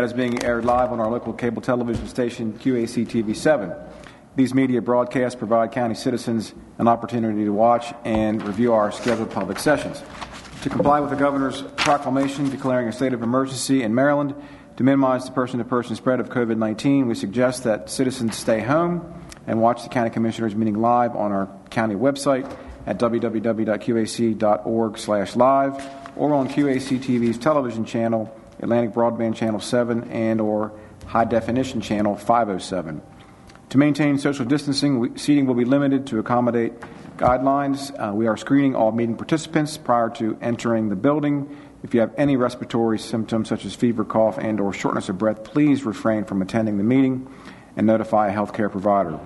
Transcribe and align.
that 0.00 0.06
is 0.06 0.12
being 0.14 0.42
aired 0.42 0.64
live 0.64 0.92
on 0.92 0.98
our 0.98 1.10
local 1.10 1.34
cable 1.34 1.60
television 1.60 2.08
station, 2.08 2.54
QAC 2.54 3.06
TV 3.06 3.36
7. 3.36 3.70
These 4.34 4.54
media 4.54 4.80
broadcasts 4.80 5.38
provide 5.38 5.72
county 5.72 5.94
citizens 5.94 6.54
an 6.78 6.88
opportunity 6.88 7.44
to 7.44 7.52
watch 7.52 7.92
and 8.06 8.42
review 8.42 8.72
our 8.72 8.90
scheduled 8.92 9.30
public 9.30 9.58
sessions. 9.58 10.02
To 10.62 10.70
comply 10.70 11.00
with 11.00 11.10
the 11.10 11.16
governor's 11.16 11.60
proclamation 11.76 12.48
declaring 12.48 12.88
a 12.88 12.92
state 12.92 13.12
of 13.12 13.22
emergency 13.22 13.82
in 13.82 13.94
Maryland 13.94 14.34
to 14.78 14.84
minimize 14.84 15.26
the 15.26 15.32
person 15.32 15.58
to 15.58 15.66
person 15.66 15.96
spread 15.96 16.18
of 16.18 16.30
COVID 16.30 16.56
19, 16.56 17.06
we 17.06 17.14
suggest 17.14 17.64
that 17.64 17.90
citizens 17.90 18.36
stay 18.36 18.60
home 18.60 19.22
and 19.46 19.60
watch 19.60 19.82
the 19.82 19.90
county 19.90 20.08
commissioners 20.08 20.54
meeting 20.54 20.80
live 20.80 21.14
on 21.14 21.30
our 21.30 21.46
county 21.68 21.94
website 21.94 22.50
at 22.86 22.98
www.qac.org/live 22.98 25.90
or 26.16 26.34
on 26.34 26.48
QAC 26.48 26.98
TV's 26.98 27.36
television 27.36 27.84
channel, 27.84 28.34
Atlantic 28.62 28.92
Broadband 28.92 29.34
Channel 29.36 29.60
7 29.60 30.10
and 30.10 30.40
or 30.40 30.72
High 31.06 31.24
Definition 31.24 31.80
Channel 31.80 32.16
507. 32.16 33.02
To 33.70 33.78
maintain 33.78 34.18
social 34.18 34.44
distancing, 34.44 34.98
we, 34.98 35.16
seating 35.16 35.46
will 35.46 35.54
be 35.54 35.64
limited 35.64 36.08
to 36.08 36.18
accommodate 36.18 36.72
guidelines. 37.16 37.92
Uh, 37.96 38.12
we 38.12 38.26
are 38.26 38.36
screening 38.36 38.74
all 38.74 38.92
meeting 38.92 39.16
participants 39.16 39.76
prior 39.76 40.10
to 40.10 40.36
entering 40.40 40.88
the 40.88 40.96
building. 40.96 41.56
If 41.82 41.94
you 41.94 42.00
have 42.00 42.12
any 42.16 42.36
respiratory 42.36 42.98
symptoms 42.98 43.48
such 43.48 43.64
as 43.64 43.74
fever, 43.74 44.04
cough, 44.04 44.38
and 44.38 44.60
or 44.60 44.72
shortness 44.72 45.08
of 45.08 45.18
breath, 45.18 45.44
please 45.44 45.84
refrain 45.84 46.24
from 46.24 46.42
attending 46.42 46.78
the 46.78 46.84
meeting 46.84 47.32
and 47.76 47.86
notify 47.86 48.28
a 48.28 48.34
healthcare 48.34 48.70
provider. 48.70 49.18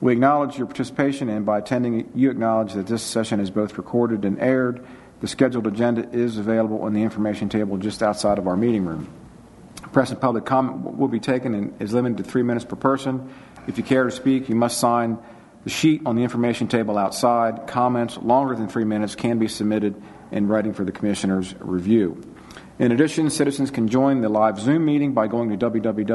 We 0.00 0.12
acknowledge 0.12 0.56
your 0.56 0.66
participation, 0.66 1.28
and 1.28 1.44
by 1.44 1.58
attending, 1.58 2.10
you 2.14 2.30
acknowledge 2.30 2.72
that 2.72 2.86
this 2.86 3.02
session 3.02 3.38
is 3.38 3.50
both 3.50 3.76
recorded 3.76 4.24
and 4.24 4.40
aired. 4.40 4.86
The 5.20 5.28
scheduled 5.28 5.66
agenda 5.66 6.08
is 6.10 6.38
available 6.38 6.82
on 6.82 6.94
the 6.94 7.02
information 7.02 7.48
table 7.48 7.76
just 7.76 8.02
outside 8.02 8.38
of 8.38 8.46
our 8.46 8.56
meeting 8.56 8.84
room. 8.86 9.08
Press 9.92 10.10
and 10.10 10.20
public 10.20 10.44
comment 10.44 10.96
will 10.96 11.08
be 11.08 11.20
taken 11.20 11.54
and 11.54 11.80
is 11.80 11.92
limited 11.92 12.18
to 12.18 12.24
three 12.24 12.42
minutes 12.42 12.64
per 12.64 12.76
person. 12.76 13.32
If 13.66 13.76
you 13.76 13.84
care 13.84 14.04
to 14.04 14.10
speak, 14.10 14.48
you 14.48 14.54
must 14.54 14.78
sign 14.78 15.18
the 15.64 15.70
sheet 15.70 16.02
on 16.06 16.16
the 16.16 16.22
information 16.22 16.68
table 16.68 16.96
outside. 16.96 17.66
Comments 17.66 18.16
longer 18.18 18.54
than 18.54 18.68
three 18.68 18.84
minutes 18.84 19.14
can 19.14 19.38
be 19.38 19.48
submitted 19.48 20.00
in 20.32 20.48
writing 20.48 20.72
for 20.72 20.84
the 20.84 20.92
Commissioner's 20.92 21.54
review. 21.58 22.22
In 22.78 22.92
addition, 22.92 23.28
citizens 23.28 23.70
can 23.70 23.88
join 23.88 24.22
the 24.22 24.30
live 24.30 24.58
Zoom 24.58 24.86
meeting 24.86 25.12
by 25.12 25.26
going 25.26 25.50
to 25.50 25.70
www.qac.org 25.70 26.06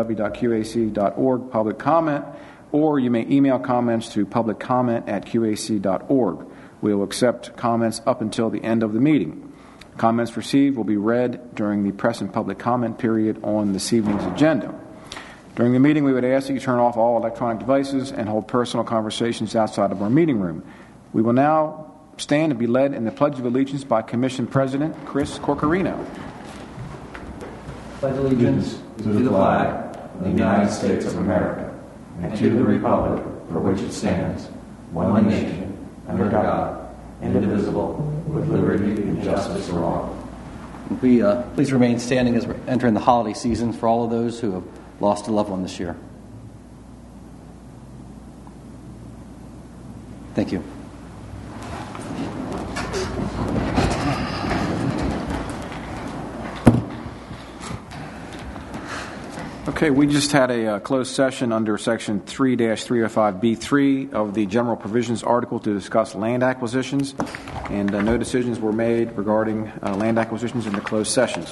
public 1.52 1.78
comment 1.78 2.25
or 2.72 3.00
you 3.00 3.09
may 3.09 3.25
email 3.28 3.59
comments 3.59 4.09
to 4.09 4.25
publiccomment 4.25 5.08
at 5.08 5.25
qac.org. 5.25 6.47
We 6.81 6.94
will 6.94 7.04
accept 7.04 7.56
comments 7.56 8.02
up 8.06 8.22
until 8.22 8.50
the 8.50 8.64
end 8.64 8.84
of 8.84 8.94
the 8.94 9.00
meeting. 9.00 9.54
Comments 9.98 10.36
received 10.36 10.76
will 10.76 10.84
be 10.84 10.98
read 10.98 11.56
during 11.56 11.84
the 11.84 11.92
press 11.92 12.22
and 12.22 12.31
public 12.31 12.59
comment 12.59 12.98
period 12.98 13.40
on 13.44 13.73
this 13.73 13.94
evening's 13.94 14.26
agenda. 14.26 14.73
During 15.56 15.72
the 15.72 15.80
meeting, 15.80 16.03
we 16.03 16.12
would 16.12 16.26
ask 16.26 16.48
that 16.48 16.53
you 16.53 16.59
turn 16.59 16.80
off 16.80 16.98
all 16.98 17.16
electronic 17.18 17.59
devices 17.59 18.12
and 18.12 18.28
hold 18.28 18.50
personal 18.50 18.84
conversations 18.84 19.56
outside 19.56 19.92
of 19.92 20.02
our 20.02 20.09
meeting 20.09 20.40
room. 20.42 20.66
We 21.14 21.22
will 21.22 21.34
now 21.34 21.94
stand 22.18 22.52
and 22.52 22.59
be 22.59 22.68
led 22.68 22.94
in 22.94 23.06
the 23.06 23.12
Pledge 23.12 23.40
of 23.40 23.46
Allegiance 23.46 23.85
by 23.85 24.02
Commission 24.02 24.47
President 24.47 24.94
Chris 25.06 25.40
Corchiarino. 25.40 26.06
Pledge 28.00 28.18
allegiance 28.18 28.81
to 28.97 29.03
the 29.03 29.30
flag 29.30 29.96
of 29.96 30.24
the 30.24 30.30
United 30.30 30.69
States 30.69 31.06
of 31.06 31.18
America 31.18 31.74
and 32.22 32.38
to 32.38 32.50
the 32.50 32.64
republic 32.64 33.24
for 33.50 33.62
which 33.62 33.80
it 33.80 33.94
stands, 33.94 34.47
one 34.91 35.28
nation, 35.30 35.65
under 36.07 36.29
God, 36.29 36.95
indivisible, 37.21 37.95
with 38.27 38.47
liberty 38.47 39.01
and 39.01 39.23
justice 39.23 39.69
for 39.69 39.83
all. 39.83 40.17
We 41.01 41.21
uh, 41.21 41.41
please 41.53 41.73
remain 41.73 41.99
standing 41.99 42.35
as 42.35 42.45
we're 42.45 42.59
entering 42.67 42.93
the 42.93 42.99
holiday 42.99 43.33
season 43.33 43.73
for 43.73 43.88
all 43.88 44.03
of 44.03 44.11
those 44.11 44.39
who 44.39 44.51
have 44.51 44.63
lost 44.99 45.27
a 45.27 45.31
loved 45.31 45.49
one 45.49 45.63
this 45.63 45.79
year. 45.79 45.95
Thank 50.35 50.51
you. 50.51 50.63
Okay, 59.68 59.90
we 59.90 60.06
just 60.06 60.31
had 60.31 60.52
a 60.52 60.76
uh, 60.76 60.80
closed 60.80 61.16
session 61.16 61.52
under 61.52 61.76
Section 61.80 62.20
3 62.20 62.56
305B3 62.56 64.14
of 64.14 64.36
the 64.36 64.46
General 64.46 64.76
Provisions 64.76 65.24
article 65.24 65.59
to 65.59 65.74
discuss 65.74 66.14
land 66.14 66.44
acquisitions, 66.44 67.16
and 67.72 67.96
uh, 67.96 68.03
no 68.03 68.16
decisions 68.16 68.59
were 68.59 68.72
made 68.72 69.14
regarding 69.14 69.68
uh, 69.81 69.96
land 69.96 70.20
acquisitions 70.20 70.68
in 70.68 70.74
the 70.74 70.81
closed 70.81 71.12
sessions. 71.12 71.52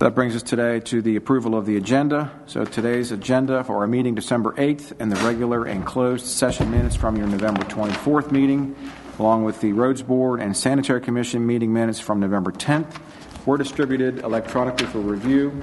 That 0.00 0.16
brings 0.16 0.34
us 0.34 0.42
today 0.42 0.80
to 0.80 1.00
the 1.00 1.14
approval 1.14 1.54
of 1.54 1.66
the 1.66 1.76
agenda. 1.76 2.32
So 2.46 2.64
today's 2.64 3.12
agenda 3.12 3.62
for 3.62 3.76
our 3.76 3.86
meeting 3.86 4.16
December 4.16 4.54
8th 4.54 4.92
and 4.98 5.12
the 5.12 5.24
regular 5.24 5.64
and 5.66 5.86
closed 5.86 6.26
session 6.26 6.68
minutes 6.68 6.96
from 6.96 7.14
your 7.14 7.28
November 7.28 7.62
24th 7.62 8.32
meeting, 8.32 8.74
along 9.20 9.44
with 9.44 9.60
the 9.60 9.72
Roads 9.72 10.02
Board 10.02 10.40
and 10.40 10.56
Sanitary 10.56 11.00
Commission 11.00 11.46
meeting 11.46 11.72
minutes 11.72 12.00
from 12.00 12.18
November 12.18 12.50
10th, 12.50 13.00
were 13.46 13.56
distributed 13.56 14.18
electronically 14.18 14.86
for 14.86 14.98
review. 14.98 15.62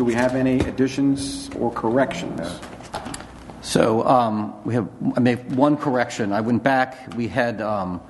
Do 0.00 0.06
we 0.06 0.14
have 0.14 0.34
any 0.34 0.60
additions 0.60 1.50
or 1.58 1.70
corrections? 1.70 2.58
So 3.60 4.02
um, 4.06 4.64
we 4.64 4.72
have 4.72 4.88
I 5.14 5.20
made 5.20 5.52
one 5.54 5.76
correction. 5.76 6.32
I 6.32 6.40
went 6.40 6.62
back. 6.62 7.14
We 7.16 7.28
had 7.28 7.60
um, 7.60 8.00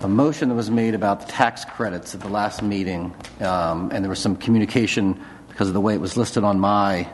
a 0.00 0.08
motion 0.08 0.50
that 0.50 0.56
was 0.56 0.70
made 0.70 0.94
about 0.94 1.20
the 1.20 1.32
tax 1.32 1.64
credits 1.64 2.14
at 2.14 2.20
the 2.20 2.28
last 2.28 2.60
meeting, 2.60 3.14
um, 3.40 3.90
and 3.92 4.04
there 4.04 4.10
was 4.10 4.18
some 4.18 4.36
communication 4.36 5.18
because 5.48 5.68
of 5.68 5.72
the 5.72 5.80
way 5.80 5.94
it 5.94 6.02
was 6.02 6.18
listed 6.18 6.44
on 6.44 6.60
my 6.60 7.08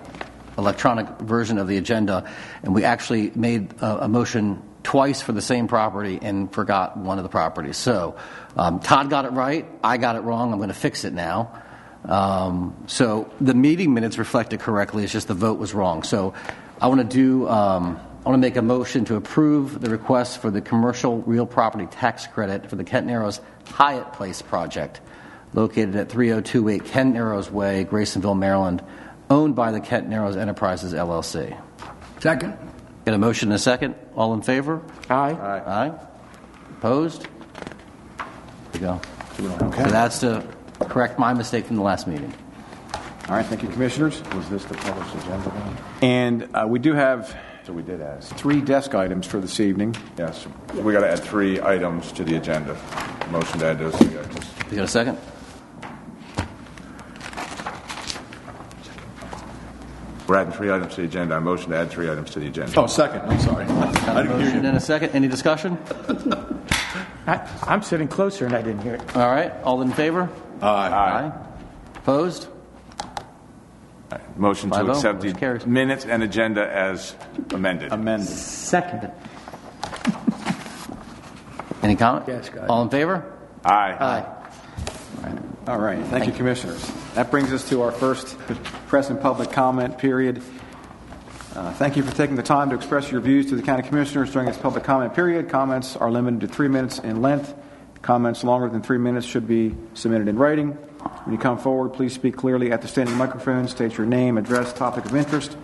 electronic 0.59 1.07
version 1.21 1.57
of 1.57 1.69
the 1.69 1.77
agenda, 1.77 2.29
and 2.65 2.75
we 2.75 2.83
actually 2.83 3.31
made 3.37 3.73
a, 3.81 4.07
a 4.07 4.09
motion 4.09 4.61
twice 4.83 5.23
for 5.23 5.31
the 5.31 5.41
same 5.41 5.69
property 5.69 6.19
and 6.21 6.53
forgot 6.53 6.97
one 6.97 7.19
of 7.19 7.23
the 7.23 7.31
properties. 7.31 7.77
So 7.77 8.17
um, 8.57 8.81
Todd 8.81 9.11
got 9.11 9.27
it 9.27 9.31
right. 9.31 9.65
I 9.85 9.97
got 9.97 10.17
it 10.17 10.23
wrong. 10.23 10.51
I'm 10.51 10.59
going 10.59 10.71
to 10.71 10.75
fix 10.75 11.05
it 11.05 11.13
now. 11.13 11.63
Um, 12.09 12.77
so 12.87 13.31
the 13.41 13.55
meeting 13.55 13.95
minutes 13.95 14.19
reflected 14.19 14.61
correctly. 14.61 15.05
It's 15.05 15.13
just 15.13 15.29
the 15.29 15.35
vote 15.35 15.59
was 15.59 15.75
wrong. 15.75 16.03
So 16.03 16.35
I 16.81 16.89
want 16.89 17.01
to 17.01 17.17
do. 17.17 17.49
Um, 17.49 18.01
I 18.25 18.29
want 18.29 18.43
to 18.43 18.47
make 18.47 18.57
a 18.57 18.63
motion 18.63 19.05
to 19.05 19.15
approve 19.15 19.81
the 19.81 19.89
request 19.89 20.41
for 20.43 20.51
the 20.51 20.61
commercial 20.61 21.23
real 21.23 21.47
property 21.47 21.87
tax 21.87 22.27
credit 22.27 22.69
for 22.69 22.75
the 22.75 22.83
Kent 22.83 23.07
Narrows 23.07 23.41
Hyatt 23.67 24.13
Place 24.15 24.43
project, 24.43 25.01
located 25.55 25.95
at 25.95 26.09
3028 26.09 26.85
Kent 26.87 27.15
Narrows 27.15 27.49
Way, 27.53 27.85
Graysonville, 27.85 28.35
Maryland, 28.35 28.83
owned 29.31 29.55
by 29.55 29.71
the 29.71 29.79
Kent 29.79 30.09
Narrows 30.09 30.37
Enterprises 30.37 30.93
LLC. 30.93 31.57
Second. 32.19 32.59
Get 33.05 33.15
a 33.15 33.19
motion 33.19 33.51
and 33.51 33.55
a 33.55 33.59
second. 33.61 33.95
All 34.17 34.35
in 34.35 34.43
favor? 34.43 34.83
Aye. 35.09 35.31
Aye. 35.33 35.93
Opposed? 36.79 37.29
There 38.19 38.27
you 38.75 38.81
go. 38.81 39.01
Okay. 39.69 39.85
So 39.85 39.91
that's 39.91 40.19
to 40.21 40.45
correct 40.97 41.19
my 41.19 41.35
mistake 41.35 41.67
from 41.67 41.77
the 41.77 41.83
last 41.83 42.07
meeting. 42.07 42.33
All 43.29 43.37
right, 43.37 43.45
thank 43.45 43.63
you, 43.63 43.69
Commissioners. 43.69 44.23
Was 44.33 44.49
this 44.49 44.65
the 44.65 44.73
published 44.77 45.15
agenda 45.17 45.51
then? 45.51 45.77
And 46.01 46.57
uh, 46.57 46.65
we 46.67 46.79
do 46.79 46.95
have 46.95 47.37
So 47.67 47.75
we 47.75 47.83
did 47.83 48.01
ask. 48.01 48.35
three 48.37 48.63
desk 48.63 48.95
items 48.95 49.27
for 49.27 49.39
this 49.39 49.61
evening. 49.61 49.95
Yes, 50.17 50.47
we 50.73 50.95
got 50.95 51.01
to 51.01 51.11
add 51.11 51.19
three 51.21 51.61
items 51.61 52.13
to 52.13 52.25
the 52.25 52.37
agenda. 52.37 52.75
Motion 53.31 53.59
to 53.59 53.67
add 53.67 53.79
those 53.79 53.95
three 53.97 54.19
items. 54.19 54.51
You 54.71 54.77
got 54.77 54.85
a 54.85 54.89
second? 54.89 55.19
We're 60.27 60.37
adding 60.37 60.55
three 60.55 60.73
items 60.73 60.95
to 60.95 61.03
the 61.03 61.09
agenda. 61.09 61.35
I 61.35 61.39
motion 61.41 61.73
to 61.73 61.77
add 61.77 61.91
three 61.91 62.11
items 62.11 62.31
to 62.31 62.41
the 62.41 62.47
agenda. 62.47 62.73
Oh, 62.81 62.87
second. 62.87 63.21
I'm 63.21 63.39
sorry. 63.41 63.67
Got 63.67 64.25
a 64.25 64.31
motion 64.31 64.63
you. 64.63 64.69
and 64.69 64.79
a 64.79 64.81
second. 64.81 65.11
Any 65.11 65.29
discussion? 65.29 65.77
I, 67.27 67.47
I'm 67.65 67.83
sitting 67.83 68.09
closer 68.09 68.47
and 68.47 68.57
I 68.57 68.63
didn't 68.63 68.81
hear 68.81 68.95
it. 68.95 69.15
All 69.15 69.31
right. 69.31 69.53
All 69.63 69.83
in 69.83 69.93
favor? 69.93 70.31
Aye. 70.63 71.33
Opposed? 71.97 72.49
Motion 74.37 74.71
to 74.71 74.77
Five 74.77 74.89
oh, 74.89 74.93
accept 74.93 75.23
motion 75.23 75.39
carries. 75.39 75.63
the 75.63 75.69
minutes 75.69 76.05
and 76.05 76.23
agenda 76.23 76.71
as 76.71 77.15
amended. 77.51 77.93
Amended. 77.93 78.29
Second. 78.29 79.11
Any 81.83 81.97
comment? 81.97 82.27
Yes, 82.29 82.49
go 82.49 82.59
ahead. 82.59 82.71
All 82.71 82.83
in 82.83 82.89
favor? 82.91 83.33
Aye. 83.65 83.97
Aye. 83.99 84.33
All 85.67 85.79
right, 85.79 86.05
thank 86.07 86.27
you, 86.27 86.33
Commissioners. 86.33 86.89
That 87.15 87.31
brings 87.31 87.53
us 87.53 87.69
to 87.71 87.83
our 87.83 87.91
first 87.91 88.39
press 88.87 89.11
and 89.11 89.21
public 89.21 89.51
comment 89.51 89.99
period. 89.99 90.43
Uh, 91.55 91.73
Thank 91.73 91.97
you 91.97 92.03
for 92.03 92.15
taking 92.15 92.37
the 92.37 92.43
time 92.43 92.69
to 92.71 92.77
express 92.77 93.11
your 93.11 93.21
views 93.23 93.47
to 93.47 93.57
the 93.57 93.63
County 93.63 93.83
Commissioners 93.83 94.31
during 94.31 94.47
this 94.47 94.59
public 94.59 94.85
comment 94.85 95.15
period. 95.15 95.49
Comments 95.49 95.97
are 95.97 96.11
limited 96.11 96.41
to 96.43 96.49
three 96.49 96.69
minutes 96.69 96.99
in 96.99 97.23
length. 97.23 97.55
Comments 98.07 98.45
longer 98.45 98.69
than 98.69 98.83
three 98.83 98.99
minutes 98.99 99.27
should 99.27 99.49
be 99.49 99.75
submitted 99.95 100.29
in 100.29 100.37
writing. 100.37 100.71
When 101.25 101.33
you 101.33 101.41
come 101.41 101.59
forward, 101.59 101.89
please 101.89 102.15
speak 102.15 102.37
clearly 102.37 102.71
at 102.71 102.81
the 102.81 102.87
standing 102.87 103.17
microphone, 103.17 103.67
state 103.67 103.99
your 103.99 104.07
name, 104.07 104.39
address, 104.39 104.73
topic 104.73 105.05
of 105.07 105.17
interest. 105.17 105.57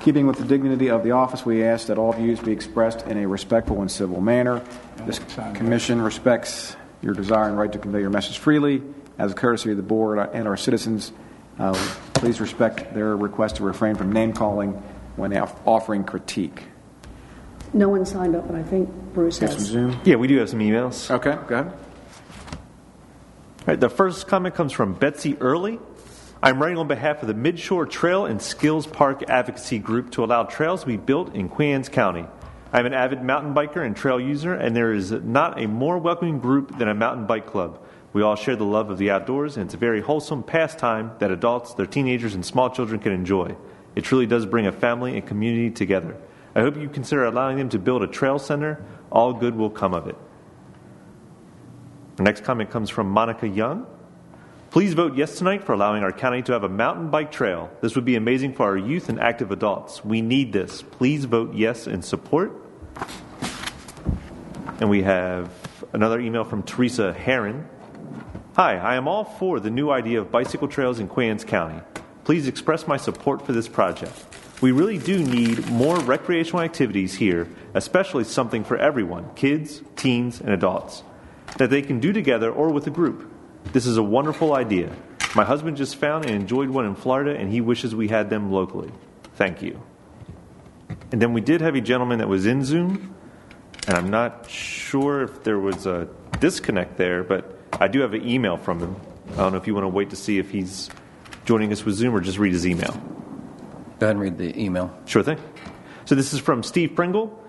Keeping 0.00 0.26
with 0.26 0.38
the 0.38 0.44
dignity 0.46 0.88
of 0.88 1.04
the 1.04 1.10
office, 1.10 1.44
we 1.44 1.62
ask 1.62 1.88
that 1.88 1.98
all 1.98 2.14
views 2.14 2.40
be 2.40 2.50
expressed 2.50 3.06
in 3.08 3.18
a 3.18 3.28
respectful 3.28 3.82
and 3.82 3.90
civil 3.90 4.22
manner. 4.22 4.64
This 5.04 5.20
commission 5.52 6.00
respects 6.00 6.76
your 7.02 7.12
desire 7.12 7.50
and 7.50 7.58
right 7.58 7.70
to 7.70 7.78
convey 7.78 8.00
your 8.00 8.08
message 8.08 8.38
freely 8.38 8.82
As 9.18 9.32
a 9.32 9.34
courtesy 9.34 9.68
to 9.68 9.74
the 9.74 9.82
board 9.82 10.18
and 10.32 10.48
our 10.48 10.56
citizens, 10.56 11.12
uh, 11.58 11.74
please 12.14 12.40
respect 12.40 12.94
their 12.94 13.14
request 13.14 13.56
to 13.56 13.64
refrain 13.64 13.96
from 13.96 14.12
name 14.12 14.32
calling 14.32 14.82
when 15.16 15.36
offering 15.36 16.04
critique. 16.04 16.62
No 17.74 17.90
one 17.90 18.06
signed 18.06 18.34
up, 18.34 18.46
but 18.46 18.56
I 18.56 18.62
think 18.62 18.88
Bruce 19.12 19.38
Get 19.38 19.50
some 19.50 19.58
has. 19.58 19.66
Zoom. 19.66 20.00
Yeah, 20.04 20.16
we 20.16 20.26
do 20.26 20.38
have 20.38 20.48
some 20.48 20.60
emails. 20.60 21.10
Okay, 21.10 21.36
go 21.46 21.58
ahead. 21.58 21.81
Right, 23.64 23.78
the 23.78 23.88
first 23.88 24.26
comment 24.26 24.56
comes 24.56 24.72
from 24.72 24.94
Betsy 24.94 25.36
Early. 25.40 25.78
I'm 26.42 26.60
writing 26.60 26.78
on 26.78 26.88
behalf 26.88 27.22
of 27.22 27.28
the 27.28 27.34
Midshore 27.34 27.88
Trail 27.88 28.26
and 28.26 28.42
Skills 28.42 28.88
Park 28.88 29.22
Advocacy 29.28 29.78
Group 29.78 30.10
to 30.12 30.24
allow 30.24 30.42
trails 30.42 30.80
to 30.80 30.88
be 30.88 30.96
built 30.96 31.32
in 31.36 31.48
Queen 31.48 31.76
Anne's 31.76 31.88
County. 31.88 32.26
I'm 32.72 32.86
an 32.86 32.92
avid 32.92 33.22
mountain 33.22 33.54
biker 33.54 33.86
and 33.86 33.94
trail 33.94 34.18
user, 34.18 34.52
and 34.52 34.74
there 34.74 34.92
is 34.92 35.12
not 35.12 35.62
a 35.62 35.68
more 35.68 35.96
welcoming 35.98 36.40
group 36.40 36.76
than 36.76 36.88
a 36.88 36.94
mountain 36.94 37.26
bike 37.26 37.46
club. 37.46 37.80
We 38.12 38.22
all 38.22 38.34
share 38.34 38.56
the 38.56 38.64
love 38.64 38.90
of 38.90 38.98
the 38.98 39.12
outdoors, 39.12 39.56
and 39.56 39.66
it's 39.66 39.74
a 39.74 39.76
very 39.78 40.00
wholesome 40.00 40.42
pastime 40.42 41.12
that 41.20 41.30
adults, 41.30 41.74
their 41.74 41.86
teenagers, 41.86 42.34
and 42.34 42.44
small 42.44 42.68
children 42.68 42.98
can 42.98 43.12
enjoy. 43.12 43.54
It 43.94 44.02
truly 44.02 44.26
does 44.26 44.44
bring 44.44 44.66
a 44.66 44.72
family 44.72 45.16
and 45.16 45.24
community 45.24 45.70
together. 45.70 46.16
I 46.56 46.62
hope 46.62 46.76
you 46.76 46.88
consider 46.88 47.26
allowing 47.26 47.58
them 47.58 47.68
to 47.68 47.78
build 47.78 48.02
a 48.02 48.08
trail 48.08 48.40
center. 48.40 48.84
All 49.12 49.32
good 49.32 49.54
will 49.54 49.70
come 49.70 49.94
of 49.94 50.08
it. 50.08 50.16
Our 52.18 52.24
next 52.24 52.44
comment 52.44 52.70
comes 52.70 52.90
from 52.90 53.08
Monica 53.08 53.48
Young. 53.48 53.86
Please 54.70 54.92
vote 54.92 55.16
yes 55.16 55.38
tonight 55.38 55.64
for 55.64 55.72
allowing 55.72 56.02
our 56.02 56.12
county 56.12 56.42
to 56.42 56.52
have 56.52 56.62
a 56.62 56.68
mountain 56.68 57.08
bike 57.08 57.32
trail. 57.32 57.70
This 57.80 57.94
would 57.94 58.04
be 58.04 58.16
amazing 58.16 58.52
for 58.52 58.64
our 58.64 58.76
youth 58.76 59.08
and 59.08 59.18
active 59.18 59.50
adults. 59.50 60.04
We 60.04 60.20
need 60.20 60.52
this. 60.52 60.82
Please 60.82 61.24
vote 61.24 61.54
yes 61.54 61.86
in 61.86 62.02
support. 62.02 62.52
And 64.78 64.90
we 64.90 65.02
have 65.02 65.50
another 65.94 66.20
email 66.20 66.44
from 66.44 66.62
Teresa 66.64 67.14
Heron. 67.14 67.66
Hi, 68.56 68.76
I 68.76 68.96
am 68.96 69.08
all 69.08 69.24
for 69.24 69.58
the 69.58 69.70
new 69.70 69.90
idea 69.90 70.20
of 70.20 70.30
bicycle 70.30 70.68
trails 70.68 71.00
in 71.00 71.08
Queens 71.08 71.44
County. 71.44 71.80
Please 72.24 72.46
express 72.46 72.86
my 72.86 72.98
support 72.98 73.46
for 73.46 73.52
this 73.52 73.68
project. 73.68 74.12
We 74.60 74.70
really 74.72 74.98
do 74.98 75.24
need 75.24 75.66
more 75.70 75.98
recreational 76.00 76.60
activities 76.60 77.14
here, 77.14 77.48
especially 77.72 78.24
something 78.24 78.64
for 78.64 78.76
everyone 78.76 79.34
kids, 79.34 79.80
teens, 79.96 80.42
and 80.42 80.50
adults 80.50 81.04
that 81.58 81.70
they 81.70 81.82
can 81.82 82.00
do 82.00 82.12
together 82.12 82.50
or 82.50 82.70
with 82.70 82.86
a 82.86 82.90
group. 82.90 83.30
This 83.72 83.86
is 83.86 83.96
a 83.96 84.02
wonderful 84.02 84.54
idea. 84.54 84.94
My 85.34 85.44
husband 85.44 85.76
just 85.76 85.96
found 85.96 86.26
and 86.26 86.34
enjoyed 86.34 86.68
one 86.68 86.84
in 86.84 86.94
Florida, 86.94 87.34
and 87.34 87.50
he 87.50 87.60
wishes 87.60 87.94
we 87.94 88.08
had 88.08 88.28
them 88.28 88.52
locally. 88.52 88.90
Thank 89.34 89.62
you. 89.62 89.80
And 91.10 91.22
then 91.22 91.32
we 91.32 91.40
did 91.40 91.60
have 91.60 91.74
a 91.74 91.80
gentleman 91.80 92.18
that 92.18 92.28
was 92.28 92.46
in 92.46 92.64
Zoom, 92.64 93.14
and 93.86 93.96
I'm 93.96 94.10
not 94.10 94.48
sure 94.50 95.22
if 95.22 95.42
there 95.42 95.58
was 95.58 95.86
a 95.86 96.08
disconnect 96.40 96.96
there, 96.98 97.22
but 97.22 97.58
I 97.80 97.88
do 97.88 98.00
have 98.00 98.14
an 98.14 98.28
email 98.28 98.56
from 98.56 98.80
him. 98.80 98.96
I 99.32 99.36
don't 99.36 99.52
know 99.52 99.58
if 99.58 99.66
you 99.66 99.74
want 99.74 99.84
to 99.84 99.88
wait 99.88 100.10
to 100.10 100.16
see 100.16 100.38
if 100.38 100.50
he's 100.50 100.90
joining 101.44 101.72
us 101.72 101.84
with 101.84 101.94
Zoom 101.94 102.14
or 102.14 102.20
just 102.20 102.38
read 102.38 102.52
his 102.52 102.66
email. 102.66 102.92
Go 103.98 104.06
ahead 104.06 104.16
and 104.16 104.20
read 104.20 104.38
the 104.38 104.58
email. 104.60 104.94
Sure 105.06 105.22
thing. 105.22 105.38
So 106.04 106.14
this 106.14 106.34
is 106.34 106.40
from 106.40 106.62
Steve 106.62 106.94
Pringle. 106.94 107.41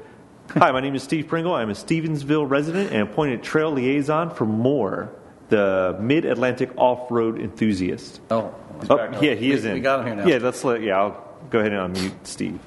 Hi, 0.55 0.71
my 0.71 0.81
name 0.81 0.93
is 0.95 1.01
Steve 1.03 1.27
Pringle. 1.27 1.53
I'm 1.55 1.69
a 1.69 1.73
Stevensville 1.73 2.47
resident 2.47 2.91
and 2.91 3.01
appointed 3.01 3.41
trail 3.43 3.71
liaison 3.71 4.29
for 4.29 4.45
MORE, 4.45 5.09
the 5.49 5.97
Mid 5.99 6.25
Atlantic 6.25 6.69
off 6.77 7.09
road 7.09 7.39
enthusiast. 7.39 8.21
Oh, 8.29 8.53
he's 8.79 8.89
Oh, 8.89 8.97
back. 8.97 9.21
yeah, 9.21 9.33
he 9.33 9.47
We- 9.49 9.53
is 9.53 9.65
in. 9.65 9.73
We 9.73 9.79
got 9.79 10.01
him 10.01 10.05
here 10.07 10.15
now. 10.15 10.25
Yeah, 10.27 10.37
let's 10.41 10.63
let. 10.63 10.81
Yeah, 10.81 10.99
I'll 10.99 11.23
go 11.49 11.59
ahead 11.59 11.73
and 11.73 11.95
unmute 11.95 12.11
Steve. 12.23 12.59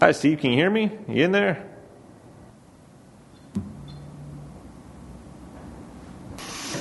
Hi, 0.00 0.12
Steve. 0.12 0.40
Can 0.40 0.50
you 0.50 0.56
hear 0.56 0.70
me? 0.70 0.90
You 1.08 1.24
in 1.24 1.32
there? 1.32 1.70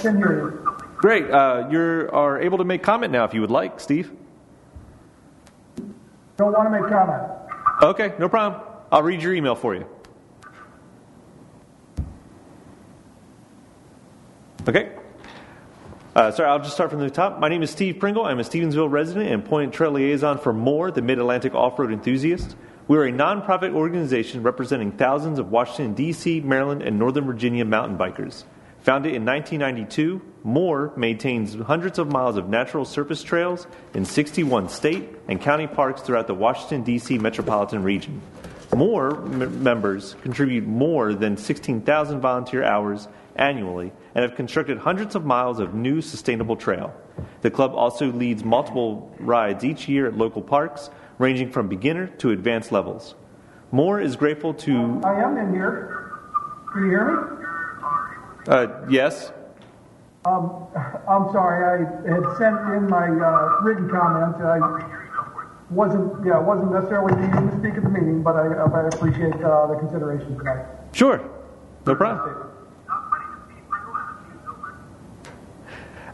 can 0.02 0.18
hear 0.18 0.52
you. 0.52 0.78
Great. 0.98 1.30
Uh, 1.30 1.68
you 1.72 2.10
are 2.12 2.40
able 2.40 2.58
to 2.58 2.64
make 2.64 2.84
comment 2.84 3.12
now 3.12 3.24
if 3.24 3.34
you 3.34 3.42
would 3.42 3.52
like, 3.52 3.80
Steve. 3.80 4.12
Don't 6.38 6.52
want 6.52 6.72
to 6.72 6.82
make 6.82 6.90
comment. 6.90 7.22
Okay, 7.82 8.14
no 8.20 8.28
problem. 8.28 8.62
I'll 8.92 9.04
read 9.04 9.22
your 9.22 9.34
email 9.34 9.56
for 9.56 9.76
you. 9.76 9.86
Okay. 14.68 14.96
Uh, 16.16 16.32
sorry, 16.32 16.50
I'll 16.50 16.60
just 16.60 16.74
start 16.74 16.92
from 16.92 17.00
the 17.00 17.10
top. 17.10 17.40
My 17.40 17.50
name 17.50 17.64
is 17.64 17.72
Steve 17.72 18.00
Pringle. 18.00 18.24
I'm 18.26 18.40
a 18.40 18.44
Stevensville 18.44 18.90
resident 18.90 19.32
and 19.32 19.44
Point 19.44 19.74
Trail 19.74 19.92
liaison 19.92 20.38
for 20.38 20.54
MORE, 20.54 20.92
the 20.92 21.02
Mid 21.02 21.18
Atlantic 21.20 21.56
Off 21.56 21.78
Road 21.80 21.92
Enthusiast. 21.92 22.56
We 22.88 22.98
are 22.98 23.06
a 23.06 23.12
nonprofit 23.12 23.74
organization 23.74 24.44
representing 24.44 24.92
thousands 24.92 25.40
of 25.40 25.52
Washington, 25.52 25.94
D.C., 25.94 26.42
Maryland, 26.42 26.82
and 26.82 27.00
Northern 27.00 27.26
Virginia 27.26 27.66
mountain 27.66 27.98
bikers. 27.98 28.44
Founded 28.84 29.14
in 29.14 29.24
1992, 29.24 30.22
MORE 30.44 30.92
maintains 30.98 31.56
hundreds 31.56 32.00
of 32.00 32.12
miles 32.12 32.36
of 32.36 32.50
natural 32.50 32.84
surface 32.84 33.24
trails 33.24 33.66
in 33.94 34.04
61 34.04 34.68
state 34.68 35.10
and 35.30 35.40
county 35.40 35.68
parks 35.68 36.02
throughout 36.02 36.28
the 36.28 36.36
Washington, 36.36 36.84
D.C. 36.84 37.18
metropolitan 37.18 37.82
region. 37.82 38.22
MORE 38.76 39.16
m- 39.24 39.64
members 39.64 40.18
contribute 40.22 40.68
more 40.68 41.14
than 41.14 41.38
16,000 41.38 42.20
volunteer 42.20 42.66
hours 42.66 43.08
annually 43.38 43.94
and 44.16 44.24
have 44.24 44.36
constructed 44.36 44.80
hundreds 44.80 45.16
of 45.16 45.24
miles 45.24 45.60
of 45.60 45.74
new 45.74 46.02
sustainable 46.02 46.58
trail. 46.58 46.94
The 47.42 47.52
club 47.52 47.74
also 47.74 48.12
leads 48.12 48.44
multiple 48.44 49.16
rides 49.18 49.64
each 49.64 49.88
year 49.88 50.08
at 50.08 50.18
local 50.18 50.42
parks, 50.42 50.90
ranging 51.20 51.52
from 51.52 51.70
beginner 51.70 52.08
to 52.18 52.32
advanced 52.32 52.74
levels. 52.74 53.16
MORE 53.72 54.02
is 54.02 54.18
grateful 54.18 54.54
to. 54.56 55.00
I 55.06 55.22
am 55.22 55.38
in 55.38 55.54
here. 55.54 56.20
Can 56.74 56.84
you 56.84 56.90
hear 56.90 57.38
me? 57.40 57.43
Uh, 58.48 58.68
yes? 58.90 59.32
Um, 60.26 60.68
I'm 61.08 61.32
sorry. 61.32 61.64
I 61.64 62.14
had 62.14 62.38
sent 62.38 62.60
in 62.76 62.90
my 62.90 63.08
uh, 63.08 63.62
written 63.62 63.90
comments. 63.90 64.40
I 64.42 64.60
wasn't, 65.70 66.26
yeah, 66.26 66.40
wasn't 66.40 66.72
necessarily 66.72 67.16
needing 67.16 67.50
to 67.50 67.58
speak 67.60 67.76
at 67.76 67.84
the 67.84 67.90
meeting, 67.90 68.22
but 68.22 68.36
I, 68.36 68.48
I 68.48 68.88
appreciate 68.88 69.36
uh, 69.44 69.68
the 69.68 69.76
consideration 69.80 70.38
tonight. 70.38 70.66
Sure. 70.94 71.22
No 71.86 71.96
problem. 71.96 72.50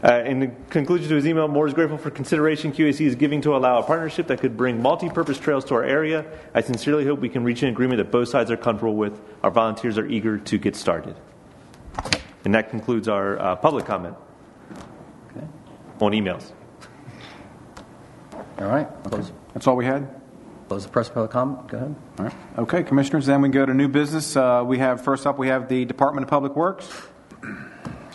Uh, 0.02 0.22
in 0.24 0.56
conclusion 0.70 1.08
to 1.10 1.14
his 1.14 1.26
email, 1.26 1.46
MORE 1.46 1.66
is 1.66 1.74
grateful 1.74 1.98
for 1.98 2.10
consideration 2.10 2.72
QAC 2.72 3.06
is 3.06 3.14
giving 3.14 3.42
to 3.42 3.54
allow 3.54 3.78
a 3.78 3.82
partnership 3.82 4.28
that 4.28 4.40
could 4.40 4.56
bring 4.56 4.80
multi-purpose 4.80 5.38
trails 5.38 5.62
to 5.66 5.74
our 5.74 5.84
area. 5.84 6.24
I 6.54 6.62
sincerely 6.62 7.04
hope 7.04 7.20
we 7.20 7.28
can 7.28 7.44
reach 7.44 7.62
an 7.62 7.68
agreement 7.68 7.98
that 7.98 8.10
both 8.10 8.28
sides 8.28 8.50
are 8.50 8.56
comfortable 8.56 8.96
with. 8.96 9.20
Our 9.42 9.50
volunteers 9.50 9.98
are 9.98 10.06
eager 10.06 10.38
to 10.38 10.58
get 10.58 10.74
started. 10.74 11.16
And 12.44 12.54
that 12.54 12.70
concludes 12.70 13.08
our 13.08 13.38
uh, 13.38 13.56
public 13.56 13.84
comment 13.84 14.16
Okay. 15.36 15.46
on 16.00 16.12
emails. 16.12 16.52
All 18.58 18.66
right. 18.66 18.88
Close, 19.04 19.32
That's 19.54 19.66
all 19.66 19.76
we 19.76 19.84
had? 19.84 20.08
close 20.68 20.84
the 20.84 20.88
press 20.90 21.08
public 21.08 21.32
comment. 21.32 21.66
Go 21.68 21.76
ahead. 21.78 21.94
All 22.18 22.24
right. 22.26 22.34
Okay, 22.58 22.82
Commissioners, 22.84 23.26
then 23.26 23.42
we 23.42 23.48
go 23.48 23.66
to 23.66 23.74
new 23.74 23.88
business. 23.88 24.36
Uh, 24.36 24.62
We 24.64 24.78
have, 24.78 25.02
first 25.02 25.26
up, 25.26 25.36
we 25.38 25.48
have 25.48 25.68
the 25.68 25.84
Department 25.84 26.22
of 26.24 26.30
Public 26.30 26.54
Works. 26.54 26.88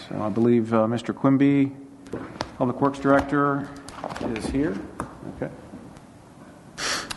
So 0.08 0.22
I 0.22 0.29
believe 0.29 0.74
uh, 0.74 0.86
Mr. 0.88 1.13
Quimby, 1.13 1.75
Public 2.58 2.79
Works 2.79 3.00
Director, 3.00 3.67
is 4.36 4.46
here. 4.46 4.74
Okay. 5.36 5.51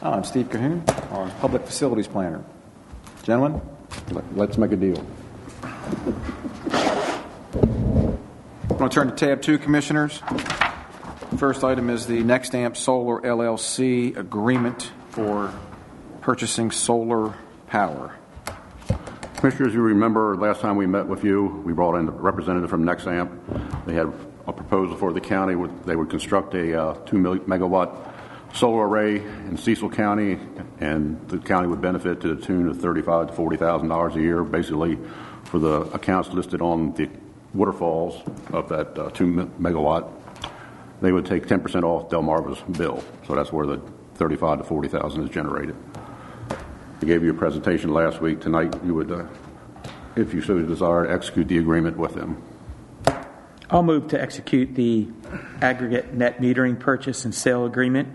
Oh, 0.02 0.12
I'm 0.12 0.24
Steve 0.24 0.48
Cahoon, 0.48 0.82
our 1.12 1.28
Public 1.40 1.64
Facilities 1.66 2.08
Planner. 2.08 2.42
Gentlemen, 3.22 3.60
let's 4.34 4.58
make 4.58 4.72
a 4.72 4.76
deal. 4.76 5.04
I'm 8.78 8.82
going 8.82 8.90
to 8.90 8.94
turn 8.94 9.08
to 9.08 9.16
tab 9.16 9.42
two, 9.42 9.58
Commissioners. 9.58 10.22
First 11.36 11.64
item 11.64 11.90
is 11.90 12.06
the 12.06 12.22
Nexamp 12.22 12.76
Solar 12.76 13.20
LLC 13.22 14.16
agreement 14.16 14.92
for 15.08 15.52
purchasing 16.20 16.70
solar 16.70 17.34
power. 17.66 18.14
Commissioners, 19.38 19.74
you 19.74 19.82
remember 19.82 20.36
last 20.36 20.60
time 20.60 20.76
we 20.76 20.86
met 20.86 21.08
with 21.08 21.24
you, 21.24 21.60
we 21.66 21.72
brought 21.72 21.96
in 21.96 22.06
a 22.06 22.12
representative 22.12 22.70
from 22.70 22.84
Nexamp. 22.84 23.84
They 23.84 23.94
had 23.94 24.12
a 24.46 24.52
proposal 24.52 24.96
for 24.96 25.12
the 25.12 25.20
county. 25.20 25.56
They 25.84 25.96
would 25.96 26.08
construct 26.08 26.54
a 26.54 26.80
uh, 26.80 26.94
2 27.06 27.16
megawatt 27.16 28.14
solar 28.54 28.86
array 28.86 29.16
in 29.16 29.56
Cecil 29.56 29.90
County, 29.90 30.38
and 30.78 31.28
the 31.28 31.38
county 31.38 31.66
would 31.66 31.80
benefit 31.80 32.20
to 32.20 32.32
the 32.32 32.40
tune 32.40 32.68
of 32.68 32.80
35,000 32.80 33.34
to 33.34 33.58
$40,000 33.58 34.14
a 34.14 34.20
year, 34.20 34.44
basically 34.44 35.00
for 35.42 35.58
the 35.58 35.80
accounts 35.92 36.28
listed 36.28 36.62
on 36.62 36.92
the 36.92 37.10
waterfalls 37.54 38.22
of 38.52 38.68
that 38.68 38.98
uh, 38.98 39.10
2 39.10 39.50
megawatt. 39.58 40.10
They 41.00 41.12
would 41.12 41.26
take 41.26 41.46
10% 41.46 41.82
off 41.84 42.10
Delmarva's 42.10 42.60
bill, 42.76 43.02
so 43.26 43.34
that's 43.34 43.52
where 43.52 43.66
the 43.66 43.80
35 44.14 44.58
to 44.58 44.64
40,000 44.64 45.24
is 45.24 45.30
generated. 45.30 45.76
I 47.00 47.04
gave 47.04 47.22
you 47.22 47.30
a 47.30 47.34
presentation 47.34 47.92
last 47.92 48.20
week. 48.20 48.40
Tonight, 48.40 48.74
you 48.84 48.94
would, 48.94 49.12
uh, 49.12 49.26
if 50.16 50.34
you 50.34 50.42
so 50.42 50.58
desire, 50.58 51.06
execute 51.06 51.46
the 51.46 51.58
agreement 51.58 51.96
with 51.96 52.14
them. 52.14 52.42
I'll 53.70 53.82
move 53.82 54.08
to 54.08 54.20
execute 54.20 54.74
the 54.74 55.08
aggregate 55.60 56.14
net 56.14 56.38
metering 56.38 56.78
purchase 56.78 57.24
and 57.24 57.34
sale 57.34 57.66
agreement 57.66 58.08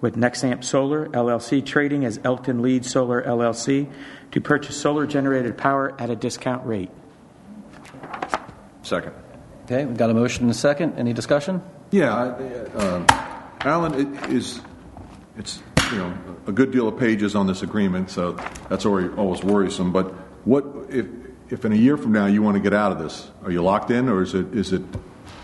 with 0.00 0.16
Nexamp 0.16 0.62
Solar 0.62 1.08
LLC 1.08 1.64
trading 1.64 2.04
as 2.04 2.20
Elkton 2.24 2.60
Lead 2.60 2.84
Solar 2.84 3.22
LLC 3.22 3.90
to 4.32 4.40
purchase 4.40 4.76
solar-generated 4.76 5.56
power 5.56 5.94
at 5.98 6.10
a 6.10 6.16
discount 6.16 6.66
rate. 6.66 6.90
Second. 8.86 9.14
Okay, 9.64 9.84
we've 9.84 9.96
got 9.96 10.10
a 10.10 10.14
motion 10.14 10.44
and 10.44 10.50
a 10.52 10.54
second. 10.54 10.96
Any 10.96 11.12
discussion? 11.12 11.60
Yeah, 11.90 12.14
I- 12.14 12.78
uh, 12.78 13.02
Alan, 13.62 13.94
it 13.94 14.30
is, 14.30 14.60
it's, 15.36 15.60
you 15.90 15.98
know, 15.98 16.16
a 16.46 16.52
good 16.52 16.70
deal 16.70 16.86
of 16.86 16.96
pages 16.96 17.34
on 17.34 17.48
this 17.48 17.62
agreement, 17.62 18.10
so 18.10 18.38
that's 18.68 18.86
already 18.86 19.08
always 19.16 19.42
worrisome, 19.42 19.92
but 19.92 20.12
what, 20.44 20.64
if, 20.88 21.06
if 21.50 21.64
in 21.64 21.72
a 21.72 21.76
year 21.76 21.96
from 21.96 22.12
now 22.12 22.26
you 22.26 22.42
want 22.42 22.54
to 22.56 22.60
get 22.60 22.72
out 22.72 22.92
of 22.92 23.00
this, 23.00 23.28
are 23.42 23.50
you 23.50 23.60
locked 23.60 23.90
in, 23.90 24.08
or 24.08 24.22
is 24.22 24.34
it, 24.34 24.54
is 24.54 24.72
it 24.72 24.82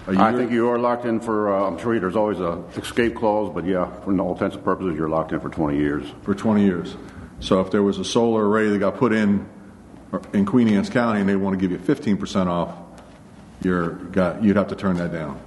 a 0.06 0.12
year? 0.12 0.20
I 0.20 0.32
think 0.32 0.52
you 0.52 0.68
are 0.70 0.78
locked 0.78 1.04
in 1.04 1.18
for, 1.18 1.52
uh, 1.52 1.66
I'm 1.66 1.78
sure 1.78 1.98
there's 1.98 2.14
always 2.14 2.38
a 2.38 2.62
escape 2.76 3.16
clause, 3.16 3.52
but 3.52 3.66
yeah, 3.66 3.90
for 4.02 4.16
all 4.20 4.34
intents 4.34 4.54
and 4.54 4.64
purposes, 4.64 4.96
you're 4.96 5.08
locked 5.08 5.32
in 5.32 5.40
for 5.40 5.48
20 5.48 5.76
years. 5.76 6.06
For 6.22 6.34
20 6.34 6.62
years. 6.62 6.96
So 7.40 7.60
if 7.60 7.72
there 7.72 7.82
was 7.82 7.98
a 7.98 8.04
solar 8.04 8.48
array 8.48 8.68
that 8.68 8.78
got 8.78 8.98
put 8.98 9.12
in, 9.12 9.48
in 10.32 10.46
Queen 10.46 10.68
Anne's 10.68 10.90
County, 10.90 11.18
and 11.18 11.28
they 11.28 11.34
want 11.34 11.58
to 11.58 11.60
give 11.60 11.72
you 11.72 11.78
15% 11.78 12.46
off, 12.46 12.72
you're, 13.64 13.90
got, 13.90 14.42
you'd 14.42 14.56
have 14.56 14.68
to 14.68 14.76
turn 14.76 14.96
that 14.96 15.12
down. 15.12 15.40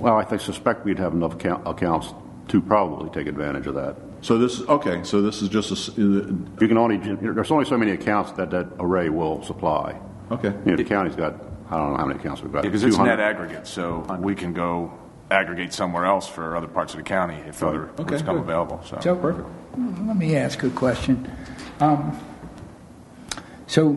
Well, 0.00 0.16
I 0.16 0.24
think, 0.24 0.40
suspect 0.42 0.84
we'd 0.84 0.98
have 0.98 1.12
enough 1.14 1.34
account- 1.34 1.66
accounts 1.66 2.12
to 2.48 2.60
probably 2.60 3.10
take 3.10 3.26
advantage 3.26 3.66
of 3.66 3.74
that. 3.74 3.96
So 4.20 4.38
this, 4.38 4.60
okay, 4.62 5.02
so 5.04 5.20
this 5.22 5.42
is 5.42 5.48
just 5.48 5.70
a, 5.70 5.74
s- 5.74 5.88
uh, 5.90 6.02
You 6.02 6.68
can 6.68 6.78
only, 6.78 6.96
there's 6.98 7.50
only 7.50 7.64
so 7.64 7.76
many 7.78 7.92
accounts 7.92 8.32
that 8.32 8.50
that 8.50 8.68
array 8.78 9.08
will 9.08 9.42
supply. 9.42 9.98
okay. 10.30 10.48
You 10.64 10.70
know, 10.72 10.76
the 10.76 10.84
county's 10.84 11.16
got, 11.16 11.34
I 11.70 11.76
don't 11.76 11.92
know 11.92 11.96
how 11.96 12.06
many 12.06 12.18
accounts 12.20 12.42
we've 12.42 12.52
got. 12.52 12.62
Because 12.62 12.84
it's 12.84 12.98
net 12.98 13.20
aggregate, 13.20 13.66
so 13.66 14.00
we 14.20 14.34
can 14.34 14.52
go 14.52 14.92
aggregate 15.30 15.72
somewhere 15.72 16.04
else 16.04 16.28
for 16.28 16.56
other 16.56 16.68
parts 16.68 16.92
of 16.94 16.98
the 16.98 17.02
county 17.04 17.34
if 17.48 17.62
other 17.62 17.88
Okay, 17.98 18.12
routes 18.12 18.22
come 18.22 18.36
good. 18.36 18.42
available, 18.44 18.80
so. 18.84 18.98
So 19.00 19.16
perfect. 19.16 19.48
Let 20.06 20.16
me 20.16 20.36
ask 20.36 20.62
a 20.62 20.70
question. 20.70 21.30
Um, 21.80 22.18
So 23.66 23.94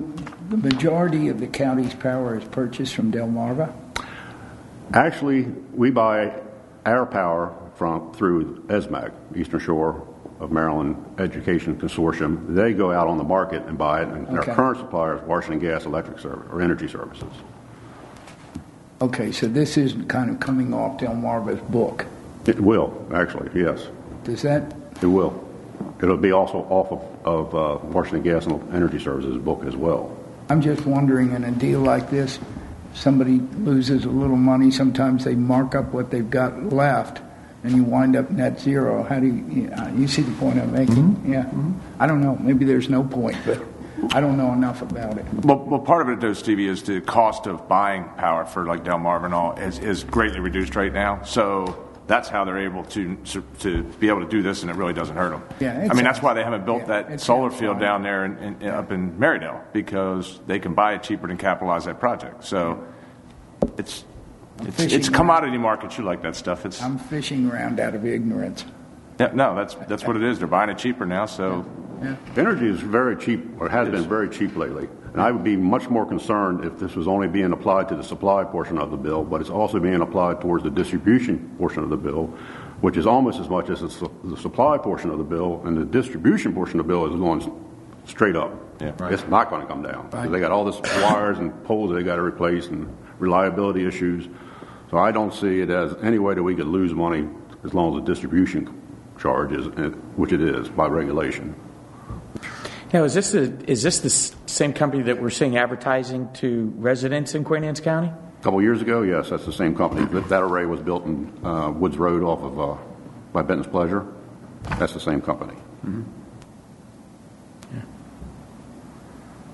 the 0.50 0.58
majority 0.58 1.28
of 1.30 1.40
the 1.40 1.48
county's 1.48 1.94
power 1.94 2.38
is 2.38 2.44
purchased 2.46 2.96
from 2.96 3.12
Delmarva? 3.12 3.72
Actually, 4.94 5.44
we 5.74 5.92
buy 5.92 6.34
our 6.86 7.06
power 7.06 7.56
from, 7.76 8.12
through 8.14 8.64
ESMEC, 8.64 9.12
Eastern 9.36 9.60
Shore 9.60 10.08
of 10.40 10.52
Maryland 10.52 10.96
Education 11.20 11.76
Consortium. 11.80 12.56
They 12.56 12.74
go 12.74 12.92
out 12.92 13.08
on 13.08 13.18
the 13.18 13.24
market 13.24 13.64
and 13.68 13.78
buy 13.78 14.02
it, 14.02 14.08
and 14.08 14.28
Okay. 14.28 14.50
our 14.50 14.56
current 14.56 14.78
supplier 14.80 15.18
is 15.18 15.22
Washington 15.24 15.60
Gas 15.60 15.86
Electric 15.86 16.18
Service, 16.20 16.48
or 16.52 16.62
Energy 16.62 16.88
Services. 16.88 17.28
Okay, 19.02 19.32
so 19.32 19.48
this 19.48 19.78
is 19.78 19.96
kind 20.08 20.30
of 20.30 20.40
coming 20.40 20.74
off 20.74 21.00
Delmarva's 21.00 21.62
book. 21.70 22.06
It 22.46 22.60
will, 22.60 23.08
actually, 23.14 23.50
yes, 23.54 23.88
Does 24.24 24.42
that, 24.42 24.74
it 25.02 25.06
will. 25.08 25.46
It'll 26.02 26.18
be 26.18 26.32
also 26.32 26.60
off 26.70 26.92
of, 26.92 27.26
of 27.26 27.56
uh, 27.56 27.86
Washington 27.88 28.24
Gas 28.24 28.46
and 28.46 28.74
Energy 28.74 29.00
Services 29.00 29.38
book 29.38 29.64
as 29.66 29.76
well. 29.76 30.16
I'm 30.50 30.62
just 30.62 30.86
wondering, 30.86 31.34
in 31.34 31.44
a 31.44 31.52
deal 31.52 31.80
like 31.80 32.10
this, 32.10 32.40
somebody 32.94 33.40
loses 33.40 34.06
a 34.06 34.10
little 34.10 34.36
money, 34.36 34.72
sometimes 34.72 35.24
they 35.24 35.36
mark 35.36 35.76
up 35.76 35.94
what 35.94 36.10
they've 36.10 36.30
got 36.30 36.74
left, 36.74 37.22
and 37.64 37.76
you 37.76 37.84
wind 37.84 38.16
up 38.16 38.32
net 38.32 38.60
zero. 38.60 39.04
How 39.04 39.20
do 39.20 39.28
you, 39.28 39.70
uh, 39.70 39.92
you 39.96 40.08
see 40.08 40.24
the 40.24 40.32
point 40.38 40.60
I'm 40.60 40.72
making? 40.72 41.24
Yeah. 41.26 41.52
I 42.00 42.08
don't 42.08 42.22
know, 42.22 42.36
maybe 42.38 42.66
there's 42.66 42.90
no 42.90 43.04
point, 43.04 43.38
but 43.46 43.62
I 44.12 44.22
don't 44.22 44.38
know 44.38 44.54
enough 44.54 44.82
about 44.82 45.18
it. 45.18 45.26
Well, 45.34 45.58
well, 45.60 45.82
part 45.82 46.02
of 46.02 46.10
it, 46.10 46.22
though, 46.22 46.34
Stevie, 46.34 46.68
is 46.68 46.84
the 46.84 47.02
cost 47.02 47.46
of 47.46 47.68
buying 47.68 48.06
power 48.18 48.46
for 48.46 48.66
like 48.66 48.84
Delmarva 48.84 49.26
and 49.26 49.34
all 49.34 49.58
is, 49.60 49.78
is 49.80 50.04
greatly 50.04 50.40
reduced 50.40 50.76
right 50.76 50.92
now. 50.92 51.22
So 51.24 51.89
that's 52.10 52.28
how 52.28 52.44
they're 52.44 52.58
able 52.58 52.84
to 52.84 53.16
to 53.60 53.84
be 54.00 54.10
able 54.10 54.22
to 54.22 54.28
do 54.28 54.42
this, 54.42 54.64
and 54.64 54.72
it 54.72 54.76
really 54.76 54.94
doesn't 54.94 55.16
hurt 55.16 55.30
them. 55.30 55.44
Yeah, 55.60 55.88
I 55.90 55.94
mean, 55.94 56.04
that's 56.04 56.22
why 56.22 56.34
they 56.34 56.44
haven't 56.44 56.66
built 56.66 56.82
yeah, 56.82 57.04
that 57.04 57.22
solar 57.22 57.52
field 57.52 57.76
fine. 57.76 57.82
down 57.82 58.04
there 58.04 58.26
in, 58.26 58.62
in, 58.62 58.70
up 58.70 58.92
in 58.92 59.12
Marydel 59.14 59.62
because 59.72 60.40
they 60.48 60.58
can 60.58 60.74
buy 60.74 60.96
it 60.96 61.04
cheaper 61.04 61.28
than 61.28 61.38
capitalize 61.38 61.86
that 61.86 62.00
project. 62.00 62.44
So 62.44 62.84
it's 63.78 64.04
it's, 64.64 64.76
fishing 64.76 65.00
it's 65.00 65.08
commodity 65.08 65.60
markets. 65.60 66.00
You 66.00 66.04
like 66.04 66.24
that 66.24 66.36
stuff. 66.36 66.66
It's 66.66 66.82
I'm 66.82 66.98
fishing 66.98 67.50
around 67.50 67.80
out 67.80 67.94
of 67.94 68.04
ignorance. 68.06 68.66
yeah, 69.20 69.30
no, 69.34 69.56
that's 69.56 69.76
that's 69.88 70.04
what 70.04 70.16
it 70.16 70.24
is. 70.24 70.40
They're 70.40 70.48
buying 70.48 70.72
it 70.72 70.80
cheaper 70.80 71.06
now. 71.06 71.28
So 71.28 71.64
Energy 72.38 72.68
is 72.68 72.80
very 72.80 73.18
cheap, 73.18 73.46
or 73.60 73.70
has 73.70 73.90
been 73.90 74.08
very 74.08 74.30
cheap 74.30 74.56
lately. 74.56 74.88
And 75.14 75.22
I 75.22 75.32
would 75.32 75.44
be 75.44 75.56
much 75.58 75.90
more 75.90 76.06
concerned 76.06 76.64
if 76.66 76.78
this 76.80 76.96
was 76.96 77.08
only 77.08 77.28
being 77.28 77.52
applied 77.52 77.90
to 77.90 77.96
the 77.96 78.04
supply 78.04 78.44
portion 78.44 78.78
of 78.78 78.92
the 78.92 78.98
bill, 78.98 79.24
but 79.24 79.42
it's 79.42 79.50
also 79.50 79.80
being 79.80 80.02
applied 80.02 80.42
towards 80.42 80.64
the 80.64 80.70
distribution 80.70 81.50
portion 81.58 81.84
of 81.84 81.90
the 81.90 81.98
bill, 81.98 82.28
which 82.82 82.96
is 82.98 83.06
almost 83.08 83.40
as 83.40 83.50
much 83.50 83.70
as 83.70 83.82
the 83.82 83.90
su- 83.90 84.12
the 84.24 84.38
supply 84.38 84.78
portion 84.78 85.10
of 85.10 85.18
the 85.18 85.24
bill, 85.24 85.62
and 85.66 85.76
the 85.78 85.86
distribution 85.86 86.54
portion 86.54 86.80
of 86.80 86.86
the 86.86 86.94
bill 86.94 87.06
is 87.06 87.16
going 87.16 87.42
straight 88.06 88.36
up. 88.36 88.52
Yeah. 88.82 88.94
It's 89.10 89.28
not 89.28 89.50
going 89.50 89.62
to 89.62 89.68
come 89.68 89.82
down. 89.84 90.10
'cause 90.10 90.32
They 90.32 90.40
got 90.40 90.52
all 90.52 90.64
this 90.64 90.80
wires 91.02 91.40
and 91.40 91.52
poles 91.66 91.94
they 91.94 92.04
got 92.04 92.16
to 92.16 92.22
replace 92.24 92.68
and 92.70 92.88
reliability 93.20 93.86
issues. 93.86 94.30
So 94.90 94.98
I 94.98 95.12
don't 95.12 95.34
see 95.34 95.60
it 95.62 95.70
as 95.70 95.96
any 96.02 96.18
way 96.20 96.34
that 96.34 96.42
we 96.44 96.56
could 96.56 96.68
lose 96.68 96.94
money 96.94 97.28
as 97.66 97.74
long 97.74 97.94
as 97.96 98.02
the 98.04 98.06
distribution 98.12 98.70
charge 99.20 99.52
is, 99.52 99.68
uh, 99.68 99.92
which 100.16 100.32
it 100.32 100.42
is 100.42 100.70
by 100.70 100.88
regulation. 100.88 101.54
Now, 102.92 103.04
is 103.04 103.14
this 103.14 103.32
the, 103.32 103.54
is 103.70 103.84
this 103.84 104.00
the 104.00 104.10
same 104.10 104.74
company 104.74 105.04
that 105.04 105.22
we're 105.22 105.30
seeing 105.30 105.58
advertising 105.58 106.34
to 106.36 106.74
residents 106.78 107.36
in 107.36 107.44
Queen 107.44 107.64
Anne's 107.64 107.82
County? 107.82 108.08
A 108.08 108.44
couple 108.44 108.62
years 108.62 108.82
ago, 108.82 109.04
yes, 109.04 109.30
that's 109.30 109.46
the 109.46 109.54
same 109.54 109.76
company. 109.76 110.06
That, 110.08 110.30
that 110.30 110.42
array 110.42 110.66
was 110.66 110.80
built 110.80 111.06
in 111.06 111.32
uh, 111.46 111.70
Woods 111.70 111.98
Road 111.98 112.24
off 112.24 112.42
of 112.42 112.60
uh, 112.60 112.78
by 113.32 113.44
Benton's 113.44 113.68
Pleasure. 113.68 114.08
That's 114.80 114.94
the 114.94 115.00
same 115.00 115.22
company. 115.22 115.56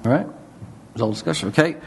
All 0.06 0.12
right. 0.12 0.27
Result 0.94 1.13
discussion. 1.13 1.50
Okay. 1.50 1.77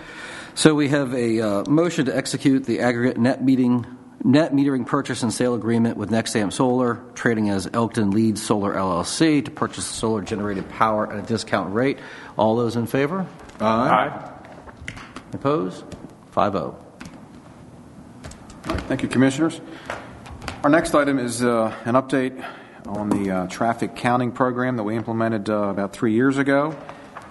So 0.55 0.75
we 0.75 0.89
have 0.89 1.15
a 1.15 1.41
uh, 1.41 1.65
motion 1.71 2.07
to 2.07 2.17
execute 2.17 2.65
the 2.65 2.81
aggregate 2.81 3.17
net 3.17 3.45
meeting 3.45 3.87
net 4.25 4.53
metering 4.53 4.87
purchase 4.87 5.23
and 5.23 5.33
sale 5.33 5.55
agreement 5.55 5.97
with 5.97 6.11
Nexamp 6.11 6.53
Solar, 6.53 7.01
trading 7.15 7.51
as 7.51 7.69
Elkton 7.73 8.11
Lead 8.11 8.39
Solar 8.39 8.75
LLC 8.75 9.45
to 9.45 9.51
purchase 9.51 9.85
solar 9.85 10.23
generated 10.23 10.69
power 10.69 11.11
at 11.11 11.19
a 11.19 11.23
discount 11.23 11.75
rate. 11.75 11.99
All 12.37 12.57
those 12.57 12.77
in 12.77 12.87
favor? 12.87 13.27
Aye. 13.61 14.33
Opposed? 15.33 15.85
oh. 15.85 15.97
5-0. 16.35 16.77
Thank 18.87 19.03
you, 19.03 19.09
Commissioners. 19.09 19.61
Our 20.63 20.71
next 20.71 20.95
item 20.95 21.19
is 21.19 21.43
uh, 21.43 21.75
an 21.85 21.95
update 21.95 22.45
on 22.87 23.09
the 23.11 23.31
uh, 23.31 23.47
traffic 23.47 23.97
counting 23.97 24.33
program 24.33 24.77
that 24.77 24.83
we 24.83 24.97
implemented 24.97 25.49
uh, 25.51 25.69
about 25.69 25.93
three 25.93 26.15
years 26.15 26.39
ago. 26.39 26.77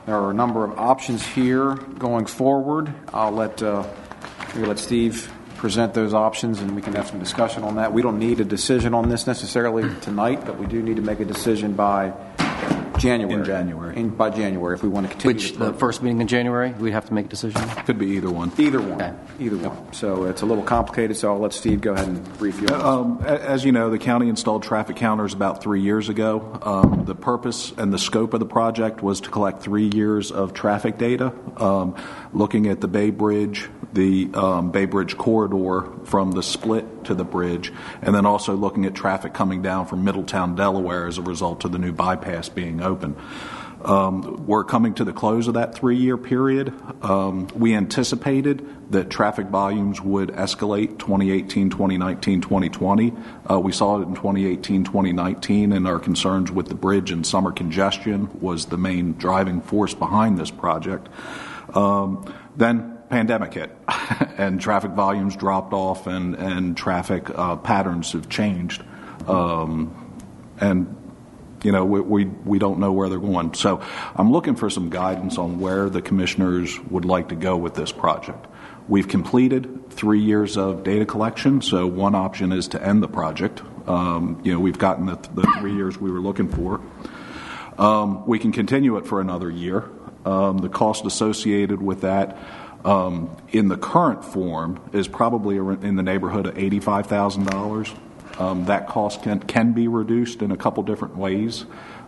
There 0.05 0.15
are 0.15 0.31
a 0.31 0.33
number 0.33 0.63
of 0.63 0.77
options 0.77 1.25
here 1.25 1.75
going 1.75 2.25
forward. 2.25 2.93
I'll 3.13 3.31
let, 3.31 3.61
uh, 3.61 3.85
maybe 4.53 4.67
let 4.67 4.79
Steve 4.79 5.31
present 5.57 5.93
those 5.93 6.13
options, 6.13 6.61
and 6.61 6.75
we 6.75 6.81
can 6.81 6.93
have 6.93 7.07
some 7.07 7.19
discussion 7.19 7.63
on 7.63 7.75
that. 7.75 7.91
We 7.93 8.01
don't 8.01 8.19
need 8.19 8.39
a 8.39 8.45
decision 8.45 8.93
on 8.93 9.09
this 9.09 9.27
necessarily 9.27 9.93
tonight, 10.01 10.45
but 10.45 10.57
we 10.57 10.65
do 10.67 10.81
need 10.81 10.95
to 10.97 11.01
make 11.01 11.19
a 11.19 11.25
decision 11.25 11.73
by 11.73 12.13
January. 12.97 13.33
In 13.39 13.45
January. 13.45 13.95
In- 13.95 14.09
By 14.09 14.31
January, 14.31 14.73
if 14.75 14.81
we 14.81 14.89
want 14.89 15.05
to 15.05 15.11
continue. 15.11 15.35
Which, 15.35 15.49
this 15.51 15.57
the 15.59 15.73
first 15.73 16.01
meeting 16.01 16.19
in 16.19 16.27
January, 16.27 16.71
we'd 16.71 16.93
have 16.93 17.05
to 17.05 17.13
make 17.13 17.27
a 17.27 17.29
decision? 17.29 17.61
Could 17.85 17.99
be 17.99 18.07
either 18.17 18.31
one. 18.31 18.51
Either 18.57 18.81
one. 18.81 18.93
Okay. 18.99 19.13
Either 19.39 19.57
one. 19.57 19.93
So 19.93 20.23
it's 20.25 20.41
a 20.41 20.47
little 20.47 20.63
complicated, 20.63 21.15
so 21.15 21.31
I'll 21.31 21.39
let 21.39 21.53
Steve 21.53 21.81
go 21.81 21.93
ahead 21.93 22.07
and 22.07 22.37
brief 22.39 22.59
you. 22.59 22.67
Um, 22.69 23.21
As 23.23 23.63
you 23.63 23.71
know, 23.71 23.91
the 23.91 23.99
county 23.99 24.29
installed 24.29 24.63
traffic 24.63 24.95
counters 24.95 25.33
about 25.33 25.61
three 25.61 25.81
years 25.81 26.09
ago. 26.09 26.59
Um, 26.63 27.05
The 27.05 27.13
purpose 27.15 27.71
and 27.77 27.93
the 27.93 27.99
scope 27.99 28.33
of 28.33 28.39
the 28.39 28.45
project 28.47 29.03
was 29.03 29.21
to 29.21 29.29
collect 29.29 29.61
three 29.61 29.89
years 29.93 30.31
of 30.31 30.53
traffic 30.53 30.97
data, 30.97 31.33
um, 31.57 31.95
looking 32.33 32.65
at 32.67 32.81
the 32.81 32.87
Bay 32.87 33.11
Bridge, 33.11 33.69
the 33.93 34.29
um, 34.33 34.71
Bay 34.71 34.85
Bridge 34.85 35.17
corridor 35.17 35.89
from 36.05 36.31
the 36.31 36.43
split 36.43 37.05
to 37.05 37.15
the 37.15 37.23
bridge, 37.23 37.71
and 38.01 38.13
then 38.13 38.25
also 38.25 38.55
looking 38.55 38.85
at 38.85 38.93
traffic 38.93 39.33
coming 39.33 39.61
down 39.61 39.87
from 39.87 40.03
Middletown, 40.03 40.55
Delaware 40.55 41.07
as 41.07 41.17
a 41.17 41.21
result 41.21 41.65
of 41.65 41.71
the 41.71 41.79
new 41.79 41.91
bypass 41.91 42.49
being 42.49 42.81
open. 42.81 43.15
Um, 43.83 44.45
We're 44.47 44.63
coming 44.63 44.95
to 44.95 45.03
the 45.03 45.13
close 45.13 45.47
of 45.47 45.53
that 45.53 45.75
three-year 45.75 46.17
period. 46.17 46.73
Um, 47.03 47.47
We 47.55 47.75
anticipated 47.75 48.67
that 48.91 49.09
traffic 49.09 49.47
volumes 49.47 50.01
would 50.01 50.29
escalate 50.29 50.97
2018, 50.97 51.69
2019, 51.69 52.41
2020. 52.41 53.13
Uh, 53.49 53.59
We 53.59 53.71
saw 53.71 53.99
it 53.99 54.07
in 54.07 54.15
2018, 54.15 54.83
2019, 54.83 55.73
and 55.73 55.87
our 55.87 55.99
concerns 55.99 56.51
with 56.51 56.67
the 56.67 56.75
bridge 56.75 57.11
and 57.11 57.25
summer 57.25 57.51
congestion 57.51 58.29
was 58.41 58.65
the 58.65 58.77
main 58.77 59.13
driving 59.13 59.61
force 59.61 59.93
behind 59.93 60.37
this 60.37 60.51
project. 60.51 61.07
Um, 61.73 62.25
Then 62.55 62.96
pandemic 63.09 63.53
hit, 63.53 63.75
and 64.37 64.59
traffic 64.59 64.91
volumes 64.91 65.35
dropped 65.35 65.73
off, 65.73 66.07
and 66.07 66.35
and 66.35 66.77
traffic 66.77 67.29
uh, 67.29 67.55
patterns 67.57 68.11
have 68.13 68.29
changed. 68.29 68.83
Um, 69.27 70.03
And 70.59 70.95
you 71.63 71.71
know, 71.71 71.85
we, 71.85 71.99
we, 71.99 72.25
we 72.25 72.59
don't 72.59 72.79
know 72.79 72.91
where 72.91 73.09
they're 73.09 73.19
going. 73.19 73.53
So 73.53 73.81
I'm 74.15 74.31
looking 74.31 74.55
for 74.55 74.69
some 74.69 74.89
guidance 74.89 75.37
on 75.37 75.59
where 75.59 75.89
the 75.89 76.01
commissioners 76.01 76.79
would 76.89 77.05
like 77.05 77.29
to 77.29 77.35
go 77.35 77.57
with 77.57 77.73
this 77.73 77.91
project. 77.91 78.45
We've 78.87 79.07
completed 79.07 79.89
three 79.89 80.21
years 80.21 80.55
of 80.55 80.83
data 80.83 81.05
collection, 81.05 81.61
so 81.61 81.87
one 81.87 82.15
option 82.15 82.51
is 82.51 82.67
to 82.69 82.81
end 82.81 83.03
the 83.03 83.07
project. 83.07 83.61
Um, 83.87 84.39
you 84.43 84.53
know, 84.53 84.59
we've 84.59 84.77
gotten 84.77 85.07
the, 85.07 85.15
the 85.33 85.51
three 85.59 85.73
years 85.73 85.99
we 85.99 86.11
were 86.11 86.21
looking 86.21 86.47
for. 86.47 86.79
Um, 87.77 88.25
we 88.25 88.39
can 88.39 88.51
continue 88.51 88.97
it 88.97 89.05
for 89.05 89.19
another 89.19 89.49
year. 89.49 89.89
Um, 90.25 90.59
the 90.59 90.69
cost 90.69 91.05
associated 91.05 91.81
with 91.81 92.01
that 92.01 92.37
um, 92.87 93.35
in 93.49 93.67
the 93.67 93.75
current 93.75 94.23
form 94.23 94.79
is 94.93 95.09
probably 95.09 95.57
in 95.57 95.97
the 95.97 96.03
neighborhood 96.03 96.45
of 96.45 96.55
$85,000. 96.55 98.39
Um, 98.39 98.65
that 98.65 98.87
cost 98.87 99.23
can, 99.23 99.41
can 99.41 99.73
be 99.73 99.89
reduced 99.89 100.41
in 100.41 100.51
a 100.51 100.57
couple 100.57 100.83
different 100.83 101.17
ways. 101.17 101.65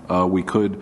Uh, 0.10 0.26
we 0.26 0.42
could 0.42 0.82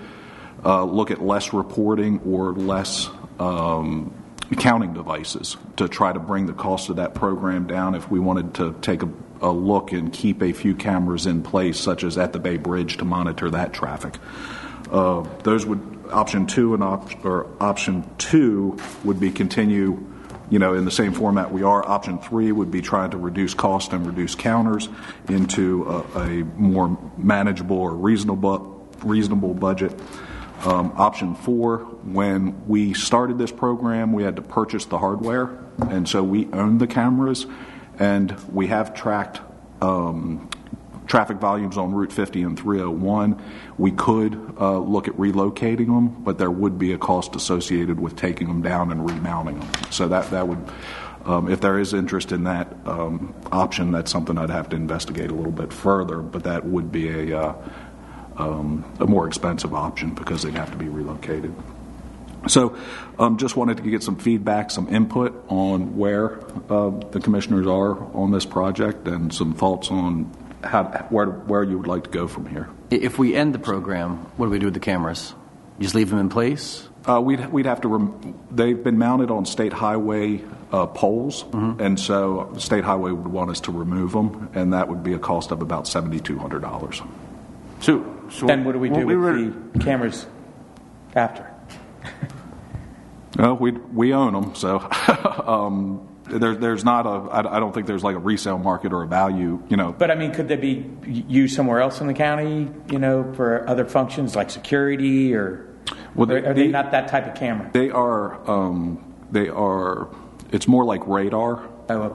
uh, 0.63 0.83
look 0.83 1.09
at 1.09 1.19
less 1.21 1.51
reporting 1.51 2.21
or 2.27 2.53
less 2.53 3.09
um, 3.39 4.13
counting 4.59 4.93
devices 4.93 5.57
to 5.77 5.87
try 5.87 6.13
to 6.13 6.19
bring 6.19 6.45
the 6.45 6.53
cost 6.53 6.89
of 6.89 6.97
that 6.97 7.15
program 7.15 7.65
down 7.65 7.95
if 7.95 8.09
we 8.11 8.19
wanted 8.19 8.53
to 8.53 8.75
take 8.81 9.01
a, 9.01 9.09
a 9.41 9.51
look 9.51 9.93
and 9.93 10.13
keep 10.13 10.43
a 10.43 10.53
few 10.53 10.75
cameras 10.75 11.25
in 11.25 11.41
place, 11.41 11.79
such 11.79 12.03
as 12.03 12.19
at 12.19 12.33
the 12.33 12.39
Bay 12.39 12.57
Bridge, 12.57 12.97
to 12.97 13.05
monitor 13.05 13.49
that 13.49 13.73
traffic. 13.73 14.13
Uh, 14.91 15.27
those 15.41 15.65
would 15.65 15.96
option 16.11 16.45
two 16.47 16.73
and 16.73 16.83
op- 16.83 17.25
or 17.25 17.47
option 17.61 18.09
two 18.17 18.77
would 19.03 19.19
be 19.19 19.31
continue, 19.31 20.05
you 20.49 20.59
know, 20.59 20.73
in 20.73 20.85
the 20.85 20.91
same 20.91 21.13
format 21.13 21.51
we 21.51 21.63
are. 21.63 21.87
Option 21.87 22.19
three 22.19 22.51
would 22.51 22.71
be 22.71 22.81
trying 22.81 23.11
to 23.11 23.17
reduce 23.17 23.53
cost 23.53 23.93
and 23.93 24.05
reduce 24.05 24.35
counters 24.35 24.89
into 25.29 25.85
a, 25.87 26.19
a 26.19 26.43
more 26.55 26.97
manageable 27.17 27.77
or 27.77 27.93
reasonable 27.93 28.87
reasonable 29.03 29.53
budget. 29.53 29.93
Um, 30.65 30.91
option 30.95 31.35
four, 31.35 31.79
when 32.03 32.67
we 32.67 32.93
started 32.93 33.37
this 33.37 33.51
program, 33.51 34.11
we 34.11 34.23
had 34.23 34.37
to 34.37 34.41
purchase 34.41 34.85
the 34.85 34.97
hardware, 34.97 35.55
and 35.89 36.09
so 36.09 36.23
we 36.23 36.47
own 36.51 36.79
the 36.79 36.87
cameras, 36.87 37.45
and 37.99 38.35
we 38.51 38.67
have 38.67 38.95
tracked 38.95 39.39
um, 39.81 40.49
traffic 41.07 41.37
volumes 41.37 41.77
on 41.77 41.93
Route 41.93 42.11
50 42.13 42.43
and 42.43 42.59
301. 42.59 43.41
We 43.77 43.91
could 43.91 44.55
uh, 44.59 44.79
look 44.79 45.07
at 45.07 45.15
relocating 45.15 45.87
them, 45.87 46.09
but 46.23 46.37
there 46.37 46.51
would 46.51 46.77
be 46.77 46.93
a 46.93 46.97
cost 46.97 47.35
associated 47.35 47.99
with 47.99 48.15
taking 48.15 48.47
them 48.47 48.61
down 48.61 48.91
and 48.91 49.09
remounting 49.09 49.59
them. 49.59 49.69
So 49.91 50.07
that 50.07 50.29
that 50.31 50.47
would. 50.47 50.59
Um, 51.25 51.51
if 51.51 51.59
there 51.59 51.77
is 51.77 51.93
interest 51.93 52.31
in 52.31 52.45
that 52.45 52.73
um, 52.85 53.35
option, 53.51 53.91
that's 53.91 54.09
something 54.09 54.37
I'd 54.37 54.49
have 54.49 54.69
to 54.69 54.77
investigate 54.77 55.29
a 55.29 55.33
little 55.33 55.51
bit 55.51 55.73
further, 55.73 56.19
but 56.19 56.45
that 56.45 56.63
would 56.63 56.89
be 56.89 57.09
a, 57.09 57.37
uh, 57.37 57.55
um, 58.37 58.89
a 59.01 59.07
more 59.07 59.27
expensive 59.27 59.73
option 59.73 60.11
because 60.11 60.43
they'd 60.43 60.53
have 60.53 60.71
to 60.71 60.77
be 60.77 60.87
relocated. 60.87 61.53
So, 62.47 62.77
um, 63.19 63.37
just 63.37 63.57
wanted 63.57 63.75
to 63.77 63.83
get 63.83 64.03
some 64.03 64.15
feedback, 64.15 64.71
some 64.71 64.87
input 64.87 65.43
on 65.49 65.97
where 65.97 66.39
uh, 66.71 66.91
the 67.11 67.19
commissioners 67.19 67.67
are 67.67 68.01
on 68.15 68.31
this 68.31 68.45
project, 68.45 69.05
and 69.05 69.33
some 69.33 69.53
thoughts 69.53 69.91
on 69.91 70.31
how, 70.63 70.83
where 71.09 71.27
where 71.27 71.63
you 71.63 71.77
would 71.77 71.87
like 71.87 72.03
to 72.05 72.09
go 72.09 72.27
from 72.27 72.45
here. 72.47 72.67
If 72.89 73.17
we 73.19 73.35
end 73.35 73.53
the 73.53 73.59
program, 73.59 74.17
what 74.37 74.47
do 74.47 74.51
we 74.51 74.59
do 74.59 74.67
with 74.67 74.73
the 74.73 74.79
cameras? 74.79 75.33
Just 75.79 75.93
leave 75.95 76.09
them 76.09 76.19
in 76.19 76.29
place? 76.29 76.87
Uh, 77.07 77.21
we'd 77.21 77.45
we'd 77.51 77.65
have 77.65 77.81
to. 77.81 77.87
Rem- 77.87 78.35
they've 78.51 78.81
been 78.83 78.97
mounted 78.97 79.29
on 79.31 79.45
state 79.45 79.71
highway 79.73 80.43
uh, 80.71 80.87
poles, 80.87 81.45
and 81.53 81.99
so 81.99 82.53
state 82.57 82.83
highway 82.83 83.11
would 83.11 83.27
want 83.27 83.49
us 83.51 83.61
to 83.61 83.71
remove 83.71 84.11
them, 84.11 84.49
and 84.55 84.73
that 84.73 84.89
would 84.89 85.03
be 85.03 85.13
a 85.13 85.19
cost 85.19 85.51
of 85.51 85.61
about 85.61 85.87
seventy 85.87 86.19
two 86.19 86.37
hundred 86.37 86.61
dollars. 86.63 87.01
So, 87.79 88.03
so 88.31 88.47
Then 88.47 88.65
what 88.65 88.71
do 88.73 88.79
we 88.79 88.89
do 88.89 89.05
we 89.05 89.15
with 89.15 89.17
were- 89.17 89.53
the 89.73 89.79
cameras 89.79 90.25
after? 91.15 91.49
No, 93.37 93.53
we 93.53 93.71
we 93.71 94.13
own 94.13 94.33
them, 94.33 94.55
so 94.55 94.79
um, 95.45 96.07
there, 96.29 96.55
there's 96.55 96.83
not 96.83 97.05
a. 97.05 97.09
I, 97.31 97.57
I 97.57 97.59
don't 97.59 97.73
think 97.73 97.87
there's 97.87 98.03
like 98.03 98.15
a 98.15 98.19
resale 98.19 98.57
market 98.57 98.93
or 98.93 99.03
a 99.03 99.07
value. 99.07 99.61
You 99.69 99.77
know, 99.77 99.93
But 99.97 100.11
I 100.11 100.15
mean, 100.15 100.31
could 100.33 100.47
they 100.47 100.55
be 100.57 100.85
used 101.05 101.55
somewhere 101.55 101.79
else 101.79 102.01
in 102.01 102.07
the 102.07 102.13
county, 102.13 102.69
you 102.91 102.99
know, 102.99 103.31
for 103.33 103.67
other 103.69 103.85
functions 103.85 104.35
like 104.35 104.49
security 104.49 105.33
or, 105.35 105.65
Well, 106.15 106.31
or 106.31 106.41
the- 106.41 106.49
are 106.49 106.53
they 106.53 106.67
the- 106.67 106.71
not 106.71 106.91
that 106.91 107.07
type 107.07 107.27
of 107.27 107.35
camera? 107.35 107.69
They 107.73 107.89
are. 107.89 108.39
Um, 108.49 109.03
they 109.31 109.49
are. 109.49 110.07
It's 110.51 110.67
more 110.67 110.85
like 110.85 111.05
radar, 111.07 111.57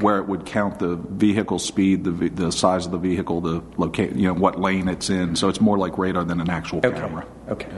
where 0.00 0.18
it 0.18 0.26
would 0.28 0.46
count 0.46 0.78
the 0.78 0.96
vehicle 0.96 1.58
speed, 1.58 2.04
the 2.04 2.10
the 2.28 2.50
size 2.52 2.86
of 2.86 2.92
the 2.92 2.98
vehicle, 2.98 3.40
the 3.40 3.62
locate, 3.76 4.12
you 4.14 4.26
know, 4.28 4.34
what 4.34 4.58
lane 4.60 4.88
it's 4.88 5.10
in. 5.10 5.36
So 5.36 5.48
it's 5.48 5.60
more 5.60 5.76
like 5.78 5.98
radar 5.98 6.24
than 6.24 6.40
an 6.40 6.48
actual 6.50 6.80
camera. 6.80 7.26
Okay. 7.50 7.68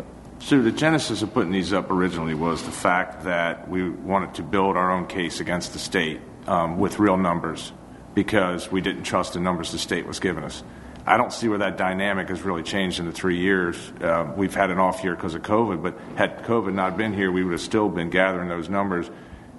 So 0.44 0.61
the 0.61 0.72
genesis 0.72 1.22
of 1.22 1.33
putting 1.33 1.52
these 1.52 1.72
up 1.72 1.90
originally 1.90 2.35
was 2.35 2.62
the 2.64 2.70
fact 2.70 3.24
that 3.24 3.66
we 3.66 3.88
wanted 3.88 4.35
to 4.35 4.42
build 4.42 4.76
our 4.76 4.92
own 4.92 5.07
case 5.07 5.40
against 5.40 5.72
the 5.72 5.78
state 5.78 6.20
um, 6.46 6.78
with 6.78 6.98
real 6.98 7.16
numbers 7.16 7.72
because 8.12 8.70
we 8.70 8.83
didn't 8.83 9.04
trust 9.04 9.33
the 9.33 9.40
numbers 9.40 9.72
the 9.72 9.78
state 9.78 10.07
was 10.07 10.20
giving 10.20 10.44
us. 10.44 10.62
I 11.07 11.16
don't 11.16 11.33
see 11.33 11.48
where 11.48 11.61
that 11.61 11.78
dynamic 11.78 12.28
has 12.28 12.42
really 12.42 12.62
changed 12.62 13.00
in 13.00 13.07
the 13.07 13.12
three 13.12 13.38
years. 13.38 13.90
Uh, 14.02 14.35
we've 14.37 14.54
had 14.54 14.68
an 14.68 14.78
off 14.78 15.02
year 15.02 15.14
because 15.14 15.35
of 15.35 15.40
COVID, 15.40 15.83
but 15.83 15.98
had 16.16 16.44
COVID 16.44 16.74
not 16.74 16.98
been 16.98 17.14
here, 17.14 17.33
we 17.33 17.42
would 17.42 17.52
have 17.52 17.62
still 17.62 17.88
been 17.88 18.11
gathering 18.11 18.50
those 18.50 18.68
numbers. 18.68 19.11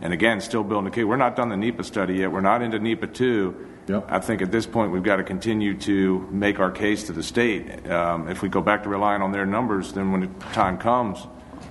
And 0.01 0.13
again, 0.13 0.39
still 0.39 0.63
building 0.63 0.89
a 0.89 0.91
case. 0.91 1.03
We're 1.03 1.15
not 1.15 1.35
done 1.35 1.49
the 1.49 1.57
NEPA 1.57 1.83
study 1.83 2.17
yet. 2.17 2.31
We're 2.31 2.41
not 2.41 2.61
into 2.61 2.77
NEPA 2.77 3.07
2. 3.07 3.67
I 4.07 4.19
think 4.19 4.41
at 4.41 4.51
this 4.51 4.65
point 4.65 4.91
we've 4.91 5.03
got 5.03 5.17
to 5.17 5.23
continue 5.23 5.77
to 5.81 6.27
make 6.31 6.59
our 6.59 6.71
case 6.71 7.03
to 7.05 7.13
the 7.13 7.23
state. 7.23 7.87
Um, 7.89 8.27
if 8.29 8.41
we 8.41 8.49
go 8.49 8.61
back 8.61 8.83
to 8.83 8.89
relying 8.89 9.21
on 9.21 9.31
their 9.31 9.45
numbers, 9.45 9.93
then 9.93 10.11
when 10.11 10.21
the 10.21 10.27
time 10.53 10.77
comes, 10.77 11.19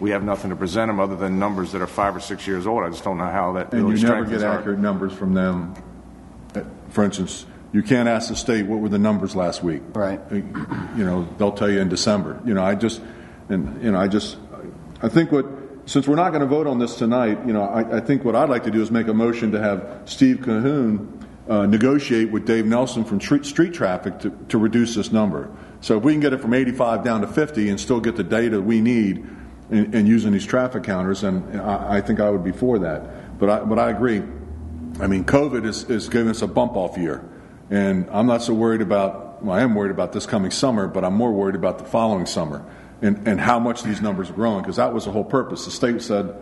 we 0.00 0.11
have 0.11 0.22
nothing 0.24 0.50
to 0.50 0.57
present 0.57 0.88
them 0.88 1.00
other 1.00 1.16
than 1.16 1.38
numbers 1.38 1.72
that 1.72 1.83
are 1.83 1.87
five 1.87 2.14
or 2.16 2.20
six 2.20 2.46
years 2.46 2.66
old. 2.66 2.85
I 2.85 2.90
just 2.90 3.05
don't 3.05 3.18
know 3.18 3.27
how 3.31 3.53
that 3.55 3.72
And 3.72 3.85
really 3.85 4.00
you 4.00 4.07
never 4.07 4.24
get 4.24 4.42
our- 4.42 4.59
accurate 4.59 4.79
numbers 4.79 5.12
from 5.12 5.35
them. 5.35 5.74
Uh, 6.55 6.62
For 6.90 7.03
instance, 7.05 7.46
you 7.72 7.83
can't 7.83 8.09
ask 8.09 8.29
the 8.29 8.37
state, 8.37 8.66
what 8.66 8.81
were 8.81 8.88
the 8.88 8.98
numbers 8.98 9.35
last 9.35 9.62
week? 9.64 9.83
Right. 9.92 10.20
Uh, 10.31 10.37
You 10.96 11.05
know, 11.05 11.29
they'll 11.38 11.53
tell 11.53 11.70
you 11.70 11.81
in 11.81 11.88
December. 11.88 12.40
You 12.44 12.55
know, 12.55 12.62
I 12.62 12.77
just, 12.77 13.00
and, 13.48 13.83
you 13.83 13.90
know, 13.90 13.98
I 13.98 14.07
just, 14.07 14.37
I 15.03 15.09
think 15.09 15.33
what, 15.33 15.46
since 15.87 16.07
we're 16.07 16.14
not 16.14 16.31
going 16.31 16.40
to 16.42 16.46
vote 16.46 16.66
on 16.68 16.79
this 16.79 16.94
tonight, 16.96 17.38
you 17.46 17.53
know, 17.53 17.62
I, 17.64 17.96
I 17.96 18.00
think 18.00 18.24
what 18.24 18.37
I'd 18.37 18.48
like 18.48 18.62
to 18.64 18.70
do 18.70 18.81
is 18.81 18.90
make 18.92 19.09
a 19.09 19.14
motion 19.14 19.50
to 19.53 19.61
have 19.61 20.03
Steve 20.07 20.38
Cahoon 20.38 21.09
uh, 21.49 21.67
negotiate 21.67 22.31
with 22.31 22.47
Dave 22.47 22.67
Nelson 22.67 23.05
from 23.05 23.21
Street, 23.21 23.45
street 23.45 23.75
Traffic 23.75 24.19
to, 24.21 24.31
to 24.49 24.59
reduce 24.59 24.95
this 24.95 25.13
number. 25.13 25.55
So 25.81 25.99
if 25.99 26.05
we 26.05 26.13
can 26.13 26.21
get 26.21 26.33
it 26.33 26.41
from 26.41 26.55
85 26.55 27.05
down 27.05 27.21
to 27.21 27.27
50 27.27 27.69
and 27.69 27.79
still 27.79 28.01
get 28.01 28.17
the 28.17 28.25
data 28.25 28.61
we 28.61 28.81
need 28.81 29.27
in, 29.71 29.95
in 29.95 30.07
using 30.07 30.33
these 30.33 30.47
traffic 30.47 30.85
counters, 30.85 31.23
and 31.23 31.61
I, 31.61 31.97
I 31.97 32.01
think 32.01 32.21
I 32.21 32.31
would 32.31 32.45
be 32.45 32.53
for 32.53 32.79
that. 32.79 33.39
But 33.39 33.51
I, 33.51 33.61
but 33.61 33.79
I 33.79 33.91
agree. 33.91 34.23
I 35.01 35.07
mean, 35.07 35.25
COVID 35.25 35.67
is, 35.67 35.85
is 35.91 36.09
giving 36.09 36.31
us 36.31 36.41
a 36.43 36.47
bump 36.47 36.77
off 36.77 36.97
year. 36.97 37.29
And 37.71 38.09
I'm 38.11 38.27
not 38.27 38.43
so 38.43 38.55
worried 38.55 38.81
about, 38.81 39.43
well, 39.43 39.57
I 39.57 39.63
am 39.63 39.75
worried 39.75 39.91
about 39.91 40.13
this 40.13 40.27
coming 40.27 40.51
summer, 40.51 40.87
but 40.87 41.05
I'm 41.05 41.15
more 41.15 41.33
worried 41.33 41.57
about 41.57 41.79
the 41.79 41.85
following 41.85 42.27
summer 42.27 42.65
and, 43.03 43.27
and 43.27 43.41
how 43.41 43.59
much 43.59 43.83
these 43.83 44.01
numbers 44.01 44.31
are 44.31 44.35
growing, 44.35 44.63
because 44.63 44.77
that 44.77 44.95
was 44.95 45.05
the 45.05 45.11
whole 45.11 45.25
purpose. 45.25 45.65
The 45.65 45.71
state 45.71 46.01
said 46.01 46.35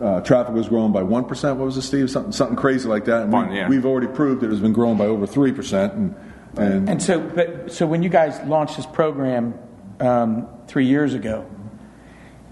uh, 0.00 0.20
traffic 0.22 0.54
was 0.54 0.68
growing 0.68 0.92
by 0.92 1.02
1%. 1.02 1.56
What 1.56 1.64
was 1.64 1.76
it, 1.76 1.82
Steve? 1.82 2.10
Something, 2.10 2.32
something 2.32 2.56
crazy 2.56 2.88
like 2.88 3.04
that. 3.06 3.22
And 3.22 3.32
One, 3.32 3.50
we, 3.50 3.56
yeah. 3.56 3.68
we've 3.68 3.86
already 3.86 4.08
proved 4.08 4.42
it 4.42 4.50
has 4.50 4.60
been 4.60 4.72
growing 4.72 4.96
by 4.98 5.06
over 5.06 5.26
3%. 5.26 5.92
And, 5.94 6.14
and, 6.56 6.88
And 6.88 7.02
so, 7.02 7.20
but, 7.20 7.72
so 7.72 7.86
when 7.86 8.02
you 8.02 8.08
guys 8.08 8.40
launched 8.46 8.76
this 8.76 8.86
program 8.86 9.54
um, 10.00 10.48
three 10.66 10.86
years 10.86 11.14
ago, 11.14 11.46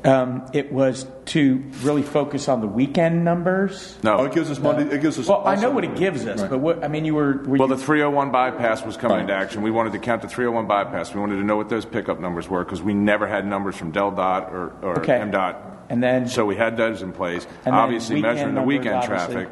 um, 0.04 0.44
it 0.52 0.72
was 0.72 1.06
to 1.26 1.62
really 1.82 2.02
focus 2.02 2.48
on 2.48 2.60
the 2.60 2.66
weekend 2.66 3.24
numbers. 3.24 3.96
No. 4.02 4.16
oh, 4.18 4.24
it 4.24 4.32
gives 4.32 4.50
us 4.50 4.58
money. 4.58 4.82
It 4.90 5.00
gives 5.00 5.16
us. 5.16 5.28
Well, 5.28 5.46
I 5.46 5.54
know 5.54 5.66
also- 5.68 5.70
what 5.76 5.84
it 5.84 5.94
gives 5.94 6.26
us, 6.26 6.40
Right. 6.40 6.50
but 6.50 6.58
what 6.58 6.82
I 6.84 6.88
mean, 6.88 7.04
you 7.04 7.14
were, 7.14 7.34
were 7.44 7.56
Well, 7.58 7.68
you, 7.68 7.76
the 7.76 7.82
301 7.82 8.32
bypass 8.32 8.84
was 8.84 8.96
coming 8.96 9.16
Right. 9.18 9.20
into 9.22 9.34
action. 9.34 9.62
We 9.62 9.70
wanted 9.70 9.92
to 9.92 10.00
count 10.00 10.22
the 10.22 10.28
301 10.28 10.66
bypass. 10.66 11.14
We 11.14 11.20
wanted 11.20 11.36
to 11.36 11.44
know 11.44 11.56
what 11.56 11.68
those 11.68 11.84
pickup 11.84 12.18
numbers 12.18 12.48
were 12.48 12.64
because 12.64 12.82
we 12.82 12.94
never 12.94 13.28
had 13.28 13.46
numbers 13.46 13.76
from 13.76 13.92
DelDOT 13.92 14.50
or, 14.50 14.72
or 14.82 14.98
Okay. 14.98 15.20
MDOT. 15.20 15.54
And 15.92 16.02
then 16.02 16.26
So 16.28 16.44
we 16.44 16.56
had 16.56 16.76
those 16.76 17.02
in 17.02 17.12
place. 17.12 17.46
And 17.64 17.74
obviously, 17.74 18.16
weekend 18.16 18.34
measuring 18.34 18.54
the 18.54 18.60
numbers, 18.60 18.78
weekend 18.78 18.94
obviously. 18.96 19.34
traffic 19.34 19.48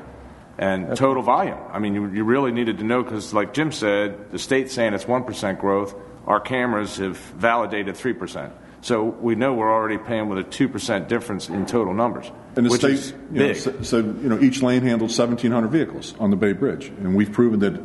and 0.59 0.97
total 0.97 1.23
volume. 1.23 1.59
I 1.73 1.79
mean, 1.79 1.95
you, 1.95 2.09
you 2.11 2.25
really 2.25 2.51
needed 2.53 2.79
to 2.79 2.85
know 2.85 3.03
because, 3.03 3.33
like 3.33 3.55
Jim 3.55 3.71
said, 3.73 4.31
the 4.33 4.39
state's 4.39 4.73
saying 4.75 4.93
it's 4.95 5.05
1% 5.05 5.59
growth. 5.61 5.95
Our 6.27 6.41
cameras 6.41 6.97
have 6.99 7.17
validated 7.17 7.95
3%. 7.95 8.51
So 8.83 9.05
we 9.05 9.35
know 9.35 9.53
we're 9.55 9.73
already 9.73 9.99
paying 9.99 10.29
with 10.29 10.39
a 10.39 10.45
2% 10.45 11.07
difference 11.09 11.49
in 11.51 11.67
total 11.67 11.93
numbers, 11.95 12.31
And 12.57 12.65
the 12.67 12.71
which 12.71 12.81
state 12.81 12.93
is 12.95 13.11
you 13.11 13.17
know, 13.39 13.47
big. 13.49 13.57
sa- 13.57 13.73
said, 13.83 14.05
you 14.23 14.29
know, 14.29 14.39
each 14.41 14.63
lane 14.63 14.83
handled 14.83 15.11
1,700 15.11 15.69
vehicles 15.69 16.15
on 16.19 16.31
the 16.31 16.37
Bay 16.37 16.53
Bridge, 16.55 16.87
and 16.89 17.15
we've 17.15 17.31
proven 17.33 17.61
that. 17.61 17.81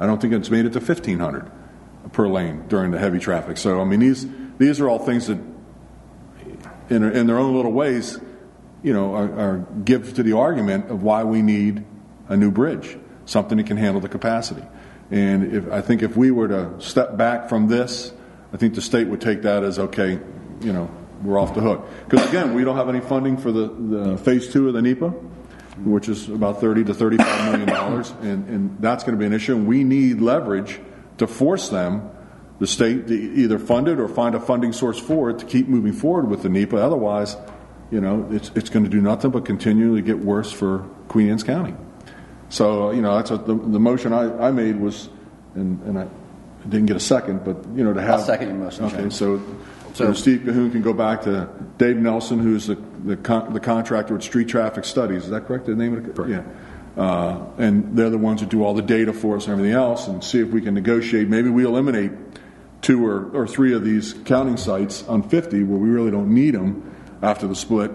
I 0.00 0.06
don't 0.06 0.20
think 0.20 0.32
it's 0.34 0.50
made 0.50 0.64
it 0.66 0.72
to 0.72 0.80
1,500 0.80 1.50
per 2.12 2.26
lane 2.26 2.64
during 2.68 2.90
the 2.90 2.98
heavy 2.98 3.18
traffic. 3.20 3.58
So, 3.58 3.80
I 3.80 3.84
mean, 3.84 4.00
these 4.00 4.26
these 4.58 4.80
are 4.80 4.88
all 4.88 4.98
things 4.98 5.26
that, 5.28 5.38
in 6.90 7.04
in 7.04 7.26
their 7.26 7.38
own 7.38 7.54
little 7.54 7.72
ways, 7.72 8.18
you 8.82 8.92
know, 8.92 9.14
are, 9.14 9.38
are 9.38 9.66
give 9.84 10.14
to 10.14 10.22
the 10.22 10.32
argument 10.32 10.90
of 10.90 11.02
why 11.02 11.24
we 11.24 11.42
need 11.42 11.84
a 12.28 12.36
new 12.36 12.50
bridge, 12.50 12.98
something 13.24 13.58
that 13.58 13.66
can 13.66 13.76
handle 13.76 14.00
the 14.00 14.08
capacity. 14.08 14.62
And 15.10 15.52
if 15.52 15.70
I 15.70 15.80
think 15.80 16.02
if 16.02 16.16
we 16.16 16.30
were 16.30 16.48
to 16.48 16.80
step 16.80 17.16
back 17.16 17.48
from 17.48 17.68
this, 17.68 18.12
I 18.52 18.56
think 18.56 18.74
the 18.74 18.82
state 18.82 19.08
would 19.08 19.20
take 19.20 19.42
that 19.42 19.64
as 19.64 19.78
okay, 19.78 20.20
you 20.60 20.72
know, 20.72 20.90
we're 21.22 21.38
off 21.38 21.54
the 21.54 21.60
hook. 21.60 21.88
Because 22.08 22.28
again, 22.28 22.54
we 22.54 22.64
don't 22.64 22.76
have 22.76 22.88
any 22.88 23.00
funding 23.00 23.36
for 23.36 23.52
the, 23.52 23.68
the 23.68 24.18
phase 24.18 24.52
two 24.52 24.68
of 24.68 24.74
the 24.74 24.82
NEPA, 24.82 25.08
which 25.84 26.08
is 26.08 26.28
about 26.28 26.60
30 26.60 26.84
to 26.84 26.94
35 26.94 27.52
million 27.52 27.68
dollars, 27.68 28.10
and, 28.22 28.48
and 28.48 28.76
that's 28.80 29.04
going 29.04 29.16
to 29.16 29.18
be 29.18 29.26
an 29.26 29.32
issue. 29.32 29.54
And 29.54 29.66
we 29.66 29.84
need 29.84 30.20
leverage 30.20 30.80
to 31.18 31.26
force 31.26 31.68
them 31.68 32.10
the 32.60 32.66
state 32.66 33.08
to 33.08 33.14
either 33.14 33.58
fund 33.58 33.88
it 33.88 33.98
or 33.98 34.06
find 34.06 34.34
a 34.36 34.40
funding 34.40 34.72
source 34.72 34.98
for 34.98 35.30
it 35.30 35.38
to 35.40 35.44
keep 35.46 35.66
moving 35.66 35.92
forward 35.92 36.28
with 36.28 36.42
the 36.42 36.48
NEPA. 36.48 36.76
Otherwise, 36.76 37.36
you 37.90 38.00
know, 38.00 38.28
it's, 38.30 38.50
it's 38.54 38.70
going 38.70 38.84
to 38.84 38.90
do 38.90 39.00
nothing 39.00 39.30
but 39.32 39.44
continually 39.44 40.02
get 40.02 40.18
worse 40.20 40.52
for 40.52 40.80
Queen 41.08 41.28
Anne's 41.30 41.42
County. 41.42 41.74
So, 42.50 42.90
you 42.92 43.00
know, 43.02 43.16
that's 43.16 43.30
what 43.30 43.46
the, 43.46 43.54
the 43.54 43.80
motion 43.80 44.12
I, 44.12 44.48
I 44.48 44.50
made 44.50 44.76
was, 44.78 45.08
and, 45.54 45.80
and 45.82 45.98
I 45.98 46.06
didn't 46.68 46.86
get 46.86 46.96
a 46.96 47.00
second, 47.00 47.44
but, 47.44 47.56
you 47.74 47.82
know, 47.82 47.92
to 47.94 48.00
have. 48.02 48.20
I'll 48.20 48.26
second 48.26 48.48
your 48.48 48.56
motion, 48.58 48.84
Okay, 48.84 48.92
Chairman. 48.94 49.10
so, 49.10 49.38
So- 49.38 50.04
so 50.06 50.12
Steve 50.12 50.40
Cahoon 50.40 50.70
can 50.70 50.82
go 50.82 50.92
back 50.92 51.22
to 51.22 51.48
Dave 51.78 51.96
Nelson, 51.96 52.38
who's 52.38 52.66
the, 52.68 52.76
the 53.04 53.16
con- 53.16 53.52
the 53.52 53.58
contractor 53.60 54.14
with 54.14 54.22
Street 54.22 54.46
Traffic 54.48 54.84
Studies. 54.84 55.24
Is 55.24 55.30
that 55.30 55.46
correct, 55.46 55.66
the 55.66 55.74
name 55.74 55.96
of 55.96 56.14
the 56.14 56.22
it? 56.22 56.28
Yeah. 56.28 56.42
Uh, 56.96 57.44
and 57.58 57.96
they're 57.96 58.10
the 58.10 58.18
ones 58.18 58.40
who 58.40 58.46
do 58.46 58.62
all 58.62 58.74
the 58.74 58.82
data 58.82 59.12
for 59.12 59.36
us 59.36 59.44
and 59.46 59.52
everything 59.52 59.72
else, 59.74 60.06
and 60.06 60.22
see 60.22 60.40
if 60.40 60.48
we 60.50 60.60
can 60.60 60.74
negotiate. 60.74 61.28
Maybe 61.28 61.48
we 61.48 61.64
eliminate 61.64 62.12
two 62.90 63.06
or, 63.06 63.30
or 63.30 63.46
three 63.46 63.72
of 63.72 63.84
these 63.84 64.14
counting 64.24 64.56
sites 64.56 65.06
on 65.06 65.22
50 65.22 65.62
where 65.62 65.78
we 65.78 65.88
really 65.88 66.10
don't 66.10 66.34
need 66.34 66.54
them 66.54 66.92
after 67.22 67.46
the 67.46 67.54
split 67.54 67.92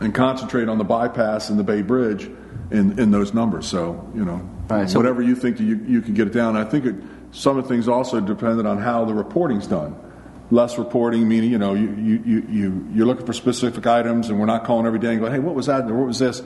and 0.00 0.14
concentrate 0.14 0.66
on 0.66 0.78
the 0.78 0.84
bypass 0.84 1.50
and 1.50 1.58
the 1.58 1.62
Bay 1.62 1.82
Bridge 1.82 2.24
in, 2.70 2.98
in 2.98 3.10
those 3.10 3.34
numbers. 3.34 3.66
So, 3.66 4.10
you 4.14 4.24
know, 4.24 4.36
right, 4.70 4.88
so- 4.88 4.98
whatever 4.98 5.20
you 5.20 5.36
think 5.36 5.60
you, 5.60 5.76
you 5.86 6.00
can 6.00 6.14
get 6.14 6.26
it 6.26 6.32
down. 6.32 6.56
I 6.56 6.64
think 6.64 6.86
it, 6.86 6.94
some 7.32 7.58
of 7.58 7.64
the 7.64 7.68
things 7.68 7.86
also 7.86 8.18
dependent 8.18 8.66
on 8.66 8.78
how 8.78 9.04
the 9.04 9.12
reporting's 9.12 9.66
done. 9.66 9.94
Less 10.50 10.78
reporting, 10.78 11.28
meaning, 11.28 11.50
you 11.50 11.58
know, 11.58 11.74
you, 11.74 11.90
you, 11.94 12.22
you, 12.24 12.46
you, 12.48 12.88
you're 12.94 13.06
looking 13.06 13.26
for 13.26 13.32
specific 13.34 13.86
items 13.86 14.30
and 14.30 14.40
we're 14.40 14.46
not 14.46 14.64
calling 14.64 14.86
every 14.86 15.00
day 15.00 15.10
and 15.10 15.20
going, 15.20 15.32
hey, 15.32 15.38
what 15.38 15.54
was 15.54 15.66
that? 15.66 15.90
Or 15.90 15.94
what 15.94 16.06
was 16.06 16.18
this? 16.18 16.40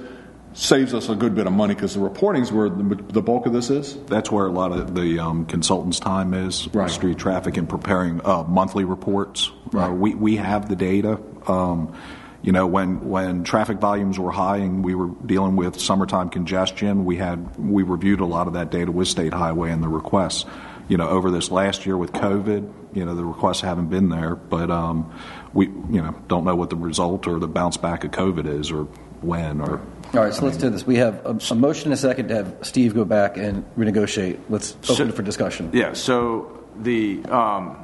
Saves 0.54 0.92
us 0.94 1.08
a 1.08 1.14
good 1.14 1.34
bit 1.34 1.46
of 1.46 1.52
money 1.52 1.74
because 1.74 1.94
the 1.94 2.00
reporting's 2.00 2.50
where 2.50 2.68
the, 2.68 2.94
the 3.12 3.22
bulk 3.22 3.46
of 3.46 3.52
this 3.52 3.70
is. 3.70 3.96
That's 4.06 4.30
where 4.30 4.46
a 4.46 4.50
lot 4.50 4.72
of 4.72 4.94
the 4.94 5.18
um, 5.20 5.46
consultants' 5.46 6.00
time 6.00 6.34
is, 6.34 6.68
Right. 6.74 6.90
street 6.90 7.18
traffic, 7.18 7.56
and 7.56 7.68
preparing 7.68 8.20
uh, 8.24 8.42
monthly 8.44 8.84
reports. 8.84 9.50
Uh, 9.72 9.92
we, 9.92 10.14
we 10.14 10.36
have 10.36 10.68
the 10.68 10.74
data. 10.76 11.20
Um, 11.46 11.94
you 12.42 12.52
know, 12.52 12.66
when, 12.66 13.08
when 13.08 13.44
traffic 13.44 13.78
volumes 13.78 14.18
were 14.18 14.30
high 14.32 14.58
and 14.58 14.84
we 14.84 14.94
were 14.94 15.08
dealing 15.26 15.54
with 15.56 15.80
summertime 15.80 16.28
congestion, 16.30 17.04
we 17.04 17.16
had 17.16 17.56
we 17.58 17.82
reviewed 17.82 18.20
a 18.20 18.24
lot 18.24 18.46
of 18.46 18.54
that 18.54 18.70
data 18.70 18.90
with 18.90 19.08
State 19.08 19.32
Highway 19.34 19.70
and 19.70 19.82
the 19.82 19.88
requests. 19.88 20.44
You 20.88 20.96
know, 20.96 21.08
over 21.08 21.30
this 21.30 21.50
last 21.50 21.84
year 21.84 21.96
with 21.96 22.12
COVID, 22.12 22.72
you 22.94 23.04
know, 23.04 23.14
the 23.14 23.24
requests 23.24 23.60
haven't 23.60 23.88
been 23.90 24.08
there, 24.08 24.34
but 24.34 24.70
um, 24.70 25.12
we, 25.52 25.66
you 25.66 26.00
know, 26.00 26.14
don't 26.28 26.44
know 26.44 26.56
what 26.56 26.70
the 26.70 26.76
result 26.76 27.26
or 27.26 27.38
the 27.38 27.48
bounce 27.48 27.76
back 27.76 28.04
of 28.04 28.10
COVID 28.12 28.46
is 28.46 28.70
or 28.72 28.84
when 29.20 29.60
or. 29.60 29.82
All 30.14 30.24
right, 30.24 30.32
so 30.32 30.44
let's 30.46 30.56
do 30.56 30.70
this. 30.70 30.86
We 30.86 30.96
have 30.96 31.24
a, 31.26 31.38
a 31.50 31.54
motion 31.54 31.86
and 31.86 31.92
a 31.94 31.96
second 31.96 32.28
to 32.28 32.36
have 32.36 32.56
Steve 32.62 32.94
go 32.94 33.04
back 33.04 33.36
and 33.36 33.64
renegotiate. 33.76 34.38
Let's 34.48 34.72
open 34.84 34.94
So- 34.96 35.04
it 35.04 35.14
for 35.14 35.22
discussion. 35.22 35.70
Yeah, 35.74 35.92
so 35.92 36.64
the, 36.80 37.22
um, 37.26 37.76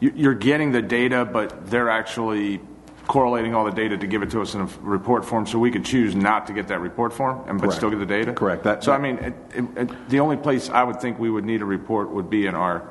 you- 0.00 0.12
you're 0.16 0.34
getting 0.34 0.72
the 0.72 0.80
data, 0.80 1.24
but 1.30 1.66
they're 1.70 1.90
actually 1.90 2.60
correlating 3.06 3.54
all 3.54 3.64
the 3.64 3.70
data 3.70 3.96
to 3.96 4.06
give 4.06 4.22
it 4.22 4.30
to 4.30 4.40
us 4.42 4.54
in 4.54 4.62
a 4.62 4.68
report 4.80 5.24
form, 5.24 5.46
so 5.46 5.58
we 5.58 5.70
could 5.70 5.84
choose 5.84 6.16
not 6.16 6.46
to 6.46 6.52
get 6.52 6.68
that 6.68 6.80
report 6.80 7.12
form 7.12 7.40
and 7.46 7.58
but 7.60 7.66
Correct. 7.66 7.76
still 7.76 7.90
get 7.90 7.98
the 8.00 8.06
data? 8.06 8.32
Correct. 8.32 8.64
That- 8.64 8.82
So 8.82 8.92
I 8.92 8.98
mean, 8.98 9.18
it- 9.18 9.34
it- 9.54 9.64
it- 9.82 10.08
the 10.08 10.20
only 10.20 10.36
place 10.36 10.68
I 10.70 10.82
would 10.82 11.00
think 11.00 11.18
we 11.18 11.30
would 11.30 11.44
need 11.44 11.60
a 11.62 11.64
report 11.66 12.10
would 12.10 12.30
be 12.30 12.46
in 12.46 12.54
our 12.54 12.82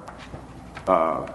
uh, 0.87 1.25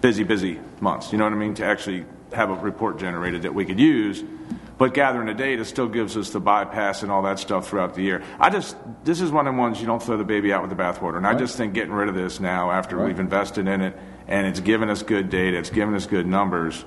busy, 0.00 0.24
busy 0.24 0.58
months. 0.80 1.12
You 1.12 1.18
know 1.18 1.24
what 1.24 1.34
I 1.34 1.36
mean? 1.36 1.52
To 1.54 1.64
actually 1.64 2.06
have 2.32 2.48
a 2.50 2.54
report 2.54 2.98
generated 2.98 3.42
that 3.42 3.54
we 3.54 3.66
could 3.66 3.78
use, 3.78 4.24
but 4.78 4.94
gathering 4.94 5.26
the 5.26 5.34
data 5.34 5.64
still 5.64 5.88
gives 5.88 6.16
us 6.16 6.30
the 6.30 6.40
bypass 6.40 7.02
and 7.02 7.12
all 7.12 7.22
that 7.22 7.38
stuff 7.38 7.68
throughout 7.68 7.94
the 7.94 8.02
year. 8.02 8.22
I 8.40 8.50
just, 8.50 8.76
this 9.04 9.20
is 9.20 9.30
one 9.30 9.46
of 9.46 9.54
the 9.54 9.60
ones 9.60 9.80
you 9.80 9.86
don't 9.86 10.02
throw 10.02 10.16
the 10.16 10.24
baby 10.24 10.52
out 10.52 10.62
with 10.62 10.70
the 10.70 10.82
bathwater. 10.82 11.16
And 11.16 11.26
I 11.26 11.34
just 11.34 11.56
think 11.56 11.74
getting 11.74 11.92
rid 11.92 12.08
of 12.08 12.14
this 12.14 12.40
now 12.40 12.70
after 12.70 13.04
we've 13.04 13.20
invested 13.20 13.68
in 13.68 13.80
it 13.80 13.96
and 14.26 14.46
it's 14.46 14.60
given 14.60 14.88
us 14.90 15.02
good 15.02 15.30
data, 15.30 15.58
it's 15.58 15.70
given 15.70 15.94
us 15.94 16.06
good 16.06 16.26
numbers. 16.26 16.84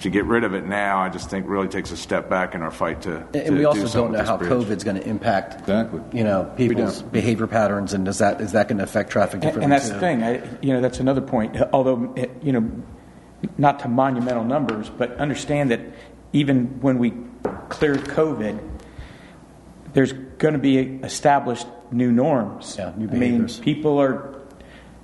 To 0.00 0.10
get 0.10 0.24
rid 0.24 0.42
of 0.42 0.54
it 0.54 0.66
now, 0.66 0.98
I 0.98 1.08
just 1.08 1.30
think 1.30 1.48
really 1.48 1.68
takes 1.68 1.92
a 1.92 1.96
step 1.96 2.28
back 2.28 2.56
in 2.56 2.62
our 2.62 2.72
fight 2.72 3.02
to. 3.02 3.18
And 3.32 3.32
to 3.32 3.50
we 3.52 3.64
also 3.64 3.86
something 3.86 4.00
don't 4.02 4.12
know 4.12 4.24
how 4.24 4.36
this 4.36 4.48
bridge. 4.48 4.64
COVID's 4.66 4.82
going 4.84 4.96
to 4.96 5.06
impact, 5.08 5.60
Exactly. 5.60 6.00
you 6.12 6.24
know, 6.24 6.52
people's 6.56 7.00
behavior 7.00 7.46
patterns, 7.46 7.94
and 7.94 8.04
does 8.04 8.18
that 8.18 8.40
is 8.40 8.50
that 8.52 8.66
going 8.66 8.78
to 8.78 8.84
affect 8.84 9.10
traffic 9.10 9.34
And, 9.34 9.42
differently? 9.42 9.64
and 9.64 9.72
that's 9.72 9.86
too? 9.86 9.94
the 9.94 10.00
thing, 10.00 10.22
I, 10.24 10.42
you 10.62 10.72
know, 10.72 10.80
that's 10.80 10.98
another 10.98 11.20
point. 11.20 11.56
Although, 11.72 12.12
you 12.42 12.50
know, 12.50 12.68
not 13.56 13.78
to 13.80 13.88
monumental 13.88 14.42
numbers, 14.42 14.90
but 14.90 15.12
understand 15.18 15.70
that 15.70 15.80
even 16.34 16.80
when 16.80 16.98
we 16.98 17.14
cleared 17.70 18.00
COVID, 18.00 18.58
there's 19.94 20.12
going 20.12 20.54
to 20.54 20.60
be 20.60 20.76
established 20.78 21.66
new 21.90 22.10
norms. 22.12 22.76
Yeah, 22.76 22.92
new 22.96 23.06
behaviors. 23.06 23.56
I 23.56 23.58
mean, 23.58 23.64
people 23.64 24.00
are, 24.00 24.40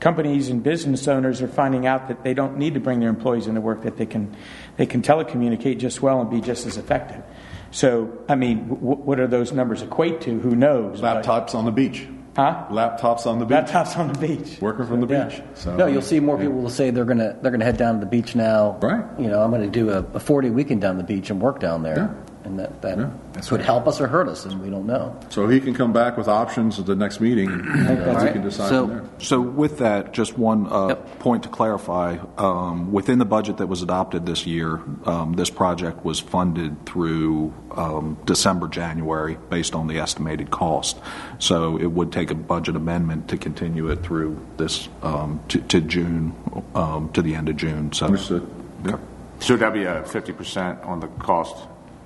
companies 0.00 0.48
and 0.48 0.62
business 0.62 1.06
owners 1.06 1.40
are 1.40 1.48
finding 1.48 1.86
out 1.86 2.08
that 2.08 2.24
they 2.24 2.34
don't 2.34 2.58
need 2.58 2.74
to 2.74 2.80
bring 2.80 2.98
their 2.98 3.08
employees 3.08 3.46
into 3.46 3.60
work; 3.60 3.82
that 3.82 3.96
they 3.96 4.06
can, 4.06 4.36
they 4.76 4.86
can 4.86 5.02
telecommunicate 5.02 5.78
just 5.78 6.02
well 6.02 6.20
and 6.20 6.28
be 6.28 6.40
just 6.40 6.66
as 6.66 6.76
effective. 6.76 7.22
So, 7.70 8.18
I 8.28 8.34
mean, 8.34 8.68
w- 8.68 8.96
what 8.96 9.20
are 9.20 9.28
those 9.28 9.52
numbers 9.52 9.82
equate 9.82 10.22
to? 10.22 10.40
Who 10.40 10.56
knows? 10.56 11.00
But- 11.00 11.24
Laptops 11.24 11.54
on 11.54 11.64
the 11.64 11.70
beach. 11.70 12.06
Huh? 12.40 12.64
Laptops 12.70 13.26
on 13.26 13.38
the 13.38 13.44
beach. 13.44 13.58
Laptops 13.58 13.98
on 13.98 14.12
the 14.12 14.18
beach. 14.18 14.58
Working 14.62 14.86
from 14.86 15.00
the 15.02 15.06
Yeah. 15.06 15.24
beach. 15.28 15.42
So, 15.54 15.76
no, 15.76 15.86
you'll 15.86 16.00
see 16.00 16.20
more 16.20 16.38
people 16.38 16.54
will 16.54 16.70
say 16.70 16.90
they're 16.90 17.04
gonna 17.04 17.36
they're 17.42 17.50
gonna 17.50 17.66
head 17.66 17.76
down 17.76 17.94
to 17.94 18.00
the 18.00 18.06
beach 18.10 18.34
now. 18.34 18.78
Right. 18.80 19.04
You 19.18 19.28
know, 19.28 19.42
I'm 19.42 19.50
gonna 19.50 19.66
do 19.66 19.90
a, 19.90 19.98
a 20.14 20.20
four 20.20 20.40
day 20.40 20.48
weekend 20.48 20.80
down 20.80 20.96
the 20.96 21.04
beach 21.04 21.28
and 21.28 21.38
work 21.40 21.60
down 21.60 21.82
there, 21.82 21.96
Yeah. 21.98 22.29
And 22.44 22.58
that 22.58 22.80
that 22.82 22.98
Yeah, 22.98 23.10
that's 23.32 23.48
could 23.48 23.56
right. 23.58 23.64
help 23.66 23.86
us 23.86 24.00
or 24.00 24.06
hurt 24.06 24.28
us, 24.28 24.44
and 24.44 24.60
we 24.62 24.70
don't 24.70 24.86
know. 24.86 25.14
So 25.28 25.46
he 25.48 25.60
can 25.60 25.74
come 25.74 25.92
back 25.92 26.16
with 26.16 26.28
options 26.28 26.78
at 26.78 26.86
the 26.86 26.94
next 26.96 27.20
meeting, 27.20 27.50
and 27.50 27.88
uh, 28.00 28.12
right. 28.14 28.32
can 28.32 28.42
decide 28.42 28.68
So, 28.68 28.86
from 28.86 28.96
there. 28.96 29.04
so 29.18 29.40
with 29.40 29.78
that, 29.78 30.12
just 30.12 30.38
one 30.38 30.66
uh, 30.70 30.88
Yep. 30.88 31.18
point 31.20 31.42
to 31.44 31.48
clarify. 31.48 32.18
Um, 32.38 32.92
within 32.92 33.18
the 33.18 33.24
budget 33.24 33.58
that 33.58 33.66
was 33.66 33.82
adopted 33.82 34.26
this 34.26 34.46
year, 34.46 34.80
um, 35.04 35.34
this 35.34 35.50
project 35.50 36.04
was 36.04 36.18
funded 36.20 36.86
through 36.86 37.52
um, 37.76 38.16
December, 38.24 38.68
January, 38.68 39.36
based 39.50 39.74
on 39.74 39.86
the 39.86 39.98
estimated 39.98 40.50
cost. 40.50 40.98
So 41.38 41.76
it 41.78 41.86
would 41.92 42.10
take 42.12 42.30
a 42.30 42.34
budget 42.34 42.74
amendment 42.76 43.28
to 43.28 43.36
continue 43.36 43.88
it 43.90 44.02
through 44.02 44.38
this 44.56 44.88
um, 45.02 45.40
to, 45.48 45.60
to 45.60 45.80
June, 45.80 46.34
um, 46.74 47.10
to 47.12 47.22
the 47.22 47.34
end 47.34 47.48
of 47.48 47.56
June. 47.56 47.92
So, 47.92 48.06
Understood. 48.06 48.48
Okay. 48.86 48.96
So 49.40 49.56
that'd 49.56 49.72
be 49.72 49.84
a 49.84 50.02
fifty 50.04 50.32
percent 50.32 50.80
on 50.82 51.00
the 51.00 51.06
cost 51.06 51.56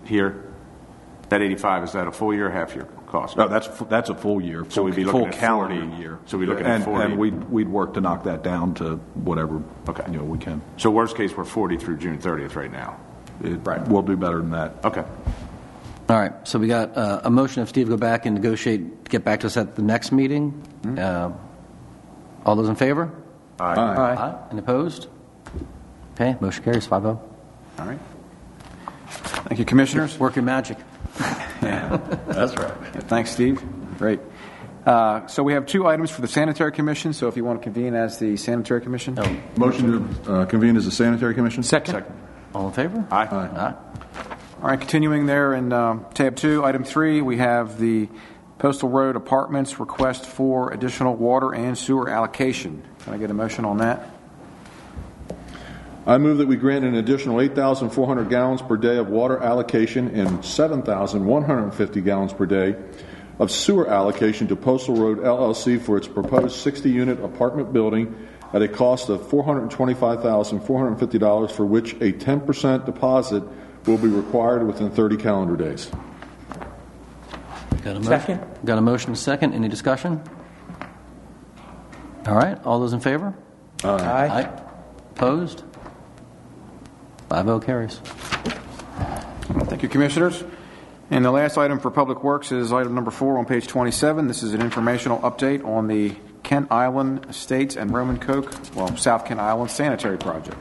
here? 0.07 0.51
That 1.31 1.41
eighty-five, 1.43 1.85
is 1.85 1.93
that 1.93 2.07
a 2.07 2.13
full 2.13 2.35
year 2.35 2.49
or 2.49 2.51
half 2.51 2.75
year 2.75 2.85
cost? 3.07 3.37
No, 3.37 3.49
that's 3.49 3.67
that's 3.85 4.11
a 4.11 4.15
full 4.15 4.41
year. 4.41 4.67
So 4.69 4.83
we'd 4.83 4.95
be 4.95 5.05
full 5.05 5.21
looking 5.23 5.29
at 5.35 5.41
calendar 5.41 5.81
40. 5.87 6.03
year. 6.03 6.19
So 6.27 6.37
we'd 6.37 6.47
be 6.47 6.51
looking 6.53 6.67
at 6.67 6.77
and, 6.77 6.85
40. 6.85 7.05
And 7.05 7.19
we'd 7.19 7.45
we'd 7.51 7.69
work 7.69 7.95
to 7.95 8.01
knock 8.01 8.25
that 8.25 8.43
down 8.43 8.75
to 8.75 8.97
whatever 9.15 9.63
Okay. 9.89 10.05
you 10.13 10.19
know 10.19 10.25
we 10.25 10.39
can. 10.39 10.61
So 10.77 10.91
worst 10.91 11.17
case, 11.17 11.35
we're 11.37 11.45
forty 11.45 11.77
through 11.79 11.97
June 11.97 12.19
thirtieth 12.19 12.55
right 12.57 12.71
now. 12.71 13.01
It, 13.43 13.61
We'll 13.89 14.03
do 14.03 14.17
better 14.17 14.37
than 14.39 14.51
that. 14.51 14.85
Okay. 14.85 15.05
All 16.07 16.19
right, 16.19 16.33
so 16.47 16.59
we 16.59 16.69
got 16.69 16.97
uh, 16.99 17.23
a 17.25 17.31
motion 17.31 17.63
of 17.63 17.71
Steve 17.71 17.89
go 17.89 17.97
back 17.97 18.27
and 18.27 18.35
negotiate, 18.35 19.09
get 19.09 19.25
back 19.25 19.41
to 19.41 19.47
us 19.47 19.57
at 19.57 19.75
the 19.75 19.81
next 19.81 20.13
meeting. 20.13 20.51
Hmm? 20.83 20.99
Uh, 20.99 21.33
all 22.45 22.57
those 22.57 22.69
in 22.69 22.75
favor? 22.77 23.11
Aye. 23.59 23.75
Aye. 23.75 24.47
And 24.51 24.59
opposed? 24.59 25.09
Okay, 26.13 26.37
motion 26.41 26.63
carries 26.63 26.87
oh. 26.87 26.91
5-0. 26.91 27.05
All 27.79 27.87
right. 27.87 27.99
Thank 29.15 29.59
you, 29.59 29.65
Commissioners. 29.65 30.19
Work 30.19 30.37
your 30.37 30.45
magic. 30.45 30.79
That's 31.61 32.57
right. 32.57 32.73
Thanks, 33.05 33.31
Steve. 33.31 33.63
Great. 33.99 34.21
Uh, 34.87 35.27
So 35.27 35.43
we 35.43 35.55
have 35.55 35.67
two 35.67 35.87
items 35.87 36.11
for 36.11 36.21
the 36.21 36.29
Sanitary 36.29 36.73
Commission, 36.73 37.13
so 37.13 37.29
if 37.29 37.37
you 37.37 37.45
want 37.45 37.61
to 37.61 37.65
convene 37.65 37.95
as 37.95 38.19
the 38.19 38.37
Sanitary 38.37 38.81
Commission? 38.81 39.19
Motion 39.57 40.23
to 40.25 40.33
uh, 40.33 40.45
convene 40.47 40.77
as 40.77 40.85
the 40.85 40.91
sanitary 40.91 41.35
commission? 41.35 41.63
Second. 41.63 42.05
All 42.55 42.67
in 42.69 42.73
favor? 42.73 43.07
Aye. 43.11 43.27
Aye. 43.27 43.75
All 44.63 44.69
right, 44.71 44.81
continuing 44.81 45.27
there 45.27 45.55
in 45.55 45.73
um, 45.73 46.07
tab 46.15 46.37
two, 46.37 46.65
item 46.65 46.85
three, 46.85 47.21
we 47.21 47.37
have 47.39 47.79
the 47.79 48.09
Postal 48.59 48.89
Road 48.89 49.17
Apartments 49.17 49.79
request 49.81 50.25
for 50.27 50.73
additional 50.73 51.15
water 51.17 51.55
and 51.55 51.77
sewer 51.77 52.09
allocation. 52.09 52.83
Can 53.01 53.13
I 53.15 53.19
get 53.19 53.31
a 53.31 53.35
motion 53.35 53.65
on 53.65 53.79
that? 53.79 54.09
I 56.07 56.19
move 56.19 56.37
that 56.39 56.47
we 56.47 56.57
grant 56.57 56.85
an 56.85 56.97
additional 56.97 57.41
8,400 57.41 58.29
gallons 58.29 58.61
per 58.61 58.77
day 58.77 58.99
of 58.99 59.09
water 59.09 59.39
allocation 59.39 60.15
and 60.15 60.45
7,150 60.45 62.01
gallons 62.03 62.35
per 62.35 62.45
day 62.45 62.77
of 63.39 63.51
sewer 63.51 63.89
allocation 63.89 64.47
to 64.49 64.57
Postal 64.57 64.97
Road 64.97 65.19
LLC 65.19 65.81
for 65.81 65.97
its 65.97 66.07
proposed 66.07 66.63
60-unit 66.65 67.21
apartment 67.21 67.73
building 67.73 68.15
at 68.53 68.61
a 68.61 68.69
cost 68.69 69.09
of 69.09 69.23
$425,450, 69.23 71.51
for 71.51 71.65
which 71.65 71.95
a 71.95 72.13
10% 72.13 72.85
deposit 72.85 73.43
will 73.87 73.97
be 73.99 74.09
required 74.09 74.67
within 74.67 74.91
30 74.91 75.17
calendar 75.17 75.57
days. 75.57 75.91
Got 77.83 77.97
a 77.97 78.01
motion? 78.01 78.05
Second. 78.05 78.47
Got 78.65 78.77
a 78.79 78.83
motion 78.83 79.11
and 79.11 79.19
second. 79.19 79.55
Any 79.55 79.69
discussion? 79.69 80.23
All 82.27 82.37
right, 82.37 82.63
all 82.65 82.79
those 82.79 82.93
in 82.93 83.01
favor? 83.01 83.35
Aye. 83.83 84.49
Opposed? 85.17 85.65
5-0 87.35 87.65
carries. 87.65 87.97
Thank 89.69 89.83
you, 89.83 89.89
Commissioners. 89.89 90.45
And 91.11 91.25
the 91.25 91.33
last 91.33 91.59
item 91.59 91.81
for 91.81 91.91
Public 91.91 92.23
Works 92.23 92.53
is 92.53 92.73
item 92.73 92.95
number 92.95 93.11
four 93.11 93.39
on 93.39 93.45
page 93.45 93.67
27. 93.67 94.29
This 94.29 94.45
is 94.45 94.55
an 94.55 94.63
informational 94.63 95.19
update 95.19 95.65
on 95.65 95.89
the 95.89 96.15
Kent 96.45 96.71
Island 96.71 97.27
Estates 97.29 97.77
and 97.77 97.93
Romancoke, 97.93 98.55
well, 98.77 98.97
South 98.97 99.27
Kent 99.27 99.41
Island 99.41 99.71
Sanitary 99.71 100.17
Project. 100.17 100.57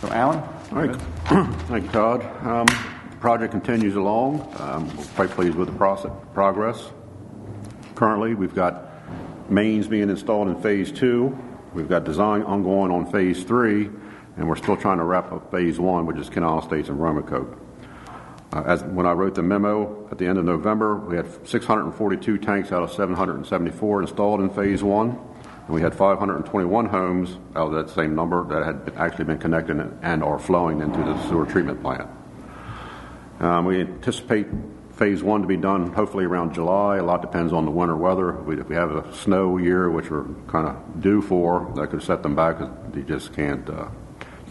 So, 0.00 0.08
Alan? 0.08 0.40
All 0.72 0.86
right. 0.86 0.96
Thank 1.68 1.84
you, 1.84 1.90
Todd. 1.90 2.22
Um, 2.44 2.66
the 3.10 3.16
project 3.20 3.52
continues 3.52 3.94
along. 3.94 4.52
Um, 4.58 4.94
we're 4.96 5.04
quite 5.04 5.30
pleased 5.30 5.54
with 5.54 5.68
the 5.68 5.76
process, 5.76 6.10
progress. 6.34 6.90
Currently, 7.94 8.34
we've 8.34 8.54
got 8.54 8.90
mains 9.48 9.86
being 9.86 10.10
installed 10.10 10.48
in 10.48 10.60
phase 10.60 10.90
two. 10.90 11.38
We've 11.72 11.88
got 11.88 12.04
design 12.04 12.42
ongoing 12.42 12.90
on 12.90 13.10
phase 13.10 13.44
three, 13.44 13.90
and 14.36 14.48
we're 14.48 14.56
still 14.56 14.76
trying 14.76 14.98
to 14.98 15.04
wrap 15.04 15.32
up 15.32 15.50
phase 15.50 15.78
one, 15.78 16.06
which 16.06 16.18
is 16.18 16.28
Canal 16.28 16.60
Estates 16.60 16.88
and 16.88 17.00
Romancoke. 17.00 17.58
Uh, 18.52 18.62
as 18.66 18.84
when 18.84 19.06
I 19.06 19.12
wrote 19.12 19.34
the 19.34 19.42
memo 19.42 20.08
at 20.10 20.18
the 20.18 20.26
end 20.26 20.38
of 20.38 20.44
November, 20.44 20.96
we 20.96 21.16
had 21.16 21.26
642 21.46 22.38
tanks 22.38 22.70
out 22.70 22.82
of 22.82 22.92
774 22.92 24.02
installed 24.02 24.40
in 24.40 24.50
phase 24.50 24.82
one, 24.82 25.18
and 25.66 25.74
we 25.74 25.80
had 25.80 25.94
521 25.94 26.86
homes 26.86 27.38
out 27.56 27.68
of 27.68 27.72
that 27.72 27.90
same 27.92 28.14
number 28.14 28.44
that 28.48 28.64
had 28.64 28.96
actually 28.96 29.24
been 29.24 29.38
connected 29.38 29.80
and 30.02 30.22
are 30.22 30.38
flowing 30.38 30.80
into 30.80 30.98
the 30.98 31.20
sewer 31.28 31.46
treatment 31.46 31.82
plant. 31.82 32.08
Um, 33.40 33.64
we 33.64 33.80
anticipate 33.80 34.46
phase 34.92 35.22
one 35.22 35.42
to 35.42 35.48
be 35.48 35.56
done 35.56 35.92
hopefully 35.92 36.24
around 36.24 36.54
July. 36.54 36.98
A 36.98 37.02
lot 37.02 37.20
depends 37.20 37.52
on 37.52 37.64
the 37.64 37.70
winter 37.70 37.96
weather. 37.96 38.32
We, 38.32 38.60
if 38.60 38.68
we 38.68 38.76
have 38.76 38.92
a 38.92 39.12
snow 39.12 39.58
year, 39.58 39.90
which 39.90 40.10
we're 40.10 40.26
kind 40.46 40.68
of 40.68 41.00
due 41.00 41.20
for, 41.20 41.72
that 41.74 41.88
could 41.88 42.02
set 42.02 42.22
them 42.22 42.36
back. 42.36 42.60
You 42.94 43.02
just 43.02 43.32
can't 43.32 43.68
uh, 43.68 43.88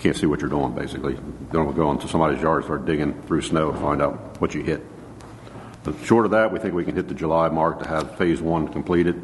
can't 0.03 0.17
see 0.17 0.25
what 0.25 0.41
you're 0.41 0.49
doing 0.49 0.73
basically. 0.73 1.17
Don't 1.53 1.73
go 1.75 1.89
into 1.89 2.09
somebody's 2.09 2.41
yard 2.41 2.65
start 2.65 2.85
digging 2.85 3.13
through 3.23 3.41
snow 3.41 3.71
to 3.71 3.77
find 3.77 4.01
out 4.01 4.41
what 4.41 4.53
you 4.53 4.61
hit. 4.61 4.85
But 5.85 5.95
short 6.03 6.25
of 6.25 6.31
that, 6.31 6.51
we 6.51 6.59
think 6.59 6.73
we 6.73 6.83
can 6.83 6.95
hit 6.95 7.07
the 7.07 7.13
July 7.13 7.47
mark 7.47 7.79
to 7.79 7.87
have 7.87 8.17
phase 8.17 8.41
one 8.41 8.67
completed. 8.67 9.23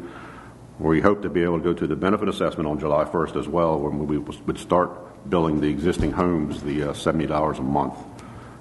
We 0.78 1.02
hope 1.02 1.20
to 1.22 1.28
be 1.28 1.42
able 1.42 1.58
to 1.58 1.64
go 1.64 1.74
to 1.74 1.86
the 1.86 1.96
benefit 1.96 2.28
assessment 2.28 2.66
on 2.66 2.78
July 2.78 3.04
1st 3.04 3.38
as 3.38 3.46
well, 3.46 3.78
when 3.78 4.06
we 4.06 4.16
would 4.16 4.58
start 4.58 4.90
billing 5.28 5.60
the 5.60 5.68
existing 5.68 6.12
homes 6.12 6.62
the 6.62 6.84
uh, 6.84 6.92
$70 6.94 7.58
a 7.58 7.62
month. 7.62 7.94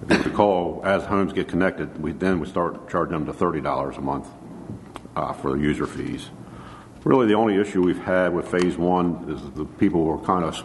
If 0.10 0.17
you 0.17 0.32
recall, 0.32 0.82
as 0.84 1.03
homes 1.03 1.32
get 1.32 1.47
connected, 1.47 2.01
we 2.01 2.12
then 2.12 2.41
we 2.41 2.47
start 2.47 2.89
charging 2.89 3.13
them 3.13 3.25
to 3.25 3.34
thirty 3.34 3.60
dollars 3.60 3.97
a 3.97 4.01
month 4.01 4.27
uh, 5.15 5.34
for 5.34 5.51
the 5.51 5.60
user 5.60 5.86
fees. 5.86 6.29
Really, 7.03 7.27
the 7.27 7.34
only 7.34 7.58
issue 7.58 7.82
we've 7.82 8.01
had 8.03 8.34
with 8.34 8.47
phase 8.47 8.77
one 8.77 9.25
is 9.29 9.41
the 9.58 9.65
people 9.65 10.05
were 10.05 10.17
kind 10.19 10.45
of 10.45 10.55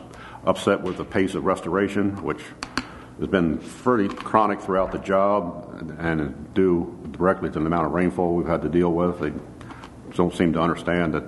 upset 0.46 0.83
with 0.83 0.96
the 0.96 1.04
pace 1.04 1.35
of 1.35 1.44
restoration, 1.44 2.22
which 2.22 2.42
has 3.18 3.28
been 3.28 3.59
pretty 3.59 4.12
chronic 4.14 4.61
throughout 4.61 4.92
the 4.92 4.98
job 4.98 5.96
and 5.98 6.52
due 6.54 6.98
directly 7.12 7.48
to 7.50 7.59
the 7.59 7.66
amount 7.66 7.87
of 7.87 7.92
rainfall 7.92 8.35
we've 8.35 8.46
had 8.46 8.62
to 8.62 8.68
deal 8.68 8.92
with. 8.92 9.20
They 9.20 9.33
don't 10.14 10.35
seem 10.35 10.52
to 10.54 10.61
understand 10.61 11.14
that 11.14 11.24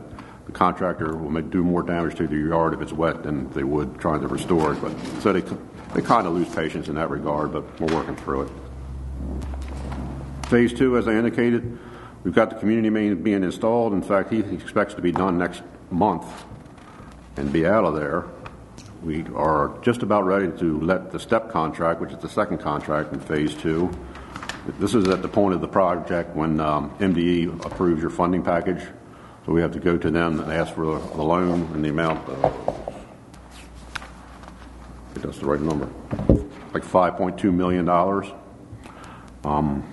the 0.47 0.53
contractor 0.53 1.17
will 1.17 1.41
do 1.43 1.65
more 1.65 1.83
damage 1.83 2.17
to 2.17 2.27
the 2.27 2.37
yard 2.37 2.75
if 2.75 2.81
it's 2.81 2.93
wet 2.93 3.23
than 3.23 3.51
they 3.51 3.65
would 3.65 3.99
trying 3.99 4.21
to 4.21 4.29
restore 4.29 4.73
it. 4.73 4.81
But 4.81 4.97
so 5.21 5.33
they 5.33 5.43
they 5.95 6.03
kind 6.03 6.27
of 6.27 6.35
lose 6.35 6.55
patience 6.55 6.89
in 6.89 6.95
that 6.97 7.11
regard, 7.11 7.53
but 7.53 7.81
we're 7.81 7.95
working 7.95 8.17
through 8.17 8.43
it. 8.43 8.51
Phase 10.49 10.73
two, 10.73 10.97
as 10.99 11.09
I 11.09 11.13
indicated, 11.13 11.79
we've 12.23 12.35
got 12.35 12.51
the 12.51 12.57
community 12.57 12.91
main 12.91 13.23
being 13.23 13.43
installed. 13.43 13.93
In 13.93 14.03
fact, 14.03 14.31
he 14.33 14.41
expects 14.41 14.95
to 14.95 15.01
be 15.01 15.11
done 15.11 15.39
next 15.39 15.63
month 15.91 16.27
and 17.37 17.53
be 17.53 17.67
out 17.67 17.85
of 17.85 17.95
there. 17.95 18.27
We 19.07 19.25
are 19.37 19.79
just 19.83 20.03
about 20.03 20.25
ready 20.25 20.51
to 20.59 20.81
let 20.81 21.13
the 21.13 21.21
STEP 21.21 21.53
contract, 21.53 22.01
which 22.01 22.11
is 22.11 22.19
the 22.19 22.29
second 22.29 22.59
contract 22.59 23.13
in 23.13 23.21
phase 23.21 23.55
two. 23.55 23.89
This 24.81 24.97
is 24.97 25.07
at 25.07 25.23
the 25.23 25.29
point 25.29 25.55
of 25.55 25.61
the 25.61 25.69
project 25.69 26.35
when 26.35 26.59
um, 26.59 26.91
MDE 26.99 27.65
approves 27.65 28.01
your 28.03 28.11
funding 28.11 28.43
package. 28.43 28.83
So 29.45 29.53
we 29.53 29.61
have 29.61 29.71
to 29.75 29.79
go 29.79 29.97
to 29.97 30.11
them 30.11 30.41
and 30.41 30.53
ask 30.53 30.75
for 30.75 30.99
the 30.99 31.23
loan 31.23 31.71
and 31.73 31.85
the 31.85 31.91
amount 31.91 32.29
of 32.29 32.99
if 35.15 35.23
that's 35.23 35.39
the 35.39 35.47
right 35.47 35.61
number, 35.61 35.89
like 36.75 36.83
$5.2 36.83 37.55
million. 37.55 37.89
Um, 39.45 39.85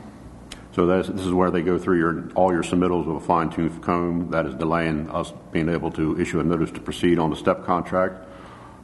so 0.72 0.88
this 0.88 1.08
is 1.08 1.32
where 1.32 1.52
they 1.52 1.62
go 1.62 1.78
through 1.78 2.00
your, 2.00 2.32
all 2.34 2.52
your 2.52 2.64
submittals 2.64 3.06
with 3.06 3.18
a 3.18 3.26
fine 3.28 3.52
tooth 3.52 3.80
comb. 3.80 4.32
That 4.32 4.48
is 4.48 4.56
delaying 4.56 5.08
us 5.12 5.32
being 5.52 5.70
able 5.70 5.92
to 5.92 6.20
issue 6.20 6.40
a 6.40 6.44
notice 6.44 6.72
to 6.72 6.80
proceed 6.80 7.20
on 7.20 7.30
the 7.30 7.36
STEP 7.36 7.64
contract. 7.64 8.30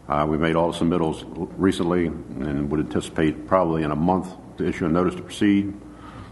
Uh, 0.10 0.26
we 0.26 0.38
made 0.40 0.56
all 0.56 0.72
the 0.72 0.78
submittals 0.78 1.24
recently 1.56 2.08
and 2.08 2.72
would 2.72 2.80
anticipate 2.80 3.46
probably 3.46 3.84
in 3.84 3.92
a 3.92 3.96
month 3.96 4.34
to 4.58 4.68
issue 4.68 4.88
a 4.88 4.90
notice 4.90 5.14
to 5.14 5.22
proceed. 5.22 5.72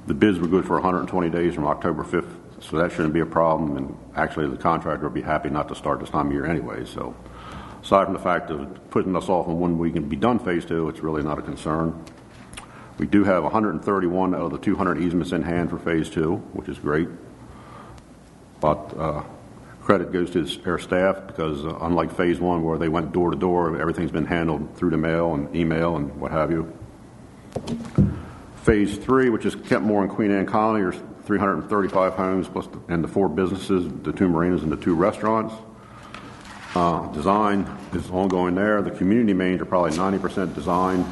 The 0.08 0.16
bids 0.16 0.40
were 0.40 0.48
good 0.48 0.66
for 0.66 0.74
120 0.74 1.30
days 1.30 1.54
from 1.54 1.68
October 1.68 2.04
5th, 2.04 2.34
so 2.60 2.78
that 2.78 2.92
shouldn't 2.92 3.14
be 3.14 3.20
a 3.20 3.26
problem. 3.26 3.78
And 3.78 3.98
actually, 4.16 4.50
the 4.50 4.58
contractor 4.58 5.08
will 5.08 5.14
be 5.14 5.22
happy 5.22 5.52
not 5.52 5.68
to 5.68 5.76
start 5.76 6.00
this 6.00 6.10
time 6.10 6.28
of 6.28 6.34
year 6.34 6.48
anyway. 6.48 6.86
So 6.86 7.16
aside 7.84 8.06
from 8.06 8.14
the 8.14 8.20
fact 8.20 8.50
of 8.50 8.90
putting 8.90 9.16
us 9.16 9.30
off 9.30 9.48
on 9.48 9.60
when 9.60 9.78
we 9.78 9.92
can 9.92 10.10
be 10.10 10.16
done 10.16 10.40
phase 10.40 10.66
two, 10.66 10.90
it's 10.90 11.02
really 11.02 11.22
not 11.22 11.38
a 11.38 11.44
concern. 11.44 12.04
We 12.98 13.06
do 13.06 13.24
have 13.26 13.44
131 13.44 14.34
out 14.34 14.42
of 14.42 14.52
the 14.54 14.58
200 14.58 15.00
easements 15.00 15.34
in 15.34 15.44
hand 15.44 15.70
for 15.70 15.78
phase 15.78 16.10
two, 16.10 16.38
which 16.54 16.68
is 16.68 16.80
great. 16.80 17.10
But 18.60 18.98
uh, 18.98 19.24
credit 19.88 20.12
goes 20.12 20.30
to 20.32 20.46
our 20.70 20.78
staff 20.78 21.26
because 21.28 21.66
uh, 21.66 21.74
unlike 21.80 22.14
phase 22.14 22.42
one 22.42 22.62
where 22.62 22.78
they 22.78 22.90
went 22.90 23.14
door 23.14 23.32
to 23.32 23.38
door, 23.38 23.80
everything's 23.80 24.12
been 24.12 24.26
handled 24.26 24.76
through 24.76 24.90
the 24.90 24.98
mail 24.98 25.34
and 25.34 25.56
email 25.56 25.96
and 25.96 26.14
what 26.20 26.30
have 26.30 26.52
you. 26.52 26.78
Phase 28.64 28.98
three, 28.98 29.30
which 29.30 29.46
is 29.46 29.56
Kentmorr 29.56 30.02
and 30.02 30.12
Queen 30.12 30.30
Anne 30.30 30.46
Colony, 30.46 30.84
are 30.84 30.92
335 30.92 32.14
homes 32.16 32.50
plus 32.50 32.68
the, 32.68 32.82
and 32.90 33.02
the 33.02 33.08
four 33.08 33.30
businesses, 33.30 33.90
the 34.04 34.12
two 34.12 34.28
marinas 34.28 34.62
and 34.62 34.70
the 34.70 34.76
two 34.76 34.94
restaurants. 34.94 35.54
Uh, 36.76 37.08
design 37.14 37.66
is 37.94 38.10
ongoing 38.10 38.56
there. 38.56 38.82
The 38.82 38.92
community 38.92 39.34
mains 39.34 39.62
are 39.62 39.66
probably 39.66 39.92
90% 39.92 40.54
design. 40.54 41.06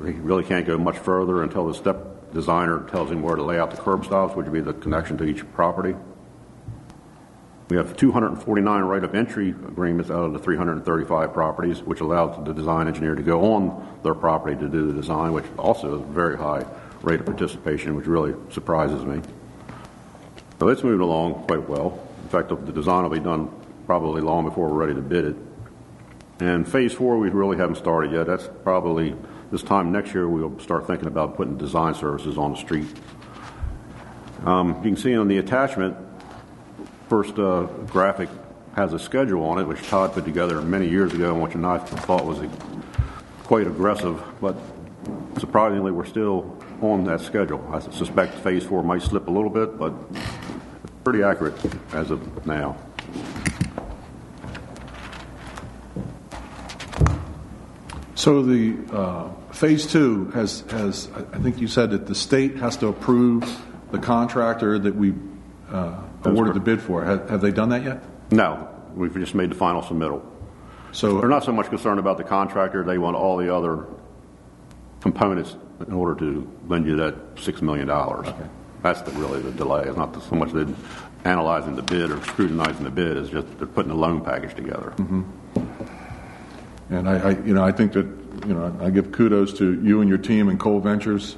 We 0.00 0.12
really 0.12 0.44
can't 0.44 0.66
go 0.66 0.78
much 0.78 0.96
further 0.96 1.42
until 1.42 1.66
the 1.66 1.74
step 1.74 2.32
designer 2.32 2.88
tells 2.88 3.10
him 3.10 3.20
where 3.20 3.36
to 3.36 3.42
lay 3.42 3.58
out 3.58 3.70
the 3.70 3.76
curb 3.76 4.06
stops, 4.06 4.34
which 4.34 4.46
would 4.46 4.54
be 4.54 4.62
the 4.62 4.72
connection 4.72 5.18
to 5.18 5.24
each 5.24 5.46
property. 5.52 5.94
We 7.68 7.78
have 7.78 7.96
249 7.96 8.82
right 8.82 9.02
of 9.02 9.14
entry 9.14 9.50
agreements 9.50 10.10
out 10.10 10.24
of 10.24 10.32
the 10.34 10.38
335 10.38 11.32
properties, 11.32 11.82
which 11.82 12.00
allows 12.00 12.44
the 12.44 12.52
design 12.52 12.88
engineer 12.88 13.14
to 13.14 13.22
go 13.22 13.54
on 13.54 13.98
their 14.02 14.14
property 14.14 14.54
to 14.56 14.68
do 14.68 14.86
the 14.86 14.92
design, 14.92 15.32
which 15.32 15.46
also 15.58 15.96
is 15.96 16.02
a 16.02 16.04
very 16.04 16.36
high 16.36 16.66
rate 17.02 17.20
of 17.20 17.26
participation, 17.26 17.96
which 17.96 18.06
really 18.06 18.34
surprises 18.50 19.02
me. 19.04 19.22
So 20.58 20.68
it's 20.68 20.82
moved 20.82 21.00
along 21.00 21.46
quite 21.46 21.66
well. 21.68 22.06
In 22.22 22.28
fact, 22.28 22.50
the 22.50 22.72
design 22.72 23.02
will 23.02 23.10
be 23.10 23.20
done 23.20 23.50
probably 23.86 24.20
long 24.20 24.44
before 24.44 24.68
we're 24.68 24.74
ready 24.74 24.94
to 24.94 25.02
bid 25.02 25.24
it. 25.24 25.36
And 26.40 26.68
phase 26.70 26.92
four, 26.92 27.18
we 27.18 27.30
really 27.30 27.56
haven't 27.56 27.76
started 27.76 28.12
yet. 28.12 28.26
That's 28.26 28.48
probably 28.62 29.14
this 29.50 29.62
time 29.62 29.92
next 29.92 30.12
year 30.14 30.28
we'll 30.28 30.58
start 30.58 30.86
thinking 30.86 31.06
about 31.06 31.36
putting 31.36 31.56
design 31.56 31.94
services 31.94 32.36
on 32.36 32.52
the 32.52 32.58
street. 32.58 32.86
Um, 34.44 34.76
you 34.76 34.90
can 34.90 34.96
see 34.96 35.16
on 35.16 35.28
the 35.28 35.38
attachment, 35.38 35.96
first 37.08 37.38
uh, 37.38 37.62
graphic 37.86 38.28
has 38.74 38.92
a 38.92 38.98
schedule 38.98 39.44
on 39.44 39.58
it, 39.58 39.64
which 39.64 39.82
Todd 39.88 40.12
put 40.12 40.24
together 40.24 40.60
many 40.60 40.88
years 40.88 41.12
ago, 41.12 41.32
and 41.32 41.42
which 41.42 41.54
I 41.54 41.78
thought 41.78 42.24
was 42.24 42.38
quite 43.44 43.66
aggressive. 43.66 44.20
But 44.40 44.56
surprisingly, 45.38 45.92
we're 45.92 46.06
still 46.06 46.56
on 46.80 47.04
that 47.04 47.20
schedule. 47.20 47.66
I 47.72 47.78
suspect 47.78 48.34
phase 48.34 48.64
four 48.64 48.82
might 48.82 49.02
slip 49.02 49.28
a 49.28 49.30
little 49.30 49.50
bit, 49.50 49.78
but 49.78 49.92
pretty 51.04 51.22
accurate 51.22 51.54
as 51.92 52.10
of 52.10 52.46
now. 52.46 52.76
So 58.14 58.42
the 58.42 58.76
uh, 58.90 59.28
phase 59.52 59.86
two 59.86 60.30
has, 60.30 60.62
has, 60.70 61.10
I 61.14 61.38
think 61.38 61.60
you 61.60 61.68
said 61.68 61.90
that 61.90 62.06
the 62.06 62.14
state 62.14 62.56
has 62.56 62.76
to 62.78 62.88
approve 62.88 63.44
the 63.90 63.98
contractor 63.98 64.78
that 64.78 64.94
we 64.94 65.12
uh, 65.70 66.02
awarded 66.24 66.54
the 66.54 66.60
bid 66.60 66.80
for. 66.80 67.04
Have, 67.04 67.28
have 67.30 67.40
they 67.40 67.50
done 67.50 67.68
that 67.70 67.84
yet? 67.84 68.02
No, 68.30 68.68
we've 68.94 69.14
just 69.14 69.34
made 69.34 69.50
the 69.50 69.54
final 69.54 69.82
submittal. 69.82 70.22
So 70.92 71.18
they're 71.18 71.28
not 71.28 71.44
so 71.44 71.52
much 71.52 71.68
concerned 71.68 71.98
about 71.98 72.18
the 72.18 72.24
contractor; 72.24 72.84
they 72.84 72.98
want 72.98 73.16
all 73.16 73.36
the 73.36 73.54
other 73.54 73.86
components 75.00 75.56
in 75.86 75.92
order 75.92 76.14
to 76.20 76.50
lend 76.68 76.86
you 76.86 76.96
that 76.96 77.14
six 77.38 77.60
million 77.60 77.88
dollars. 77.88 78.28
Okay. 78.28 78.48
That's 78.82 79.00
the, 79.02 79.10
really 79.12 79.40
the 79.40 79.50
delay. 79.52 79.84
It's 79.84 79.96
not 79.96 80.22
so 80.22 80.36
much 80.36 80.52
that 80.52 80.72
analyzing 81.24 81.74
the 81.74 81.82
bid 81.82 82.10
or 82.10 82.22
scrutinizing 82.24 82.84
the 82.84 82.90
bid; 82.90 83.16
it's 83.16 83.30
just 83.30 83.46
they're 83.58 83.66
putting 83.66 83.90
the 83.90 83.96
loan 83.96 84.20
package 84.20 84.54
together. 84.54 84.92
Mm-hmm. 84.96 85.22
And 86.90 87.08
I, 87.08 87.30
I, 87.30 87.30
you 87.44 87.54
know, 87.54 87.64
I 87.64 87.72
think 87.72 87.92
that, 87.94 88.06
you 88.46 88.52
know, 88.52 88.76
I 88.80 88.90
give 88.90 89.10
kudos 89.10 89.54
to 89.54 89.82
you 89.82 90.00
and 90.00 90.08
your 90.08 90.18
team 90.18 90.48
and 90.48 90.60
Cole 90.60 90.80
Ventures. 90.80 91.36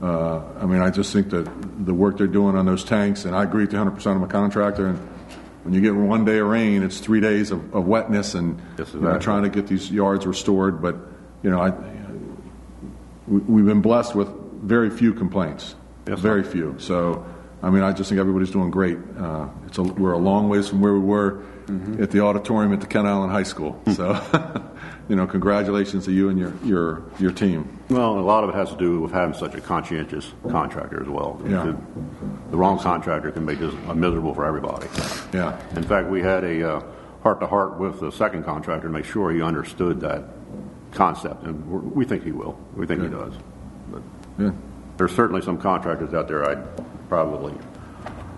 Uh, 0.00 0.42
I 0.60 0.66
mean, 0.66 0.80
I 0.80 0.90
just 0.90 1.12
think 1.12 1.30
that 1.30 1.48
the 1.86 1.94
work 1.94 2.18
they're 2.18 2.26
doing 2.26 2.56
on 2.56 2.66
those 2.66 2.84
tanks, 2.84 3.24
and 3.24 3.34
I 3.34 3.44
agree 3.44 3.64
with 3.64 3.72
100% 3.72 4.06
I'm 4.06 4.22
a 4.22 4.26
contractor. 4.26 4.88
And 4.88 4.98
when 5.64 5.72
you 5.72 5.80
get 5.80 5.94
one 5.94 6.24
day 6.24 6.38
of 6.38 6.46
rain, 6.46 6.82
it's 6.82 7.00
three 7.00 7.20
days 7.20 7.50
of, 7.50 7.74
of 7.74 7.86
wetness, 7.86 8.34
and 8.34 8.58
yes, 8.58 8.88
exactly. 8.88 9.00
you 9.00 9.06
know, 9.08 9.18
trying 9.18 9.42
to 9.44 9.48
get 9.48 9.66
these 9.66 9.90
yards 9.90 10.26
restored. 10.26 10.82
But 10.82 10.96
you 11.42 11.50
know, 11.50 11.60
I, 11.60 11.72
we, 13.26 13.60
have 13.60 13.66
been 13.66 13.80
blessed 13.80 14.14
with 14.14 14.28
very 14.62 14.90
few 14.90 15.14
complaints, 15.14 15.74
yes, 16.06 16.20
very 16.20 16.44
few. 16.44 16.76
So 16.78 17.24
I 17.62 17.70
mean, 17.70 17.82
I 17.82 17.92
just 17.92 18.10
think 18.10 18.20
everybody's 18.20 18.50
doing 18.50 18.70
great. 18.70 18.98
Uh, 19.18 19.48
it's 19.66 19.78
a, 19.78 19.82
we're 19.82 20.12
a 20.12 20.18
long 20.18 20.48
ways 20.48 20.68
from 20.68 20.80
where 20.80 20.92
we 20.92 21.00
were 21.00 21.42
at 21.98 22.10
the 22.10 22.20
auditorium 22.20 22.72
at 22.72 22.80
the 22.80 22.86
Kent 22.86 23.06
Island 23.06 23.32
High 23.32 23.42
School. 23.42 23.80
So, 23.96 24.20
you 25.08 25.16
know, 25.16 25.26
congratulations 25.26 26.04
to 26.04 26.12
you 26.12 26.28
and 26.28 26.38
your, 26.38 26.52
your, 26.62 27.02
your 27.18 27.32
team. 27.32 27.75
Well, 27.88 28.18
a 28.18 28.20
lot 28.20 28.42
of 28.42 28.50
it 28.50 28.54
has 28.56 28.70
to 28.70 28.76
do 28.76 29.00
with 29.00 29.12
having 29.12 29.34
such 29.34 29.54
a 29.54 29.60
conscientious 29.60 30.32
contractor 30.50 31.00
as 31.00 31.08
well. 31.08 31.40
Yeah. 31.44 31.64
The, 31.64 31.76
the 32.50 32.56
wrong 32.56 32.78
contractor 32.80 33.30
can 33.30 33.44
make 33.44 33.60
this 33.60 33.72
miserable 33.94 34.34
for 34.34 34.44
everybody. 34.44 34.88
Yeah. 35.32 35.56
In 35.76 35.84
fact, 35.84 36.08
we 36.08 36.20
had 36.20 36.42
a 36.42 36.68
uh, 36.78 36.82
heart-to-heart 37.22 37.78
with 37.78 38.00
the 38.00 38.10
second 38.10 38.44
contractor 38.44 38.88
to 38.88 38.92
make 38.92 39.04
sure 39.04 39.30
he 39.30 39.40
understood 39.40 40.00
that 40.00 40.24
concept, 40.92 41.44
and 41.44 41.64
we're, 41.94 42.04
think 42.04 42.24
he 42.24 42.32
will. 42.32 42.58
We 42.74 42.86
think 42.86 43.02
he 43.02 43.08
does. 43.08 43.34
But 43.92 44.02
Yeah. 44.38 44.50
there's 44.96 45.14
certainly 45.14 45.42
some 45.42 45.58
contractors 45.58 46.12
out 46.12 46.26
there 46.26 46.48
I'd 46.48 46.64
probably 47.08 47.54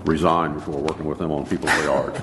resign 0.05 0.55
before 0.55 0.79
working 0.79 1.07
with 1.07 1.19
them 1.19 1.31
on 1.33 1.47
people's 1.47 1.73
yards. 1.85 2.21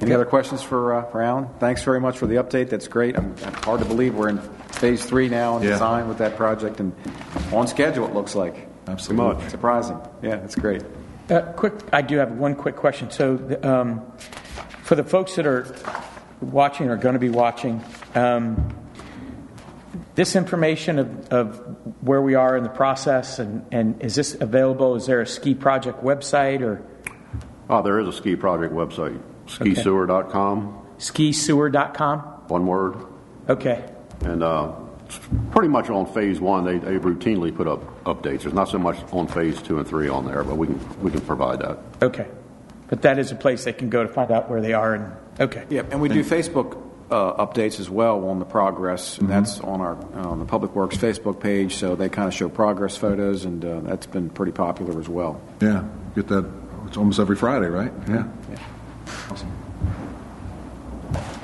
Any 0.00 0.12
other 0.12 0.24
questions 0.24 0.62
for, 0.62 0.94
uh, 0.94 1.04
for 1.10 1.22
Alan? 1.22 1.48
Thanks 1.58 1.82
very 1.82 2.00
much 2.00 2.18
for 2.18 2.26
the 2.26 2.36
update. 2.36 2.70
That's 2.70 2.86
great. 2.86 3.16
I'm, 3.18 3.32
it's 3.32 3.42
hard 3.64 3.80
to 3.80 3.86
believe 3.86 4.14
we're 4.14 4.28
in 4.28 4.38
phase 4.38 5.04
three 5.04 5.28
now 5.28 5.56
in 5.56 5.64
Yeah. 5.64 5.70
design 5.70 6.08
with 6.08 6.18
that 6.18 6.36
project 6.36 6.78
and 6.78 6.92
on 7.52 7.66
schedule, 7.66 8.06
it 8.06 8.14
looks 8.14 8.34
like. 8.34 8.68
Absolutely. 8.86 9.34
much. 9.42 9.50
Surprising. 9.50 9.98
Yeah, 10.22 10.36
that's 10.36 10.54
great. 10.54 10.82
Uh, 11.28 11.40
quick, 11.52 11.74
I 11.92 12.00
do 12.02 12.16
have 12.18 12.32
one 12.32 12.54
quick 12.54 12.76
question. 12.76 13.10
So, 13.10 13.58
um, 13.62 14.10
for 14.82 14.94
the 14.94 15.04
folks 15.04 15.34
that 15.36 15.46
are 15.46 15.66
watching 16.40 16.88
or 16.88 16.96
going 16.96 17.12
to 17.14 17.18
be 17.18 17.28
watching, 17.28 17.82
um, 18.14 18.74
this 20.14 20.36
information 20.36 20.98
of, 20.98 21.28
of 21.28 21.76
where 22.02 22.22
we 22.22 22.34
are 22.34 22.56
in 22.56 22.62
the 22.62 22.70
process, 22.70 23.38
and, 23.38 23.66
and 23.72 24.00
is 24.02 24.14
this 24.14 24.34
available? 24.40 24.94
Is 24.94 25.06
there 25.06 25.20
a 25.20 25.26
ski 25.26 25.54
project 25.54 26.02
website 26.02 26.60
or 26.62 26.82
Oh, 27.70 27.82
there 27.82 28.00
is 28.00 28.08
a 28.08 28.12
ski 28.12 28.34
project 28.34 28.72
website, 28.72 29.20
skisewer.com, 29.48 30.86
skisewer.com? 30.98 32.18
one 32.48 32.66
word. 32.66 32.96
Okay. 33.48 33.84
And 34.22 34.42
uh, 34.42 34.72
it's 35.06 35.20
pretty 35.52 35.68
much 35.68 35.88
on 35.88 36.06
phase 36.12 36.40
one, 36.40 36.64
they, 36.64 36.78
they 36.78 36.98
routinely 36.98 37.54
put 37.54 37.66
up 37.66 38.04
updates. 38.04 38.42
There's 38.42 38.54
not 38.54 38.68
so 38.68 38.78
much 38.78 38.98
on 39.12 39.26
phase 39.26 39.60
two 39.62 39.78
and 39.78 39.86
three 39.86 40.08
on 40.08 40.26
there, 40.26 40.44
but 40.44 40.56
we 40.56 40.66
can, 40.66 41.02
we 41.02 41.10
can 41.10 41.20
provide 41.22 41.60
that. 41.60 41.78
Okay. 42.02 42.26
But 42.88 43.02
that 43.02 43.18
is 43.18 43.32
a 43.32 43.34
place 43.34 43.64
they 43.64 43.72
can 43.72 43.90
go 43.90 44.02
to 44.02 44.08
find 44.08 44.30
out 44.30 44.50
where 44.50 44.60
they 44.60 44.72
are. 44.72 44.94
And 44.94 45.12
okay. 45.40 45.64
Yeah, 45.68 45.82
and 45.90 46.00
we 46.00 46.08
do 46.08 46.24
Facebook 46.24 46.82
uh, 47.10 47.44
updates 47.46 47.80
as 47.80 47.88
well 47.90 48.28
on 48.28 48.38
the 48.38 48.44
progress, 48.44 49.18
and 49.18 49.28
that's 49.28 49.60
on 49.60 49.80
our 49.80 49.96
on 50.16 50.38
the 50.38 50.46
Public 50.46 50.74
Works 50.74 50.96
Facebook 50.96 51.38
page. 51.40 51.74
So 51.76 51.96
they 51.96 52.08
kind 52.08 52.28
of 52.28 52.34
show 52.34 52.48
progress 52.48 52.96
photos, 52.96 53.44
and 53.44 53.62
uh, 53.62 53.80
that's 53.80 54.06
been 54.06 54.30
pretty 54.30 54.52
popular 54.52 54.98
as 54.98 55.08
well. 55.08 55.40
Yeah. 55.60 55.84
Get 56.14 56.28
that. 56.28 56.50
It's 56.86 56.96
almost 56.96 57.20
every 57.20 57.36
Friday, 57.36 57.66
right? 57.66 57.92
Yeah. 58.08 58.26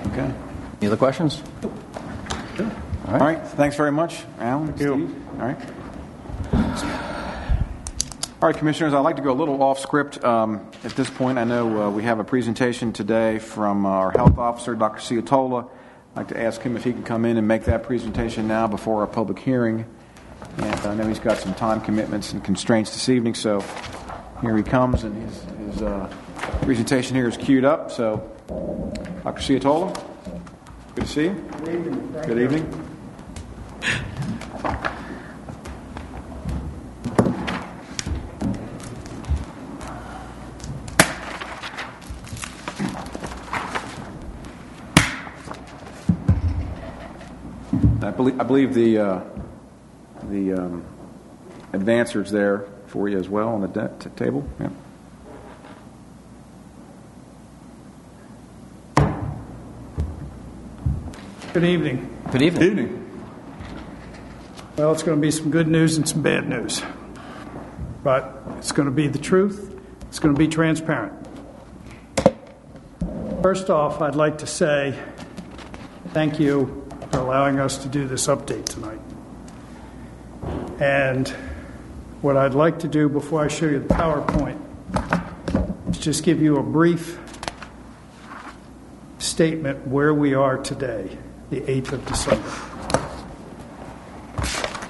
Okay. 0.06 0.32
Any 0.80 0.86
other 0.86 0.96
questions? 0.96 1.42
All 3.06 3.18
right. 3.18 3.46
Thanks 3.46 3.76
very 3.76 3.92
much, 3.92 4.24
Alan. 4.38 4.72
Thank 4.72 4.78
Steve. 4.78 5.40
All 5.40 5.46
right. 5.46 5.58
All 8.44 8.48
right, 8.48 8.58
Commissioners, 8.58 8.92
I'd 8.92 9.00
like 9.00 9.16
to 9.16 9.22
go 9.22 9.32
a 9.32 9.34
little 9.34 9.62
off 9.62 9.78
script 9.78 10.22
um, 10.22 10.70
at 10.84 10.92
this 10.92 11.08
point. 11.08 11.38
I 11.38 11.44
know 11.44 11.84
uh, 11.84 11.90
we 11.90 12.02
have 12.02 12.18
a 12.18 12.24
presentation 12.24 12.92
today 12.92 13.38
from 13.38 13.86
our 13.86 14.10
health 14.10 14.36
officer, 14.36 14.74
Dr. 14.74 15.00
Ciotola. 15.00 15.64
I'd 15.64 16.16
like 16.16 16.28
to 16.28 16.38
ask 16.38 16.60
him 16.60 16.76
if 16.76 16.84
he 16.84 16.92
can 16.92 17.04
come 17.04 17.24
in 17.24 17.38
and 17.38 17.48
make 17.48 17.64
that 17.64 17.84
presentation 17.84 18.46
now 18.46 18.66
before 18.66 19.00
our 19.00 19.06
public 19.06 19.38
hearing. 19.38 19.86
And 20.58 20.80
I 20.80 20.94
know 20.94 21.08
he's 21.08 21.18
got 21.18 21.38
some 21.38 21.54
time 21.54 21.80
commitments 21.80 22.34
and 22.34 22.44
constraints 22.44 22.92
this 22.92 23.08
evening, 23.08 23.34
so 23.34 23.64
here 24.42 24.56
he 24.56 24.62
comes, 24.62 25.04
and 25.04 25.16
his, 25.26 25.44
his 25.72 25.82
uh, 25.82 26.12
presentation 26.62 27.16
here 27.16 27.28
is 27.28 27.36
queued 27.36 27.64
up. 27.64 27.90
So, 27.90 28.16
Dr. 29.22 29.40
Ciotola, 29.40 29.94
good 30.94 31.04
to 31.04 31.10
see 31.10 31.24
you. 31.24 31.34
Good 31.64 31.68
evening. 31.68 32.22
Good 32.26 32.38
evening. 32.38 32.84
I 48.02 48.10
believe, 48.10 48.40
I 48.40 48.44
believe 48.44 48.74
the, 48.74 48.98
uh, 48.98 49.20
the 50.28 50.52
um, 50.52 50.84
advancer's 51.72 52.30
there 52.30 52.66
for 52.86 53.08
you 53.08 53.18
as 53.18 53.28
well 53.28 53.48
on 53.48 53.60
the 53.60 53.68
de- 53.68 53.90
t- 53.98 54.10
table. 54.10 54.46
Yeah. 54.60 54.68
Good 61.54 61.66
evening. 61.66 62.18
Good 62.32 62.42
evening. 62.42 62.64
Evening. 62.64 63.10
Well, 64.76 64.90
it's 64.90 65.04
going 65.04 65.16
to 65.16 65.22
be 65.22 65.30
some 65.30 65.52
good 65.52 65.68
news 65.68 65.96
and 65.96 66.08
some 66.08 66.20
bad 66.20 66.48
news. 66.48 66.82
But 68.02 68.42
it's 68.58 68.72
going 68.72 68.86
to 68.86 68.92
be 68.92 69.06
the 69.06 69.20
truth, 69.20 69.72
it's 70.08 70.18
going 70.18 70.34
to 70.34 70.38
be 70.38 70.48
transparent. 70.48 71.12
First 73.40 73.70
off, 73.70 74.02
I'd 74.02 74.16
like 74.16 74.38
to 74.38 74.48
say 74.48 74.98
thank 76.08 76.40
you 76.40 76.88
for 77.12 77.18
allowing 77.18 77.60
us 77.60 77.78
to 77.84 77.88
do 77.88 78.08
this 78.08 78.26
update 78.26 78.64
tonight. 78.64 78.98
And 80.80 81.28
what 82.20 82.36
I'd 82.36 82.54
like 82.54 82.80
to 82.80 82.88
do 82.88 83.08
before 83.08 83.44
I 83.44 83.46
show 83.46 83.66
you 83.66 83.78
the 83.78 83.94
PowerPoint 83.94 84.60
is 85.88 85.98
just 85.98 86.24
give 86.24 86.42
you 86.42 86.56
a 86.56 86.64
brief 86.64 87.20
statement 89.18 89.86
where 89.86 90.12
we 90.12 90.34
are 90.34 90.58
today, 90.58 91.16
the 91.54 91.60
8th 91.60 91.92
of 91.92 92.06
December. 92.06 92.52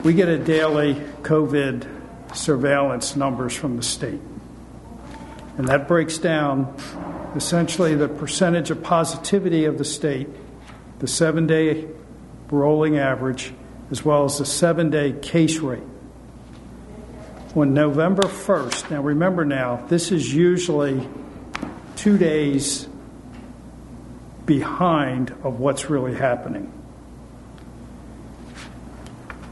We 0.03 0.15
get 0.15 0.29
a 0.29 0.39
daily 0.39 0.95
COVID 1.23 1.87
surveillance 2.35 3.17
numbers 3.17 3.55
from 3.55 3.77
the 3.77 3.83
state. 3.83 4.21
And 5.57 5.69
that 5.69 5.87
breaks 5.87 6.19
down 6.19 6.75
essentially 7.37 7.95
the 7.95 8.09
percentage 8.09 8.71
of 8.71 8.83
positivity 8.83 9.67
of 9.67 9.79
the 9.79 9.85
state, 9.85 10.29
the 11.01 11.07
seven 11.07 11.47
day 11.47 11.87
rolling 12.51 12.99
average, 12.99 13.53
as 13.91 14.05
well 14.05 14.25
as 14.25 14.39
the 14.39 14.47
seven 14.47 14.91
day 14.91 15.13
case 15.13 15.59
rate. 15.59 15.83
When 17.53 17.75
November 17.75 18.23
1st, 18.23 18.91
now 18.91 19.03
remember 19.03 19.45
now, 19.45 19.85
this 19.89 20.11
is 20.11 20.35
usually 20.35 21.07
two 21.95 22.19
days 22.19 22.89
behind 24.47 25.31
of 25.43 25.59
what's 25.59 25.91
really 25.91 26.15
happening. 26.15 26.73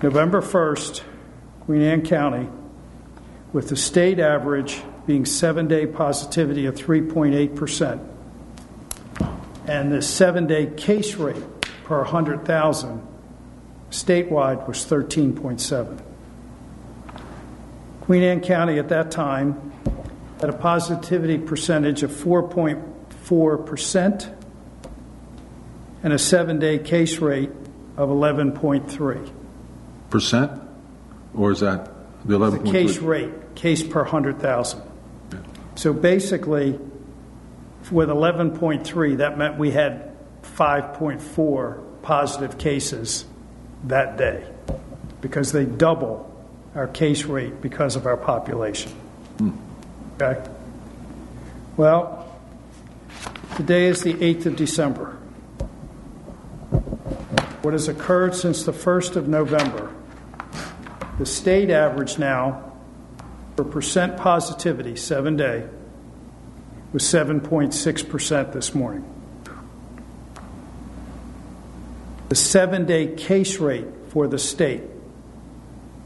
November 0.03 0.41
1st, 0.41 1.03
Queen 1.61 1.83
Anne 1.83 2.03
County, 2.03 2.49
with 3.53 3.69
the 3.69 3.77
state 3.77 4.19
average 4.19 4.83
being 5.07 5.25
seven 5.25 5.69
day 5.69 5.87
positivity 5.87 6.67
of 6.67 6.75
3.8%, 6.75 8.05
and 9.67 9.93
the 9.93 10.03
seven 10.03 10.47
day 10.47 10.67
case 10.67 11.15
rate 11.15 11.43
per 11.85 11.99
100,000 11.99 13.07
statewide 13.91 14.67
was 14.67 14.85
13.7. 14.87 16.01
Queen 18.01 18.25
Anne 18.25 18.41
County 18.41 18.79
at 18.79 18.89
that 18.89 19.13
time 19.13 19.73
had 20.41 20.51
a 20.51 20.53
positivity 20.53 21.39
percentage 21.39 22.03
of 22.03 22.11
4.4% 22.11 24.42
and 26.03 26.13
a 26.13 26.19
seven 26.19 26.59
day 26.59 26.79
case 26.79 27.19
rate 27.19 27.51
of 27.97 28.09
11.3. 28.09 29.33
Percent? 30.11 30.53
Or 31.35 31.53
is 31.53 31.61
that 31.61 31.91
the 32.25 32.39
11.3? 32.39 32.65
The 32.65 32.71
case 32.71 32.99
rate, 32.99 33.55
case 33.55 33.83
per 33.83 34.03
100,000. 34.03 34.83
So 35.75 35.93
basically, 35.93 36.79
with 37.91 38.09
11.3, 38.09 39.17
that 39.19 39.39
meant 39.39 39.59
we 39.59 39.71
had 39.71 40.13
5.4 40.43 42.03
positive 42.03 42.59
cases 42.59 43.25
that 43.85 44.17
day 44.17 44.47
because 45.21 45.53
they 45.53 45.65
double 45.65 46.29
our 46.75 46.89
case 46.89 47.25
rate 47.25 47.61
because 47.61 47.97
of 47.97 48.07
our 48.07 48.17
population. 48.17 48.93
Hmm. 49.39 49.51
Okay? 50.21 50.43
Well, 51.77 52.39
today 53.57 53.87
is 53.87 54.03
the 54.03 54.15
8th 54.15 54.47
of 54.47 54.57
December. 54.57 55.17
What 57.63 57.75
has 57.75 57.89
occurred 57.89 58.35
since 58.35 58.65
the 58.65 58.73
1st 58.73 59.17
of 59.17 59.29
November? 59.29 59.93
The 61.19 61.27
state 61.27 61.69
average 61.71 62.19
now 62.19 62.73
for 63.57 63.65
percent 63.65 64.17
positivity, 64.17 64.97
seven 64.97 65.37
day, 65.37 65.69
was 66.93 67.03
7.6% 67.05 68.53
this 68.53 68.75
morning. 68.75 69.09
The 72.29 72.35
seven 72.35 72.85
day 72.87 73.15
case 73.15 73.59
rate 73.59 73.87
for 74.09 74.27
the 74.27 74.39
state 74.39 74.83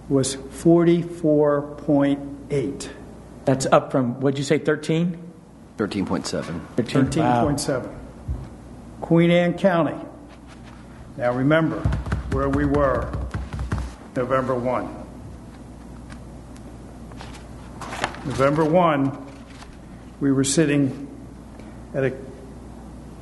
was 0.08 0.36
44.8. 0.36 2.88
That's 3.44 3.66
up 3.66 3.92
from, 3.92 4.20
what'd 4.20 4.38
you 4.38 4.44
say, 4.44 4.58
13? 4.58 5.22
13.7. 5.78 6.60
13.7. 6.76 7.94
Queen 9.00 9.30
Anne 9.30 9.56
County. 9.56 9.94
Now 11.16 11.32
remember 11.32 11.80
where 12.32 12.48
we 12.48 12.66
were 12.66 13.10
November 14.14 14.54
1. 14.54 15.04
November 18.26 18.64
1, 18.64 19.26
we 20.20 20.30
were 20.30 20.44
sitting 20.44 21.08
at 21.94 22.04
a 22.04 22.12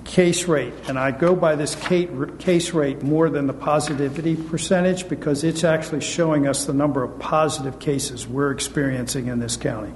case 0.04 0.48
rate, 0.48 0.72
and 0.88 0.98
I 0.98 1.12
go 1.12 1.36
by 1.36 1.54
this 1.54 1.76
case 1.76 2.72
rate 2.72 3.02
more 3.02 3.30
than 3.30 3.46
the 3.46 3.52
positivity 3.52 4.34
percentage 4.34 5.08
because 5.08 5.44
it's 5.44 5.62
actually 5.62 6.00
showing 6.00 6.48
us 6.48 6.64
the 6.64 6.72
number 6.72 7.04
of 7.04 7.18
positive 7.20 7.78
cases 7.78 8.26
we're 8.26 8.50
experiencing 8.50 9.28
in 9.28 9.38
this 9.38 9.56
county. 9.56 9.92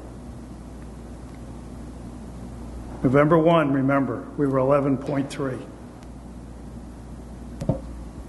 November 3.03 3.39
1, 3.39 3.73
remember, 3.73 4.25
we 4.37 4.47
were 4.47 4.59
11.3. 4.59 5.65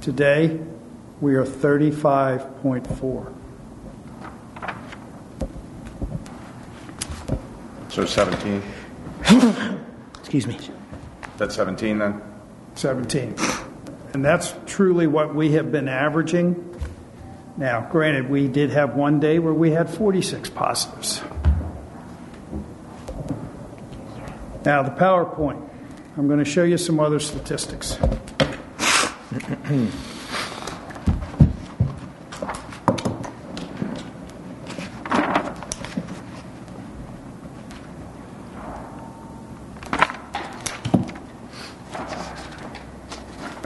Today, 0.09 0.59
we 1.21 1.35
are 1.35 1.45
35.4. 1.45 3.33
So 7.89 8.05
17? 8.05 8.63
Excuse 10.17 10.47
me. 10.47 10.57
That's 11.37 11.53
17 11.53 11.99
then? 11.99 12.23
17. 12.73 13.35
And 14.13 14.25
that's 14.25 14.55
truly 14.65 15.05
what 15.05 15.35
we 15.35 15.51
have 15.51 15.71
been 15.71 15.87
averaging. 15.87 16.81
Now, 17.55 17.87
granted, 17.91 18.31
we 18.31 18.47
did 18.47 18.71
have 18.71 18.95
one 18.95 19.19
day 19.19 19.37
where 19.37 19.53
we 19.53 19.69
had 19.69 19.91
46 19.91 20.49
positives. 20.49 21.21
Now, 24.65 24.81
the 24.81 24.89
PowerPoint. 24.89 25.69
I'm 26.17 26.25
going 26.25 26.39
to 26.39 26.45
show 26.45 26.63
you 26.63 26.79
some 26.79 26.99
other 26.99 27.19
statistics. 27.19 27.99
I 29.31 29.35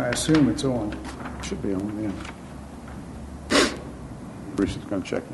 assume 0.10 0.50
it's 0.50 0.66
on. 0.66 1.00
Should 1.44 1.62
be 1.62 1.74
on, 1.74 2.04
yeah. 3.50 3.70
Bruce 4.58 4.76
is 4.76 4.84
going 4.84 5.02
to 5.02 5.08
check 5.08 5.24
it. 5.24 5.30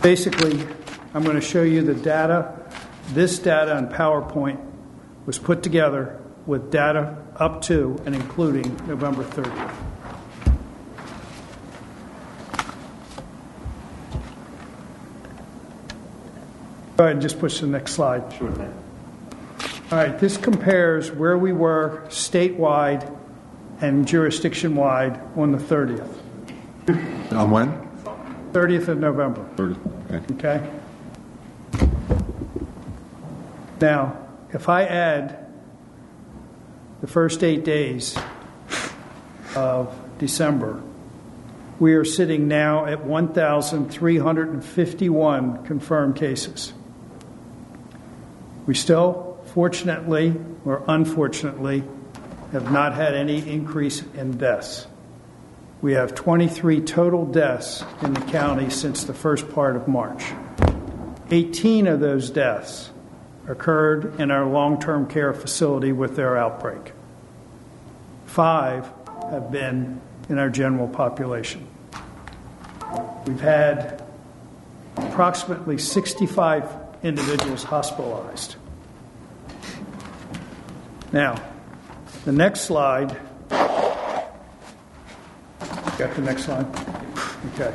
Basically, 0.00 0.66
I'm 1.12 1.24
going 1.24 1.36
to 1.36 1.42
show 1.42 1.62
you 1.62 1.82
the 1.82 1.92
data. 1.92 2.61
This 3.08 3.38
data 3.38 3.76
in 3.76 3.88
PowerPoint 3.88 4.58
was 5.26 5.38
put 5.38 5.62
together 5.62 6.20
with 6.46 6.70
data 6.70 7.16
up 7.36 7.62
to 7.62 8.00
and 8.06 8.14
including 8.14 8.76
November 8.86 9.24
30th. 9.24 9.74
Go 16.96 17.04
ahead 17.04 17.16
and 17.16 17.22
just 17.22 17.38
push 17.38 17.60
the 17.60 17.66
next 17.66 17.94
slide. 17.94 18.32
Sure 18.32 18.50
thing. 18.52 18.72
All 19.90 19.98
right, 19.98 20.18
this 20.18 20.36
compares 20.36 21.10
where 21.10 21.36
we 21.36 21.52
were 21.52 22.04
statewide 22.08 23.18
and 23.80 24.06
jurisdiction 24.06 24.74
wide 24.76 25.20
on 25.36 25.52
the 25.52 25.58
30th. 25.58 26.08
On 27.32 27.50
when? 27.50 27.72
30th 28.52 28.88
of 28.88 28.98
November. 28.98 29.44
30th, 29.56 30.34
okay. 30.34 30.56
Okay? 30.56 30.81
Now, 33.82 34.16
if 34.52 34.68
I 34.68 34.84
add 34.84 35.44
the 37.00 37.08
first 37.08 37.42
eight 37.42 37.64
days 37.64 38.16
of 39.56 39.92
December, 40.18 40.80
we 41.80 41.94
are 41.94 42.04
sitting 42.04 42.46
now 42.46 42.86
at 42.86 43.04
1,351 43.04 45.64
confirmed 45.64 46.14
cases. 46.14 46.72
We 48.66 48.76
still, 48.76 49.40
fortunately 49.46 50.36
or 50.64 50.84
unfortunately, 50.86 51.82
have 52.52 52.70
not 52.70 52.94
had 52.94 53.16
any 53.16 53.50
increase 53.50 54.04
in 54.14 54.38
deaths. 54.38 54.86
We 55.80 55.94
have 55.94 56.14
23 56.14 56.82
total 56.82 57.26
deaths 57.26 57.82
in 58.00 58.14
the 58.14 58.20
county 58.20 58.70
since 58.70 59.02
the 59.02 59.14
first 59.14 59.52
part 59.52 59.74
of 59.74 59.88
March. 59.88 60.22
18 61.32 61.88
of 61.88 61.98
those 61.98 62.30
deaths 62.30 62.92
occurred 63.48 64.20
in 64.20 64.30
our 64.30 64.44
long 64.44 64.80
term 64.80 65.06
care 65.06 65.32
facility 65.32 65.92
with 65.92 66.16
their 66.16 66.36
outbreak. 66.36 66.92
Five 68.26 68.90
have 69.30 69.50
been 69.50 70.00
in 70.28 70.38
our 70.38 70.50
general 70.50 70.88
population. 70.88 71.66
We've 73.26 73.40
had 73.40 74.02
approximately 74.96 75.78
65 75.78 76.68
individuals 77.02 77.64
hospitalized. 77.64 78.56
Now, 81.12 81.42
the 82.24 82.32
next 82.32 82.62
slide. 82.62 83.16
Got 85.98 86.14
the 86.14 86.22
next 86.22 86.44
slide? 86.44 86.66
Okay. 87.54 87.74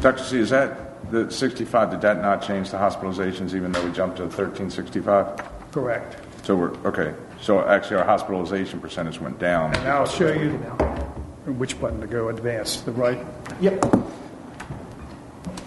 Dr. 0.00 0.22
C, 0.22 0.38
is 0.38 0.50
that 0.50 0.93
the 1.14 1.30
65, 1.30 1.90
did 1.90 2.00
that 2.02 2.20
not 2.20 2.42
change 2.42 2.70
the 2.70 2.76
hospitalizations 2.76 3.54
even 3.54 3.72
though 3.72 3.84
we 3.84 3.92
jumped 3.92 4.16
to 4.16 4.24
1365? 4.24 5.72
Correct. 5.72 6.16
So 6.44 6.56
we're, 6.56 6.74
okay, 6.84 7.14
so 7.40 7.66
actually 7.66 7.96
our 7.96 8.04
hospitalization 8.04 8.80
percentage 8.80 9.20
went 9.20 9.38
down. 9.38 9.74
And 9.76 9.88
I'll 9.88 10.06
show 10.06 10.32
you 10.32 10.50
which 11.46 11.80
button 11.80 12.00
to 12.00 12.06
go 12.06 12.28
advance, 12.28 12.80
the 12.80 12.92
right? 12.92 13.24
Yep. 13.60 13.84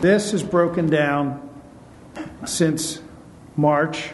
This 0.01 0.33
is 0.33 0.43
broken 0.43 0.89
down 0.89 1.49
since 2.45 3.01
March, 3.55 4.11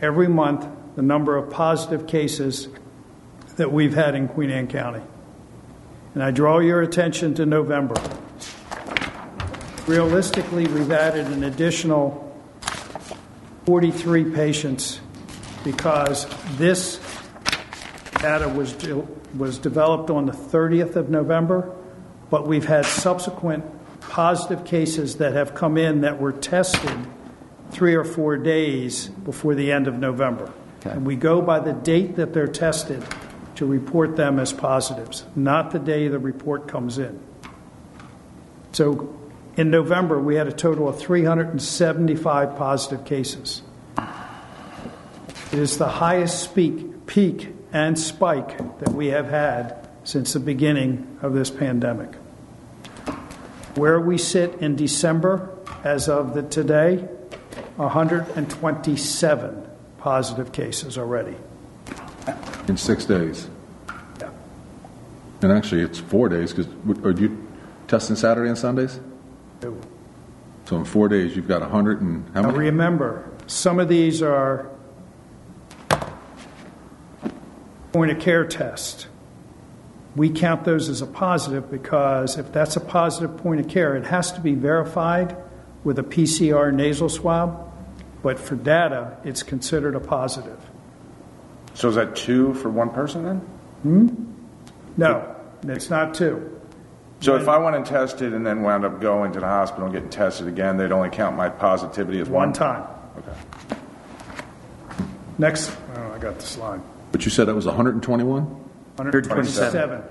every 0.00 0.28
month, 0.28 0.66
the 0.96 1.02
number 1.02 1.36
of 1.36 1.50
positive 1.50 2.06
cases 2.06 2.68
that 3.56 3.72
we've 3.72 3.94
had 3.94 4.14
in 4.14 4.28
Queen 4.28 4.50
Anne 4.50 4.68
County. 4.68 5.02
And 6.14 6.22
I 6.22 6.30
draw 6.30 6.58
your 6.58 6.80
attention 6.80 7.34
to 7.34 7.46
November. 7.46 7.94
Realistically, 9.88 10.66
we've 10.66 10.92
added 10.92 11.28
an 11.28 11.44
additional 11.44 12.30
43 13.64 14.32
patients 14.32 15.00
because 15.64 16.26
this 16.58 17.00
data 18.20 18.50
was, 18.50 18.74
de- 18.74 19.08
was 19.34 19.56
developed 19.56 20.10
on 20.10 20.26
the 20.26 20.32
30th 20.32 20.94
of 20.96 21.08
November, 21.08 21.74
but 22.28 22.46
we've 22.46 22.66
had 22.66 22.84
subsequent 22.84 23.64
positive 24.02 24.66
cases 24.66 25.16
that 25.16 25.32
have 25.32 25.54
come 25.54 25.78
in 25.78 26.02
that 26.02 26.20
were 26.20 26.32
tested 26.32 27.06
three 27.70 27.94
or 27.94 28.04
four 28.04 28.36
days 28.36 29.08
before 29.08 29.54
the 29.54 29.72
end 29.72 29.86
of 29.86 29.94
November. 29.94 30.52
And 30.84 31.06
we 31.06 31.16
go 31.16 31.40
by 31.40 31.60
the 31.60 31.72
date 31.72 32.16
that 32.16 32.34
they're 32.34 32.46
tested 32.46 33.02
to 33.54 33.64
report 33.64 34.16
them 34.16 34.38
as 34.38 34.52
positives, 34.52 35.24
not 35.34 35.70
the 35.70 35.78
day 35.78 36.08
the 36.08 36.18
report 36.18 36.68
comes 36.68 36.98
in. 36.98 37.18
So 38.72 39.17
in 39.58 39.70
November, 39.72 40.20
we 40.20 40.36
had 40.36 40.46
a 40.46 40.52
total 40.52 40.88
of 40.88 41.00
375 41.00 42.56
positive 42.56 43.04
cases. 43.04 43.62
It 45.50 45.58
is 45.58 45.78
the 45.78 45.88
highest 45.88 46.40
speak, 46.44 47.06
peak 47.06 47.48
and 47.72 47.98
spike 47.98 48.56
that 48.78 48.90
we 48.90 49.08
have 49.08 49.28
had 49.28 49.88
since 50.04 50.32
the 50.32 50.38
beginning 50.38 51.18
of 51.22 51.34
this 51.34 51.50
pandemic. 51.50 52.14
Where 53.74 54.00
we 54.00 54.16
sit 54.16 54.54
in 54.60 54.76
December, 54.76 55.50
as 55.82 56.08
of 56.08 56.34
the 56.34 56.42
today, 56.44 56.98
127 57.76 59.68
positive 59.98 60.52
cases 60.52 60.96
already. 60.96 61.34
In 62.68 62.76
six 62.76 63.04
days? 63.04 63.48
Yeah. 64.20 64.30
And 65.42 65.50
actually, 65.50 65.82
it's 65.82 65.98
four 65.98 66.28
days, 66.28 66.52
because, 66.52 66.72
are 67.04 67.10
you 67.10 67.44
testing 67.88 68.14
Saturday 68.14 68.50
and 68.50 68.58
Sundays? 68.58 69.00
No. 69.62 69.76
So 70.66 70.76
in 70.76 70.84
four 70.84 71.08
days, 71.08 71.34
you've 71.34 71.48
got 71.48 71.60
100 71.62 72.00
and, 72.02 72.28
how 72.34 72.42
Now 72.42 72.48
many? 72.48 72.58
remember, 72.66 73.30
some 73.46 73.78
of 73.80 73.88
these 73.88 74.22
are 74.22 74.70
point 77.92 78.10
of 78.10 78.20
care 78.20 78.44
tests. 78.44 79.06
We 80.14 80.30
count 80.30 80.64
those 80.64 80.88
as 80.88 81.00
a 81.00 81.06
positive 81.06 81.70
because 81.70 82.38
if 82.38 82.52
that's 82.52 82.76
a 82.76 82.80
positive 82.80 83.36
point 83.38 83.60
of 83.60 83.68
care, 83.68 83.96
it 83.96 84.04
has 84.06 84.32
to 84.32 84.40
be 84.40 84.54
verified 84.54 85.36
with 85.84 85.98
a 85.98 86.02
PCR 86.02 86.72
nasal 86.72 87.08
swab. 87.08 87.64
But 88.22 88.38
for 88.38 88.56
data, 88.56 89.16
it's 89.24 89.42
considered 89.42 89.94
a 89.94 90.00
positive. 90.00 90.58
So 91.74 91.88
is 91.88 91.94
that 91.94 92.16
two 92.16 92.52
for 92.54 92.68
one 92.68 92.90
person 92.90 93.22
then? 93.24 93.36
Hmm? 93.82 94.08
No, 94.96 95.36
it's 95.62 95.88
not 95.88 96.14
two. 96.14 96.57
So 97.20 97.34
if 97.36 97.48
I 97.48 97.58
went 97.58 97.74
and 97.74 97.84
tested 97.84 98.32
and 98.32 98.46
then 98.46 98.62
wound 98.62 98.84
up 98.84 99.00
going 99.00 99.32
to 99.32 99.40
the 99.40 99.46
hospital 99.46 99.86
and 99.86 99.92
getting 99.92 100.10
tested 100.10 100.46
again, 100.46 100.76
they'd 100.76 100.92
only 100.92 101.10
count 101.10 101.36
my 101.36 101.48
positivity 101.48 102.20
as 102.20 102.28
one? 102.28 102.48
One 102.48 102.52
time. 102.52 102.84
Okay. 103.18 103.32
Next, 105.36 105.76
oh, 105.96 106.12
I 106.12 106.18
got 106.18 106.36
the 106.38 106.46
slide. 106.46 106.80
But 107.10 107.24
you 107.24 107.30
said 107.30 107.48
that 107.48 107.54
was 107.54 107.66
121? 107.66 108.44
127. 108.44 110.02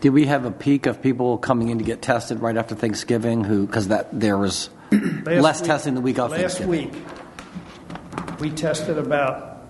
Did 0.00 0.10
we 0.10 0.26
have 0.26 0.44
a 0.44 0.50
peak 0.50 0.86
of 0.86 1.00
people 1.02 1.38
coming 1.38 1.70
in 1.70 1.78
to 1.78 1.84
get 1.84 2.02
tested 2.02 2.40
right 2.40 2.56
after 2.56 2.74
Thanksgiving? 2.74 3.42
Who 3.42 3.66
because 3.66 3.88
that 3.88 4.08
there 4.18 4.36
was 4.36 4.68
less 5.24 5.60
week- 5.60 5.66
testing 5.66 5.94
the 5.94 6.00
week 6.00 6.18
of 6.18 6.30
Last 6.30 6.58
Thanksgiving. 6.58 6.92
week, 6.92 8.40
we 8.40 8.50
tested 8.50 8.98
about 8.98 9.62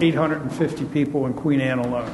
850 0.00 0.86
people 0.86 1.26
in 1.26 1.34
Queen 1.34 1.60
Anne 1.60 1.78
alone. 1.80 2.10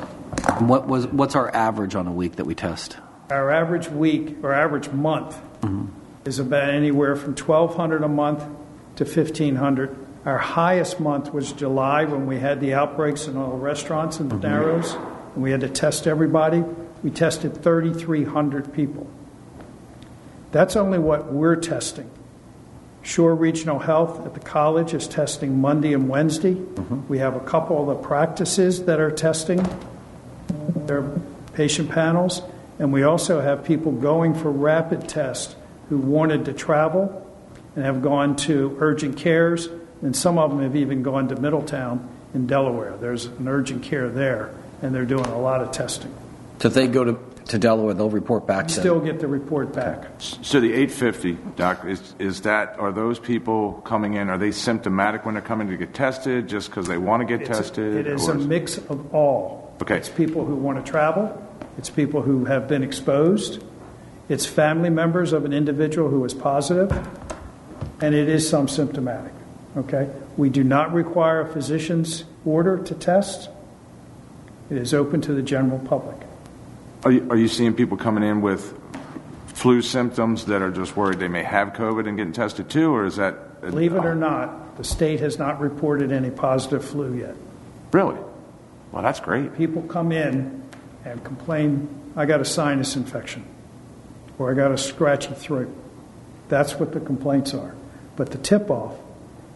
What 0.60 0.86
was 0.86 1.06
what's 1.08 1.34
our 1.34 1.54
average 1.54 1.94
on 1.94 2.06
a 2.06 2.12
week 2.12 2.36
that 2.36 2.44
we 2.44 2.54
test? 2.54 2.96
Our 3.30 3.50
average 3.50 3.88
week, 3.88 4.36
or 4.42 4.52
average 4.52 4.90
month, 4.90 5.36
mm-hmm. 5.60 5.86
is 6.24 6.38
about 6.38 6.70
anywhere 6.70 7.16
from 7.16 7.34
1,200 7.34 8.02
a 8.02 8.08
month 8.08 8.44
to 8.96 9.04
1,500. 9.04 9.96
Our 10.24 10.38
highest 10.38 11.00
month 11.00 11.32
was 11.32 11.52
July 11.52 12.04
when 12.04 12.26
we 12.26 12.38
had 12.38 12.60
the 12.60 12.74
outbreaks 12.74 13.26
in 13.26 13.36
all 13.36 13.50
the 13.50 13.56
restaurants 13.56 14.20
in 14.20 14.28
the 14.28 14.36
mm-hmm. 14.36 14.46
Narrows, 14.46 14.94
and 15.34 15.42
we 15.42 15.50
had 15.50 15.60
to 15.60 15.68
test 15.68 16.06
everybody. 16.06 16.62
We 17.02 17.10
tested 17.10 17.62
3,300 17.62 18.72
people. 18.72 19.06
That's 20.52 20.76
only 20.76 20.98
what 20.98 21.32
we're 21.32 21.56
testing. 21.56 22.10
Shore 23.02 23.34
Regional 23.34 23.80
Health 23.80 24.24
at 24.24 24.32
the 24.32 24.40
college 24.40 24.94
is 24.94 25.06
testing 25.06 25.60
Monday 25.60 25.92
and 25.92 26.08
Wednesday. 26.08 26.54
Mm-hmm. 26.54 27.08
We 27.08 27.18
have 27.18 27.36
a 27.36 27.40
couple 27.40 27.80
of 27.80 27.98
the 27.98 28.02
practices 28.02 28.84
that 28.84 29.00
are 29.00 29.10
testing 29.10 29.66
their 30.86 31.02
patient 31.54 31.90
panels, 31.90 32.42
and 32.78 32.92
we 32.92 33.02
also 33.02 33.40
have 33.40 33.64
people 33.64 33.92
going 33.92 34.34
for 34.34 34.50
rapid 34.50 35.08
tests 35.08 35.54
who 35.88 35.98
wanted 35.98 36.44
to 36.46 36.52
travel 36.52 37.20
and 37.76 37.84
have 37.84 38.02
gone 38.02 38.36
to 38.36 38.76
urgent 38.80 39.16
cares, 39.16 39.68
and 40.02 40.14
some 40.14 40.38
of 40.38 40.50
them 40.50 40.60
have 40.60 40.76
even 40.76 41.02
gone 41.02 41.28
to 41.28 41.36
Middletown 41.40 42.08
in 42.34 42.46
Delaware. 42.46 42.96
There's 42.96 43.26
an 43.26 43.46
urgent 43.48 43.82
care 43.82 44.08
there, 44.08 44.52
and 44.82 44.94
they're 44.94 45.04
doing 45.04 45.26
a 45.26 45.38
lot 45.40 45.60
of 45.60 45.72
testing. 45.72 46.12
So 46.60 46.68
if 46.68 46.74
they 46.74 46.86
go 46.86 47.04
to, 47.04 47.18
to 47.46 47.58
Delaware, 47.58 47.94
they'll 47.94 48.10
report 48.10 48.46
back. 48.46 48.68
to- 48.68 48.74
Still 48.74 49.00
get 49.00 49.20
the 49.20 49.26
report 49.26 49.72
back. 49.72 50.06
So 50.18 50.60
the 50.60 50.72
850, 50.72 51.32
Doc, 51.56 51.84
is, 51.84 52.14
is 52.18 52.40
that, 52.42 52.78
are 52.78 52.92
those 52.92 53.18
people 53.18 53.74
coming 53.84 54.14
in, 54.14 54.30
are 54.30 54.38
they 54.38 54.52
symptomatic 54.52 55.24
when 55.24 55.34
they're 55.34 55.42
coming 55.42 55.68
to 55.68 55.76
get 55.76 55.94
tested, 55.94 56.48
just 56.48 56.70
because 56.70 56.86
they 56.86 56.98
want 56.98 57.20
to 57.20 57.26
get 57.26 57.42
It's 57.48 57.50
a- 57.58 57.62
tested? 57.62 57.94
It 57.94 58.06
is 58.06 58.26
a 58.28 58.34
mix 58.34 58.78
of 58.78 59.14
all. 59.14 59.63
Okay. 59.82 59.96
It's 59.96 60.08
people 60.08 60.44
who 60.44 60.54
want 60.54 60.84
to 60.84 60.90
travel, 60.90 61.40
it's 61.78 61.90
people 61.90 62.22
who 62.22 62.44
have 62.44 62.68
been 62.68 62.82
exposed, 62.82 63.62
it's 64.28 64.46
family 64.46 64.90
members 64.90 65.32
of 65.32 65.44
an 65.44 65.52
individual 65.52 66.08
who 66.08 66.24
is 66.24 66.32
positive, 66.32 66.90
and 68.00 68.14
it 68.14 68.28
is 68.28 68.48
some 68.48 68.68
symptomatic. 68.68 69.32
Okay? 69.76 70.10
We 70.36 70.48
do 70.48 70.64
not 70.64 70.92
require 70.92 71.40
a 71.40 71.52
physician's 71.52 72.24
order 72.44 72.78
to 72.78 72.94
test. 72.94 73.50
It 74.70 74.78
is 74.78 74.94
open 74.94 75.20
to 75.22 75.34
the 75.34 75.42
general 75.42 75.78
public. 75.80 76.16
Are 77.04 77.12
you, 77.12 77.28
are 77.30 77.36
you 77.36 77.48
seeing 77.48 77.74
people 77.74 77.96
coming 77.96 78.22
in 78.22 78.40
with 78.40 78.78
flu 79.46 79.82
symptoms 79.82 80.46
that 80.46 80.62
are 80.62 80.70
just 80.70 80.96
worried 80.96 81.18
they 81.18 81.28
may 81.28 81.42
have 81.42 81.74
COVID 81.74 82.08
and 82.08 82.16
getting 82.16 82.32
tested 82.32 82.70
too, 82.70 82.94
or 82.94 83.04
is 83.04 83.16
that? 83.16 83.60
Believe 83.60 83.94
it 83.94 84.04
or 84.04 84.12
oh. 84.12 84.14
not, 84.14 84.76
the 84.76 84.84
state 84.84 85.20
has 85.20 85.38
not 85.38 85.60
reported 85.60 86.12
any 86.12 86.30
positive 86.30 86.84
flu 86.84 87.14
yet. 87.14 87.34
Really? 87.92 88.18
Well, 88.94 89.02
that's 89.02 89.18
great. 89.18 89.56
People 89.56 89.82
come 89.82 90.12
in 90.12 90.62
and 91.04 91.24
complain, 91.24 92.12
I 92.14 92.26
got 92.26 92.40
a 92.40 92.44
sinus 92.44 92.94
infection, 92.94 93.44
or 94.38 94.52
I 94.52 94.54
got 94.54 94.70
a 94.70 94.78
scratchy 94.78 95.34
throat. 95.34 95.68
That's 96.48 96.74
what 96.74 96.92
the 96.92 97.00
complaints 97.00 97.54
are. 97.54 97.74
But 98.14 98.30
the 98.30 98.38
tip 98.38 98.70
off 98.70 98.94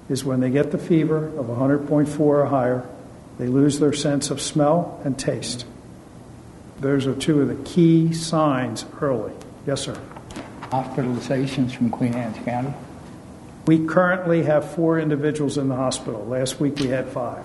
is 0.09 0.25
when 0.25 0.41
they 0.41 0.51
get 0.51 0.73
the 0.73 0.79
fever 0.79 1.29
of 1.39 1.47
100.4 1.47 2.19
or 2.19 2.47
higher, 2.47 2.85
they 3.39 3.47
lose 3.47 3.79
their 3.79 3.93
sense 3.93 4.33
of 4.33 4.41
smell 4.41 5.01
and 5.05 5.17
taste. 5.17 5.65
Those 6.81 7.07
are 7.07 7.15
two 7.15 7.41
of 7.41 7.47
the 7.47 7.71
key 7.71 8.13
signs 8.13 8.85
early. 9.01 9.33
Yes, 9.69 9.83
sir. 9.83 10.01
Hospitalizations 10.63 11.71
from 11.77 11.91
Queen 11.91 12.15
Anne's 12.15 12.45
County. 12.45 12.75
We 13.67 13.87
currently 13.87 14.43
have 14.43 14.75
four 14.75 14.99
individuals 14.99 15.59
in 15.59 15.69
the 15.69 15.77
hospital. 15.77 16.27
Last 16.27 16.59
week 16.59 16.81
we 16.81 16.89
had 16.89 17.09
five. 17.11 17.45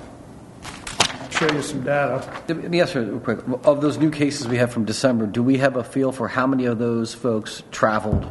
Show 1.33 1.51
you 1.51 1.61
some 1.63 1.81
data. 1.81 2.31
Let 2.47 2.69
me 2.69 2.79
ask 2.79 2.93
you 2.93 3.01
real 3.01 3.19
quick. 3.19 3.39
Of 3.63 3.81
those 3.81 3.97
new 3.97 4.11
cases 4.11 4.47
we 4.47 4.57
have 4.57 4.71
from 4.71 4.85
December, 4.85 5.25
do 5.25 5.41
we 5.41 5.57
have 5.57 5.77
a 5.77 5.83
feel 5.83 6.11
for 6.11 6.27
how 6.27 6.45
many 6.45 6.65
of 6.65 6.77
those 6.77 7.15
folks 7.15 7.63
traveled 7.71 8.29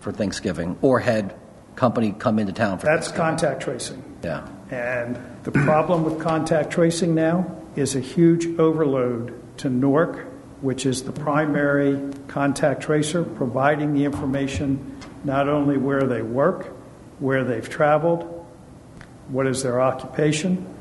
for 0.00 0.12
Thanksgiving 0.12 0.76
or 0.82 1.00
had 1.00 1.34
company 1.74 2.12
come 2.12 2.38
into 2.38 2.52
town 2.52 2.78
for 2.78 2.86
Thanksgiving? 2.86 3.16
That's 3.18 3.40
contact 3.40 3.62
tracing. 3.62 4.04
Yeah. 4.22 4.46
And 4.70 5.18
the 5.44 5.52
problem 5.52 6.04
with 6.04 6.20
contact 6.20 6.70
tracing 6.70 7.14
now 7.14 7.56
is 7.76 7.96
a 7.96 8.00
huge 8.00 8.46
overload 8.58 9.40
to 9.58 9.70
NORC, 9.70 10.26
which 10.60 10.84
is 10.84 11.02
the 11.04 11.12
primary 11.12 12.12
contact 12.28 12.82
tracer, 12.82 13.24
providing 13.24 13.94
the 13.94 14.04
information 14.04 14.98
not 15.24 15.48
only 15.48 15.78
where 15.78 16.02
they 16.02 16.20
work, 16.20 16.66
where 17.20 17.42
they've 17.42 17.68
traveled, 17.68 18.46
what 19.28 19.46
is 19.46 19.62
their 19.62 19.80
occupation, 19.80 20.73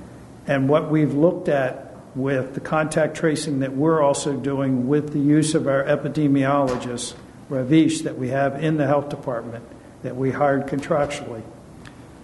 and 0.47 0.67
what 0.67 0.91
we've 0.91 1.13
looked 1.13 1.47
at 1.47 1.95
with 2.15 2.53
the 2.53 2.59
contact 2.59 3.15
tracing 3.15 3.59
that 3.59 3.73
we're 3.73 4.01
also 4.01 4.33
doing 4.33 4.87
with 4.87 5.13
the 5.13 5.19
use 5.19 5.55
of 5.55 5.67
our 5.67 5.83
epidemiologist, 5.83 7.15
Ravish, 7.49 8.01
that 8.01 8.17
we 8.17 8.29
have 8.29 8.63
in 8.63 8.77
the 8.77 8.85
health 8.85 9.09
department, 9.09 9.65
that 10.03 10.15
we 10.15 10.31
hired 10.31 10.67
contractually. 10.67 11.41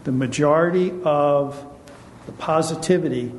The 0.03 0.11
majority 0.11 0.93
of 1.03 1.65
the 2.26 2.32
positivity 2.34 3.32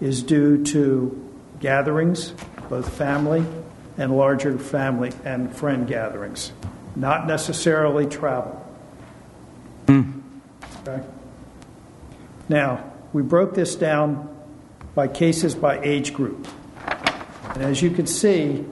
is 0.00 0.22
due 0.22 0.64
to 0.66 1.30
gatherings, 1.60 2.34
both 2.68 2.92
family 2.92 3.44
and 3.96 4.16
larger 4.16 4.58
family 4.58 5.12
and 5.24 5.54
friend 5.54 5.86
gatherings, 5.86 6.52
not 6.96 7.26
necessarily 7.26 8.06
travel. 8.06 8.54
Hmm. 9.86 10.20
Okay? 10.80 11.02
Now, 12.48 12.91
we 13.12 13.22
broke 13.22 13.54
this 13.54 13.74
down 13.74 14.28
by 14.94 15.08
cases 15.08 15.54
by 15.54 15.80
age 15.80 16.12
group. 16.14 16.46
And 17.54 17.62
as 17.62 17.82
you 17.82 17.90
can 17.90 18.06
see, 18.06 18.64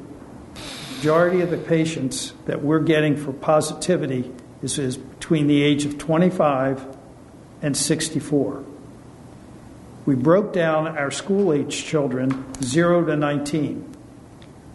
majority 0.97 1.41
of 1.41 1.51
the 1.51 1.59
patients 1.59 2.32
that 2.47 2.62
we're 2.62 2.80
getting 2.80 3.16
for 3.16 3.32
positivity 3.32 4.32
is, 4.62 4.78
is 4.78 4.97
between 4.97 5.47
the 5.47 5.62
age 5.62 5.84
of 5.84 5.99
25 5.99 6.97
and 7.62 7.76
64. 7.76 8.64
We 10.07 10.14
broke 10.14 10.53
down 10.53 10.88
our 10.88 11.11
school 11.11 11.53
age 11.53 11.84
children 11.84 12.47
0 12.62 13.05
to 13.07 13.16
19. 13.16 13.97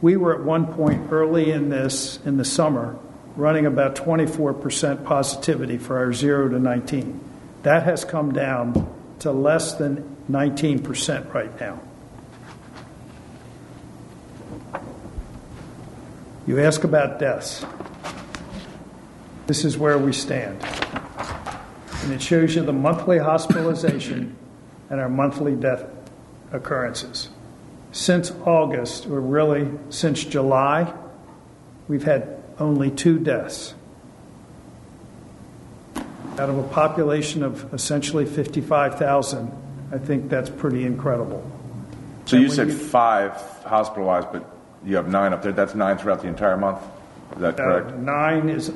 We 0.01 0.17
were 0.17 0.35
at 0.35 0.43
one 0.43 0.73
point 0.73 1.11
early 1.11 1.51
in 1.51 1.69
this, 1.69 2.19
in 2.25 2.37
the 2.37 2.45
summer, 2.45 2.97
running 3.35 3.65
about 3.65 3.95
24% 3.95 5.03
positivity 5.03 5.77
for 5.77 5.97
our 5.97 6.13
0 6.13 6.49
to 6.49 6.59
19. 6.59 7.19
That 7.63 7.83
has 7.83 8.05
come 8.05 8.31
down 8.31 8.94
to 9.19 9.31
less 9.31 9.73
than 9.73 10.17
19% 10.29 11.33
right 11.33 11.59
now. 11.59 11.81
You 16.47 16.59
ask 16.59 16.83
about 16.83 17.19
deaths. 17.19 17.65
This 19.47 19.63
is 19.63 19.77
where 19.77 19.97
we 19.97 20.13
stand. 20.13 20.63
And 22.03 22.13
it 22.13 22.21
shows 22.21 22.55
you 22.55 22.63
the 22.63 22.73
monthly 22.73 23.17
hospitalization 23.17 24.35
and 24.89 24.99
our 24.99 25.09
monthly 25.09 25.55
death 25.55 25.85
occurrences. 26.51 27.29
Since 27.91 28.31
August, 28.45 29.07
or 29.07 29.21
really 29.21 29.71
since 29.89 30.23
July, 30.23 30.93
we've 31.87 32.03
had 32.03 32.43
only 32.59 32.91
two 32.91 33.19
deaths. 33.19 33.74
Out 36.37 36.49
of 36.49 36.57
a 36.57 36.63
population 36.63 37.43
of 37.43 37.73
essentially 37.73 38.25
55,000, 38.25 39.51
I 39.93 39.97
think 39.97 40.29
that's 40.29 40.49
pretty 40.49 40.85
incredible. 40.85 41.49
So 42.25 42.35
you 42.35 42.43
And 42.43 42.49
when 42.49 42.55
said 42.55 42.67
you- 42.67 42.73
five 42.73 43.31
hospitalized, 43.63 44.27
but 44.33 44.43
you 44.83 44.97
have 44.97 45.07
nine 45.07 45.31
up 45.31 45.41
there. 45.43 45.51
That's 45.53 45.75
nine 45.75 45.97
throughout 45.97 46.21
the 46.21 46.27
entire 46.27 46.57
month? 46.57 46.79
Is 47.35 47.41
that 47.41 47.53
Uh, 47.59 47.63
correct? 47.63 47.97
Nine 47.97 48.49
is, 48.49 48.71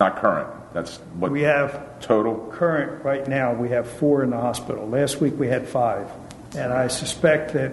Not 0.00 0.16
current. 0.16 0.48
That's 0.72 0.98
what 1.18 1.30
we 1.30 1.42
have 1.42 1.80
total? 2.00 2.34
current, 2.52 3.04
right 3.04 3.26
now, 3.28 3.54
we 3.54 3.68
have 3.70 3.86
four 3.86 4.22
in 4.24 4.30
the 4.30 4.36
hospital. 4.36 4.88
Last 4.88 5.20
week, 5.20 5.38
we 5.38 5.46
had 5.48 5.68
five. 5.68 6.06
And 6.56 6.72
I 6.72 6.88
suspect 6.88 7.52
that, 7.54 7.70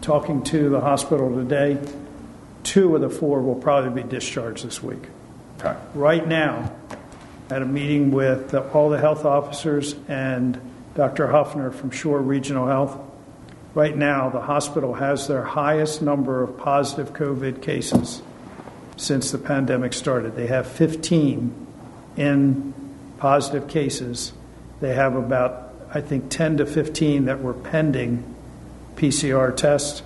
talking 0.00 0.42
to 0.44 0.70
the 0.70 0.80
hospital 0.80 1.34
today, 1.34 1.76
two 2.62 2.94
of 2.94 3.02
the 3.02 3.10
four 3.10 3.42
will 3.42 3.54
probably 3.54 4.02
be 4.02 4.08
discharged 4.08 4.64
this 4.66 4.82
week. 4.82 5.08
Okay. 5.60 5.74
Right 5.94 6.26
now, 6.26 6.70
at 7.50 7.62
a 7.62 7.66
meeting 7.66 8.10
with 8.10 8.54
all 8.54 8.90
the 8.90 8.98
health 8.98 9.24
officers 9.24 9.94
and 10.08 10.60
Dr. 10.94 11.28
Huffner 11.28 11.72
from 11.72 11.90
Shore 11.90 12.20
Regional 12.20 12.66
Health, 12.66 12.98
Right 13.78 13.96
now, 13.96 14.30
the 14.30 14.40
hospital 14.40 14.94
has 14.94 15.28
their 15.28 15.44
highest 15.44 16.02
number 16.02 16.42
of 16.42 16.58
positive 16.58 17.12
COVID 17.12 17.62
cases 17.62 18.22
since 18.96 19.30
the 19.30 19.38
pandemic 19.38 19.92
started. 19.92 20.34
They 20.34 20.48
have 20.48 20.66
15 20.66 21.66
in 22.16 22.74
positive 23.18 23.68
cases. 23.68 24.32
They 24.80 24.94
have 24.94 25.14
about, 25.14 25.74
I 25.94 26.00
think, 26.00 26.30
10 26.30 26.56
to 26.56 26.66
15 26.66 27.26
that 27.26 27.40
were 27.40 27.54
pending 27.54 28.34
PCR 28.96 29.54
tests. 29.54 30.02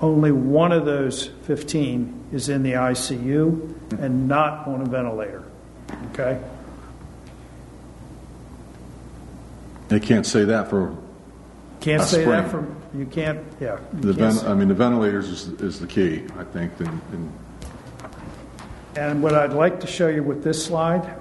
Only 0.00 0.32
one 0.32 0.72
of 0.72 0.86
those 0.86 1.26
15 1.42 2.28
is 2.32 2.48
in 2.48 2.62
the 2.62 2.72
ICU 2.72 4.00
and 4.00 4.28
not 4.28 4.66
on 4.66 4.80
a 4.80 4.86
ventilator. 4.86 5.44
Okay? 6.12 6.40
They 9.90 10.00
can't 10.00 10.24
say 10.24 10.44
that 10.44 10.70
for 10.70 10.96
Can't 11.80 12.00
a 12.02 12.06
say 12.06 12.24
that 12.24 12.48
spring. 12.48 12.64
for, 12.92 12.96
you 12.98 13.04
can't, 13.06 13.40
yeah. 13.60 13.78
you 13.94 14.00
The 14.12 14.14
can't 14.14 14.40
ven- 14.40 14.50
I 14.50 14.54
mean, 14.54 14.68
the 14.68 14.74
ventilators 14.74 15.28
is, 15.28 15.48
is 15.60 15.80
the 15.80 15.86
key, 15.86 16.24
I 16.38 16.44
think, 16.44 16.72
and, 16.80 17.00
and 17.12 17.32
And 18.96 19.22
what 19.22 19.34
I'd 19.34 19.52
like 19.52 19.80
to 19.80 19.86
show 19.86 20.08
you 20.08 20.22
with 20.22 20.42
this 20.44 20.64
slide, 20.64 21.12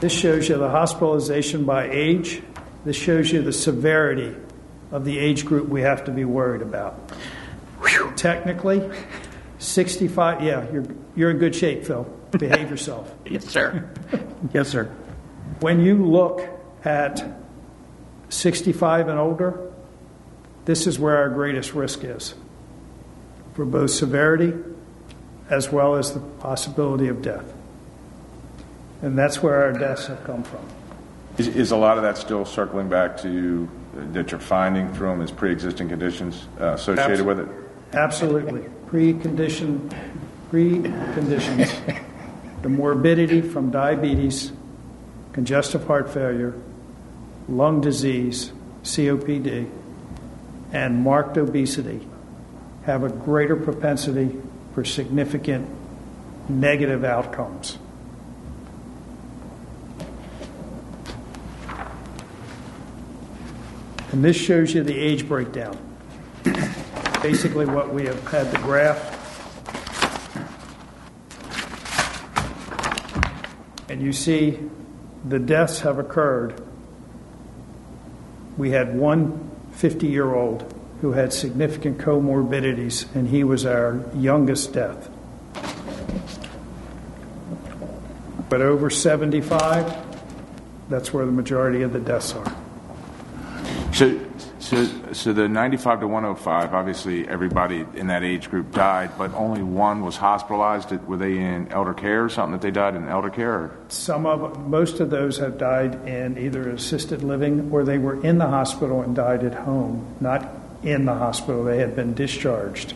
this 0.00 0.12
shows 0.12 0.48
you 0.48 0.56
the 0.58 0.68
hospitalization 0.70 1.64
by 1.64 1.88
age. 1.90 2.42
This 2.84 2.96
shows 2.96 3.30
you 3.30 3.42
the 3.42 3.52
severity 3.52 4.34
of 4.90 5.04
the 5.04 5.18
age 5.18 5.44
group 5.46 5.68
we 5.68 5.82
have 5.82 6.04
to 6.06 6.10
be 6.10 6.24
worried 6.24 6.62
about. 6.62 7.12
Technically, 8.16 8.90
65, 9.58 10.42
yeah, 10.42 10.66
you're, 10.72 10.84
you're 11.16 11.30
in 11.30 11.38
good 11.38 11.54
shape, 11.54 11.84
Phil. 11.84 12.04
Behave 12.32 12.70
yourself. 12.74 13.12
Yes, 13.26 13.44
sir. 13.46 13.88
yes, 14.54 14.68
sir. 14.68 14.84
When 15.60 15.80
you 15.80 16.04
look 16.04 16.40
at 16.84 17.24
65 18.28 19.08
and 19.08 19.18
older, 19.18 19.70
this 20.64 20.86
is 20.86 20.98
where 20.98 21.16
our 21.16 21.28
greatest 21.28 21.74
risk 21.74 22.04
is 22.04 22.34
for 23.54 23.64
both 23.64 23.90
severity 23.90 24.54
as 25.50 25.70
well 25.70 25.96
as 25.96 26.14
the 26.14 26.20
possibility 26.20 27.08
of 27.08 27.20
death. 27.20 27.52
And 29.02 29.18
that's 29.18 29.42
where 29.42 29.64
our 29.64 29.72
deaths 29.72 30.06
have 30.06 30.24
come 30.24 30.42
from. 30.44 30.60
Is, 31.36 31.48
is 31.48 31.70
a 31.72 31.76
lot 31.76 31.96
of 31.96 32.04
that 32.04 32.16
still 32.16 32.44
circling 32.44 32.88
back 32.88 33.16
to 33.18 33.68
that 34.12 34.30
you're 34.30 34.40
finding 34.40 34.92
from 34.94 35.20
as 35.20 35.30
pre-existing 35.30 35.88
conditions 35.88 36.46
uh, 36.60 36.72
associated 36.72 37.26
with 37.26 37.40
it? 37.40 37.48
Absolutely. 37.92 38.62
Precondition, 38.86 39.92
preconditions, 40.50 41.70
the 42.62 42.68
morbidity 42.68 43.42
from 43.42 43.70
diabetes, 43.70 44.52
congestive 45.32 45.86
heart 45.86 46.08
failure, 46.08 46.54
lung 47.52 47.80
disease, 47.80 48.50
COPD, 48.82 49.68
and 50.72 50.98
marked 50.98 51.36
obesity 51.36 52.06
have 52.84 53.04
a 53.04 53.08
greater 53.10 53.54
propensity 53.54 54.40
for 54.74 54.84
significant 54.84 55.68
negative 56.48 57.04
outcomes. 57.04 57.78
And 64.10 64.24
this 64.24 64.36
shows 64.36 64.74
you 64.74 64.82
the 64.82 64.98
age 64.98 65.28
breakdown. 65.28 65.76
Basically, 67.22 67.66
what 67.66 67.94
we 67.94 68.06
have 68.06 68.26
had 68.28 68.50
the 68.50 68.58
graph. 68.58 69.20
And 73.88 74.02
you 74.02 74.12
see 74.12 74.58
the 75.24 75.38
deaths 75.38 75.80
have 75.80 75.98
occurred. 75.98 76.62
We 78.56 78.70
had 78.70 78.94
one 78.94 79.50
50 79.72 80.06
year 80.06 80.34
old 80.34 80.72
who 81.00 81.12
had 81.12 81.32
significant 81.32 81.98
comorbidities, 81.98 83.12
and 83.14 83.28
he 83.28 83.42
was 83.42 83.66
our 83.66 84.04
youngest 84.14 84.72
death. 84.72 85.10
But 88.48 88.60
over 88.60 88.90
75, 88.90 89.96
that's 90.88 91.12
where 91.12 91.26
the 91.26 91.32
majority 91.32 91.82
of 91.82 91.92
the 91.92 91.98
deaths 91.98 92.34
are. 92.34 92.56
So, 93.92 94.20
so, 94.62 95.12
so 95.12 95.32
the 95.32 95.48
95 95.48 96.00
to 96.00 96.06
105, 96.06 96.72
obviously 96.72 97.26
everybody 97.26 97.84
in 97.94 98.06
that 98.06 98.22
age 98.22 98.48
group 98.48 98.70
died, 98.72 99.10
but 99.18 99.34
only 99.34 99.60
one 99.60 100.04
was 100.04 100.16
hospitalized. 100.16 100.92
Were 101.08 101.16
they 101.16 101.36
in 101.36 101.66
elder 101.72 101.92
care 101.92 102.24
or 102.24 102.28
something 102.28 102.52
that 102.52 102.62
they 102.62 102.70
died 102.70 102.94
in 102.94 103.08
elder 103.08 103.28
care? 103.28 103.52
Or? 103.52 103.76
Some 103.88 104.24
of, 104.24 104.68
most 104.68 105.00
of 105.00 105.10
those 105.10 105.38
have 105.38 105.58
died 105.58 106.06
in 106.06 106.38
either 106.38 106.70
assisted 106.70 107.24
living 107.24 107.70
or 107.72 107.82
they 107.82 107.98
were 107.98 108.24
in 108.24 108.38
the 108.38 108.46
hospital 108.46 109.02
and 109.02 109.16
died 109.16 109.42
at 109.42 109.54
home, 109.54 110.06
not 110.20 110.48
in 110.84 111.06
the 111.06 111.14
hospital. 111.14 111.64
They 111.64 111.78
had 111.78 111.96
been 111.96 112.14
discharged. 112.14 112.94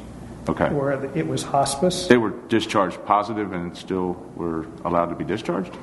Okay. 0.49 0.69
Or 0.73 0.93
it 0.93 1.27
was 1.27 1.43
hospice. 1.43 2.07
They 2.07 2.17
were 2.17 2.31
discharged 2.47 3.05
positive 3.05 3.53
and 3.53 3.77
still 3.77 4.12
were 4.37 4.69
allowed 4.85 5.07
to 5.07 5.17
be 5.17 5.25
discharged? 5.25 5.77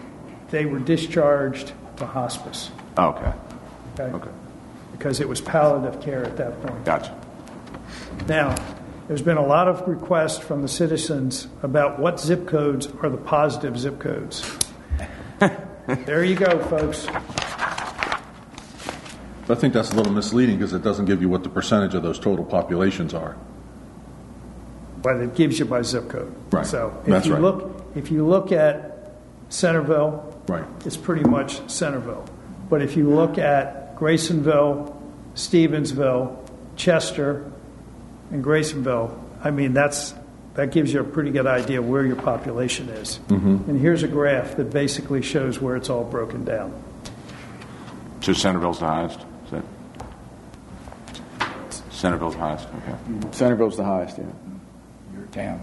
They 0.50 0.66
were 0.66 0.80
discharged 0.80 1.74
to 1.98 2.06
hospice. 2.06 2.72
Okay. 2.98 3.34
Okay. 4.00 4.16
Okay. 4.16 4.30
Because 4.94 5.20
it 5.20 5.28
was 5.28 5.42
palliative 5.42 6.02
care 6.02 6.24
at 6.24 6.38
that 6.38 6.62
point. 6.62 6.86
Gotcha. 6.86 7.20
Now, 8.28 8.56
there's 9.08 9.22
been 9.22 9.38
a 9.38 9.46
lot 9.46 9.68
of 9.68 9.86
requests 9.88 10.38
from 10.38 10.62
the 10.62 10.68
citizens 10.70 11.48
about 11.62 12.00
what 12.00 12.20
zip 12.22 12.48
codes 12.48 12.88
are 13.02 13.10
the 13.10 13.18
positive 13.18 13.78
zip 13.78 14.00
codes. 14.00 14.58
there 15.88 16.24
you 16.24 16.36
go, 16.36 16.58
folks. 16.66 17.06
I 19.50 19.56
think 19.56 19.74
that's 19.74 19.92
a 19.92 19.96
little 19.96 20.14
misleading 20.14 20.58
because 20.58 20.74
it 20.74 20.84
doesn't 20.84 21.06
give 21.06 21.22
you 21.22 21.28
what 21.28 21.44
the 21.44 21.50
percentage 21.50 21.96
of 21.96 22.04
those 22.04 22.18
total 22.18 22.46
populations 22.46 23.14
are. 23.14 23.36
But 25.02 25.18
it 25.18 25.36
gives 25.36 25.60
you 25.60 25.66
by 25.66 25.82
zip 25.82 26.08
code. 26.08 26.34
Right. 26.50 26.66
So 26.66 26.98
if 27.02 27.08
That's 27.10 27.28
you 27.28 27.34
right. 27.34 27.42
look, 27.42 27.86
if 27.96 28.10
you 28.10 28.26
look 28.26 28.54
at 28.54 29.12
Centreville, 29.50 30.42
Right. 30.48 30.64
it's 30.86 30.96
pretty 30.96 31.26
much 31.26 31.70
Centreville. 31.70 32.26
But 32.70 32.82
if 32.82 32.96
you 32.96 33.10
look 33.10 33.38
at 33.38 33.83
Grasonville, 34.04 35.02
Stevensville, 35.34 36.36
Chester, 36.76 37.50
and 38.32 38.44
Grasonville, 38.44 39.18
I 39.42 39.50
mean 39.50 39.72
that's 39.74 40.14
that 40.56 40.72
gives 40.72 40.92
you 40.92 41.00
a 41.00 41.06
pretty 41.06 41.32
good 41.32 41.48
idea 41.48 41.82
where 41.82 42.06
your 42.06 42.18
population 42.18 42.90
is. 42.90 43.22
Mhm. 43.30 43.66
And 43.70 43.80
here's 43.80 44.04
a 44.04 44.10
graph 44.10 44.58
that 44.58 44.72
basically 44.72 45.22
shows 45.22 45.62
where 45.62 45.78
it's 45.78 45.90
all 45.90 46.04
broken 46.04 46.44
down. 46.44 46.74
So 48.20 48.34
Centreville's 48.34 48.80
the 48.80 48.88
highest? 48.88 49.20
Is 49.46 49.52
that? 49.52 49.64
Centreville's 51.90 52.36
highest, 52.36 52.68
okay. 52.68 52.98
Centreville's 53.32 53.78
the 53.78 53.86
highest, 53.86 54.18
yeah. 54.18 54.26
Your 55.16 55.28
town. 55.28 55.62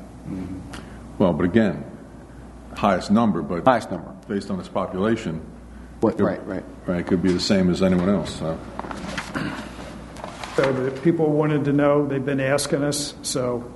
Well, 1.18 1.34
but 1.34 1.45
again, 1.45 1.84
highest 2.74 3.11
number, 3.11 3.43
but. 3.43 3.66
Highest 3.66 3.91
number. 3.91 4.14
Based 4.28 4.51
on 4.51 4.59
its 4.59 4.68
population. 4.68 5.43
What, 6.01 6.18
right, 6.20 6.44
right. 6.46 6.64
Right, 6.86 7.07
could 7.07 7.22
be 7.22 7.32
the 7.32 7.40
same 7.40 7.70
as 7.70 7.82
anyone 7.82 8.09
else, 8.09 8.38
so. 8.38 8.59
So 10.57 10.72
the 10.72 10.90
people 11.03 11.30
wanted 11.30 11.64
to 11.66 11.72
know, 11.72 12.07
they've 12.07 12.24
been 12.24 12.40
asking 12.40 12.82
us, 12.82 13.14
so 13.22 13.70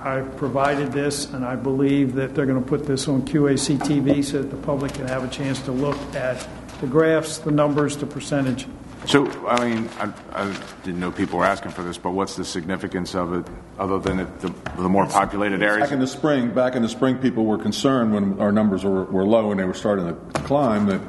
I've 0.00 0.36
provided 0.36 0.92
this, 0.92 1.26
and 1.26 1.44
I 1.44 1.56
believe 1.56 2.14
that 2.14 2.34
they're 2.34 2.46
going 2.46 2.62
to 2.62 2.68
put 2.68 2.86
this 2.86 3.08
on 3.08 3.22
QAC 3.22 3.78
TV 3.78 4.24
so 4.24 4.42
that 4.42 4.50
the 4.50 4.56
public 4.56 4.94
can 4.94 5.06
have 5.08 5.24
a 5.24 5.28
chance 5.28 5.60
to 5.62 5.72
look 5.72 5.96
at 6.14 6.46
the 6.80 6.86
graphs, 6.86 7.38
the 7.38 7.50
numbers, 7.50 7.96
the 7.96 8.06
percentage. 8.06 8.66
So, 9.06 9.26
I 9.46 9.68
mean, 9.68 9.88
I, 9.98 10.12
I 10.32 10.56
didn't 10.84 11.00
know 11.00 11.10
people 11.10 11.38
were 11.38 11.44
asking 11.44 11.72
for 11.72 11.82
this, 11.82 11.96
but 11.96 12.10
what's 12.10 12.36
the 12.36 12.44
significance 12.44 13.14
of 13.14 13.32
it, 13.32 13.46
other 13.78 13.98
than 13.98 14.20
it, 14.20 14.40
the, 14.40 14.54
the 14.76 14.88
more 14.88 15.06
populated 15.06 15.62
areas? 15.62 15.88
Back 15.88 15.92
in 15.92 16.00
the 16.00 16.06
spring, 16.06 16.50
back 16.50 16.74
in 16.76 16.82
the 16.82 16.88
spring, 16.88 17.16
people 17.18 17.46
were 17.46 17.58
concerned 17.58 18.12
when 18.12 18.40
our 18.40 18.52
numbers 18.52 18.84
were, 18.84 19.04
were 19.04 19.24
low 19.24 19.50
and 19.50 19.60
they 19.60 19.64
were 19.64 19.74
starting 19.74 20.06
to 20.06 20.14
climb 20.40 20.86
that 20.86 21.00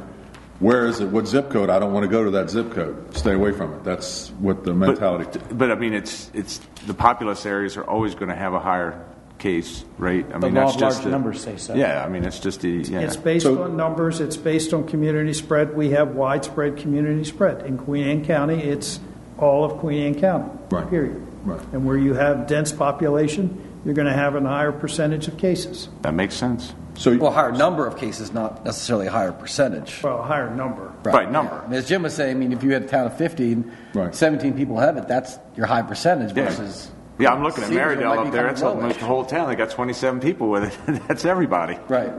where 0.62 0.86
is 0.86 1.00
it, 1.02 1.08
what 1.10 1.28
zip 1.28 1.50
code? 1.50 1.70
I 1.70 1.80
don't 1.80 1.92
want 1.92 2.04
to 2.06 2.10
go 2.10 2.24
to 2.24 2.32
that 2.32 2.50
zip 2.50 2.72
code. 2.72 3.16
Stay 3.18 3.34
away 3.34 3.52
from 3.52 3.74
it. 3.74 3.84
That's 3.84 4.30
what 4.40 4.64
the 4.64 4.74
mentality. 4.74 5.26
But, 5.32 5.58
but 5.58 5.72
I 5.72 5.76
mean, 5.76 5.94
it's 5.94 6.32
it's 6.34 6.60
the 6.86 6.94
populous 6.94 7.46
areas 7.46 7.76
are 7.78 7.84
always 7.84 8.16
going 8.16 8.30
to 8.30 8.36
have 8.36 8.54
a 8.54 8.60
higher 8.60 9.06
case 9.40 9.84
rate. 9.98 10.28
I 10.32 10.38
The 10.38 10.46
mean, 10.48 10.54
law 10.54 10.62
that's 10.66 10.76
of 10.76 10.80
just 10.80 10.96
large 10.98 11.06
the- 11.06 11.10
numbers 11.12 11.42
say 11.42 11.58
so. 11.58 11.74
Yeah, 11.74 12.06
I 12.06 12.10
mean, 12.10 12.24
it's 12.24 12.40
just 12.40 12.62
the 12.62 12.70
yeah. 12.70 13.00
It's 13.00 13.16
based 13.18 13.46
on 13.48 13.76
numbers, 13.76 14.20
it's 14.22 14.38
based 14.38 14.72
on 14.74 14.88
community 14.88 15.34
spread. 15.34 15.76
We 15.76 15.90
have 15.92 16.16
widespread 16.16 16.78
community 16.78 17.24
spread. 17.24 17.66
In 17.66 17.78
Queen 17.78 18.06
Anne 18.08 18.24
County, 18.26 18.62
it's 18.62 19.00
all 19.40 19.66
of 19.66 19.80
Queen 19.80 20.04
Anne 20.14 20.20
County, 20.22 20.52
Right. 20.70 20.88
period. 20.88 21.26
Right. 21.44 21.60
And 21.74 21.86
where 21.88 21.98
you 21.98 22.14
have 22.14 22.46
dense 22.46 22.72
population, 22.72 23.71
you're 23.86 23.94
going 23.94 24.08
to 24.08 24.14
have 24.14 24.36
a 24.36 24.42
higher 24.42 24.72
percentage 24.72 25.28
of 25.28 25.38
cases. 25.38 25.90
That 26.02 26.14
makes 26.14 26.36
sense. 26.36 26.74
So, 26.96 27.18
Well, 27.18 27.32
a 27.32 27.34
higher 27.34 27.52
number 27.52 27.88
of 27.88 27.98
cases, 27.98 28.32
not 28.34 28.64
necessarily 28.66 29.08
a 29.08 29.12
higher 29.12 29.32
percentage. 29.32 30.02
Well, 30.04 30.20
a 30.20 30.24
higher 30.24 30.54
number. 30.54 30.92
Right, 31.04 31.32
number. 31.32 31.54
I 31.66 31.68
mean, 31.68 31.80
as 31.80 31.88
Jim 31.88 32.04
was 32.04 32.14
saying, 32.14 32.36
I 32.36 32.40
mean, 32.40 32.52
if 32.54 32.64
you 32.64 32.74
had 32.74 32.84
a 32.84 32.88
town 32.88 33.08
of 33.08 33.18
15, 33.18 33.72
Right. 33.94 34.14
17 34.14 34.54
people 34.54 34.78
have 34.78 34.98
it, 34.98 35.08
that's 35.08 35.40
your 35.56 35.66
high 35.68 35.82
percentage 35.82 36.36
Yeah. 36.36 36.46
versus. 36.50 36.92
Yeah, 37.18 37.34
I'm 37.34 37.44
looking 37.44 37.64
at 37.64 37.70
Cedar 37.70 37.82
Marydel 37.96 38.18
up 38.18 38.32
there. 38.32 38.44
kind 38.44 38.50
That's 38.50 38.62
almost 38.64 39.00
the 39.00 39.06
whole 39.06 39.26
town. 39.26 39.48
They 39.50 39.56
got 39.56 39.70
27 39.70 40.20
people 40.22 40.50
with 40.50 40.64
it. 40.88 41.02
That's 41.08 41.24
everybody. 41.26 41.78
Right. 41.88 42.12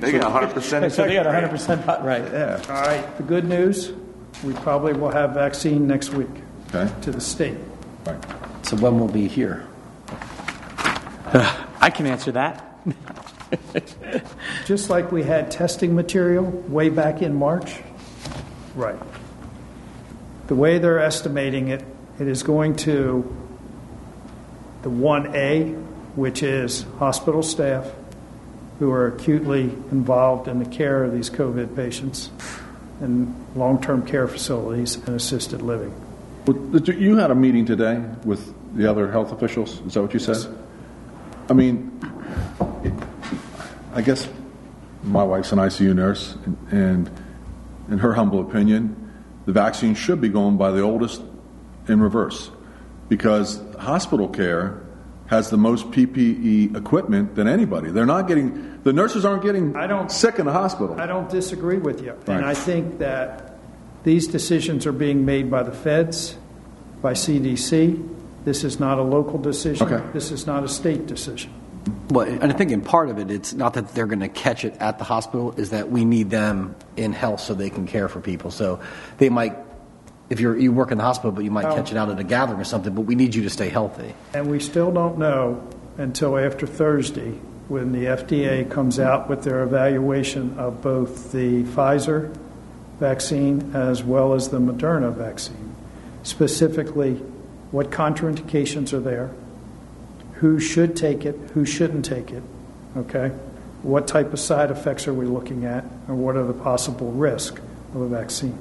They 0.00 0.12
got 0.12 0.24
100 0.32 0.52
percent. 0.54 0.92
So 0.92 1.04
they 1.06 1.14
got 1.14 1.26
100% 1.26 1.84
pot- 1.86 2.04
right. 2.04 2.24
Yeah. 2.24 2.60
All 2.68 2.82
right, 2.82 3.16
the 3.16 3.22
good 3.22 3.44
news, 3.48 3.92
we 4.44 4.52
probably 4.54 4.94
will 4.94 5.10
have 5.10 5.34
vaccine 5.34 5.86
next 5.86 6.12
week. 6.12 6.28
Okay. 6.74 6.90
to 7.02 7.10
the 7.12 7.20
state. 7.20 7.56
Right. 8.06 8.18
So 8.62 8.76
when 8.78 8.98
will 8.98 9.06
be 9.08 9.28
here? 9.28 9.64
I 11.80 11.90
can 11.90 12.06
answer 12.06 12.32
that. 12.32 12.78
Just 14.66 14.90
like 14.90 15.10
we 15.10 15.22
had 15.22 15.50
testing 15.50 15.94
material 15.94 16.44
way 16.44 16.90
back 16.90 17.22
in 17.22 17.34
March? 17.34 17.80
Right. 18.74 18.98
The 20.48 20.54
way 20.54 20.78
they're 20.78 20.98
estimating 20.98 21.68
it, 21.68 21.82
it 22.20 22.28
is 22.28 22.42
going 22.42 22.76
to 22.76 23.34
the 24.82 24.90
1A, 24.90 25.82
which 26.16 26.42
is 26.42 26.84
hospital 26.98 27.42
staff 27.42 27.90
who 28.78 28.90
are 28.90 29.06
acutely 29.06 29.62
involved 29.90 30.48
in 30.48 30.58
the 30.58 30.68
care 30.68 31.02
of 31.04 31.12
these 31.12 31.30
COVID 31.30 31.74
patients 31.74 32.30
in 33.00 33.34
long 33.54 33.80
term 33.80 34.04
care 34.04 34.28
facilities 34.28 34.96
and 34.96 35.10
assisted 35.10 35.62
living. 35.62 35.94
You 36.46 36.92
you 36.92 37.16
had 37.16 37.30
a 37.30 37.34
meeting 37.34 37.64
today 37.64 38.02
with 38.24 38.52
the 38.76 38.90
other 38.90 39.10
health 39.10 39.32
officials, 39.32 39.80
is 39.86 39.94
that 39.94 40.02
what 40.02 40.12
you 40.12 40.20
said? 40.20 40.61
I 41.48 41.52
mean, 41.54 42.00
I 43.94 44.02
guess 44.02 44.28
my 45.02 45.22
wife's 45.22 45.52
an 45.52 45.58
ICU 45.58 45.94
nurse, 45.94 46.36
and 46.70 47.10
in 47.90 47.98
her 47.98 48.14
humble 48.14 48.40
opinion, 48.40 49.12
the 49.46 49.52
vaccine 49.52 49.94
should 49.94 50.20
be 50.20 50.28
going 50.28 50.56
by 50.56 50.70
the 50.70 50.80
oldest 50.80 51.22
in 51.88 52.00
reverse 52.00 52.50
because 53.08 53.60
hospital 53.78 54.28
care 54.28 54.80
has 55.26 55.50
the 55.50 55.56
most 55.56 55.90
PPE 55.90 56.76
equipment 56.76 57.34
than 57.34 57.48
anybody. 57.48 57.90
They're 57.90 58.06
not 58.06 58.28
getting, 58.28 58.80
the 58.82 58.92
nurses 58.92 59.24
aren't 59.24 59.42
getting 59.42 59.74
I 59.74 59.86
don't, 59.86 60.10
sick 60.10 60.38
in 60.38 60.46
the 60.46 60.52
hospital. 60.52 61.00
I 61.00 61.06
don't 61.06 61.28
disagree 61.28 61.78
with 61.78 62.02
you. 62.02 62.12
Right. 62.12 62.36
And 62.36 62.44
I 62.44 62.54
think 62.54 62.98
that 62.98 63.56
these 64.04 64.26
decisions 64.26 64.86
are 64.86 64.92
being 64.92 65.24
made 65.24 65.50
by 65.50 65.62
the 65.62 65.72
feds, 65.72 66.36
by 67.00 67.14
CDC. 67.14 68.21
This 68.44 68.64
is 68.64 68.80
not 68.80 68.98
a 68.98 69.02
local 69.02 69.38
decision. 69.38 69.86
Okay. 69.92 70.04
This 70.12 70.32
is 70.32 70.46
not 70.46 70.64
a 70.64 70.68
state 70.68 71.06
decision. 71.06 71.52
Well, 72.10 72.26
and 72.26 72.52
I 72.52 72.54
think 72.56 72.70
in 72.70 72.80
part 72.80 73.08
of 73.08 73.18
it, 73.18 73.30
it's 73.30 73.54
not 73.54 73.74
that 73.74 73.94
they're 73.94 74.06
going 74.06 74.20
to 74.20 74.28
catch 74.28 74.64
it 74.64 74.76
at 74.80 74.98
the 74.98 75.04
hospital, 75.04 75.52
is 75.56 75.70
that 75.70 75.90
we 75.90 76.04
need 76.04 76.30
them 76.30 76.76
in 76.96 77.12
health 77.12 77.40
so 77.40 77.54
they 77.54 77.70
can 77.70 77.86
care 77.86 78.08
for 78.08 78.20
people. 78.20 78.50
So 78.50 78.80
they 79.18 79.28
might, 79.28 79.56
if 80.30 80.38
you're, 80.38 80.56
you 80.56 80.72
work 80.72 80.92
in 80.92 80.98
the 80.98 81.04
hospital, 81.04 81.32
but 81.32 81.44
you 81.44 81.50
might 81.50 81.64
Oh. 81.64 81.74
catch 81.74 81.90
it 81.90 81.96
out 81.96 82.10
at 82.10 82.18
a 82.18 82.24
gathering 82.24 82.60
or 82.60 82.64
something, 82.64 82.94
but 82.94 83.02
we 83.02 83.14
need 83.14 83.34
you 83.34 83.42
to 83.42 83.50
stay 83.50 83.68
healthy. 83.68 84.14
And 84.34 84.48
we 84.48 84.60
still 84.60 84.92
don't 84.92 85.18
know 85.18 85.60
until 85.98 86.38
after 86.38 86.66
Thursday 86.66 87.32
when 87.68 87.92
the 87.92 88.06
FDA 88.06 88.68
comes 88.68 89.00
out 89.00 89.28
with 89.28 89.42
their 89.44 89.62
evaluation 89.62 90.58
of 90.58 90.82
both 90.82 91.32
the 91.32 91.62
Pfizer 91.64 92.34
vaccine 93.00 93.72
as 93.74 94.02
well 94.04 94.34
as 94.34 94.48
the 94.50 94.58
Moderna 94.60 95.12
vaccine. 95.12 95.74
Specifically, 96.22 97.20
what 97.72 97.90
contraindications 97.90 98.92
are 98.92 99.00
there, 99.00 99.30
who 100.34 100.60
should 100.60 100.94
take 100.94 101.24
it, 101.24 101.34
who 101.54 101.64
shouldn't 101.64 102.04
take 102.04 102.30
it, 102.30 102.42
okay? 102.96 103.28
What 103.82 104.06
type 104.06 104.32
of 104.32 104.38
side 104.38 104.70
effects 104.70 105.08
are 105.08 105.14
we 105.14 105.26
looking 105.26 105.64
at, 105.64 105.84
and 106.06 106.18
what 106.22 106.36
are 106.36 106.44
the 106.44 106.52
possible 106.52 107.10
risks 107.10 107.60
of 107.94 108.00
a 108.00 108.06
vaccine? 108.06 108.56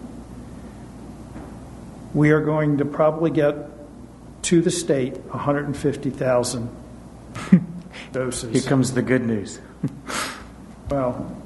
We 2.14 2.32
are 2.32 2.42
going 2.42 2.78
to 2.80 2.86
probably 2.86 3.32
get 3.32 3.56
to 4.44 4.62
the 4.62 4.72
state 4.72 5.18
150,000 5.18 6.70
doses. 8.12 8.54
Here 8.54 8.70
comes 8.70 8.94
the 8.94 9.02
good 9.02 9.26
news. 9.26 9.60
Well, 10.90 11.38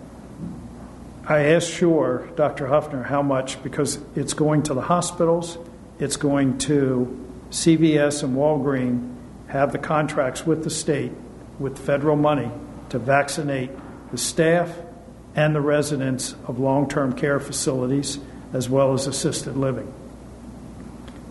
I 1.28 1.40
asked 1.54 1.72
Shore, 1.72 2.30
Dr. 2.36 2.68
Huffner, 2.68 3.04
how 3.04 3.22
much, 3.22 3.62
because 3.64 4.00
it's 4.16 4.34
going 4.34 4.64
to 4.64 4.74
the 4.74 4.82
hospitals, 4.82 5.58
it's 6.00 6.18
going 6.18 6.58
to 6.60 7.25
CVS 7.56 8.22
and 8.22 8.36
Walgreens 8.36 9.16
have 9.48 9.72
the 9.72 9.78
contracts 9.78 10.46
with 10.46 10.66
the 10.66 10.70
state, 10.70 11.14
with 11.58 11.80
federal 11.80 12.18
money, 12.18 12.52
to 12.90 13.00
vaccinate 13.00 13.72
the 14.12 14.18
staff 14.18 14.78
and 15.36 15.56
the 15.56 15.62
residents 15.62 16.36
of 16.48 16.60
long 16.60 16.90
term 16.90 17.14
care 17.14 17.40
facilities 17.40 18.20
as 18.52 18.70
well 18.70 18.94
as 18.94 19.08
assisted 19.08 19.56
living. 19.56 19.92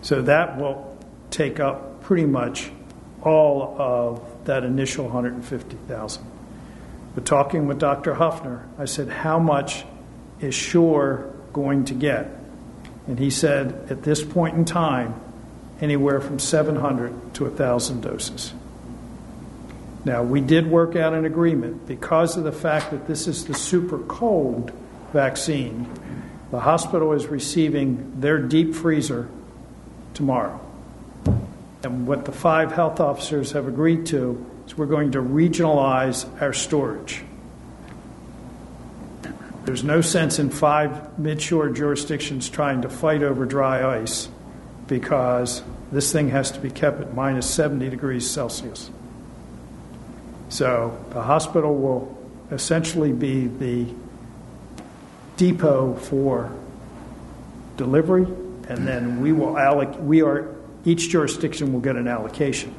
So 0.01 0.23
that 0.23 0.57
will 0.57 0.97
take 1.29 1.59
up 1.59 2.01
pretty 2.01 2.25
much 2.25 2.71
all 3.21 3.79
of 3.79 4.45
that 4.45 4.63
initial 4.63 5.05
150,000. 5.05 6.25
But 7.13 7.25
talking 7.27 7.67
with 7.67 7.77
Dr. 7.77 8.15
Huffner, 8.15 8.67
I 8.79 8.85
said, 8.85 9.09
How 9.09 9.37
much 9.37 9.85
is 10.39 10.55
Shore 10.55 11.31
going 11.53 11.85
to 11.85 11.93
get? 11.93 12.31
And 13.05 13.19
he 13.19 13.29
said, 13.29 13.91
At 13.91 14.01
this 14.01 14.23
point 14.23 14.57
in 14.57 14.65
time, 14.65 15.21
anywhere 15.81 16.21
from 16.21 16.39
700 16.39 17.33
to 17.35 17.43
1,000 17.45 18.01
doses. 18.01 18.53
Now, 20.05 20.23
we 20.23 20.39
did 20.39 20.67
work 20.67 20.95
out 20.95 21.13
an 21.13 21.25
agreement 21.25 21.87
because 21.87 22.37
of 22.37 22.43
the 22.43 22.51
fact 22.51 22.91
that 22.91 23.07
this 23.07 23.27
is 23.27 23.45
the 23.45 23.55
super 23.55 23.97
cold 23.99 24.71
vaccine. 25.11 25.89
The 26.51 26.59
hospital 26.59 27.13
is 27.13 27.25
receiving 27.25 28.21
their 28.21 28.37
deep 28.37 28.75
freezer 28.75 29.27
tomorrow. 30.13 30.59
And 31.83 32.07
what 32.07 32.25
the 32.25 32.31
five 32.31 32.71
health 32.71 32.99
officers 32.99 33.51
have 33.53 33.67
agreed 33.67 34.05
to 34.07 34.45
is 34.67 34.77
we're 34.77 34.85
going 34.85 35.11
to 35.13 35.19
regionalize 35.19 36.25
our 36.41 36.53
storage. 36.53 37.23
There's 39.65 39.83
no 39.83 40.01
sense 40.01 40.37
in 40.37 40.51
five 40.51 40.91
midshore 41.19 41.75
jurisdictions 41.75 42.47
trying 42.49 42.83
to 42.83 42.89
fight 42.89 43.23
over 43.23 43.45
dry 43.45 43.99
ice 43.99 44.29
because 44.87 45.63
this 45.91 46.11
thing 46.11 46.29
has 46.29 46.51
to 46.51 46.59
be 46.59 46.69
kept 46.69 47.01
at 47.01 47.13
minus 47.13 47.49
70 47.49 47.89
degrees 47.89 48.29
Celsius. 48.29 48.89
So 50.49 50.97
the 51.09 51.21
hospital 51.21 51.75
will 51.75 52.17
essentially 52.51 53.11
be 53.11 53.47
the 53.47 53.87
depot 55.37 55.95
for 55.95 56.51
delivery, 57.77 58.25
and 58.69 58.87
then 58.87 59.21
we 59.21 59.31
will 59.31 59.53
alloc- 59.53 60.01
we 60.01 60.21
are 60.21 60.55
each 60.85 61.09
jurisdiction 61.09 61.73
will 61.73 61.79
get 61.79 61.95
an 61.95 62.07
allocation. 62.07 62.73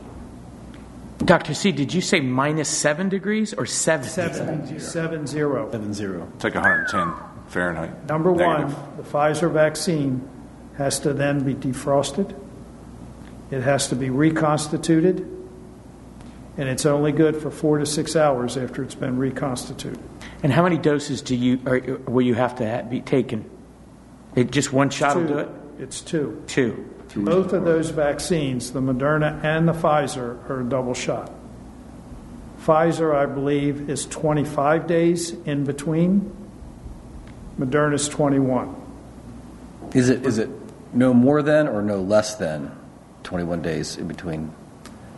Dr. 1.18 1.54
C, 1.54 1.72
did 1.72 1.92
you 1.92 2.00
say 2.00 2.20
minus 2.20 2.68
seven 2.68 3.08
degrees 3.08 3.52
or 3.54 3.66
seven? 3.66 4.08
Seven, 4.08 4.78
seven 4.78 5.26
zero. 5.26 5.70
Seven 5.72 5.94
zero. 5.94 6.28
It's 6.34 6.44
like 6.44 6.54
110 6.54 7.12
Fahrenheit. 7.48 8.06
Number 8.06 8.32
one, 8.32 8.68
the 8.96 9.02
Pfizer 9.02 9.50
vaccine 9.50 10.28
has 10.76 11.00
to 11.00 11.12
then 11.12 11.44
be 11.44 11.54
defrosted. 11.54 12.34
It 13.50 13.62
has 13.62 13.88
to 13.88 13.96
be 13.96 14.10
reconstituted, 14.10 15.20
and 16.56 16.68
it's 16.68 16.84
only 16.84 17.12
good 17.12 17.36
for 17.36 17.50
four 17.50 17.78
to 17.78 17.86
six 17.86 18.16
hours 18.16 18.56
after 18.56 18.82
it's 18.82 18.94
been 18.94 19.18
reconstituted. 19.18 20.02
And 20.42 20.52
how 20.52 20.62
many 20.62 20.78
doses 20.78 21.22
do 21.22 21.36
you 21.36 21.60
or, 21.66 21.80
will 22.06 22.24
you 22.24 22.34
have 22.34 22.56
to 22.56 22.68
ha 22.68 22.82
be 22.82 23.00
taken? 23.00 23.48
It, 24.34 24.50
just 24.50 24.72
one 24.72 24.90
shot 24.90 25.16
will 25.16 25.26
do 25.26 25.38
it. 25.38 25.48
It's 25.78 26.00
two. 26.00 26.42
Two. 26.46 26.92
Both 27.14 27.52
of 27.52 27.64
those 27.64 27.90
vaccines, 27.90 28.72
the 28.72 28.80
Moderna 28.80 29.42
and 29.42 29.66
the 29.66 29.72
Pfizer, 29.72 30.50
are 30.50 30.60
a 30.60 30.64
double 30.64 30.92
shot. 30.92 31.32
Pfizer, 32.60 33.14
I 33.14 33.26
believe, 33.26 33.88
is 33.88 34.06
25 34.06 34.86
days 34.86 35.30
in 35.30 35.64
between. 35.64 36.34
Moderna's 37.58 38.08
21. 38.08 38.74
Is 39.94 40.10
it, 40.10 40.26
is 40.26 40.38
it 40.38 40.50
no 40.96 41.14
more 41.14 41.42
than 41.42 41.68
or 41.68 41.82
no 41.82 42.00
less 42.00 42.36
than 42.36 42.70
21 43.22 43.62
days 43.62 43.96
in 43.96 44.08
between? 44.08 44.52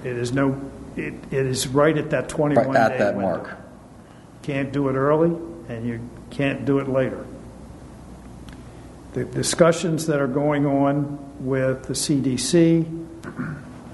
It 0.05 0.17
is 0.17 0.33
no, 0.33 0.61
it, 0.97 1.15
it 1.31 1.47
is 1.47 1.69
right 1.69 1.97
at 1.97 2.11
that 2.11 2.29
21 2.29 2.67
Right 2.67 2.77
at 2.77 2.89
day 2.91 2.99
that 2.99 3.15
window. 3.17 3.29
mark. 3.39 3.57
Can't 4.43 4.73
do 4.73 4.89
it 4.89 4.95
early, 4.95 5.31
and 5.69 5.87
you 5.87 6.01
can't 6.31 6.65
do 6.65 6.79
it 6.79 6.89
later. 6.89 7.27
The 9.13 9.25
discussions 9.25 10.07
that 10.07 10.21
are 10.21 10.29
going 10.29 10.67
on 10.67 11.19
with 11.45 11.85
the 11.85 11.95
CDC 11.95 13.07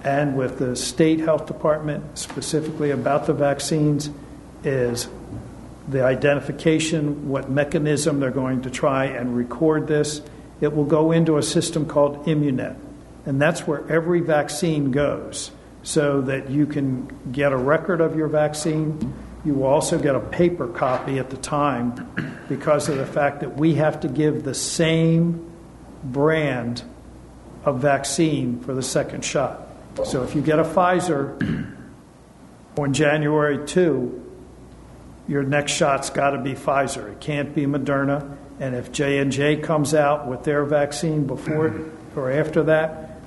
and 0.05 0.37
with 0.37 0.59
the 0.59 0.77
state 0.77 1.21
health 1.21 1.47
department, 1.47 2.19
specifically 2.19 2.91
about 2.91 3.27
the 3.27 3.33
vaccines, 3.33 4.11
is 4.65 5.09
the 5.89 6.05
identification, 6.05 7.29
what 7.29 7.51
mechanism 7.51 8.21
they're 8.21 8.31
going 8.31 8.63
to 8.63 8.71
try 8.71 9.07
and 9.07 9.37
record 9.37 9.87
this. 9.87 10.21
It 10.65 10.75
will 10.75 10.85
go 10.85 11.13
into 11.13 11.37
a 11.37 11.43
system 11.43 11.87
called 11.87 12.25
Immunet, 12.27 12.77
and 13.27 13.41
that's 13.41 13.67
where 13.67 13.87
every 13.91 14.21
vaccine 14.21 14.91
goes, 14.91 15.51
so 15.83 16.23
that 16.23 16.49
you 16.49 16.67
can 16.67 17.07
get 17.31 17.53
a 17.53 17.57
record 17.57 18.01
of 18.01 18.17
your 18.17 18.29
vaccine. 18.29 19.15
You 19.45 19.53
will 19.53 19.67
also 19.67 19.99
get 19.99 20.15
a 20.15 20.21
paper 20.21 20.67
copy 20.67 21.19
at 21.19 21.29
the 21.29 21.37
time 21.37 22.09
because 22.49 22.89
of 22.89 22.97
the 22.97 23.05
fact 23.05 23.41
that 23.41 23.59
we 23.59 23.75
have 23.75 24.01
to 24.01 24.09
give 24.09 24.43
the 24.43 24.55
same 24.55 25.53
brand 26.03 26.83
of 27.67 27.81
vaccine 27.81 28.61
for 28.61 28.73
the 28.73 28.83
second 28.83 29.23
shot. 29.23 29.69
So 30.07 30.23
if 30.23 30.35
you 30.35 30.41
get 30.41 30.59
a 30.59 30.65
Pfizer 30.65 31.77
on 32.79 32.95
January 32.95 33.67
2, 33.67 34.23
your 35.29 35.43
next 35.43 35.73
shot's 35.73 36.09
got 36.09 36.31
to 36.31 36.39
be 36.39 36.55
Pfizer. 36.55 37.13
It 37.13 37.21
can't 37.21 37.55
be 37.55 37.67
Moderna. 37.67 38.39
And 38.61 38.75
if 38.75 38.93
J 38.93 39.19
and 39.19 39.33
J 39.33 39.57
comes 39.57 39.95
out 39.95 40.29
with 40.29 40.45
their 40.45 40.65
vaccine 40.65 41.27
before 41.27 41.71
mm-hmm. 41.71 42.19
or 42.19 42.31
after 42.31 42.63
that, 42.65 43.21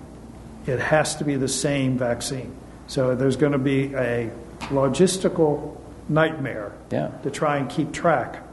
it 0.65 0.79
has 0.79 1.15
to 1.17 1.23
be 1.23 1.35
the 1.35 1.47
same 1.47 1.97
vaccine. 1.97 2.55
So 2.87 3.15
there's 3.15 3.35
going 3.35 3.51
to 3.51 3.57
be 3.57 3.93
a 3.95 4.31
logistical 4.69 5.77
nightmare 6.09 6.73
Yeah. 6.89 7.09
to 7.23 7.31
try 7.31 7.57
and 7.57 7.69
keep 7.69 7.91
track 7.91 8.43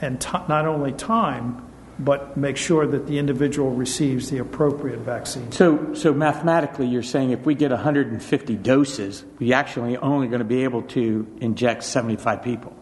and 0.00 0.20
ti 0.20 0.38
not 0.48 0.66
only 0.66 0.92
time, 0.92 1.62
but 1.98 2.36
make 2.36 2.56
sure 2.56 2.86
that 2.86 3.06
the 3.06 3.18
individual 3.18 3.70
receives 3.70 4.30
the 4.30 4.38
appropriate 4.38 5.00
vaccine. 5.00 5.52
So, 5.52 5.94
so 5.94 6.12
mathematically, 6.12 6.86
you're 6.86 7.02
saying 7.02 7.30
if 7.30 7.44
we 7.44 7.54
get 7.54 7.70
150 7.70 8.56
doses, 8.56 9.24
we 9.38 9.52
actually 9.52 9.96
only 9.98 10.26
going 10.28 10.40
to 10.40 10.44
be 10.44 10.64
able 10.64 10.82
to 10.82 11.26
inject 11.40 11.84
75 11.84 12.42
people. 12.42 12.74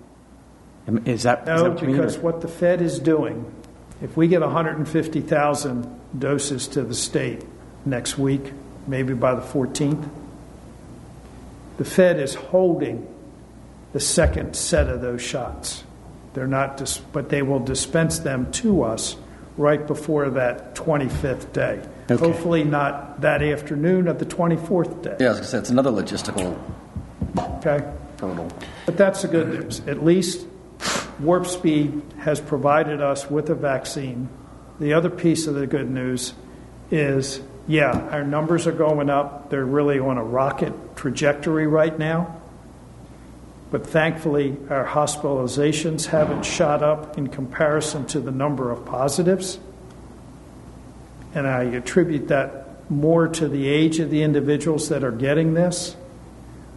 Am- 0.90 1.02
Is 1.06 1.22
that 1.22 1.46
No, 1.46 1.68
what 1.70 1.80
you 1.80 1.86
mean? 1.88 1.96
because 1.96 2.18
what 2.18 2.40
the 2.40 2.48
Fed 2.48 2.80
is 2.82 2.98
doing, 2.98 3.44
if 4.02 4.16
we 4.16 4.26
get 4.28 4.40
150,000 4.40 5.86
doses 6.18 6.66
to 6.68 6.82
the 6.82 6.94
state 6.94 7.44
next 7.84 8.18
week, 8.18 8.52
maybe 8.86 9.14
by 9.14 9.34
the 9.34 9.40
14th, 9.42 10.08
the 11.78 11.84
Fed 11.84 12.18
is 12.18 12.34
holding 12.34 13.06
the 13.92 14.00
second 14.00 14.54
set 14.54 14.88
of 14.88 15.00
those 15.00 15.22
shots. 15.22 15.84
They're 16.34 16.46
not, 16.46 16.76
dis- 16.76 16.98
but 17.12 17.28
they 17.28 17.42
will 17.42 17.58
dispense 17.60 18.20
them 18.20 18.50
to 18.52 18.82
us 18.82 19.16
right 19.56 19.84
before 19.86 20.30
that 20.30 20.74
25th 20.74 21.52
day. 21.52 21.80
Okay. 22.10 22.24
Hopefully 22.24 22.64
not 22.64 23.20
that 23.20 23.42
afternoon 23.42 24.08
of 24.08 24.18
the 24.18 24.24
24th 24.26 25.02
day. 25.02 25.16
Yeah, 25.20 25.26
I 25.26 25.28
was 25.30 25.38
going 25.38 25.42
to 25.44 25.44
say, 25.50 25.58
it's 25.58 25.70
another 25.70 25.90
logistical 25.90 26.58
Okay? 27.38 27.84
hurdle. 28.20 28.48
But 28.86 28.96
that's 28.96 29.22
the 29.22 29.28
good 29.28 29.48
news. 29.48 29.80
At 29.86 30.04
least 30.04 30.46
Warp 31.20 31.46
Speed 31.46 32.02
has 32.20 32.40
provided 32.40 33.02
us 33.02 33.30
with 33.30 33.50
a 33.50 33.54
vaccine. 33.54 34.28
The 34.78 34.94
other 34.94 35.10
piece 35.10 35.46
of 35.46 35.54
the 35.54 35.66
good 35.66 35.90
news 35.90 36.32
is 36.90 37.40
yeah, 37.70 37.92
our 38.10 38.24
numbers 38.24 38.66
are 38.66 38.72
going 38.72 39.10
up. 39.10 39.50
They're 39.50 39.64
really 39.64 40.00
on 40.00 40.18
a 40.18 40.24
rocket 40.24 40.96
trajectory 40.96 41.68
right 41.68 41.96
now. 41.96 42.40
But 43.70 43.86
thankfully, 43.86 44.56
our 44.68 44.84
hospitalizations 44.84 46.06
haven't 46.06 46.42
shot 46.42 46.82
up 46.82 47.16
in 47.16 47.28
comparison 47.28 48.06
to 48.06 48.20
the 48.20 48.32
number 48.32 48.72
of 48.72 48.84
positives. 48.84 49.60
And 51.32 51.46
I 51.46 51.62
attribute 51.62 52.26
that 52.28 52.90
more 52.90 53.28
to 53.28 53.46
the 53.46 53.68
age 53.68 54.00
of 54.00 54.10
the 54.10 54.22
individuals 54.22 54.88
that 54.88 55.04
are 55.04 55.12
getting 55.12 55.54
this. 55.54 55.94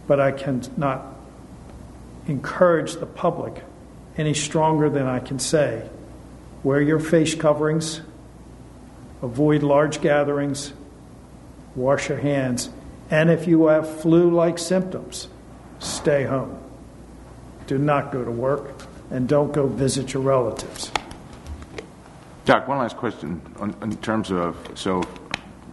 But 0.06 0.20
I 0.20 0.30
cannot 0.30 1.04
encourage 2.28 2.94
the 2.94 3.06
public 3.06 3.64
any 4.16 4.34
stronger 4.34 4.88
than 4.88 5.06
I 5.06 5.18
can 5.18 5.38
say. 5.38 5.88
Wear 6.62 6.80
your 6.80 7.00
face 7.00 7.34
coverings, 7.34 8.00
avoid 9.22 9.62
large 9.62 10.00
gatherings, 10.00 10.72
wash 11.74 12.08
your 12.08 12.18
hands, 12.18 12.70
and 13.10 13.30
if 13.30 13.46
you 13.46 13.66
have 13.66 14.00
flu 14.00 14.30
like 14.30 14.58
symptoms, 14.58 15.28
stay 15.78 16.24
home. 16.24 16.58
Do 17.66 17.78
not 17.78 18.12
go 18.12 18.24
to 18.24 18.30
work 18.30 18.82
and 19.10 19.28
don't 19.28 19.52
go 19.52 19.66
visit 19.66 20.14
your 20.14 20.22
relatives. 20.22 20.90
Doc, 22.44 22.68
one 22.68 22.78
last 22.78 22.96
question 22.96 23.40
on, 23.58 23.74
in 23.82 23.96
terms 23.98 24.30
of, 24.30 24.56
so 24.74 25.02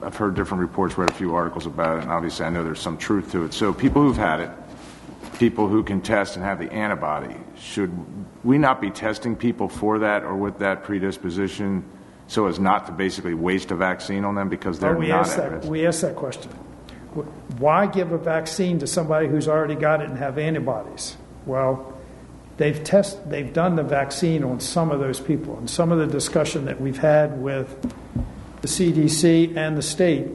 I've 0.02 0.16
heard 0.16 0.36
different 0.36 0.62
reports, 0.62 0.98
read 0.98 1.10
a 1.10 1.14
few 1.14 1.36
articles 1.36 1.66
about 1.66 1.98
it, 1.98 2.04
and 2.04 2.12
obviously 2.12 2.46
I 2.46 2.50
know 2.50 2.64
there's 2.64 2.80
some 2.80 2.98
truth 2.98 3.32
to 3.34 3.44
it. 3.46 3.54
So 3.54 3.74
people 3.74 4.02
who've 4.02 4.18
had 4.18 4.40
it, 4.40 4.50
people 5.38 5.68
who 5.68 5.84
can 5.84 6.02
test 6.02 6.36
and 6.36 6.46
have 6.46 6.60
the 6.60 6.72
antibody, 6.72 7.36
should 7.58 7.92
we 8.44 8.58
not 8.58 8.82
be 8.82 8.90
testing 8.90 9.36
people 9.36 9.70
for 9.70 10.00
that 10.00 10.24
or 10.24 10.36
with 10.36 10.60
that 10.60 10.84
predisposition 10.84 11.84
so 12.28 12.48
as 12.48 12.60
not 12.60 12.86
to 12.86 12.94
basically 12.94 13.34
waste 13.34 13.72
a 13.72 13.76
vaccine 13.76 14.24
on 14.24 14.36
them 14.36 14.48
because 14.48 14.80
they're 14.80 14.96
we 14.96 15.10
not 15.10 15.22
asked 15.22 15.38
at 15.38 15.50
that, 15.50 15.56
risk? 15.58 15.70
we 15.70 15.86
asked 15.86 16.02
that 16.02 16.16
question. 16.16 16.50
Why 17.58 17.88
give 17.88 18.14
a 18.14 18.18
vaccine 18.18 18.80
to 18.80 18.88
somebody 18.88 19.28
who's 19.28 19.50
already 19.50 19.76
got 19.76 20.02
it 20.02 20.10
and 20.10 20.18
have 20.18 20.38
antibodies? 20.38 21.18
Well, 21.46 21.94
they've 22.56 22.82
test, 22.82 23.30
they've 23.30 23.52
done 23.52 23.76
the 23.76 23.84
vaccine 23.84 24.46
on 24.46 24.62
some 24.62 24.92
of 24.92 25.02
those 25.02 25.20
people, 25.20 25.58
and 25.58 25.70
some 25.70 25.92
of 25.92 26.00
the 26.00 26.08
discussion 26.08 26.66
that 26.66 26.80
we've 26.80 27.00
had 27.00 27.42
with 27.42 27.76
the 28.62 28.68
CDC 28.68 29.58
and 29.58 29.78
the 29.78 29.82
state 29.82 30.28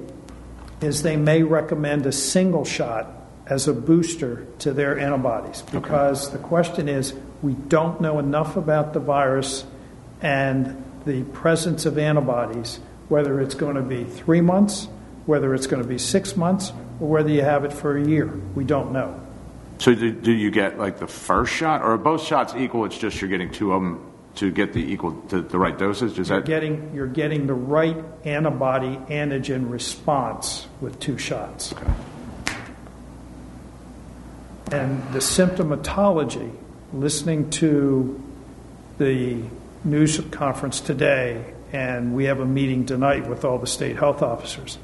is 0.83 1.03
they 1.03 1.17
may 1.17 1.43
recommend 1.43 2.05
a 2.05 2.13
single 2.13 2.67
shot 2.67 3.11
as 3.47 3.69
a 3.69 3.73
booster 3.73 4.47
to 4.59 4.73
their 4.75 4.99
antibodies 4.99 5.63
because 5.63 6.31
the 6.33 6.39
question 6.39 6.89
is 6.89 7.15
we 7.43 7.55
don't 7.55 8.01
know 8.01 8.19
enough 8.19 8.57
about 8.57 8.93
the 8.93 9.01
virus 9.01 9.65
and 10.23 10.83
the 11.05 11.23
presence 11.25 11.87
of 11.87 11.99
antibodies, 11.99 12.81
whether 13.09 13.41
it's 13.41 13.55
going 13.55 13.77
to 13.77 13.83
be 13.83 14.05
three 14.05 14.41
months, 14.41 14.89
whether 15.27 15.55
it's 15.55 15.67
going 15.67 15.83
to 15.83 15.89
be 15.89 15.99
six 15.99 16.37
months, 16.37 16.73
or 17.01 17.09
whether 17.09 17.31
you 17.31 17.43
have 17.43 17.65
it 17.65 17.73
for 17.73 17.97
a 17.97 18.07
year. 18.07 18.27
We 18.55 18.65
don't 18.65 18.93
know. 18.93 19.21
So 19.79 19.95
do, 19.95 20.11
do 20.11 20.33
you 20.33 20.51
get 20.51 20.79
like 20.79 20.99
the 20.99 21.07
first 21.07 21.53
shot, 21.53 21.83
or 21.83 21.93
are 21.93 21.99
both 21.99 22.23
shots 22.23 22.55
equal? 22.57 22.85
It's 22.87 22.99
just 22.99 23.21
you're 23.21 23.31
getting 23.31 23.53
two 23.53 23.73
of 23.73 23.83
them 23.83 24.13
to 24.37 24.51
get 24.51 24.73
the 24.73 24.81
equal 24.81 25.13
to 25.29 25.43
the 25.43 25.59
right 25.59 25.77
dosage. 25.77 26.19
Is 26.19 26.29
You're 26.29 26.41
that 26.41 26.47
getting, 26.47 26.93
you're 26.95 27.07
getting 27.07 27.47
the 27.47 27.55
right 27.55 27.97
antibody 28.25 28.97
antigen 29.09 29.71
response 29.71 30.67
with 30.81 30.99
two 31.01 31.19
shots. 31.19 31.75
And 34.73 35.03
the 35.13 35.21
symptomatology, 35.21 36.53
listening 36.93 37.51
to 37.51 38.23
the 38.99 39.43
news 39.85 40.21
conference 40.31 40.81
today, 40.81 41.55
and 41.73 42.15
we 42.15 42.25
have 42.25 42.41
a 42.41 42.47
meeting 42.47 42.87
tonight 42.87 43.29
with 43.29 43.45
all 43.45 43.59
the 43.59 43.67
state 43.67 43.97
health 43.97 44.23
officers. 44.23 44.79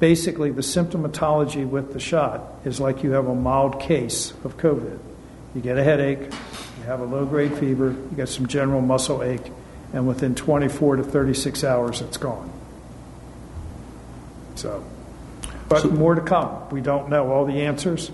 Basically, 0.00 0.50
the 0.50 0.62
symptomatology 0.62 1.68
with 1.68 1.92
the 1.92 2.00
shot 2.00 2.52
is 2.64 2.80
like 2.80 3.02
you 3.02 3.12
have 3.12 3.26
a 3.26 3.34
mild 3.34 3.80
case 3.80 4.32
of 4.44 4.56
COVID. 4.56 4.98
You 5.54 5.60
get 5.60 5.78
a 5.78 5.82
headache, 5.82 6.20
you 6.20 6.84
have 6.84 7.00
a 7.00 7.04
low 7.04 7.24
grade 7.24 7.56
fever, 7.56 7.90
you 7.90 8.16
get 8.16 8.28
some 8.28 8.46
general 8.46 8.80
muscle 8.80 9.22
ache, 9.22 9.50
and 9.92 10.06
within 10.06 10.34
24 10.34 10.96
to 10.96 11.02
36 11.02 11.64
hours, 11.64 12.00
it's 12.00 12.16
gone. 12.16 12.52
So, 14.54 14.84
but 15.68 15.90
more 15.92 16.14
to 16.14 16.20
come. 16.20 16.68
We 16.70 16.80
don't 16.80 17.08
know 17.08 17.30
all 17.32 17.44
the 17.44 17.62
answers, 17.62 18.10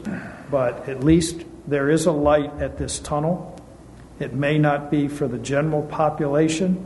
but 0.51 0.89
at 0.89 1.03
least 1.03 1.45
there 1.67 1.91
is 1.91 2.07
a 2.07 2.13
light 2.13 2.53
at 2.61 2.79
this 2.79 2.99
tunnel. 2.99 3.59
It 4.19 4.33
may 4.33 4.59
not 4.59 4.91
be 4.91 5.09
for 5.09 5.27
the 5.27 5.39
general 5.39 5.83
population 5.83 6.85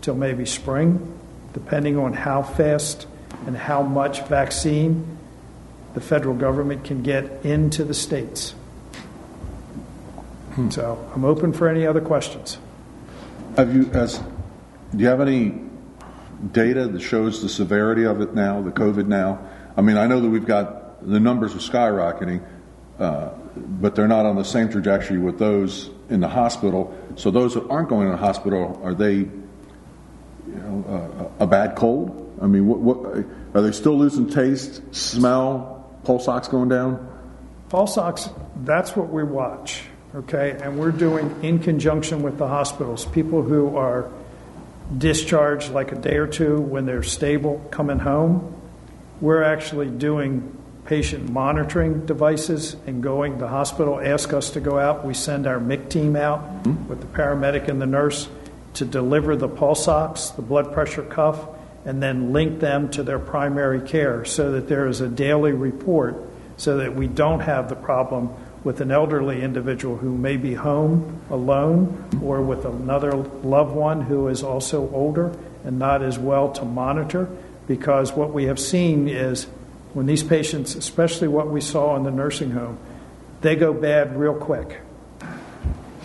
till 0.00 0.14
maybe 0.14 0.46
spring, 0.46 1.18
depending 1.52 1.98
on 1.98 2.12
how 2.12 2.42
fast 2.42 3.06
and 3.46 3.56
how 3.56 3.82
much 3.82 4.22
vaccine 4.26 5.18
the 5.94 6.00
federal 6.00 6.34
government 6.34 6.84
can 6.84 7.02
get 7.02 7.44
into 7.44 7.84
the 7.84 7.94
states. 7.94 8.50
Hmm. 10.54 10.70
So 10.70 11.10
I'm 11.14 11.24
open 11.24 11.52
for 11.52 11.68
any 11.68 11.86
other 11.86 12.00
questions. 12.00 12.58
Have 13.56 13.74
you, 13.74 13.90
as, 13.92 14.18
do 14.18 14.98
you 14.98 15.06
have 15.06 15.20
any 15.20 15.60
data 16.52 16.88
that 16.88 17.00
shows 17.00 17.42
the 17.42 17.48
severity 17.48 18.04
of 18.04 18.20
it 18.20 18.34
now, 18.34 18.60
the 18.62 18.72
COVID 18.72 19.06
now? 19.06 19.46
I 19.76 19.80
mean, 19.80 19.96
I 19.96 20.06
know 20.06 20.20
that 20.20 20.28
we've 20.28 20.46
got, 20.46 21.08
the 21.08 21.20
numbers 21.20 21.54
are 21.54 21.58
skyrocketing, 21.58 22.44
but 22.98 23.94
they're 23.94 24.08
not 24.08 24.26
on 24.26 24.36
the 24.36 24.44
same 24.44 24.68
trajectory 24.68 25.18
with 25.18 25.38
those 25.38 25.90
in 26.08 26.20
the 26.20 26.28
hospital. 26.28 26.96
So 27.16 27.30
those 27.30 27.54
that 27.54 27.68
aren't 27.68 27.88
going 27.88 28.06
to 28.06 28.12
the 28.12 28.18
hospital, 28.18 28.80
are 28.82 28.94
they, 28.94 29.14
you 29.14 29.30
know, 30.46 31.30
uh, 31.38 31.44
a 31.44 31.46
bad 31.46 31.76
cold? 31.76 32.20
I 32.40 32.46
mean, 32.46 32.66
what, 32.66 32.80
what, 32.80 33.24
are 33.54 33.62
they 33.62 33.72
still 33.72 33.96
losing 33.96 34.28
taste, 34.28 34.82
smell, 34.94 35.88
pulse 36.04 36.28
ox 36.28 36.48
going 36.48 36.68
down? 36.68 37.10
Pulse 37.68 37.96
ox, 37.96 38.28
that's 38.62 38.94
what 38.94 39.10
we 39.10 39.22
watch, 39.22 39.82
okay? 40.14 40.58
And 40.60 40.78
we're 40.78 40.90
doing 40.90 41.34
in 41.42 41.58
conjunction 41.58 42.22
with 42.22 42.38
the 42.38 42.48
hospitals, 42.48 43.04
people 43.06 43.42
who 43.42 43.76
are 43.76 44.10
discharged 44.98 45.72
like 45.72 45.92
a 45.92 45.96
day 45.96 46.16
or 46.16 46.26
two 46.26 46.60
when 46.60 46.86
they're 46.86 47.02
stable 47.02 47.66
coming 47.70 47.98
home. 47.98 48.54
We're 49.20 49.42
actually 49.42 49.88
doing 49.88 50.56
patient 50.86 51.30
monitoring 51.30 52.04
devices 52.06 52.76
and 52.86 53.02
going, 53.02 53.38
the 53.38 53.48
hospital 53.48 54.00
asks 54.00 54.32
us 54.32 54.50
to 54.50 54.60
go 54.60 54.78
out. 54.78 55.04
We 55.04 55.14
send 55.14 55.46
our 55.46 55.58
MIC 55.58 55.88
team 55.88 56.16
out 56.16 56.40
mm-hmm. 56.64 56.88
with 56.88 57.00
the 57.00 57.06
paramedic 57.06 57.68
and 57.68 57.80
the 57.80 57.86
nurse 57.86 58.28
to 58.74 58.84
deliver 58.84 59.36
the 59.36 59.48
pulse 59.48 59.88
ox, 59.88 60.30
the 60.30 60.42
blood 60.42 60.72
pressure 60.72 61.02
cuff, 61.02 61.46
and 61.84 62.02
then 62.02 62.32
link 62.32 62.60
them 62.60 62.90
to 62.90 63.02
their 63.02 63.18
primary 63.18 63.80
care 63.80 64.24
so 64.24 64.52
that 64.52 64.68
there 64.68 64.86
is 64.86 65.00
a 65.00 65.08
daily 65.08 65.52
report 65.52 66.16
so 66.56 66.78
that 66.78 66.94
we 66.94 67.06
don't 67.06 67.40
have 67.40 67.68
the 67.68 67.76
problem 67.76 68.30
with 68.62 68.80
an 68.80 68.90
elderly 68.90 69.42
individual 69.42 69.96
who 69.96 70.16
may 70.16 70.36
be 70.36 70.54
home 70.54 71.20
alone 71.30 72.08
or 72.22 72.40
with 72.40 72.64
another 72.64 73.14
loved 73.14 73.74
one 73.74 74.00
who 74.00 74.28
is 74.28 74.42
also 74.42 74.90
older 74.92 75.36
and 75.64 75.78
not 75.78 76.02
as 76.02 76.18
well 76.18 76.50
to 76.50 76.64
monitor 76.64 77.28
because 77.66 78.12
what 78.12 78.32
we 78.32 78.44
have 78.44 78.58
seen 78.58 79.08
is 79.08 79.46
when 79.94 80.06
these 80.06 80.22
patients, 80.22 80.74
especially 80.74 81.28
what 81.28 81.48
we 81.48 81.60
saw 81.60 81.96
in 81.96 82.02
the 82.02 82.10
nursing 82.10 82.50
home, 82.50 82.78
they 83.40 83.56
go 83.56 83.72
bad 83.72 84.16
real 84.18 84.34
quick. 84.34 84.80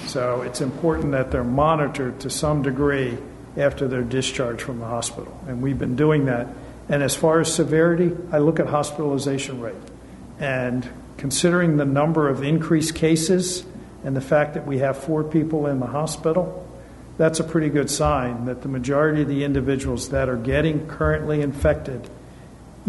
So 0.05 0.41
it's 0.41 0.61
important 0.61 1.11
that 1.11 1.31
they're 1.31 1.43
monitored 1.43 2.19
to 2.21 2.29
some 2.29 2.61
degree 2.61 3.17
after 3.57 3.87
they're 3.87 4.01
discharged 4.01 4.61
from 4.61 4.79
the 4.79 4.85
hospital. 4.85 5.37
And 5.47 5.61
we've 5.61 5.77
been 5.77 5.95
doing 5.95 6.25
that. 6.25 6.47
And 6.87 7.03
as 7.03 7.15
far 7.15 7.39
as 7.39 7.53
severity, 7.53 8.15
I 8.31 8.39
look 8.39 8.59
at 8.59 8.67
hospitalization 8.67 9.59
rate. 9.59 9.75
And 10.39 10.87
considering 11.17 11.77
the 11.77 11.85
number 11.85 12.29
of 12.29 12.43
increased 12.43 12.95
cases 12.95 13.65
and 14.03 14.15
the 14.15 14.21
fact 14.21 14.53
that 14.53 14.65
we 14.65 14.79
have 14.79 14.97
four 14.97 15.23
people 15.23 15.67
in 15.67 15.79
the 15.79 15.87
hospital, 15.87 16.65
that's 17.17 17.39
a 17.39 17.43
pretty 17.43 17.69
good 17.69 17.89
sign 17.89 18.45
that 18.45 18.61
the 18.61 18.69
majority 18.69 19.23
of 19.23 19.27
the 19.27 19.43
individuals 19.43 20.09
that 20.09 20.29
are 20.29 20.37
getting 20.37 20.87
currently 20.87 21.41
infected, 21.41 22.09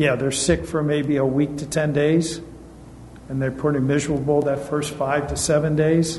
yeah, 0.01 0.17
they're 0.17 0.33
sick 0.33 0.65
for 0.65 0.83
maybe 0.83 1.17
a 1.19 1.27
week 1.27 1.59
to 1.59 1.67
10 1.67 1.93
days, 1.93 2.41
and 3.29 3.41
they're 3.41 3.51
pretty 3.51 3.81
miserable 3.81 4.41
that 4.43 4.67
first 4.67 4.95
five 4.95 5.29
to 5.29 5.37
seven 5.37 5.77
days, 5.77 6.19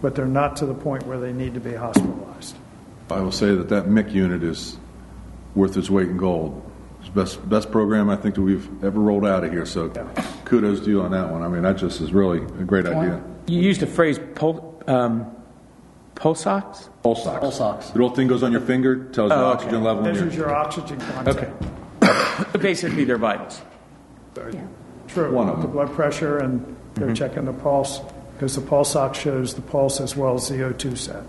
but 0.00 0.14
they're 0.14 0.24
not 0.24 0.56
to 0.56 0.66
the 0.66 0.72
point 0.72 1.06
where 1.06 1.18
they 1.20 1.30
need 1.34 1.52
to 1.52 1.60
be 1.60 1.74
hospitalized. 1.74 2.56
I 3.10 3.20
will 3.20 3.30
say 3.30 3.54
that 3.54 3.68
that 3.68 3.86
MIC 3.86 4.12
unit 4.14 4.42
is 4.42 4.78
worth 5.54 5.76
its 5.76 5.90
weight 5.90 6.08
in 6.08 6.16
gold. 6.16 6.62
It's 7.00 7.10
the 7.10 7.14
best, 7.20 7.46
best 7.50 7.70
program 7.70 8.08
I 8.08 8.16
think 8.16 8.34
that 8.36 8.40
we've 8.42 8.66
ever 8.82 8.98
rolled 8.98 9.26
out 9.26 9.44
of 9.44 9.52
here, 9.52 9.66
so 9.66 9.90
kudos 10.46 10.80
to 10.80 10.86
you 10.88 11.02
on 11.02 11.10
that 11.10 11.30
one. 11.30 11.42
I 11.42 11.48
mean, 11.48 11.62
that 11.64 11.76
just 11.76 12.00
is 12.00 12.14
really 12.14 12.38
a 12.38 12.64
great 12.64 12.86
idea. 12.86 13.22
You 13.46 13.60
used 13.60 13.82
the 13.82 13.86
phrase 13.86 14.18
pul- 14.36 14.82
um, 14.86 15.26
pulse 16.14 16.46
ox? 16.46 16.88
Pulse 17.02 17.26
ox. 17.26 17.40
Pulse 17.40 17.60
ox. 17.60 17.90
The 17.90 17.98
little 17.98 18.16
thing 18.16 18.26
goes 18.26 18.42
on 18.42 18.52
your 18.52 18.62
finger, 18.62 19.04
tells 19.10 19.28
the 19.28 19.36
Oh, 19.36 19.50
okay. 19.50 19.64
oxygen 19.64 19.84
level. 19.84 20.06
in 20.06 20.12
Measures 20.14 20.34
your- 20.34 20.46
your 20.48 20.56
oxygen 20.56 20.98
content. 20.98 21.28
Okay. 21.36 21.50
Basically, 22.60 23.04
they're 23.04 23.18
vitals. 23.18 23.60
True. 25.08 25.32
One 25.32 25.48
of 25.48 25.56
them. 25.56 25.62
The 25.62 25.68
blood 25.68 25.92
pressure, 25.94 26.38
and 26.38 26.76
they're 26.94 27.06
mm-hmm. 27.06 27.14
checking 27.14 27.44
the 27.44 27.52
pulse, 27.52 28.00
because 28.34 28.54
the 28.54 28.60
pulse 28.60 28.94
ox 28.94 29.18
shows 29.18 29.54
the 29.54 29.62
pulse 29.62 30.00
as 30.00 30.16
well 30.16 30.34
as 30.34 30.48
the 30.48 30.56
O2 30.56 30.96
sat. 30.96 31.22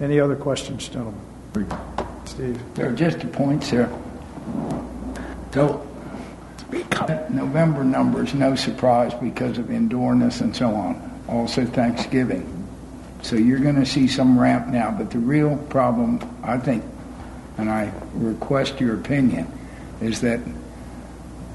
Any 0.00 0.20
other 0.20 0.36
questions, 0.36 0.88
gentlemen? 0.88 1.20
Steve? 2.24 2.60
There 2.74 2.88
are 2.88 2.94
just 2.94 3.20
the 3.20 3.26
points 3.26 3.70
there. 3.70 3.90
So, 5.52 5.84
November 7.30 7.82
numbers, 7.84 8.34
no 8.34 8.54
surprise 8.54 9.12
because 9.14 9.58
of 9.58 9.66
indoorness 9.66 10.40
and 10.40 10.54
so 10.54 10.74
on. 10.74 11.22
Also 11.28 11.64
Thanksgiving. 11.64 12.54
So 13.22 13.36
you're 13.36 13.58
going 13.58 13.76
to 13.76 13.86
see 13.86 14.06
some 14.06 14.38
ramp 14.38 14.68
now, 14.68 14.94
but 14.96 15.10
the 15.10 15.18
real 15.18 15.56
problem, 15.56 16.20
I 16.42 16.58
think, 16.58 16.84
and 17.56 17.68
I 17.68 17.92
request 18.14 18.80
your 18.80 18.94
opinion, 18.94 19.50
is 20.00 20.20
that 20.20 20.40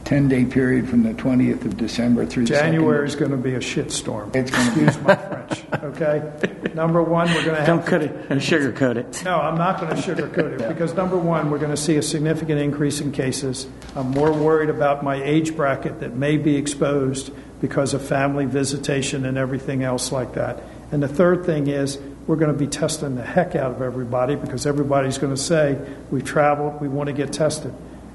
10-day 0.06 0.46
period 0.46 0.90
from 0.90 1.04
the 1.04 1.14
20th 1.14 1.64
of 1.64 1.78
December 1.78 2.26
through 2.26 2.44
January 2.44 3.08
is 3.08 3.16
going 3.16 3.32
to 3.32 3.38
be 3.38 3.54
a 3.54 3.60
shitstorm. 3.60 4.36
It's 4.36 4.52
gonna 4.52 4.76
be- 4.76 4.84
Excuse 4.84 5.02
my 5.02 5.16
French, 5.16 5.64
okay? 5.82 6.74
Number 6.74 7.02
one, 7.02 7.28
we're 7.30 7.46
going 7.46 7.56
to 7.56 7.56
have... 7.56 7.68
Don't 7.68 7.86
cut 7.86 8.02
it 8.02 8.12
and 8.30 8.42
sugarcoat 8.42 8.98
it. 8.98 9.24
No, 9.24 9.40
I'm 9.40 9.58
not 9.58 9.80
going 9.80 9.96
to 9.96 10.02
sugarcoat 10.02 10.60
it, 10.60 10.68
because 10.68 10.94
number 10.94 11.18
one, 11.18 11.50
we're 11.50 11.58
going 11.58 11.72
to 11.72 11.78
see 11.78 11.96
a 11.96 12.02
significant 12.02 12.60
increase 12.60 13.00
in 13.00 13.14
cases. 13.14 13.66
I'm 13.96 14.12
more 14.12 14.34
worried 14.34 14.70
about 14.70 15.04
my 15.04 15.24
age 15.24 15.56
bracket 15.56 16.02
that 16.02 16.14
may 16.14 16.36
be 16.36 16.58
exposed 16.58 17.32
because 17.62 17.94
of 17.94 18.06
family 18.06 18.46
visitation 18.46 19.26
and 19.26 19.38
everything 19.38 19.84
else 19.84 20.12
like 20.12 20.34
that. 20.34 20.62
And 20.92 21.02
the 21.02 21.08
third 21.08 21.46
thing 21.46 21.68
is, 21.68 21.98
we're 22.28 22.36
going 22.36 22.52
to 22.52 22.58
be 22.58 22.68
testing 22.68 23.16
the 23.16 23.24
heck 23.24 23.56
out 23.56 23.72
of 23.72 23.82
everybody, 23.82 24.36
because 24.36 24.66
everybody's 24.66 25.18
going 25.18 25.34
to 25.34 25.42
say, 25.42 25.80
we've 26.12 26.26
traveled, 26.26 26.82
we 26.82 26.90
want 26.90 27.08
to 27.08 27.14
get 27.14 27.32
tested. 27.32 27.74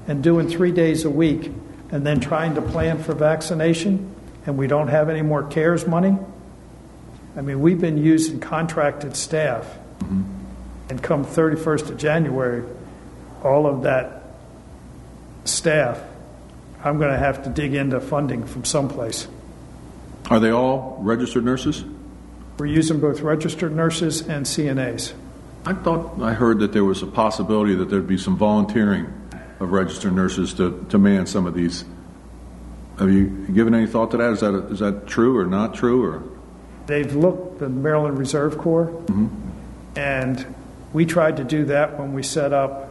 And 0.09 0.23
doing 0.23 0.49
three 0.49 0.71
days 0.71 1.05
a 1.05 1.09
week, 1.09 1.51
and 1.91 2.03
then 2.03 2.19
trying 2.19 2.55
to 2.55 2.63
plan 2.63 3.01
for 3.03 3.13
vaccination, 3.13 4.15
and 4.47 4.57
we 4.57 4.65
don't 4.65 4.87
have 4.87 5.07
any 5.07 5.21
more 5.21 5.43
CARES 5.43 5.85
money, 5.85 6.17
I 7.37 7.41
mean, 7.41 7.61
we've 7.61 7.79
been 7.79 8.03
using 8.03 8.39
contracted 8.39 9.15
staff, 9.15 9.65
mm-hmm. 9.99 10.23
and 10.89 11.03
come 11.03 11.25
31st 11.25 11.91
of 11.91 11.97
January, 11.97 12.63
all 13.43 13.67
of 13.67 13.83
that 13.83 14.23
staff, 15.45 16.01
I'm 16.83 16.97
going 16.97 17.11
to 17.11 17.17
have 17.19 17.43
to 17.43 17.49
dig 17.51 17.75
into 17.75 17.99
funding 17.99 18.45
from 18.45 18.65
someplace. 18.65 19.27
Are 20.31 20.39
they 20.39 20.49
all 20.49 20.97
registered 21.01 21.45
nurses? 21.45 21.85
We're 22.57 22.65
using 22.65 22.99
both 22.99 23.21
registered 23.21 23.75
nurses 23.75 24.27
and 24.27 24.47
CNAs. 24.47 25.13
I 25.67 25.73
thought 25.73 26.19
I 26.19 26.33
heard 26.33 26.59
that 26.59 26.73
there 26.73 26.83
was 26.83 27.03
a 27.03 27.07
possibility 27.07 27.75
that 27.75 27.91
there'd 27.91 28.07
be 28.07 28.17
some 28.17 28.37
volunteering 28.37 29.13
of 29.59 29.71
registered 29.71 30.13
nurses 30.13 30.53
to, 30.55 30.85
to 30.89 30.97
man 30.97 31.25
some 31.25 31.45
of 31.45 31.53
these. 31.53 31.83
Have 32.97 33.11
you 33.11 33.27
given 33.27 33.73
any 33.73 33.87
thought 33.87 34.11
to 34.11 34.17
that? 34.17 34.33
Is 34.33 34.39
that, 34.41 34.53
is 34.71 34.79
that 34.79 35.07
true 35.07 35.37
or 35.37 35.45
not 35.45 35.73
true? 35.73 36.03
Or 36.05 36.23
They've 36.87 37.13
looked, 37.13 37.59
the 37.59 37.69
Maryland 37.69 38.17
Reserve 38.17 38.57
Corps, 38.57 38.87
mm-hmm. 38.87 39.27
and 39.97 40.55
we 40.91 41.05
tried 41.05 41.37
to 41.37 41.43
do 41.43 41.65
that 41.65 41.99
when 41.99 42.13
we 42.13 42.23
set 42.23 42.51
up 42.51 42.89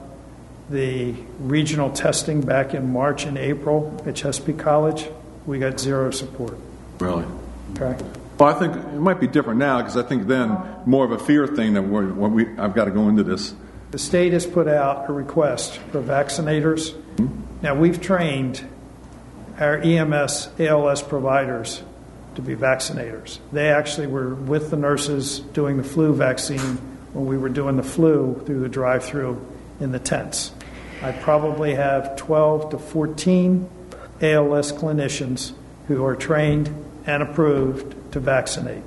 the 0.71 1.15
regional 1.41 1.91
testing 1.91 2.43
back 2.43 2.75
in 2.75 2.93
March 2.93 3.25
and 3.25 3.39
April 3.39 4.03
at 4.07 4.15
Chesapeake 4.15 4.59
College. 4.59 5.09
We 5.47 5.59
got 5.59 5.81
zero 5.81 6.11
support. 6.11 6.57
really? 6.99 7.25
Okay? 7.73 7.97
Well, 8.39 8.55
I 8.55 8.59
think 8.59 8.77
it 8.77 8.99
might 8.99 9.19
be 9.19 9.27
different 9.27 9.59
now 9.59 9.79
because 9.79 9.97
I 9.97 10.03
think 10.03 10.29
then 10.29 10.57
more 10.87 11.05
of 11.05 11.11
a 11.11 11.19
fear 11.19 11.47
thing 11.47 11.75
that 11.75 11.83
we, 11.83 12.47
I've 12.57 12.75
got 12.75 12.85
to 12.85 12.93
go 12.93 13.09
into 13.09 13.25
this. 13.25 13.53
The 13.91 13.99
state 13.99 14.33
has 14.33 14.47
put 14.47 14.69
out 14.69 15.09
a 15.09 15.13
request 15.13 15.79
for 15.79 16.03
vaccinators. 16.03 16.93
Hmm? 16.93 17.29
Now, 17.63 17.75
we've 17.75 18.01
trained 18.01 18.67
our 19.59 19.79
EMS, 19.79 20.51
ALS 20.59 21.03
providers 21.03 21.83
to 22.35 22.43
be 22.43 22.55
vaccinators. 22.55 23.39
They 23.51 23.71
actually 23.71 24.07
were 24.07 24.35
with 24.35 24.71
the 24.71 24.77
nurses 24.77 25.41
doing 25.41 25.77
the 25.77 25.83
flu 25.83 26.15
vaccine 26.15 26.79
when 27.13 27.27
we 27.27 27.37
were 27.37 27.49
doing 27.49 27.77
the 27.77 27.83
flu 27.83 28.41
through 28.47 28.61
the 28.61 28.69
drive 28.69 29.05
through 29.05 29.45
in 29.81 29.91
the 29.91 29.99
tents. 29.99 30.53
I 31.03 31.13
probably 31.13 31.75
have 31.75 32.17
12 32.17 32.71
to 32.71 32.79
14 32.79 33.69
ALS 34.21 34.73
clinicians 34.73 35.53
who 35.87 36.05
are 36.05 36.15
trained 36.15 36.69
and 37.07 37.23
approved 37.23 38.13
to 38.13 38.21
vaccinate. 38.21 38.83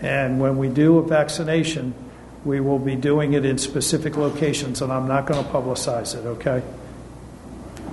And 0.00 0.40
when 0.40 0.58
we 0.58 0.68
do 0.68 0.98
a 0.98 1.02
vaccination, 1.02 1.94
we 2.48 2.60
will 2.60 2.78
be 2.78 2.96
doing 2.96 3.34
it 3.34 3.44
in 3.44 3.58
specific 3.58 4.16
locations, 4.16 4.80
and 4.80 4.90
I'm 4.90 5.06
not 5.06 5.26
going 5.26 5.44
to 5.44 5.50
publicize 5.50 6.16
it, 6.18 6.26
okay? 6.26 6.62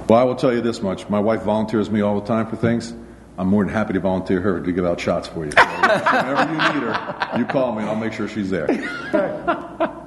Well, 0.07 0.17
I 0.17 0.23
will 0.23 0.37
tell 0.37 0.53
you 0.53 0.61
this 0.61 0.81
much. 0.81 1.09
My 1.09 1.19
wife 1.19 1.41
volunteers 1.41 1.91
me 1.91 1.99
all 1.99 2.21
the 2.21 2.25
time 2.25 2.47
for 2.47 2.55
things. 2.55 2.93
I'm 3.37 3.47
more 3.47 3.65
than 3.65 3.73
happy 3.73 3.93
to 3.93 3.99
volunteer 3.99 4.39
her 4.41 4.61
to 4.61 4.71
give 4.71 4.85
out 4.85 4.99
shots 4.99 5.27
for 5.27 5.43
you. 5.45 5.51
So 5.51 5.63
whenever 5.65 6.51
you 6.51 6.57
need 6.57 6.83
her, 6.93 7.29
you 7.37 7.45
call 7.45 7.73
me 7.73 7.81
and 7.81 7.89
I'll 7.89 7.95
make 7.97 8.13
sure 8.13 8.27
she's 8.29 8.49
there. 8.49 8.67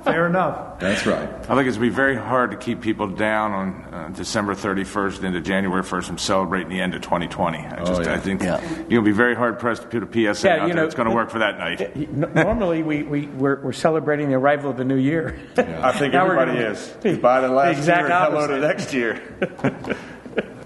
Fair 0.05 0.27
enough. 0.27 0.79
That's 0.81 1.05
right. 1.05 1.29
I 1.29 1.29
think 1.29 1.41
it's 1.43 1.51
going 1.51 1.73
to 1.75 1.81
be 1.81 1.89
very 1.91 2.17
hard 2.17 2.53
to 2.53 2.57
keep 2.57 2.81
people 2.81 3.09
down 3.09 3.53
on 3.53 3.85
uh, 3.93 4.09
December 4.15 4.55
31st 4.55 5.25
into 5.25 5.41
January 5.43 5.83
1st 5.83 6.05
from 6.05 6.17
celebrating 6.19 6.71
the 6.71 6.81
end 6.81 6.95
of 6.95 7.03
2020. 7.03 7.59
I 7.59 7.85
just, 7.85 8.03
yeah. 8.05 8.15
I 8.15 8.19
think 8.19 8.43
Yeah. 8.43 8.67
you'll 8.89 9.03
be 9.03 9.13
very 9.13 9.35
hard 9.35 9.59
pressed 9.59 9.83
to 9.83 9.89
put 9.89 10.03
a 10.03 10.07
PSA 10.35 10.47
Yeah, 10.49 10.55
out 10.55 10.61
you 10.63 10.67
there 10.69 10.77
know, 10.77 10.83
that's 10.85 10.95
going 10.95 11.09
to 11.11 11.15
work 11.15 11.29
for 11.29 11.41
that 11.41 11.59
night. 11.59 12.07
Normally, 12.35 12.83
we, 12.83 13.03
we, 13.03 13.27
we're, 13.27 13.61
we're 13.61 13.73
celebrating 13.73 14.29
the 14.31 14.37
arrival 14.37 14.71
of 14.71 14.79
the 14.79 14.85
new 14.85 14.97
year. 14.97 15.39
I 15.59 15.93
think 15.93 16.15
Now 16.15 16.25
everybody 16.25 16.53
gonna- 16.55 16.71
is. 16.71 16.95
Goodbye 17.03 17.43
to 17.43 17.49
last 17.49 17.77
Exact 17.77 18.09
year 18.09 18.17
and 18.17 18.33
hello 18.33 18.47
to 18.47 18.61
next 18.61 18.95
year. 18.95 19.99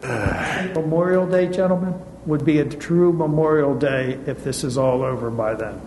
Memorial 0.75 1.27
Day, 1.27 1.49
gentlemen, 1.49 1.95
would 2.27 2.45
be 2.45 2.59
a 2.61 2.65
true 2.65 3.13
Memorial 3.13 3.75
Day 3.77 4.19
if 4.27 4.45
this 4.45 4.65
is 4.65 4.79
all 4.79 5.03
over 5.03 5.31
by 5.31 5.55
then. 5.55 5.81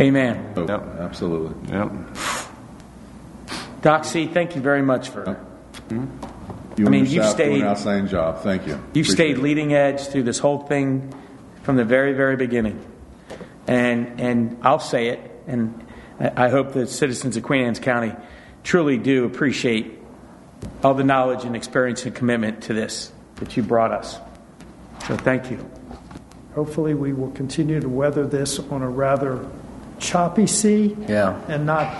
Amen. 0.00 0.54
Oh, 0.56 0.66
Yep. 0.66 0.82
Absolutely. 1.00 1.72
Yep. 1.72 1.92
Doc 3.82 4.04
C, 4.04 4.26
thank 4.26 4.54
you 4.54 4.62
very 4.62 4.82
much 4.82 5.08
for, 5.10 5.24
mm-hmm. 5.24 6.06
You 6.78 6.86
I 6.86 6.88
mean, 6.90 7.00
you've 7.04 7.24
staff 7.24 7.36
do 7.36 7.42
stayed- 7.44 7.60
an 7.60 7.66
outstanding 7.66 8.06
job. 8.08 8.38
Thank 8.42 8.66
you. 8.66 8.72
you've 8.72 8.80
Appreciate 9.06 9.14
stayed 9.14 9.36
it. 9.38 9.42
leading 9.42 9.74
edge 9.74 10.06
through 10.06 10.22
this 10.22 10.38
whole 10.38 10.60
thing 10.60 11.12
from 11.64 11.76
the 11.76 11.84
very, 11.84 12.14
very 12.14 12.36
beginning. 12.36 12.82
And, 13.66 14.18
and 14.20 14.58
I'll 14.62 14.78
say 14.80 15.08
it, 15.08 15.20
and 15.46 15.74
I 16.18 16.46
I 16.46 16.48
hope 16.48 16.72
the 16.72 16.86
citizens 16.86 17.36
of 17.36 17.42
Queen 17.42 17.64
Anne's 17.66 17.78
County 17.80 18.14
truly 18.64 18.96
do 18.96 19.24
appreciate 19.24 19.98
all 20.84 20.94
the 20.94 21.04
knowledge 21.04 21.44
and 21.44 21.54
experience 21.56 22.06
and 22.06 22.14
commitment 22.14 22.62
to 22.64 22.74
this 22.74 23.12
that 23.36 23.56
you 23.56 23.62
brought 23.62 23.90
us. 23.92 24.18
So 25.06 25.16
thank 25.16 25.50
you. 25.50 25.58
Hopefully, 26.54 26.94
we 26.94 27.12
will 27.12 27.30
continue 27.30 27.80
to 27.80 27.88
weather 27.88 28.26
this 28.26 28.58
on 28.58 28.82
a 28.82 28.88
rather 28.88 29.44
choppy 29.98 30.46
sea 30.46 30.96
Yeah. 31.08 31.40
and 31.48 31.64
not 31.66 31.98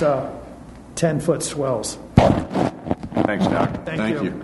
10 0.94 1.20
foot 1.20 1.42
swells. 1.42 1.98
Thanks, 2.16 3.46
Doc. 3.46 3.70
Thank, 3.84 3.98
Thank 3.98 4.22
you. 4.22 4.42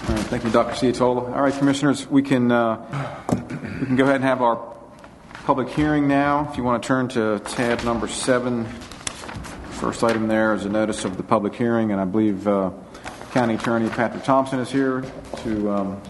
All 0.00 0.14
right, 0.14 0.24
thank 0.26 0.44
you, 0.44 0.50
Dr. 0.50 0.72
Ciotola. 0.74 1.34
All 1.34 1.42
right, 1.42 1.52
Commissioners, 1.54 2.08
we 2.08 2.22
can, 2.22 2.50
uh, 2.50 2.78
we 3.80 3.86
can 3.86 3.96
go 3.96 4.04
ahead 4.04 4.16
and 4.16 4.24
have 4.24 4.40
our 4.40 4.56
public 5.44 5.68
hearing 5.70 6.08
now. 6.08 6.48
If 6.50 6.56
you 6.56 6.62
want 6.62 6.82
to 6.82 6.86
turn 6.86 7.08
to 7.08 7.40
tab 7.40 7.82
number 7.84 8.08
seven, 8.08 8.66
first 9.78 10.02
item 10.02 10.28
there 10.28 10.54
is 10.54 10.64
a 10.64 10.68
notice 10.68 11.04
of 11.04 11.16
the 11.16 11.22
public 11.22 11.54
hearing, 11.54 11.92
and 11.92 12.00
I 12.00 12.04
believe 12.04 12.46
uh, 12.48 12.70
County 13.32 13.54
Attorney 13.54 13.88
Patrick 13.88 14.24
Thompson 14.24 14.58
is 14.58 14.70
here 14.70 15.04
to 15.44 15.70
um, 15.70 16.02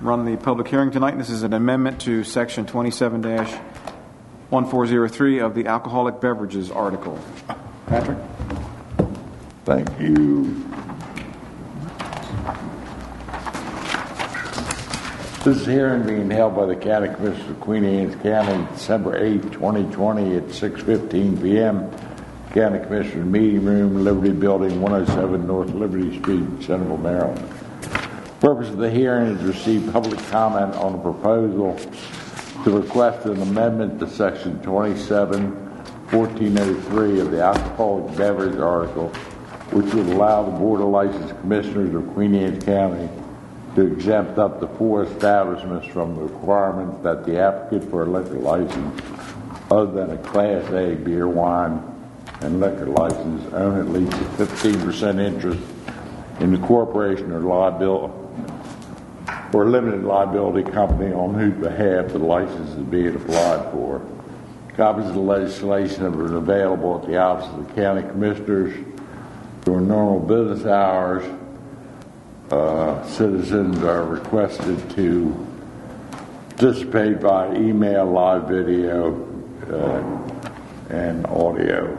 run 0.00 0.24
the 0.24 0.36
public 0.36 0.68
hearing 0.68 0.90
tonight. 0.90 1.18
This 1.18 1.30
is 1.30 1.42
an 1.42 1.52
amendment 1.52 2.00
to 2.02 2.24
Section 2.24 2.66
27- 2.66 3.60
1403 4.50 5.38
of 5.38 5.54
the 5.54 5.66
alcoholic 5.66 6.20
beverages 6.20 6.72
article. 6.72 7.18
Patrick? 7.86 8.18
Thank 9.64 9.88
you. 10.00 10.66
This 15.44 15.64
hearing 15.64 16.04
being 16.04 16.30
held 16.30 16.56
by 16.56 16.66
the 16.66 16.76
County 16.76 17.14
Commission 17.14 17.48
of 17.48 17.60
Queen 17.60 17.84
Anne's 17.84 18.16
County, 18.16 18.66
December 18.74 19.16
8, 19.16 19.52
2020 19.52 20.36
at 20.36 20.42
6:15 20.48 21.40
PM. 21.40 21.90
County 22.52 22.80
Commissioners 22.80 23.26
Meeting 23.26 23.64
Room, 23.64 24.02
Liberty 24.02 24.32
Building, 24.32 24.80
107 24.80 25.46
North 25.46 25.70
Liberty 25.70 26.18
Street, 26.18 26.44
Centreville, 26.60 26.96
Maryland. 26.96 27.48
Purpose 28.40 28.68
of 28.70 28.78
the 28.78 28.90
hearing 28.90 29.28
is 29.28 29.38
to 29.40 29.46
receive 29.46 29.92
public 29.92 30.18
comment 30.30 30.74
on 30.74 30.94
a 30.94 30.98
proposal 30.98 31.78
to 32.64 32.70
request 32.72 33.24
an 33.26 33.40
amendment 33.40 34.00
to 34.00 34.08
Section 34.08 34.60
27, 34.62 35.52
1403 36.10 37.20
of 37.20 37.30
the 37.30 37.40
alcoholic 37.40 38.16
beverage 38.16 38.58
article, 38.58 39.10
which 39.70 39.94
would 39.94 40.06
allow 40.06 40.42
the 40.42 40.50
Board 40.50 40.80
of 40.80 40.88
License 40.88 41.30
Commissioners 41.40 41.94
of 41.94 42.12
Queen 42.14 42.34
Anne's 42.34 42.64
County 42.64 43.08
to 43.76 43.82
exempt 43.82 44.40
up 44.40 44.58
to 44.58 44.66
four 44.76 45.04
establishments 45.04 45.86
from 45.86 46.16
the 46.16 46.22
requirement 46.22 47.00
that 47.04 47.24
the 47.24 47.38
applicant 47.40 47.88
for 47.88 48.02
a 48.02 48.06
liquor 48.06 48.40
license 48.40 49.00
other 49.70 49.92
than 49.92 50.10
a 50.10 50.18
Class 50.18 50.68
A 50.72 50.96
beer, 50.96 51.28
wine, 51.28 51.99
and 52.40 52.60
liquor 52.60 52.86
license 52.86 53.52
own 53.52 53.78
at 53.78 53.88
least 53.88 54.12
a 54.12 54.44
15% 54.44 55.20
interest 55.20 55.60
in 56.40 56.52
the 56.52 56.66
corporation 56.66 57.32
or 57.32 57.40
liability 57.40 58.14
or 59.52 59.68
limited 59.68 60.04
liability 60.04 60.70
company 60.70 61.12
on 61.12 61.34
whose 61.34 61.54
behalf 61.54 62.08
the 62.12 62.18
license 62.18 62.70
is 62.70 62.84
being 62.84 63.14
applied 63.14 63.72
for. 63.72 64.00
Copies 64.76 65.06
of 65.06 65.14
the 65.14 65.20
legislation 65.20 66.02
have 66.04 66.12
been 66.12 66.34
available 66.34 67.00
at 67.00 67.06
the 67.06 67.16
office 67.16 67.46
of 67.48 67.66
the 67.66 67.74
county 67.74 68.02
commissioners 68.02 68.72
during 69.64 69.88
normal 69.88 70.20
business 70.20 70.64
hours 70.66 71.24
uh, 72.50 73.06
citizens 73.06 73.78
are 73.84 74.04
requested 74.04 74.90
to 74.90 75.46
participate 76.48 77.20
by 77.20 77.54
email, 77.54 78.04
live 78.06 78.48
video, 78.48 79.14
uh, 79.70 80.92
and 80.92 81.24
audio, 81.26 81.96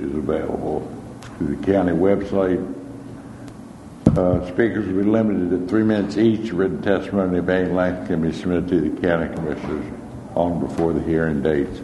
is 0.00 0.14
available 0.14 0.90
through 1.38 1.56
the 1.56 1.66
county 1.66 1.92
website. 1.92 2.76
Uh, 4.16 4.46
speakers 4.48 4.86
will 4.86 5.04
be 5.04 5.08
limited 5.08 5.50
to 5.50 5.66
three 5.68 5.84
minutes 5.84 6.16
each. 6.16 6.52
Written 6.52 6.82
testimony 6.82 7.38
of 7.38 7.48
any 7.48 7.70
length 7.72 8.08
can 8.08 8.22
be 8.22 8.32
submitted 8.32 8.68
to 8.68 8.90
the 8.90 9.00
county 9.00 9.34
commissioners 9.34 9.92
on 10.34 10.60
before 10.60 10.92
the 10.92 11.02
hearing 11.02 11.42
dates. 11.42 11.80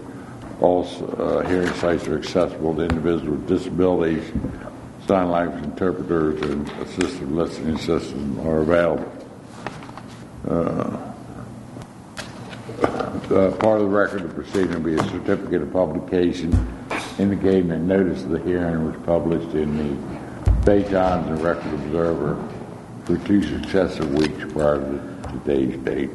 All 0.60 0.84
uh, 1.18 1.46
hearing 1.46 1.72
sites 1.74 2.08
are 2.08 2.18
accessible 2.18 2.74
to 2.76 2.82
individuals 2.82 3.28
with 3.28 3.46
disabilities 3.46 4.32
sign 5.06 5.30
language 5.30 5.62
interpreters 5.62 6.40
and 6.50 6.66
assistive 6.66 7.30
listening 7.30 7.78
systems 7.78 8.38
are 8.44 8.58
available. 8.58 9.12
Uh, 10.48 11.12
uh, 12.82 13.50
part 13.52 13.80
of 13.80 13.82
the 13.82 13.86
record 13.86 14.22
of 14.22 14.34
proceeding 14.34 14.72
will 14.72 14.80
be 14.80 14.94
a 14.94 15.04
certificate 15.04 15.62
of 15.62 15.72
publication 15.72 16.50
indicating 17.18 17.68
that 17.68 17.78
notice 17.78 18.22
of 18.22 18.30
the 18.30 18.40
hearing 18.40 18.84
was 18.84 18.96
published 19.04 19.54
in 19.54 19.76
the 19.76 20.52
Bay 20.64 20.82
Times 20.82 21.28
and 21.28 21.42
Record 21.42 21.72
Observer 21.74 22.36
for 23.04 23.16
two 23.18 23.42
successive 23.42 24.12
weeks 24.14 24.52
prior 24.52 24.80
to 24.80 25.40
today's 25.44 25.76
date. 25.84 26.10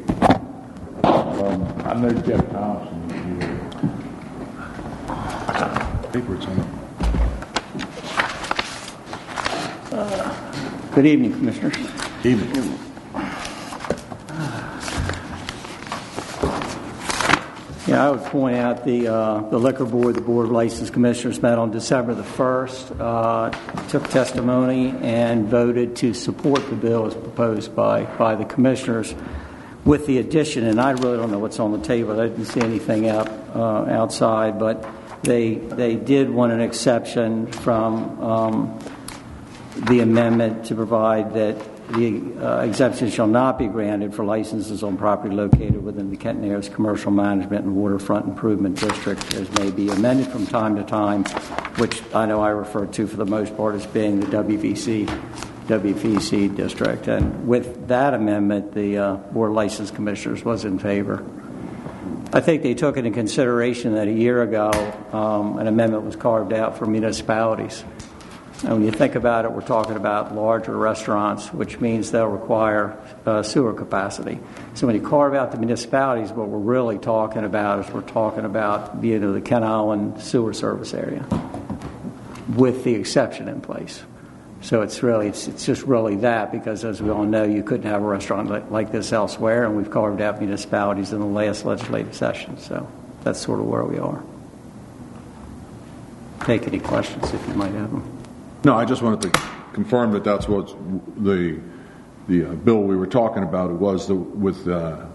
Um, 1.04 1.64
I 1.86 1.94
know 1.94 2.12
Jeff 2.22 2.50
Thompson. 2.52 3.02
Paper, 6.12 6.36
it's 6.36 6.46
on 6.46 6.82
Good 10.94 11.06
evening, 11.06 11.32
Commissioners. 11.32 11.78
Evening. 12.24 12.81
I 18.02 18.10
would 18.10 18.24
point 18.24 18.58
out 18.58 18.84
the, 18.84 19.14
uh, 19.14 19.42
the 19.50 19.60
Liquor 19.60 19.86
Board, 19.86 20.16
the 20.16 20.22
Board 20.22 20.48
of 20.48 20.52
License 20.52 20.90
Commissioners 20.90 21.40
met 21.40 21.60
on 21.60 21.70
December 21.70 22.16
the 22.16 22.24
1st, 22.24 23.00
uh, 23.00 23.88
took 23.90 24.10
testimony, 24.10 24.90
and 25.04 25.48
voted 25.48 25.96
to 25.98 26.16
support 26.16 26.68
the 26.72 26.76
bill 26.76 27.06
as 27.06 27.14
proposed 27.14 27.76
by, 27.76 28.06
by 28.18 28.34
the 28.34 28.44
Commissioners 28.44 29.14
with 29.86 30.08
the 30.08 30.18
addition, 30.18 30.66
and 30.66 30.82
I 30.82 30.94
really 30.94 31.18
don't 31.18 31.30
know 31.30 31.38
what's 31.38 31.60
on 31.60 31.74
the 31.74 31.86
table. 31.86 32.20
I 32.20 32.28
didn't 32.28 32.46
see 32.46 32.62
anything 32.62 33.08
out, 33.08 33.30
uh, 33.56 33.86
outside, 33.86 34.58
but 34.58 34.84
they, 35.22 35.54
they 35.54 35.96
did 35.96 36.28
want 36.32 36.54
an 36.54 36.62
exception 36.62 37.52
from 37.52 38.20
um, 38.20 38.80
the 39.76 40.00
amendment 40.00 40.66
to 40.66 40.76
provide 40.76 41.36
that 41.36 41.56
the 41.94 42.46
uh, 42.46 42.62
exemption 42.62 43.10
shall 43.10 43.28
not 43.28 43.60
be 43.60 43.68
granted 43.68 44.14
for 44.14 44.24
licenses 44.24 44.84
on 44.84 44.98
property 44.98 45.36
located 45.36 45.84
within 45.84 46.10
the 46.10 46.18
Kent 46.18 46.40
Narrows 46.40 46.70
Commercial 46.70 47.12
Management 47.12 47.66
and 47.66 47.76
Waterfront 47.76 48.28
Improvement 48.28 48.80
District, 48.80 49.34
as 49.36 49.52
may 49.60 49.72
be 49.72 49.90
amended 49.90 50.28
from 50.28 50.48
time 50.48 50.76
to 50.76 50.84
time, 50.84 51.24
which 51.78 52.02
I 52.14 52.26
know 52.26 52.42
I 52.42 52.50
refer 52.50 52.86
to 52.86 53.08
for 53.08 53.18
the 53.18 53.26
most 53.26 53.56
part 53.58 53.76
as 53.76 53.86
being 53.86 54.20
the 54.20 54.28
WVC, 54.28 55.06
WVC 55.68 56.56
district. 56.56 57.08
And 57.08 57.48
with 57.48 57.88
that 57.88 58.14
amendment, 58.14 58.74
the 58.74 58.98
uh, 58.98 59.16
Board 59.16 59.50
of 59.50 59.56
License 59.56 59.92
Commissioners 59.92 60.44
was 60.44 60.66
in 60.66 60.80
favor. 60.80 61.26
I 62.34 62.40
think 62.40 62.64
they 62.64 62.76
took 62.76 62.96
into 62.96 63.12
consideration 63.12 63.96
that 63.96 64.08
a 64.08 64.14
year 64.14 64.42
ago 64.42 64.72
um, 65.12 65.58
an 65.60 65.68
amendment 65.68 66.06
was 66.06 66.16
carved 66.16 66.54
out 66.54 66.78
for 66.78 66.86
municipalities. 66.86 67.84
And 68.64 68.74
when 68.74 68.84
you 68.84 68.92
think 68.92 69.16
about 69.16 69.46
it, 69.46 69.52
we're 69.52 69.62
talking 69.62 69.96
about 69.96 70.36
larger 70.36 70.78
restaurants, 70.78 71.52
which 71.52 71.80
means 71.80 72.12
they'll 72.12 72.28
require 72.28 72.96
uh, 73.26 73.42
sewer 73.42 73.74
capacity. 73.74 74.40
So 74.76 74.86
when 74.86 74.96
you 74.96 75.02
carve 75.02 75.34
out 75.34 75.52
the 75.52 75.58
municipalities, 75.58 76.32
what 76.32 76.48
we're 76.48 76.60
really 76.60 77.00
talking 77.00 77.44
about 77.44 77.86
is 77.86 77.92
we're 77.92 78.02
talking 78.02 78.46
about 78.46 79.04
you 79.04 79.18
know, 79.18 79.34
the 79.34 79.42
Kent 79.42 79.66
Island 79.66 80.22
sewer 80.22 80.54
service 80.54 80.94
area 80.94 81.26
with 82.56 82.84
the 82.84 82.94
exception 82.94 83.48
in 83.48 83.62
place. 83.62 84.04
So 84.62 84.84
it's 84.84 85.02
really 85.02 85.28
it's, 85.28 85.48
it's 85.48 85.66
just 85.66 85.82
really 85.82 86.18
that 86.18 86.52
because 86.52 86.86
as 86.86 87.02
we 87.02 87.10
all 87.10 87.24
know, 87.24 87.44
you 87.44 87.64
couldn't 87.64 87.90
have 87.90 88.04
a 88.04 88.06
restaurant 88.06 88.48
like, 88.48 88.70
like 88.70 88.92
this 88.92 89.12
elsewhere, 89.12 89.66
and 89.66 89.76
we've 89.76 89.90
carved 89.90 90.22
out 90.22 90.40
municipalities 90.40 91.14
in 91.14 91.20
the 91.20 91.26
last 91.26 91.66
legislative 91.66 92.14
session. 92.14 92.60
So 92.60 92.88
that's 93.24 93.40
sort 93.40 93.60
of 93.60 93.66
where 93.66 93.84
we 93.84 93.98
are. 93.98 94.24
Take 96.46 96.68
any 96.68 96.80
questions 96.80 97.34
if 97.34 97.48
you 97.48 97.56
might 97.56 97.72
have 97.72 97.92
them. 97.92 98.21
No, 98.64 98.76
I 98.76 98.86
just 98.86 99.02
wanted 99.02 99.22
to 99.34 99.42
confirm 99.74 100.12
that 100.14 100.24
that's 100.24 100.48
what 100.48 100.68
the 101.18 101.60
the 102.28 102.46
uh, 102.46 102.54
bill 102.54 102.84
we 102.84 102.96
were 102.96 103.08
talking 103.08 103.44
about 103.44 103.72
was 103.72 104.08
the 104.08 104.16
with 104.16 104.68
uh, 104.68 105.06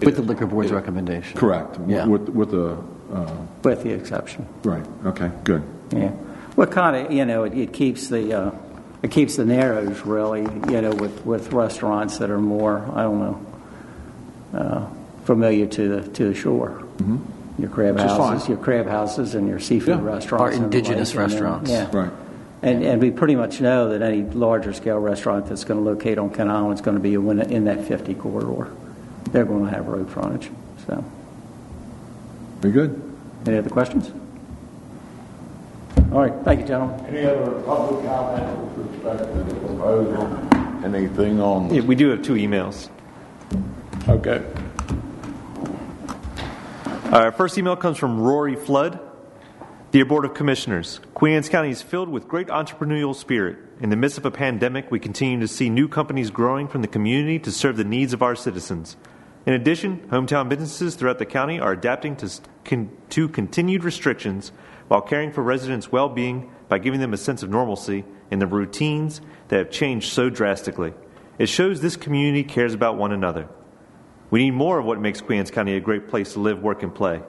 with 0.00 0.16
the 0.16 0.22
liquor 0.22 0.46
board's 0.46 0.70
recommendation. 0.72 1.36
Correct. 1.36 1.78
Yeah. 1.86 2.06
With 2.06 2.28
with 2.28 2.50
the 2.52 2.76
uh, 3.12 3.36
with 3.64 3.82
the 3.82 3.90
exception. 3.90 4.46
Right. 4.64 4.84
Okay. 5.06 5.30
Good. 5.44 5.62
Yeah. 5.92 6.10
What 6.54 6.70
kind 6.70 6.94
of 7.06 7.12
you 7.12 7.24
know 7.24 7.44
it, 7.44 7.54
it 7.58 7.72
keeps 7.72 8.08
the 8.08 8.32
uh, 8.32 8.50
it 9.02 9.10
keeps 9.10 9.36
the 9.36 9.44
narrows 9.44 10.00
really 10.06 10.42
you 10.42 10.80
know 10.80 10.90
with 10.92 11.24
with 11.26 11.52
restaurants 11.52 12.18
that 12.18 12.30
are 12.30 12.40
more 12.40 12.88
I 12.94 13.02
don't 13.02 13.18
know 13.18 13.46
uh, 14.54 14.86
familiar 15.24 15.66
to 15.66 15.88
the 16.00 16.08
to 16.10 16.28
the 16.28 16.34
shore. 16.34 16.82
Mm-hmm. 16.98 17.60
Your 17.60 17.70
crab 17.70 17.96
Which 17.96 18.04
houses, 18.04 18.48
your 18.48 18.56
crab 18.58 18.86
houses, 18.86 19.34
and 19.34 19.46
your 19.46 19.60
seafood 19.60 19.98
Yeah. 19.98 20.04
restaurants, 20.04 20.42
Our 20.42 20.50
and 20.52 20.64
indigenous 20.72 21.14
like, 21.14 21.28
then- 21.28 21.30
restaurants. 21.42 21.70
yeah, 21.70 21.88
Right. 21.92 22.10
And, 22.62 22.84
and 22.84 23.02
we 23.02 23.10
pretty 23.10 23.34
much 23.34 23.60
know 23.60 23.88
that 23.88 24.02
any 24.02 24.22
larger 24.22 24.72
scale 24.72 24.98
restaurant 24.98 25.46
that's 25.46 25.64
going 25.64 25.82
to 25.82 25.84
locate 25.84 26.16
on 26.16 26.30
Kent 26.30 26.48
Island 26.48 26.74
is 26.74 26.80
going 26.80 26.96
to 26.96 27.02
be 27.02 27.14
in 27.14 27.40
in 27.50 27.64
that 27.64 27.84
50 27.86 28.14
corridor. 28.14 28.70
They're 29.32 29.44
going 29.44 29.64
to 29.64 29.70
have 29.70 29.88
road 29.88 30.08
frontage. 30.08 30.48
So, 30.86 31.04
Very 32.60 32.72
good. 32.72 33.02
any 33.46 33.58
other 33.58 33.70
questions? 33.70 34.12
All 36.12 36.20
right, 36.20 36.32
thank 36.44 36.60
you, 36.60 36.66
gentlemen. 36.66 37.04
Any 37.06 37.24
other 37.26 37.62
public 37.62 38.04
comment 38.04 38.58
with 38.76 38.90
respect 38.92 39.18
to 39.18 39.42
the 39.42 39.60
proposal? 39.60 40.84
Anything 40.84 41.40
on? 41.40 41.74
Yeah, 41.74 41.80
we 41.80 41.94
do 41.94 42.10
have 42.10 42.22
two 42.22 42.34
emails. 42.34 42.90
Okay. 44.08 44.44
Our 47.12 47.32
first 47.32 47.58
email 47.58 47.76
comes 47.76 47.98
from 47.98 48.20
Rory 48.20 48.56
Flood. 48.56 49.00
Dear 49.92 50.06
Board 50.06 50.24
of 50.24 50.32
Commissioners, 50.32 51.00
Queen 51.12 51.34
Anne's 51.34 51.50
County 51.50 51.68
is 51.68 51.82
filled 51.82 52.08
with 52.08 52.26
great 52.26 52.46
entrepreneurial 52.46 53.14
spirit. 53.14 53.58
In 53.78 53.90
the 53.90 53.96
midst 53.96 54.16
of 54.16 54.24
a 54.24 54.30
pandemic, 54.30 54.90
we 54.90 54.98
continue 54.98 55.38
to 55.40 55.46
see 55.46 55.68
new 55.68 55.86
companies 55.86 56.30
growing 56.30 56.66
from 56.66 56.80
the 56.80 56.88
community 56.88 57.38
to 57.40 57.52
serve 57.52 57.76
the 57.76 57.84
needs 57.84 58.14
of 58.14 58.22
our 58.22 58.34
citizens. 58.34 58.96
In 59.44 59.52
addition, 59.52 59.98
hometown 60.08 60.48
businesses 60.48 60.94
throughout 60.94 61.18
the 61.18 61.26
county 61.26 61.60
are 61.60 61.72
adapting 61.72 62.16
to, 62.16 62.30
con- 62.64 62.90
to 63.10 63.28
continued 63.28 63.84
restrictions 63.84 64.50
while 64.88 65.02
caring 65.02 65.30
for 65.30 65.42
residents' 65.42 65.92
well 65.92 66.08
being 66.08 66.50
by 66.70 66.78
giving 66.78 67.00
them 67.00 67.12
a 67.12 67.18
sense 67.18 67.42
of 67.42 67.50
normalcy 67.50 68.06
in 68.30 68.38
the 68.38 68.46
routines 68.46 69.20
that 69.48 69.58
have 69.58 69.70
changed 69.70 70.10
so 70.10 70.30
drastically. 70.30 70.94
It 71.38 71.50
shows 71.50 71.82
this 71.82 71.96
community 71.96 72.44
cares 72.44 72.72
about 72.72 72.96
one 72.96 73.12
another. 73.12 73.46
We 74.30 74.42
need 74.42 74.52
more 74.52 74.78
of 74.78 74.86
what 74.86 75.02
makes 75.02 75.20
Queen 75.20 75.40
Anne's 75.40 75.50
County 75.50 75.76
a 75.76 75.80
great 75.80 76.08
place 76.08 76.32
to 76.32 76.40
live, 76.40 76.62
work, 76.62 76.82
and 76.82 76.94
play. 76.94 77.20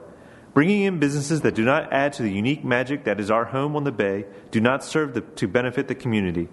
Bringing 0.54 0.82
in 0.82 1.00
businesses 1.00 1.40
that 1.40 1.56
do 1.56 1.64
not 1.64 1.92
add 1.92 2.12
to 2.14 2.22
the 2.22 2.30
unique 2.30 2.64
magic 2.64 3.04
that 3.04 3.18
is 3.18 3.28
our 3.28 3.44
home 3.44 3.74
on 3.74 3.82
the 3.82 3.90
bay 3.90 4.24
do 4.52 4.60
not 4.60 4.84
serve 4.84 5.14
the, 5.14 5.20
to 5.20 5.48
benefit 5.48 5.88
the 5.88 5.96
community. 5.96 6.48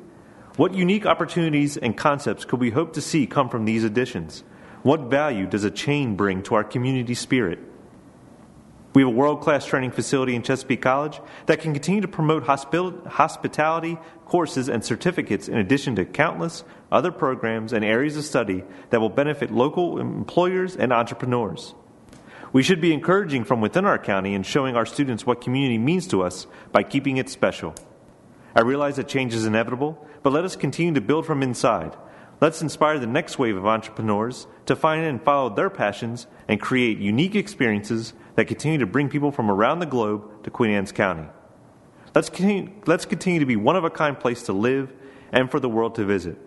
What 0.57 0.73
unique 0.73 1.05
opportunities 1.05 1.77
and 1.77 1.95
concepts 1.95 2.43
could 2.43 2.59
we 2.59 2.71
hope 2.71 2.93
to 2.93 3.01
see 3.01 3.27
come 3.27 3.47
from 3.47 3.65
these 3.65 3.83
additions? 3.83 4.43
What 4.81 5.01
value 5.01 5.45
does 5.45 5.63
a 5.63 5.69
chain 5.69 6.15
bring 6.15 6.41
to 6.43 6.55
our 6.55 6.63
community 6.63 7.13
spirit? 7.13 7.59
We 8.93 9.03
have 9.03 9.11
a 9.11 9.15
world 9.15 9.41
class 9.41 9.65
training 9.67 9.91
facility 9.91 10.35
in 10.35 10.41
Chesapeake 10.41 10.81
College 10.81 11.21
that 11.45 11.61
can 11.61 11.71
continue 11.71 12.01
to 12.01 12.07
promote 12.07 12.43
hospitality 12.43 13.97
courses 14.25 14.67
and 14.67 14.83
certificates 14.83 15.47
in 15.47 15.59
addition 15.59 15.95
to 15.97 16.05
countless 16.05 16.63
other 16.91 17.11
programs 17.11 17.71
and 17.71 17.85
areas 17.85 18.17
of 18.17 18.25
study 18.25 18.63
that 18.89 18.99
will 18.99 19.09
benefit 19.09 19.51
local 19.51 19.99
employers 19.99 20.75
and 20.75 20.91
entrepreneurs. 20.91 21.75
We 22.53 22.63
should 22.63 22.81
be 22.81 22.93
encouraging 22.93 23.45
from 23.45 23.61
within 23.61 23.85
our 23.85 23.97
county 23.97 24.35
and 24.35 24.45
showing 24.45 24.75
our 24.75 24.85
students 24.85 25.25
what 25.25 25.41
community 25.41 25.77
means 25.77 26.07
to 26.07 26.21
us 26.21 26.47
by 26.71 26.83
keeping 26.83 27.17
it 27.17 27.29
special. 27.29 27.73
I 28.53 28.61
realize 28.61 28.97
that 28.97 29.07
change 29.07 29.33
is 29.33 29.45
inevitable, 29.45 30.05
but 30.21 30.33
let 30.33 30.43
us 30.43 30.57
continue 30.57 30.93
to 30.93 31.01
build 31.01 31.25
from 31.25 31.41
inside. 31.41 31.95
Let's 32.41 32.61
inspire 32.61 32.99
the 32.99 33.07
next 33.07 33.39
wave 33.39 33.55
of 33.55 33.65
entrepreneurs 33.65 34.47
to 34.65 34.75
find 34.75 35.05
and 35.05 35.23
follow 35.23 35.53
their 35.53 35.69
passions 35.69 36.27
and 36.47 36.59
create 36.59 36.97
unique 36.97 37.35
experiences 37.35 38.13
that 38.35 38.47
continue 38.47 38.79
to 38.79 38.85
bring 38.85 39.07
people 39.07 39.31
from 39.31 39.49
around 39.49 39.79
the 39.79 39.85
globe 39.85 40.43
to 40.43 40.49
Queen 40.49 40.71
Anne's 40.71 40.91
County. 40.91 41.27
Let's 42.13 42.29
continue, 42.29 42.71
let's 42.85 43.05
continue 43.05 43.39
to 43.39 43.45
be 43.45 43.55
one 43.55 43.77
of 43.77 43.85
a 43.85 43.89
kind 43.89 44.19
place 44.19 44.43
to 44.43 44.53
live 44.53 44.91
and 45.31 45.49
for 45.49 45.61
the 45.61 45.69
world 45.69 45.95
to 45.95 46.03
visit. 46.03 46.37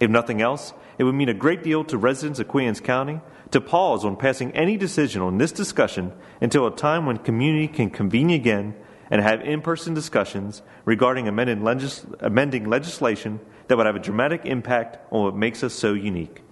If 0.00 0.10
nothing 0.10 0.42
else, 0.42 0.74
it 0.98 1.04
would 1.04 1.14
mean 1.14 1.28
a 1.30 1.34
great 1.34 1.62
deal 1.62 1.84
to 1.84 1.96
residents 1.96 2.40
of 2.40 2.48
Queen 2.48 2.68
Anne's 2.68 2.80
County 2.80 3.20
to 3.54 3.60
pause 3.60 4.04
on 4.04 4.16
passing 4.16 4.50
any 4.50 4.76
decision 4.76 5.22
on 5.22 5.38
this 5.38 5.52
discussion 5.52 6.12
until 6.40 6.66
a 6.66 6.74
time 6.74 7.06
when 7.06 7.16
community 7.16 7.68
can 7.68 7.88
convene 7.88 8.30
again 8.30 8.74
and 9.12 9.22
have 9.22 9.40
in 9.42 9.60
person 9.60 9.94
discussions 9.94 10.60
regarding 10.84 11.28
legis- 11.62 12.04
amending 12.18 12.68
legislation 12.68 13.38
that 13.68 13.76
would 13.76 13.86
have 13.86 13.94
a 13.94 14.00
dramatic 14.00 14.44
impact 14.44 14.98
on 15.12 15.22
what 15.22 15.36
makes 15.36 15.62
us 15.62 15.72
so 15.72 15.92
unique. 15.92 16.42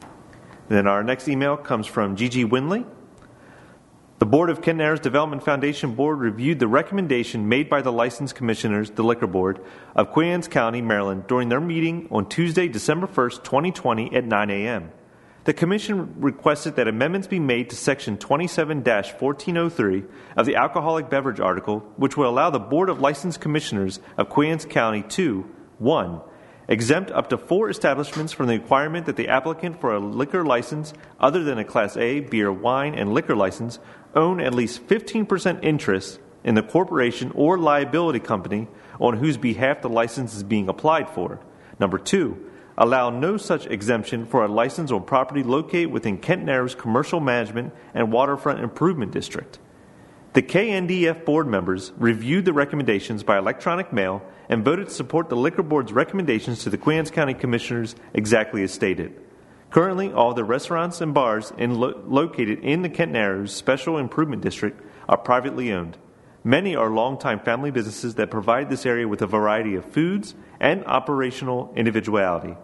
And 0.00 0.78
then 0.78 0.86
our 0.86 1.04
next 1.04 1.28
email 1.28 1.58
comes 1.58 1.86
from 1.86 2.16
Gigi 2.16 2.42
Winley. 2.46 2.86
The 4.20 4.26
Board 4.26 4.48
of 4.48 4.64
Narrows 4.64 5.00
Development 5.00 5.42
Foundation 5.42 5.96
Board 5.96 6.20
reviewed 6.20 6.60
the 6.60 6.68
recommendation 6.68 7.48
made 7.48 7.68
by 7.68 7.82
the 7.82 7.90
License 7.90 8.32
Commissioners, 8.32 8.90
the 8.90 9.02
Liquor 9.02 9.26
Board, 9.26 9.58
of 9.96 10.12
Queen 10.12 10.28
Anne's 10.28 10.46
County, 10.46 10.80
Maryland, 10.80 11.26
during 11.26 11.48
their 11.48 11.60
meeting 11.60 12.06
on 12.12 12.28
Tuesday, 12.28 12.68
December 12.68 13.08
1st, 13.08 13.42
2020, 13.42 14.14
at 14.14 14.24
9 14.24 14.50
a.m. 14.50 14.92
The 15.42 15.52
Commission 15.52 16.14
requested 16.20 16.76
that 16.76 16.86
amendments 16.86 17.26
be 17.26 17.40
made 17.40 17.70
to 17.70 17.76
Section 17.76 18.16
27 18.16 18.84
1403 18.84 20.04
of 20.36 20.46
the 20.46 20.54
Alcoholic 20.54 21.10
Beverage 21.10 21.40
Article, 21.40 21.80
which 21.96 22.16
will 22.16 22.30
allow 22.30 22.50
the 22.50 22.60
Board 22.60 22.90
of 22.90 23.00
License 23.00 23.36
Commissioners 23.36 23.98
of 24.16 24.28
Queen 24.28 24.52
Anne's 24.52 24.64
County 24.64 25.02
to 25.02 25.44
1 25.78 26.20
exempt 26.68 27.10
up 27.10 27.28
to 27.28 27.38
four 27.38 27.68
establishments 27.68 28.32
from 28.32 28.46
the 28.46 28.58
requirement 28.58 29.06
that 29.06 29.16
the 29.16 29.28
applicant 29.28 29.80
for 29.80 29.94
a 29.94 30.00
liquor 30.00 30.44
license 30.44 30.94
other 31.20 31.42
than 31.44 31.58
a 31.58 31.64
Class 31.64 31.96
A 31.96 32.20
beer, 32.20 32.50
wine, 32.52 32.94
and 32.94 33.12
liquor 33.12 33.36
license 33.36 33.78
own 34.16 34.40
at 34.40 34.54
least 34.54 34.86
15% 34.86 35.62
interest 35.62 36.20
in 36.44 36.54
the 36.54 36.62
corporation 36.62 37.32
or 37.34 37.58
liability 37.58 38.20
company 38.20 38.68
on 39.00 39.16
whose 39.16 39.36
behalf 39.36 39.82
the 39.82 39.88
license 39.88 40.34
is 40.34 40.42
being 40.42 40.68
applied 40.68 41.08
for. 41.08 41.40
Number 41.80 41.98
two, 41.98 42.50
allow 42.76 43.10
no 43.10 43.36
such 43.36 43.66
exemption 43.66 44.26
for 44.26 44.44
a 44.44 44.48
license 44.48 44.90
on 44.90 45.04
property 45.04 45.42
located 45.42 45.90
within 45.90 46.18
Kent 46.18 46.44
Narrows 46.44 46.74
Commercial 46.74 47.20
Management 47.20 47.72
and 47.94 48.12
Waterfront 48.12 48.60
Improvement 48.60 49.12
District. 49.12 49.58
The 50.34 50.42
KNDF 50.42 51.24
board 51.24 51.46
members 51.46 51.92
reviewed 51.96 52.44
the 52.44 52.52
recommendations 52.52 53.22
by 53.22 53.38
electronic 53.38 53.92
mail 53.92 54.20
and 54.48 54.64
voted 54.64 54.88
to 54.88 54.94
support 54.94 55.28
the 55.28 55.36
Liquor 55.36 55.62
Board's 55.62 55.92
recommendations 55.92 56.64
to 56.64 56.70
the 56.70 56.78
Queen 56.78 56.98
Anne's 56.98 57.12
County 57.12 57.34
Commissioners 57.34 57.94
exactly 58.12 58.62
as 58.64 58.72
stated. 58.72 59.14
Currently, 59.74 60.12
all 60.12 60.34
the 60.34 60.44
restaurants 60.44 61.00
and 61.00 61.12
bars 61.12 61.52
in 61.58 61.80
lo- 61.80 62.00
located 62.06 62.60
in 62.60 62.82
the 62.82 62.88
Kent 62.88 63.10
Narrows 63.10 63.52
Special 63.52 63.98
Improvement 63.98 64.40
District 64.40 64.80
are 65.08 65.16
privately 65.16 65.72
owned. 65.72 65.98
Many 66.44 66.76
are 66.76 66.90
longtime 66.90 67.40
family 67.40 67.72
businesses 67.72 68.14
that 68.14 68.30
provide 68.30 68.70
this 68.70 68.86
area 68.86 69.08
with 69.08 69.20
a 69.20 69.26
variety 69.26 69.74
of 69.74 69.84
foods 69.84 70.36
and 70.60 70.84
operational 70.84 71.72
individuality. 71.74 72.56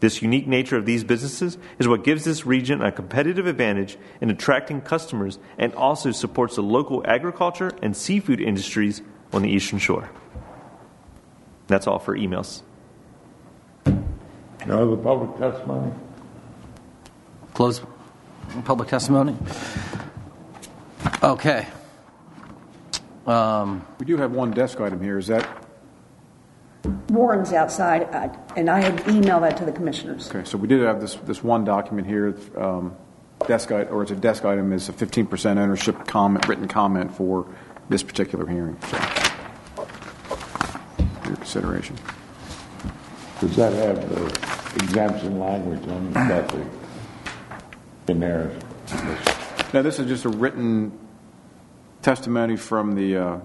This 0.00 0.20
unique 0.20 0.48
nature 0.48 0.76
of 0.76 0.84
these 0.84 1.04
businesses 1.04 1.58
is 1.78 1.86
what 1.86 2.02
gives 2.02 2.24
this 2.24 2.44
region 2.44 2.82
a 2.82 2.90
competitive 2.90 3.46
advantage 3.46 3.96
in 4.20 4.30
attracting 4.30 4.80
customers 4.80 5.38
and 5.58 5.72
also 5.74 6.10
supports 6.10 6.56
the 6.56 6.62
local 6.62 7.06
agriculture 7.06 7.70
and 7.82 7.96
seafood 7.96 8.40
industries 8.40 9.00
on 9.32 9.42
the 9.42 9.50
Eastern 9.50 9.78
Shore. 9.78 10.10
That's 11.68 11.86
all 11.86 12.00
for 12.00 12.16
emails. 12.16 12.62
No 14.66 14.82
other 14.82 15.02
public 15.02 15.38
testimony? 15.38 15.92
Close 17.54 17.80
public 18.64 18.88
testimony. 18.88 19.36
Okay. 21.22 21.66
Um, 23.26 23.86
we 23.98 24.06
do 24.06 24.16
have 24.16 24.32
one 24.32 24.50
desk 24.50 24.80
item 24.80 25.02
here. 25.02 25.18
Is 25.18 25.28
that 25.28 25.48
Warren's 27.08 27.52
outside, 27.52 28.02
uh, 28.14 28.28
and 28.56 28.70
I 28.70 28.80
had 28.80 28.96
emailed 29.04 29.42
that 29.42 29.56
to 29.58 29.64
the 29.64 29.72
commissioners. 29.72 30.28
okay? 30.28 30.44
So 30.44 30.58
we 30.58 30.68
did 30.68 30.80
have 30.80 31.00
this 31.00 31.14
this 31.14 31.42
one 31.42 31.64
document 31.64 32.06
here. 32.06 32.36
Um, 32.56 32.96
desk 33.46 33.72
item, 33.72 33.94
or 33.94 34.02
it's 34.02 34.10
a 34.10 34.16
desk 34.16 34.44
item, 34.44 34.72
is 34.72 34.88
a 34.88 34.92
15% 34.92 35.56
ownership 35.56 36.06
comment, 36.06 36.46
written 36.46 36.68
comment 36.68 37.14
for 37.14 37.46
this 37.88 38.02
particular 38.02 38.46
hearing. 38.46 38.76
So, 38.82 38.98
your 41.26 41.36
consideration. 41.36 41.96
Does 43.40 43.56
that 43.56 43.72
have 43.72 44.08
the 44.10 44.26
exemption 44.84 45.40
language 45.40 45.82
on 45.88 46.08
it? 46.08 46.14
That 46.14 46.48
the, 46.48 48.12
in 48.12 48.20
there? 48.20 48.52
Now, 49.72 49.82
this 49.82 49.98
is 49.98 50.06
just 50.06 50.26
a 50.26 50.28
written 50.28 50.92
testimony 52.02 52.56
from 52.56 52.94
the 52.94 53.16
uh, 53.16 53.40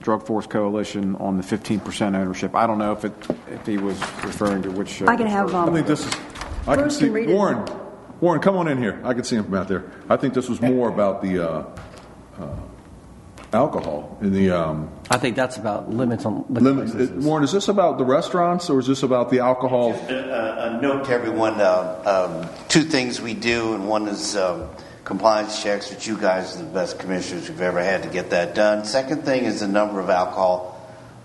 Drug 0.00 0.26
Force 0.26 0.46
Coalition 0.46 1.16
on 1.16 1.36
the 1.36 1.42
15% 1.42 2.14
ownership. 2.14 2.54
I 2.54 2.66
don't 2.66 2.78
know 2.78 2.92
if 2.92 3.04
it 3.04 3.12
if 3.50 3.66
he 3.66 3.76
was 3.76 4.00
referring 4.24 4.62
to 4.62 4.70
which. 4.70 5.02
Uh, 5.02 5.06
I 5.06 5.16
can 5.16 5.26
have, 5.26 5.54
um, 5.54 5.68
I 5.68 5.72
think 5.72 5.86
this 5.86 6.06
is. 6.06 6.14
I 6.66 6.76
can 6.76 6.88
see 6.90 7.06
can 7.06 7.12
read 7.12 7.28
it. 7.28 7.34
Warren. 7.34 7.66
Warren, 8.20 8.40
come 8.40 8.56
on 8.56 8.68
in 8.68 8.78
here. 8.78 9.00
I 9.04 9.12
can 9.12 9.24
see 9.24 9.36
him 9.36 9.44
from 9.44 9.54
out 9.54 9.68
there. 9.68 9.90
I 10.08 10.16
think 10.16 10.32
this 10.32 10.48
was 10.48 10.60
more 10.60 10.88
about 10.88 11.20
the 11.20 11.46
uh, 11.46 11.66
uh, 12.38 12.56
alcohol 13.54 14.18
in 14.20 14.32
the. 14.32 14.50
Um, 14.50 14.90
I 15.10 15.18
think 15.18 15.36
that's 15.36 15.56
about 15.56 15.90
limits 15.90 16.26
on 16.26 16.44
liquor 16.48 16.64
limits. 16.64 16.92
licenses. 16.92 17.24
Warren, 17.24 17.44
is 17.44 17.52
this 17.52 17.68
about 17.68 17.98
the 17.98 18.04
restaurants 18.04 18.68
or 18.68 18.80
is 18.80 18.86
this 18.86 19.02
about 19.02 19.30
the 19.30 19.40
alcohol? 19.40 19.92
A 19.92 20.78
note 20.82 21.06
to 21.06 21.12
everyone, 21.12 21.60
uh, 21.60 22.48
um, 22.50 22.68
two 22.68 22.82
things 22.82 23.20
we 23.20 23.34
do, 23.34 23.74
and 23.74 23.88
one 23.88 24.08
is 24.08 24.36
um, 24.36 24.68
compliance 25.04 25.62
checks, 25.62 25.90
which 25.90 26.06
you 26.06 26.18
guys 26.18 26.56
are 26.56 26.64
the 26.64 26.70
best 26.70 26.98
commissioners 26.98 27.48
we've 27.48 27.60
ever 27.60 27.82
had 27.82 28.02
to 28.02 28.08
get 28.08 28.30
that 28.30 28.54
done. 28.54 28.84
Second 28.84 29.24
thing 29.24 29.44
is 29.44 29.60
the 29.60 29.68
number 29.68 30.00
of 30.00 30.10
alcohol 30.10 30.72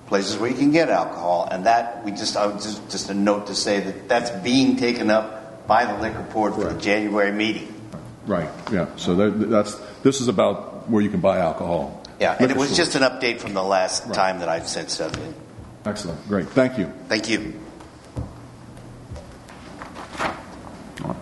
places 0.08 0.38
where 0.38 0.50
you 0.50 0.58
can 0.58 0.72
get 0.72 0.90
alcohol, 0.90 1.48
and 1.52 1.66
that 1.66 2.04
we 2.04 2.12
just, 2.12 2.36
I 2.36 2.48
would 2.48 2.62
just, 2.62 2.90
just 2.90 3.10
a 3.10 3.14
note 3.14 3.48
to 3.48 3.56
say 3.56 3.80
that 3.80 4.10
that's 4.10 4.32
being 4.44 4.76
taken 4.76 5.10
up 5.10 5.68
by 5.68 5.86
the 5.86 6.02
liquor 6.02 6.24
board 6.34 6.56
for 6.56 6.74
the 6.74 6.80
January 6.80 7.32
meeting. 7.32 7.74
Right. 8.26 8.50
Yeah. 8.72 8.88
So 8.96 9.16
that, 9.16 9.50
that's 9.50 9.76
this 10.04 10.20
is 10.20 10.28
about 10.28 10.90
where 10.90 11.02
you 11.02 11.10
can 11.10 11.20
buy 11.20 11.40
alcohol. 11.40 12.04
Yeah, 12.20 12.36
and 12.40 12.52
it 12.52 12.58
was 12.58 12.70
store. 12.70 12.86
just 12.86 12.96
an 12.96 13.02
update 13.04 13.40
from 13.40 13.54
the 13.54 13.64
last 13.64 14.14
time 14.14 14.40
that 14.40 14.50
I've 14.50 14.68
sent 14.68 14.90
stuff 14.92 15.16
in. 15.18 15.34
Excellent. 15.86 16.28
Great. 16.28 16.50
Thank 16.50 16.78
you. 16.78 16.92
Thank 17.08 17.30
you. 17.30 17.54
All 21.04 21.16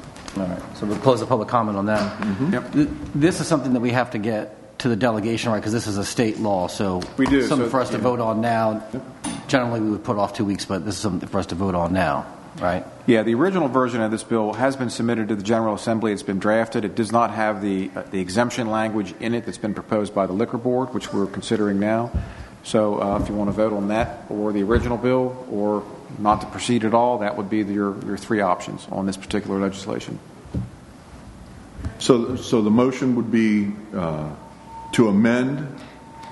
right, 0.45 0.61
so 0.77 0.85
we'll 0.85 0.97
close 0.99 1.19
the 1.19 1.25
public 1.25 1.47
comment 1.49 1.77
on 1.77 1.87
that. 1.87 2.19
Mm-hmm. 2.21 2.73
Th- 2.73 2.89
This 3.15 3.39
is 3.39 3.47
something 3.47 3.73
that 3.73 3.79
we 3.79 3.91
have 3.91 4.11
to 4.11 4.19
get 4.19 4.79
to 4.79 4.89
the 4.89 4.95
delegation, 4.95 5.51
right, 5.51 5.57
because 5.59 5.73
this 5.73 5.87
is 5.87 5.97
a 5.97 6.05
state 6.05 6.39
law, 6.39 6.67
so. 6.67 7.01
We 7.17 7.25
do, 7.25 7.41
Something 7.43 7.67
so- 7.67 7.71
for 7.71 7.79
us 7.81 7.89
to 7.91 7.97
vote 7.97 8.19
on 8.19 8.41
now. 8.41 8.83
Generally, 9.47 9.81
we 9.81 9.89
would 9.91 10.03
put 10.03 10.17
off 10.17 10.33
two 10.33 10.45
weeks, 10.45 10.65
but 10.65 10.85
this 10.85 10.95
is 10.95 11.01
something 11.01 11.27
for 11.27 11.39
us 11.39 11.47
to 11.47 11.55
vote 11.55 11.73
on 11.73 11.93
now, 11.93 12.25
right? 12.59 12.85
Yeah, 13.05 13.23
the 13.23 13.35
original 13.35 13.67
version 13.67 14.01
of 14.01 14.11
this 14.11 14.23
bill 14.23 14.53
has 14.53 14.75
been 14.75 14.89
submitted 14.89 15.29
to 15.29 15.35
the 15.35 15.43
General 15.43 15.75
Assembly. 15.75 16.11
It's 16.11 16.23
been 16.23 16.39
drafted. 16.39 16.85
It 16.85 16.95
does 16.95 17.11
not 17.11 17.31
have 17.31 17.61
the 17.61 17.89
uh, 17.95 18.03
the 18.03 18.19
exemption 18.19 18.67
language 18.67 19.13
in 19.19 19.33
it 19.33 19.45
that's 19.45 19.57
been 19.57 19.73
proposed 19.73 20.13
by 20.13 20.25
the 20.25 20.33
Liquor 20.33 20.57
Board, 20.57 20.93
which 20.93 21.13
we're 21.13 21.27
considering 21.27 21.79
now. 21.79 22.11
So, 22.63 23.01
uh, 23.01 23.19
if 23.21 23.29
you 23.29 23.35
want 23.35 23.49
to 23.49 23.53
vote 23.53 23.71
on 23.71 23.89
that 23.89 24.25
or 24.29 24.51
the 24.51 24.63
original 24.63 24.97
bill, 24.97 25.47
or 25.49 25.83
not 26.19 26.41
to 26.41 26.47
proceed 26.47 26.83
at 26.83 26.93
all, 26.93 27.19
that 27.19 27.37
would 27.37 27.49
be 27.49 27.59
your 27.59 27.97
your 28.05 28.17
three 28.17 28.41
options 28.41 28.87
on 28.91 29.05
this 29.05 29.17
particular 29.17 29.59
legislation. 29.59 30.19
So, 31.99 32.35
so 32.35 32.61
the 32.61 32.69
motion 32.69 33.15
would 33.15 33.31
be 33.31 33.71
uh, 33.95 34.29
to 34.93 35.07
amend 35.07 35.79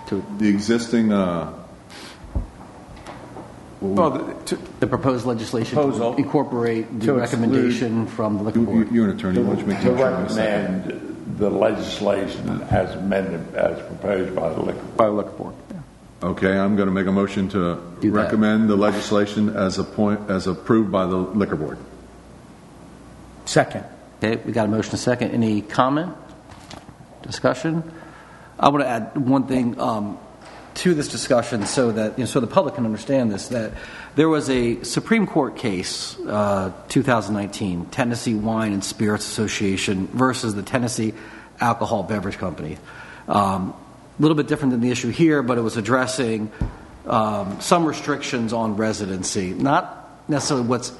to, 0.07 0.23
the 0.37 0.47
existing. 0.47 1.11
Uh, 1.11 1.64
Well, 3.81 4.11
the, 4.45 4.57
The 4.79 4.87
proposed 4.87 5.25
legislation 5.25 5.75
Proposal. 5.75 6.13
to 6.13 6.17
incorporate 6.21 6.99
the 6.99 7.05
To 7.07 7.13
recommendation 7.13 8.07
from 8.07 8.37
the 8.37 8.43
liquor 8.43 8.59
board. 8.61 8.91
you're 8.91 9.09
an 9.09 9.17
attorney. 9.17 9.41
Why 9.41 9.55
don't 9.55 9.67
make 9.67 9.77
the 9.79 9.83
To 9.85 9.91
motion? 9.91 10.11
recommend 10.13 11.37
the 11.37 11.49
legislation 11.49 12.61
as 12.71 12.95
amended, 12.95 13.53
as 13.55 13.77
proposed 13.87 14.33
by 14.35 14.49
the 14.53 14.61
liquor. 14.61 14.79
board. 14.79 14.97
By 14.97 15.05
the 15.07 15.11
liquor 15.11 15.29
board. 15.31 15.53
Okay, 16.23 16.57
I'm 16.57 16.75
going 16.77 16.87
to 16.87 16.93
make 16.93 17.05
a 17.07 17.11
motion 17.11 17.49
to 17.49 17.75
recommend 18.01 18.69
the 18.69 18.75
legislation 18.77 19.49
as 19.55 19.77
a 19.77 19.83
point, 19.83 20.29
as 20.29 20.47
approved 20.47 20.91
by 20.91 21.05
the 21.05 21.17
liquor 21.17 21.57
board. 21.57 21.77
Second. 23.45 23.83
Okay, 24.23 24.41
we 24.45 24.53
got 24.53 24.65
a 24.65 24.69
motion 24.69 24.91
and 24.91 24.99
a 24.99 25.03
second. 25.03 25.31
Any 25.31 25.61
comment? 25.61 26.13
Discussion? 27.21 27.83
I 28.57 28.69
want 28.69 28.83
to 28.83 28.87
add 28.87 29.17
one 29.17 29.45
thing 29.47 29.77
um, 29.79 30.17
to 30.75 30.93
this 30.93 31.07
discussion 31.07 31.65
so 31.65 31.91
that 31.91 32.17
you 32.17 32.23
know, 32.23 32.25
so 32.25 32.39
the 32.39 32.47
public 32.47 32.75
can 32.75 32.85
understand 32.85 33.31
this. 33.31 33.47
That 33.47 33.73
there 34.15 34.29
was 34.29 34.49
a 34.49 34.83
Supreme 34.83 35.25
Court 35.25 35.55
case, 35.55 36.17
uh, 36.19 36.71
2019, 36.89 37.87
Tennessee 37.87 38.35
Wine 38.35 38.73
and 38.73 38.83
Spirits 38.83 39.25
Association 39.25 40.07
versus 40.07 40.53
the 40.55 40.63
Tennessee 40.63 41.13
Alcohol 41.59 42.03
Beverage 42.03 42.37
Company. 42.37 42.77
Um, 43.27 43.73
a 44.17 44.21
little 44.21 44.35
bit 44.35 44.47
different 44.47 44.71
than 44.71 44.81
the 44.81 44.91
issue 44.91 45.09
here, 45.09 45.41
but 45.43 45.57
it 45.57 45.61
was 45.61 45.77
addressing 45.77 46.51
um, 47.07 47.59
some 47.61 47.85
restrictions 47.85 48.53
on 48.53 48.77
residency, 48.77 49.51
not 49.53 50.29
necessarily 50.29 50.67
what's 50.67 50.93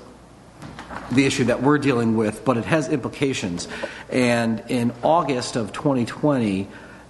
the 1.11 1.26
issue 1.26 1.45
that 1.45 1.61
we're 1.61 1.77
dealing 1.77 2.15
with, 2.15 2.43
but 2.45 2.57
it 2.57 2.65
has 2.65 2.89
implications. 2.89 3.68
And 4.10 4.64
in 4.69 4.93
August 5.03 5.56
of 5.56 5.72
2020, 5.72 6.68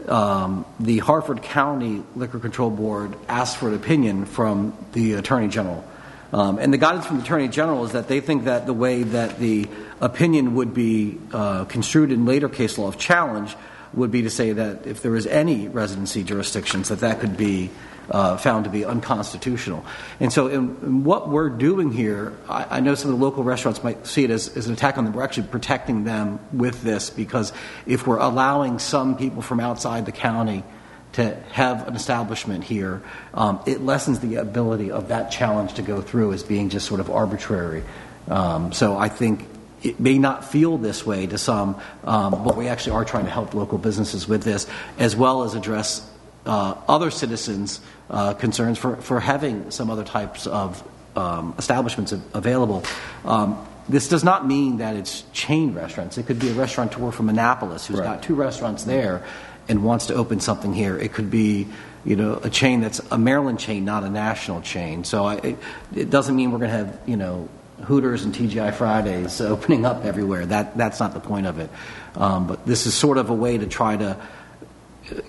um, 0.10 0.66
the 0.80 1.00
Harford 1.00 1.42
County 1.42 2.04
Liquor 2.16 2.40
Control 2.40 2.70
Board 2.70 3.16
asked 3.28 3.58
for 3.58 3.70
an 3.70 3.76
opinion 3.76 4.26
from 4.26 4.76
the 4.94 5.14
Attorney 5.14 5.48
General. 5.48 5.84
Um, 6.34 6.58
and 6.58 6.74
the 6.74 6.78
guidance 6.78 7.06
from 7.06 7.18
the 7.18 7.24
Attorney 7.24 7.48
General 7.48 7.86
is 7.86 7.94
that 7.94 8.08
they 8.08 8.20
think 8.20 8.46
that 8.46 8.66
the 8.66 8.74
way 8.74 9.04
that 9.04 9.40
the 9.40 9.68
opinion 10.02 10.56
would 10.56 10.74
be 10.74 11.18
uh, 11.32 11.66
construed 11.66 12.12
in 12.12 12.26
later 12.26 12.50
case 12.50 12.78
law 12.78 12.88
of 12.88 12.98
challenge 12.98 13.56
would 13.94 14.12
be 14.12 14.24
to 14.24 14.30
say 14.30 14.52
that 14.52 14.86
if 14.86 15.02
there 15.02 15.16
is 15.16 15.26
any 15.28 15.68
residency 15.68 16.24
jurisdictions, 16.24 16.90
that 16.90 17.00
that 17.00 17.20
could 17.20 17.38
be 17.38 17.70
uh, 18.10 18.38
found 18.38 18.66
to 18.66 18.70
be 18.70 18.86
unconstitutional. 18.86 19.86
And 20.20 20.32
so, 20.32 20.48
in, 20.48 20.78
in 20.82 21.04
what 21.04 21.30
we're 21.30 21.50
doing 21.50 21.92
here, 21.92 22.34
I, 22.48 22.78
I, 22.78 22.80
know 22.80 22.96
some 22.96 23.12
of 23.12 23.20
the 23.20 23.24
local 23.24 23.44
restaurants 23.44 23.84
might 23.84 24.06
see 24.06 24.24
it 24.24 24.30
as, 24.30 24.56
as, 24.56 24.68
an 24.68 24.74
attack 24.74 24.98
on 24.98 25.06
them. 25.06 25.14
We're 25.14 25.24
actually 25.24 25.48
protecting 25.48 26.04
them 26.04 26.40
with 26.54 26.82
this 26.84 27.10
because 27.10 27.54
if 27.86 28.06
we're 28.06 28.20
allowing 28.20 28.80
some 28.80 29.18
people 29.18 29.42
from 29.42 29.60
outside 29.60 30.06
the 30.06 30.12
county 30.12 30.64
to 31.14 31.36
have 31.52 31.88
an 31.88 31.96
establishment 31.96 32.64
here, 32.64 33.02
um, 33.34 33.62
it 33.66 33.82
lessens 33.82 34.20
the 34.20 34.36
ability 34.36 34.92
of 34.92 35.08
that 35.08 35.32
challenge 35.32 35.76
to 35.76 35.82
go 35.82 36.02
through 36.02 36.34
as 36.34 36.44
being 36.44 36.70
just 36.70 36.86
sort 36.86 37.00
of 37.00 37.10
arbitrary. 37.10 37.84
Um, 38.28 38.72
so, 38.72 38.98
I 38.98 39.10
think 39.10 39.48
it 39.84 40.00
may 40.00 40.18
not 40.18 40.44
feel 40.44 40.78
this 40.78 41.06
way 41.06 41.28
to 41.28 41.38
some, 41.38 41.80
um, 42.04 42.44
but 42.44 42.58
we 42.58 42.68
actually 42.68 42.94
are 42.94 43.06
trying 43.06 43.26
to 43.26 43.32
help 43.32 43.54
local 43.54 43.78
businesses 43.78 44.28
with 44.28 44.42
this, 44.42 44.66
as 44.98 45.16
well 45.16 45.44
as 45.44 45.54
address 45.54 46.10
uh, 46.46 46.76
other 46.88 47.12
citizens' 47.12 47.82
uh, 48.10 48.34
concerns 48.34 48.78
for, 48.78 48.96
for 48.98 49.20
having 49.20 49.72
some 49.72 49.90
other 49.90 50.04
types 50.04 50.48
of 50.48 50.84
um, 51.16 51.56
establishments 51.58 52.12
available. 52.34 52.84
Um, 53.24 53.66
this 53.88 54.10
does 54.10 54.24
not 54.24 54.48
mean 54.48 54.78
that 54.78 54.96
it's 54.96 55.24
chain 55.32 55.74
restaurants. 55.74 56.18
It 56.18 56.26
could 56.26 56.40
be 56.40 56.50
a 56.50 56.54
restaurateur 56.54 57.12
from 57.12 57.30
Annapolis 57.30 57.86
who's 57.86 58.00
right. 58.00 58.06
got 58.06 58.24
two 58.24 58.36
restaurants 58.36 58.84
there 58.84 59.24
and 59.68 59.84
wants 59.84 60.08
to 60.08 60.16
open 60.16 60.40
something 60.40 60.74
here. 60.74 60.98
It 60.98 61.14
could 61.14 61.30
be, 61.30 61.68
you 62.04 62.16
know, 62.16 62.40
a 62.44 62.50
chain 62.50 62.82
that's 62.82 63.00
a 63.12 63.18
Maryland 63.18 63.60
chain, 63.60 63.86
not 63.86 64.04
a 64.04 64.10
national 64.10 64.62
chain. 64.62 65.04
So 65.04 65.26
I, 65.26 65.36
it, 65.36 65.58
it 65.96 66.10
doesn't 66.10 66.36
mean 66.36 66.52
we're 66.52 66.60
going 66.60 66.72
to 66.72 66.78
have, 66.78 67.00
you 67.06 67.18
know, 67.18 67.50
Hooters 67.84 68.24
and 68.24 68.34
TGI 68.34 68.74
Fridays 68.74 69.42
opening 69.42 69.86
up 69.86 70.06
everywhere. 70.06 70.46
That 70.46 70.78
that's 70.78 71.00
not 71.00 71.14
the 71.14 71.20
point 71.20 71.46
of 71.46 71.60
it. 71.60 71.70
Um, 72.16 72.48
but 72.48 72.66
this 72.66 72.86
is 72.86 72.94
sort 72.94 73.18
of 73.18 73.30
a 73.30 73.34
way 73.34 73.58
to 73.58 73.68
try 73.68 73.98
to 73.98 74.18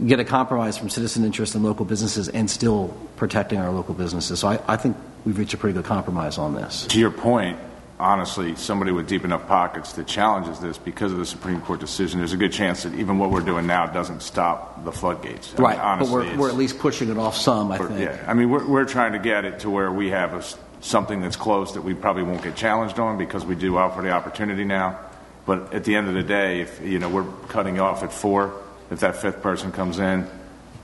get 0.05 0.21
a 0.21 0.25
compromise 0.25 0.79
from 0.79 0.89
citizen 0.89 1.25
interest 1.25 1.55
and 1.55 1.65
local 1.65 1.85
businesses 1.85 2.29
and 2.29 2.51
still 2.51 2.97
protecting 3.17 3.59
our 3.59 3.71
local 3.71 3.95
businesses. 3.95 4.41
So 4.41 4.49
I, 4.49 4.61
I, 4.67 4.77
think 4.77 4.97
we've 5.25 5.37
reached 5.39 5.55
a 5.55 5.59
pretty 5.59 5.75
good 5.75 5.85
compromise 5.85 6.39
on 6.39 6.55
this. 6.55 6.87
To 6.87 6.99
your 6.99 7.11
point, 7.11 7.59
honestly, 7.99 8.57
somebody 8.57 8.93
with 8.93 9.09
deep 9.09 9.25
enough 9.25 9.47
pockets 9.47 9.93
that 9.95 10.07
challenges 10.07 10.61
this 10.61 10.79
because 10.79 11.13
of 11.13 11.19
the 11.19 11.27
Supreme 11.27 11.61
Court 11.61 11.81
decision, 11.81 12.19
there's 12.19 12.33
a 12.33 12.39
good 12.39 12.53
chance 12.53 12.85
that 12.85 12.95
even 12.95 13.19
what 13.19 13.31
we're 13.31 13.41
doing 13.41 13.67
now 13.67 13.87
doesn't 13.87 14.23
stop 14.23 14.85
the 14.85 14.93
floodgates. 14.93 15.55
I 15.59 15.63
right, 15.63 15.77
mean, 15.77 15.87
honestly, 15.87 16.27
but 16.27 16.33
we're, 16.33 16.39
we're, 16.39 16.49
at 16.49 16.57
least 16.57 16.79
pushing 16.79 17.11
it 17.11 17.19
off 17.19 17.37
some, 17.37 17.71
I 17.71 17.79
think. 17.79 18.01
Yeah, 18.01 18.25
I 18.27 18.35
mean, 18.35 18.51
we're, 18.51 18.67
we're 18.67 18.85
trying 18.85 19.13
to 19.13 19.19
get 19.19 19.45
it 19.45 19.61
to 19.61 19.71
where 19.71 19.93
we 19.93 20.11
have 20.11 20.35
a, 20.35 20.45
something 20.81 21.21
that's 21.21 21.37
close 21.37 21.75
that 21.75 21.83
we 21.83 21.95
probably 21.95 22.23
won't 22.23 22.43
get 22.43 22.57
challenged 22.57 22.99
on 22.99 23.19
because 23.19 23.45
we 23.45 23.55
do 23.55 23.77
offer 23.77 24.03
the 24.03 24.11
opportunity 24.11 24.65
now. 24.65 25.01
But 25.45 25.73
at 25.73 25.85
the 25.85 25.95
end 25.95 26.09
of 26.09 26.15
the 26.15 26.25
day, 26.25 26.61
if 26.61 26.81
you 26.83 26.99
know 26.99 27.09
we're 27.09 27.31
cutting 27.49 27.79
off 27.79 28.03
at 28.03 28.13
four, 28.13 28.53
if 28.91 29.01
that 29.01 29.17
fifth 29.17 29.43
person 29.43 29.73
comes 29.73 29.99
in, 29.99 30.29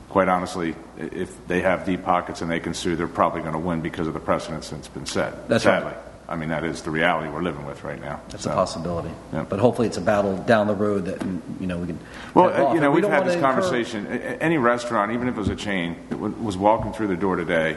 quite 0.08 0.28
honestly, 0.28 0.74
if 0.98 1.46
they 1.48 1.62
have 1.62 1.86
deep 1.86 2.04
pockets 2.04 2.42
and 2.42 2.50
they 2.50 2.60
can 2.60 2.74
sue, 2.74 2.96
they're 2.96 3.08
probably 3.08 3.40
going 3.40 3.54
to 3.54 3.58
win 3.58 3.80
because 3.80 4.06
of 4.06 4.14
the 4.14 4.20
precedence 4.20 4.68
that's 4.68 4.88
been 4.88 5.06
set. 5.06 5.48
That's 5.48 5.64
sadly. 5.64 5.92
right. 5.92 5.98
I 6.28 6.36
mean, 6.36 6.50
that 6.50 6.64
is 6.64 6.82
the 6.82 6.90
reality 6.90 7.28
we're 7.28 7.42
living 7.42 7.66
with 7.66 7.82
right 7.84 8.00
now. 8.00 8.20
That's 8.30 8.44
so, 8.44 8.52
a 8.52 8.54
possibility. 8.54 9.10
Yeah. 9.32 9.44
But 9.48 9.58
hopefully, 9.58 9.88
it's 9.88 9.96
a 9.96 10.02
battle 10.02 10.36
down 10.36 10.66
the 10.66 10.74
road 10.74 11.06
that 11.06 11.22
you 11.60 11.66
know 11.66 11.78
we 11.78 11.88
can. 11.88 11.98
Well, 12.34 12.74
you 12.74 12.80
know, 12.80 12.90
we 12.90 13.00
we've 13.00 13.10
had 13.10 13.26
this 13.26 13.40
conversation. 13.40 14.06
Incur... 14.06 14.38
Any 14.40 14.56
restaurant, 14.58 15.12
even 15.12 15.28
if 15.28 15.34
it 15.34 15.38
was 15.38 15.48
a 15.48 15.56
chain, 15.56 15.96
that 16.10 16.16
was 16.16 16.56
walking 16.56 16.92
through 16.92 17.08
the 17.08 17.16
door 17.16 17.36
today. 17.36 17.76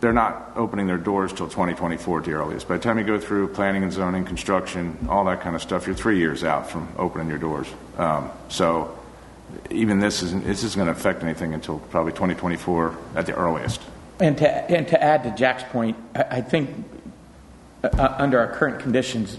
They're 0.00 0.14
not 0.14 0.52
opening 0.56 0.86
their 0.86 0.96
doors 0.96 1.34
till 1.34 1.48
2024 1.48 2.20
at 2.20 2.24
the 2.24 2.32
earliest. 2.32 2.66
By 2.66 2.78
the 2.78 2.82
time 2.82 2.98
you 2.98 3.04
go 3.04 3.20
through 3.20 3.48
planning 3.48 3.82
and 3.82 3.92
zoning, 3.92 4.24
construction, 4.24 5.06
all 5.10 5.26
that 5.26 5.42
kind 5.42 5.54
of 5.54 5.60
stuff, 5.60 5.86
you're 5.86 5.94
three 5.94 6.18
years 6.18 6.42
out 6.44 6.70
from 6.70 6.88
opening 6.96 7.28
your 7.28 7.36
doors. 7.36 7.68
Um, 7.98 8.30
so 8.48 8.98
even 9.70 10.00
this 10.00 10.22
isn't, 10.22 10.44
this 10.44 10.62
isn't 10.64 10.78
going 10.78 10.92
to 10.92 10.98
affect 10.98 11.22
anything 11.22 11.54
until 11.54 11.78
probably 11.78 12.12
2024 12.12 12.96
at 13.14 13.26
the 13.26 13.34
earliest. 13.34 13.80
And 14.20 14.36
to, 14.38 14.48
and 14.48 14.86
to 14.88 15.02
add 15.02 15.24
to 15.24 15.30
Jack's 15.30 15.64
point, 15.64 15.96
I, 16.14 16.22
I 16.30 16.40
think 16.40 16.70
uh, 17.82 17.88
uh, 17.88 18.16
under 18.18 18.38
our 18.38 18.52
current 18.52 18.80
conditions, 18.80 19.38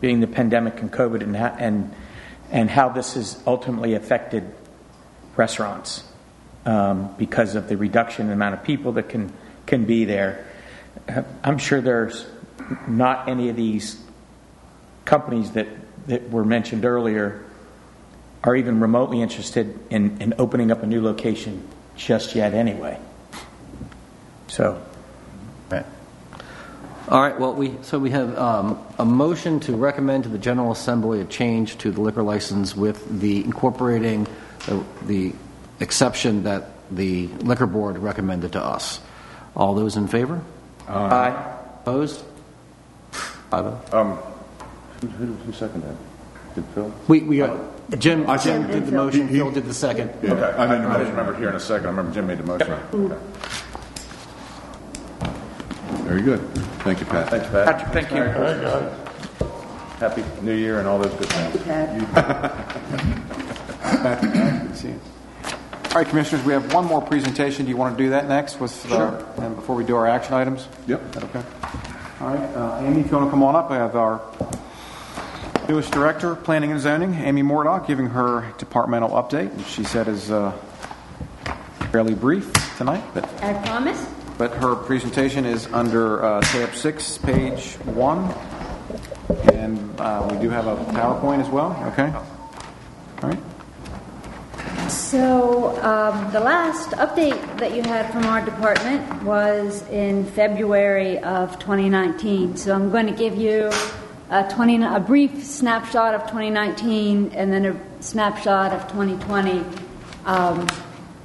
being 0.00 0.20
the 0.20 0.26
pandemic 0.26 0.80
and 0.80 0.92
COVID 0.92 1.22
and, 1.22 1.36
ha- 1.36 1.56
and, 1.58 1.94
and 2.50 2.68
how 2.68 2.88
this 2.88 3.14
has 3.14 3.40
ultimately 3.46 3.94
affected 3.94 4.44
restaurants 5.36 6.04
um, 6.66 7.14
because 7.16 7.54
of 7.54 7.68
the 7.68 7.76
reduction 7.76 8.22
in 8.22 8.28
the 8.28 8.34
amount 8.34 8.54
of 8.54 8.64
people 8.64 8.92
that 8.92 9.08
can, 9.08 9.32
can 9.66 9.84
be 9.84 10.04
there, 10.04 10.44
I'm 11.44 11.58
sure 11.58 11.80
there's 11.80 12.26
not 12.86 13.28
any 13.28 13.48
of 13.48 13.56
these 13.56 14.02
companies 15.04 15.52
that, 15.52 15.68
that 16.08 16.30
were 16.30 16.44
mentioned 16.44 16.84
earlier 16.84 17.47
are 18.44 18.54
even 18.54 18.80
remotely 18.80 19.20
interested 19.20 19.78
in, 19.90 20.20
in 20.20 20.34
opening 20.38 20.70
up 20.70 20.82
a 20.82 20.86
new 20.86 21.02
location 21.02 21.66
just 21.96 22.34
yet 22.34 22.54
anyway. 22.54 22.98
So. 24.46 24.82
Right. 25.70 25.84
All 27.08 27.20
right. 27.20 27.38
Well, 27.38 27.54
we 27.54 27.74
so 27.82 27.98
we 27.98 28.10
have 28.10 28.36
um, 28.38 28.78
a 28.98 29.04
motion 29.04 29.60
to 29.60 29.76
recommend 29.76 30.24
to 30.24 30.30
the 30.30 30.38
General 30.38 30.72
Assembly 30.72 31.20
a 31.20 31.24
change 31.24 31.78
to 31.78 31.90
the 31.90 32.00
liquor 32.00 32.22
license 32.22 32.76
with 32.76 33.20
the 33.20 33.44
incorporating 33.44 34.26
the, 34.66 34.84
the 35.06 35.34
exception 35.80 36.44
that 36.44 36.70
the 36.90 37.26
liquor 37.26 37.66
board 37.66 37.98
recommended 37.98 38.52
to 38.52 38.62
us. 38.62 39.00
All 39.54 39.74
those 39.74 39.96
in 39.96 40.06
favor? 40.06 40.40
Aye. 40.86 41.56
Opposed? 41.82 42.24
Five. 43.50 43.94
Um, 43.94 44.18
who, 45.00 45.06
who, 45.06 45.32
who 45.32 45.52
seconded 45.52 45.90
that? 45.90 45.96
Did 46.54 46.64
Phil? 46.74 46.92
We 47.08 47.20
we. 47.20 47.42
Uh, 47.42 47.56
Jim, 47.96 48.26
Jim 48.42 48.66
did 48.66 48.86
the 48.86 48.92
motion, 48.92 49.28
Phil 49.28 49.50
did 49.50 49.64
the 49.64 49.72
second. 49.72 50.10
Okay, 50.22 50.28
I 50.30 50.66
made 50.66 50.84
the 50.84 50.88
motion. 50.88 51.06
I 51.06 51.10
remember 51.10 51.34
hearing 51.36 51.56
a 51.56 51.60
second. 51.60 51.86
I 51.86 51.90
remember 51.90 52.12
Jim 52.12 52.26
made 52.26 52.38
the 52.38 52.44
motion. 52.44 52.70
Okay. 52.70 53.16
Very 56.04 56.20
good. 56.20 56.40
Thank 56.84 57.00
you, 57.00 57.06
Pat. 57.06 57.30
Thanks, 57.30 57.46
Pat. 57.48 57.66
Patrick, 57.66 57.92
thank 57.92 58.10
you. 58.10 58.22
All 58.22 58.42
right, 58.42 58.60
guys. 58.60 58.92
Happy 60.00 60.24
New 60.42 60.54
Year 60.54 60.78
and 60.78 60.86
all 60.86 60.98
those 60.98 61.14
good 61.14 61.28
things. 61.28 61.62
Patrick, 63.80 64.32
good 64.32 64.68
to 64.68 64.76
see 64.76 64.88
you. 64.88 65.00
All 65.44 65.94
right, 65.94 66.06
Commissioners, 66.06 66.44
we 66.44 66.52
have 66.52 66.74
one 66.74 66.84
more 66.84 67.00
presentation. 67.00 67.64
Do 67.64 67.70
you 67.70 67.76
want 67.78 67.96
to 67.96 68.04
do 68.04 68.10
that 68.10 68.28
next 68.28 68.60
with, 68.60 68.84
uh, 68.92 68.96
sure. 68.96 69.26
and 69.38 69.56
before 69.56 69.74
we 69.74 69.84
do 69.84 69.96
our 69.96 70.06
action 70.06 70.34
items? 70.34 70.68
Yep. 70.86 71.16
okay? 71.16 71.42
All 72.20 72.28
right, 72.28 72.56
uh, 72.56 72.82
Amy, 72.82 73.00
if 73.00 73.10
you 73.10 73.16
want 73.16 73.26
to 73.26 73.30
come 73.30 73.42
on 73.42 73.56
up, 73.56 73.70
I 73.70 73.76
have 73.76 73.96
our 73.96 74.20
Newest 75.68 75.92
Director, 75.92 76.34
Planning 76.34 76.72
and 76.72 76.80
Zoning, 76.80 77.12
Amy 77.12 77.42
Moredock, 77.42 77.86
giving 77.86 78.06
her 78.06 78.54
departmental 78.56 79.10
update. 79.10 79.66
She 79.66 79.84
said 79.84 80.08
is 80.08 80.30
uh, 80.30 80.52
fairly 81.92 82.14
brief 82.14 82.50
tonight, 82.78 83.04
but 83.12 83.26
I 83.42 83.52
promise. 83.66 84.02
But 84.38 84.52
her 84.54 84.74
presentation 84.74 85.44
is 85.44 85.66
under 85.66 86.24
uh, 86.24 86.40
tab 86.40 86.74
six, 86.74 87.18
page 87.18 87.74
one, 87.84 88.32
and 89.52 90.00
uh, 90.00 90.26
we 90.32 90.40
do 90.40 90.48
have 90.48 90.66
a 90.66 90.76
PowerPoint 90.92 91.40
as 91.42 91.50
well. 91.50 91.72
Okay. 91.92 92.10
All 93.22 93.28
right. 93.28 94.90
So 94.90 95.78
um, 95.82 96.32
the 96.32 96.40
last 96.40 96.92
update 96.92 97.58
that 97.58 97.74
you 97.74 97.82
had 97.82 98.10
from 98.10 98.24
our 98.24 98.42
department 98.42 99.22
was 99.22 99.86
in 99.90 100.24
February 100.24 101.18
of 101.18 101.58
2019. 101.58 102.56
So 102.56 102.74
I'm 102.74 102.90
going 102.90 103.06
to 103.06 103.12
give 103.12 103.36
you 103.36 103.70
a, 104.30 104.48
20, 104.48 104.82
a 104.82 105.00
brief 105.00 105.44
snapshot 105.44 106.14
of 106.14 106.22
2019 106.22 107.32
and 107.32 107.52
then 107.52 107.66
a 107.66 108.02
snapshot 108.02 108.72
of 108.72 108.82
2020. 108.88 109.64
Um, 110.26 110.66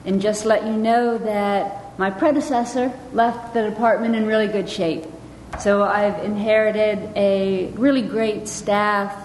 and 0.05 0.21
just 0.21 0.45
let 0.45 0.65
you 0.65 0.73
know 0.73 1.17
that 1.17 1.97
my 1.99 2.09
predecessor 2.09 2.91
left 3.13 3.53
the 3.53 3.69
department 3.69 4.15
in 4.15 4.25
really 4.25 4.47
good 4.47 4.69
shape. 4.69 5.05
So 5.59 5.83
I've 5.83 6.23
inherited 6.23 7.11
a 7.15 7.67
really 7.75 8.01
great 8.01 8.47
staff, 8.47 9.15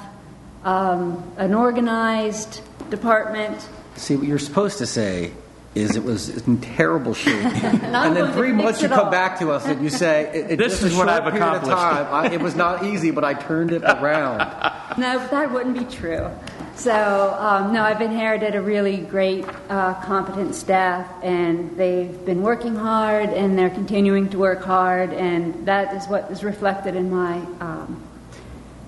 um, 0.65 1.33
an 1.37 1.55
organized 1.55 2.61
department. 2.91 3.67
See, 3.97 4.17
what 4.17 4.27
you're 4.27 4.39
supposed 4.39 4.79
to 4.79 4.87
say 4.87 5.33
is 5.79 5.97
it 5.97 6.05
was 6.05 6.47
in 6.47 6.61
terrible 6.61 7.15
shape. 7.15 7.45
And 7.99 8.17
then 8.17 8.33
three 8.33 8.53
months 8.53 8.83
you 8.83 8.89
come 8.89 9.07
all. 9.07 9.11
back 9.11 9.39
to 9.41 9.51
us 9.51 9.65
and 9.67 9.83
you 9.83 9.91
say, 9.91 10.31
it, 10.35 10.53
it 10.53 10.57
This 10.59 10.83
is 10.83 10.95
what 10.95 11.09
I've 11.09 11.27
accomplished. 11.27 11.77
time. 11.77 12.07
I, 12.13 12.31
it 12.33 12.41
was 12.41 12.55
not 12.55 12.85
easy, 12.85 13.11
but 13.11 13.25
I 13.25 13.35
turned 13.35 13.73
it 13.73 13.83
around. 13.83 14.41
No, 14.99 15.25
that 15.29 15.53
wouldn't 15.53 15.79
be 15.79 15.85
true. 15.85 16.29
So, 16.75 17.37
um, 17.39 17.73
no, 17.73 17.83
I've 17.83 18.01
inherited 18.01 18.57
a 18.57 18.61
really 18.61 18.97
great, 18.97 19.45
uh, 19.69 19.95
competent 20.03 20.57
staff, 20.57 21.07
and 21.23 21.77
they've 21.77 22.25
been 22.25 22.43
working 22.43 22.75
hard, 22.75 23.29
and 23.29 23.57
they're 23.57 23.71
continuing 23.71 24.29
to 24.31 24.39
work 24.39 24.61
hard, 24.65 25.13
and 25.13 25.67
that 25.67 25.95
is 25.95 26.09
what 26.09 26.29
is 26.33 26.43
reflected 26.43 26.97
in 26.97 27.11
my 27.13 27.37
um, 27.61 28.03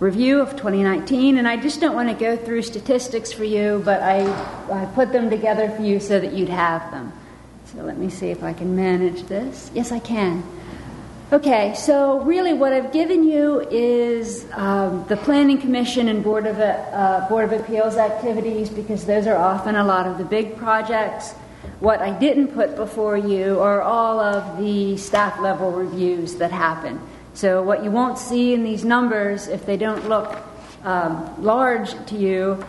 review 0.01 0.41
of 0.41 0.53
2019. 0.53 1.37
And 1.37 1.47
I 1.47 1.57
just 1.57 1.81
don't 1.81 1.95
want 1.95 2.09
to 2.09 2.15
go 2.15 2.37
through 2.37 2.63
statistics 2.63 3.33
for 3.33 3.45
you, 3.45 3.83
but 3.85 4.03
I, 4.03 4.25
I 4.73 4.87
put 4.87 5.13
them 5.13 5.31
together 5.31 5.71
for 5.71 5.83
you 5.83 6.01
so 6.01 6.19
that 6.19 6.33
you'd 6.33 6.49
have 6.49 6.91
them. 6.91 7.13
So 7.67 7.83
let 7.83 7.99
me 7.99 8.11
see 8.11 8.31
if 8.31 8.43
I 8.43 8.53
can 8.53 8.75
manage 8.75 9.25
this. 9.25 9.71
Yes, 9.75 9.93
I 9.93 10.01
can. 10.01 10.43
Okay, 11.33 11.75
so 11.77 12.21
really 12.23 12.55
what 12.55 12.73
I've 12.73 12.93
given 12.93 13.23
you 13.23 13.61
is 13.71 14.49
um, 14.55 15.05
the 15.07 15.17
Planning 15.17 15.61
Commission 15.61 16.09
and 16.09 16.25
Board 16.25 16.45
of, 16.45 16.59
uh, 16.59 17.27
Board 17.29 17.45
of 17.45 17.61
Appeals 17.61 17.97
activities 17.97 18.69
because 18.69 19.07
those 19.07 19.29
are 19.29 19.37
often 19.37 19.77
a 19.77 19.85
lot 19.85 20.09
of 20.09 20.19
the 20.19 20.25
big 20.25 20.57
projects. 20.57 21.31
What 21.79 22.01
I 22.01 22.19
didn't 22.19 22.49
put 22.49 22.75
before 22.75 23.17
you 23.17 23.61
are 23.61 23.81
all 23.81 24.19
of 24.19 24.59
the 24.59 24.97
staff 24.97 25.39
level 25.39 25.71
reviews 25.71 26.35
that 26.37 26.51
happen. 26.51 27.01
So 27.35 27.63
what 27.63 27.85
you 27.85 27.91
won't 27.91 28.19
see 28.19 28.55
in 28.55 28.65
these 28.65 28.85
numbers, 28.85 29.49
if 29.49 29.65
they 29.65 29.77
don't 29.77 30.09
look 30.09 30.39
um, 30.85 31.43
large 31.43 31.93
to 32.07 32.17
you, 32.17 32.65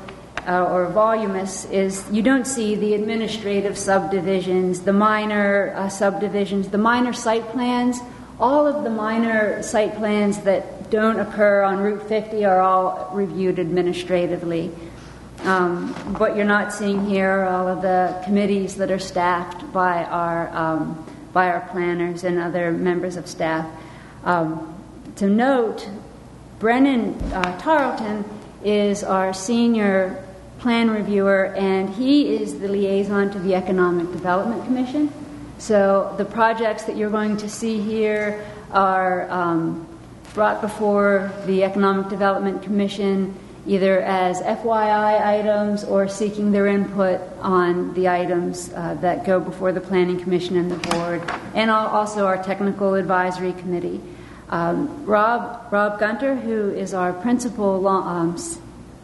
uh, 0.47 0.65
or 0.65 0.87
voluminous 0.87 1.65
is 1.65 2.03
you 2.11 2.21
don't 2.21 2.47
see 2.47 2.75
the 2.75 2.93
administrative 2.93 3.77
subdivisions, 3.77 4.81
the 4.81 4.93
minor 4.93 5.73
uh, 5.75 5.87
subdivisions, 5.89 6.69
the 6.69 6.77
minor 6.77 7.13
site 7.13 7.47
plans. 7.49 7.99
All 8.39 8.65
of 8.65 8.83
the 8.83 8.89
minor 8.89 9.61
site 9.61 9.95
plans 9.95 10.39
that 10.39 10.89
don't 10.89 11.19
occur 11.19 11.61
on 11.61 11.77
Route 11.77 12.07
50 12.07 12.43
are 12.43 12.59
all 12.59 13.11
reviewed 13.13 13.59
administratively. 13.59 14.71
Um, 15.43 15.93
what 16.17 16.35
you're 16.35 16.45
not 16.45 16.73
seeing 16.73 17.05
here 17.05 17.29
are 17.29 17.45
all 17.45 17.67
of 17.67 17.81
the 17.81 18.19
committees 18.23 18.75
that 18.77 18.91
are 18.91 18.99
staffed 18.99 19.71
by 19.71 20.03
our 20.05 20.55
um, 20.55 21.05
by 21.33 21.47
our 21.49 21.61
planners 21.69 22.23
and 22.23 22.37
other 22.37 22.71
members 22.71 23.15
of 23.15 23.27
staff. 23.27 23.65
Um, 24.23 24.75
to 25.15 25.27
note, 25.27 25.89
Brennan 26.59 27.15
uh, 27.33 27.57
Tarleton 27.59 28.23
is 28.63 29.03
our 29.03 29.33
senior 29.33 30.23
plan 30.59 30.91
reviewer, 30.91 31.55
and 31.55 31.89
he 31.89 32.35
is 32.35 32.59
the 32.59 32.67
liaison 32.67 33.31
to 33.31 33.39
the 33.39 33.55
Economic 33.55 34.11
Development 34.11 34.63
Commission. 34.65 35.11
So 35.57 36.13
the 36.17 36.25
projects 36.25 36.83
that 36.83 36.95
you're 36.95 37.09
going 37.09 37.37
to 37.37 37.49
see 37.49 37.79
here 37.79 38.45
are 38.71 39.29
um, 39.31 39.87
brought 40.33 40.61
before 40.61 41.31
the 41.45 41.63
Economic 41.63 42.09
Development 42.09 42.61
Commission 42.61 43.33
either 43.67 44.01
as 44.01 44.41
FYI 44.41 45.25
items 45.25 45.83
or 45.83 46.07
seeking 46.07 46.51
their 46.51 46.67
input 46.67 47.21
on 47.41 47.93
the 47.93 48.09
items 48.09 48.71
uh, 48.73 48.95
that 49.01 49.25
go 49.25 49.39
before 49.39 49.71
the 49.71 49.81
Planning 49.81 50.19
Commission 50.19 50.57
and 50.57 50.71
the 50.71 50.89
board, 50.89 51.21
and 51.53 51.69
also 51.69 52.25
our 52.25 52.41
Technical 52.41 52.95
Advisory 52.95 53.53
Committee. 53.53 54.01
Um, 54.49 55.05
Rob, 55.05 55.71
Rob 55.71 55.99
Gunter, 55.99 56.35
who 56.35 56.71
is 56.71 56.93
our 56.93 57.13
principal 57.13 57.79
law, 57.79 58.01
um, 58.01 58.35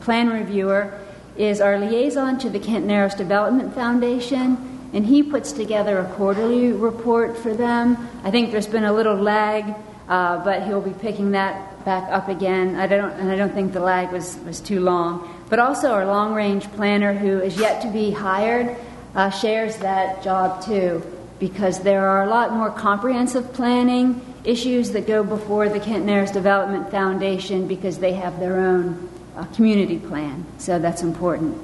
plan 0.02 0.30
reviewer, 0.30 1.00
is 1.38 1.62
our 1.62 1.78
liaison 1.78 2.40
to 2.40 2.50
the 2.50 2.60
Kent 2.60 2.86
Narrows 2.86 3.14
Development 3.14 3.74
Foundation, 3.74 4.58
and 4.94 5.06
he 5.06 5.22
puts 5.22 5.52
together 5.52 6.00
a 6.00 6.06
quarterly 6.16 6.72
report 6.72 7.38
for 7.38 7.54
them. 7.54 8.10
I 8.24 8.32
think 8.32 8.52
there's 8.52 8.68
been 8.68 8.86
a 8.86 8.94
little 8.94 9.16
lag, 9.16 9.76
uh, 10.10 10.44
but 10.44 10.64
he'll 10.64 10.82
be 10.82 10.94
picking 11.00 11.32
that 11.32 11.77
back 11.88 12.12
up 12.12 12.28
again. 12.28 12.76
I 12.76 12.86
don't, 12.86 13.12
and 13.12 13.32
I 13.32 13.38
don't 13.38 13.54
think 13.54 13.72
the 13.72 13.80
lag 13.80 14.12
was, 14.12 14.38
was 14.40 14.60
too 14.60 14.82
long. 14.82 15.42
But 15.50 15.60
also 15.60 15.94
our 15.94 16.06
long-range 16.06 16.70
planner, 16.74 17.14
who 17.14 17.40
is 17.40 17.58
yet 17.58 17.82
to 17.84 17.90
be 17.90 18.12
hired, 18.12 18.76
uh, 19.16 19.30
shares 19.30 19.78
that 19.78 20.22
job 20.22 20.62
too, 20.62 21.02
because 21.40 21.80
there 21.80 22.06
are 22.06 22.26
a 22.26 22.28
lot 22.28 22.52
more 22.52 22.70
comprehensive 22.70 23.54
planning 23.54 24.22
issues 24.44 24.92
that 24.92 25.08
go 25.08 25.24
before 25.24 25.70
the 25.70 25.80
Kent 25.80 26.04
Narrows 26.04 26.32
Development 26.32 26.92
Foundation 26.92 27.70
because 27.70 28.00
they 28.00 28.12
have 28.12 28.38
their 28.38 28.60
own 28.60 29.10
uh, 29.38 29.46
community 29.56 29.98
plan. 29.98 30.46
So 30.58 30.80
that's 30.80 31.04
important. 31.04 31.58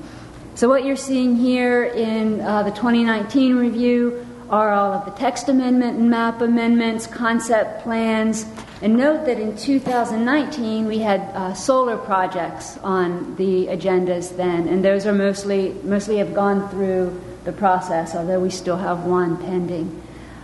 So 0.55 0.69
what 0.69 0.85
you're 0.85 0.95
seeing 0.95 1.35
here 1.35 1.83
in 1.83 2.39
uh, 2.39 2.63
the 2.63 2.71
2019 2.71 3.57
review 3.57 4.25
are 4.53 4.71
all 4.71 4.93
of 4.93 5.03
the 5.03 5.11
text 5.11 5.49
amendment 5.49 5.97
and 5.97 6.11
map 6.11 6.39
amendments, 6.39 7.07
concept 7.07 7.81
plans, 7.81 8.45
and 8.83 8.95
note 8.95 9.25
that 9.25 9.39
in 9.39 9.57
2019 9.57 10.85
we 10.85 10.99
had 10.99 11.21
uh, 11.33 11.55
solar 11.55 11.97
projects 11.97 12.77
on 12.83 13.35
the 13.37 13.65
agendas 13.65 14.37
then, 14.37 14.67
and 14.67 14.85
those 14.85 15.07
are 15.07 15.13
mostly 15.13 15.73
mostly 15.83 16.17
have 16.17 16.35
gone 16.35 16.69
through 16.69 17.19
the 17.45 17.51
process, 17.51 18.13
although 18.13 18.39
we 18.39 18.51
still 18.51 18.77
have 18.77 19.05
one 19.05 19.37
pending. 19.37 20.03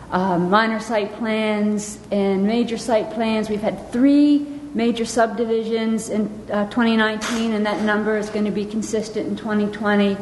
Um, 0.09 0.49
minor 0.49 0.79
site 0.79 1.13
plans 1.13 1.99
and 2.09 2.47
major 2.47 2.79
site 2.79 3.11
plans. 3.11 3.47
We've 3.47 3.61
had 3.61 3.91
three 3.91 4.39
major 4.73 5.05
subdivisions 5.05 6.09
in 6.09 6.47
uh, 6.51 6.67
2019, 6.71 7.53
and 7.53 7.63
that 7.67 7.83
number 7.83 8.17
is 8.17 8.31
going 8.31 8.45
to 8.45 8.51
be 8.51 8.65
consistent 8.65 9.27
in 9.27 9.35
2020. 9.35 10.17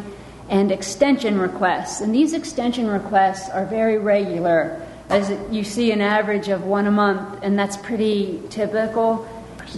And 0.49 0.71
extension 0.71 1.39
requests. 1.39 2.01
And 2.01 2.13
these 2.15 2.33
extension 2.33 2.87
requests 2.87 3.49
are 3.49 3.65
very 3.65 3.97
regular, 3.97 4.81
as 5.09 5.29
you 5.51 5.63
see 5.63 5.91
an 5.91 6.01
average 6.01 6.47
of 6.47 6.63
one 6.63 6.87
a 6.87 6.91
month, 6.91 7.39
and 7.43 7.57
that's 7.57 7.77
pretty 7.77 8.41
typical. 8.49 9.27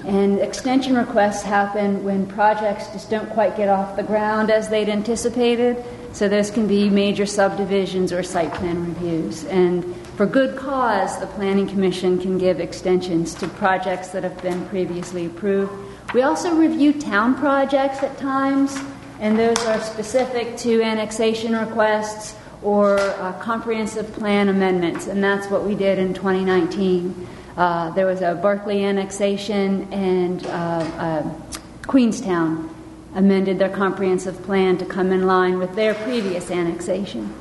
And 0.05 0.39
extension 0.39 0.95
requests 0.95 1.41
happen 1.41 2.03
when 2.03 2.27
projects 2.27 2.87
just 2.89 3.09
don't 3.09 3.29
quite 3.31 3.57
get 3.57 3.69
off 3.69 3.95
the 3.95 4.03
ground 4.03 4.51
as 4.51 4.69
they'd 4.69 4.89
anticipated. 4.89 5.83
So 6.13 6.27
those 6.27 6.51
can 6.51 6.67
be 6.67 6.89
major 6.89 7.25
subdivisions 7.25 8.11
or 8.11 8.23
site 8.23 8.53
plan 8.53 8.85
reviews. 8.85 9.45
And 9.45 9.95
for 10.15 10.25
good 10.25 10.57
cause, 10.57 11.19
the 11.19 11.27
Planning 11.27 11.67
Commission 11.67 12.19
can 12.19 12.37
give 12.37 12.59
extensions 12.59 13.33
to 13.35 13.47
projects 13.47 14.09
that 14.09 14.23
have 14.23 14.39
been 14.41 14.65
previously 14.67 15.25
approved. 15.25 15.71
We 16.13 16.23
also 16.23 16.55
review 16.55 16.93
town 16.93 17.35
projects 17.35 18.01
at 18.03 18.17
times, 18.17 18.77
and 19.19 19.37
those 19.37 19.57
are 19.65 19.79
specific 19.81 20.57
to 20.57 20.81
annexation 20.81 21.55
requests 21.55 22.35
or 22.61 22.99
uh, 22.99 23.33
comprehensive 23.39 24.11
plan 24.13 24.49
amendments, 24.49 25.07
and 25.07 25.23
that's 25.23 25.47
what 25.47 25.63
we 25.63 25.75
did 25.75 25.97
in 25.97 26.13
2019. 26.13 27.27
Uh, 27.55 27.89
there 27.91 28.05
was 28.05 28.21
a 28.21 28.35
Barclay 28.35 28.83
annexation, 28.83 29.91
and 29.91 30.45
uh, 30.45 30.49
uh, 30.49 31.33
Queenstown 31.87 32.73
amended 33.15 33.59
their 33.59 33.69
comprehensive 33.69 34.41
plan 34.43 34.77
to 34.77 34.85
come 34.85 35.11
in 35.11 35.25
line 35.25 35.57
with 35.57 35.75
their 35.75 35.93
previous 35.95 36.51
annexation. 36.51 37.33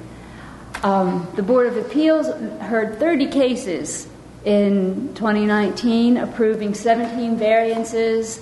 Um, 0.83 1.27
the 1.35 1.43
Board 1.43 1.67
of 1.67 1.77
Appeals 1.77 2.29
heard 2.63 2.99
30 2.99 3.27
cases 3.31 4.09
in 4.45 5.13
2019, 5.15 6.17
approving 6.17 6.73
17 6.75 7.37
variances, 7.37 8.41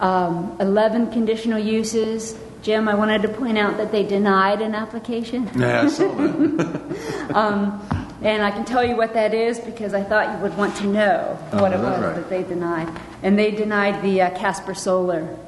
um, 0.00 0.56
11 0.60 1.12
conditional 1.12 1.58
uses. 1.58 2.36
Jim, 2.66 2.88
I 2.88 2.96
wanted 2.96 3.22
to 3.22 3.28
point 3.28 3.56
out 3.56 3.76
that 3.76 3.92
they 3.92 4.02
denied 4.02 4.60
an 4.60 4.74
application. 4.74 5.48
Yeah, 5.54 5.82
I 5.82 5.86
saw 5.86 6.12
that. 6.16 7.30
um, 7.34 7.80
and 8.22 8.42
I 8.42 8.50
can 8.50 8.64
tell 8.64 8.84
you 8.84 8.96
what 8.96 9.14
that 9.14 9.34
is 9.34 9.60
because 9.60 9.94
I 9.94 10.02
thought 10.02 10.34
you 10.34 10.42
would 10.42 10.56
want 10.58 10.74
to 10.78 10.86
know 10.88 11.38
Oh, 11.52 11.62
what 11.62 11.70
it 11.70 11.76
is 11.76 11.82
was 11.82 11.90
that 12.00 12.06
right? 12.08 12.16
that 12.16 12.28
they 12.28 12.42
denied. 12.42 12.88
And 13.22 13.38
they 13.38 13.52
denied 13.52 14.02
the 14.02 14.20
uh, 14.20 14.30
Casper 14.36 14.74
Solar 14.74 15.38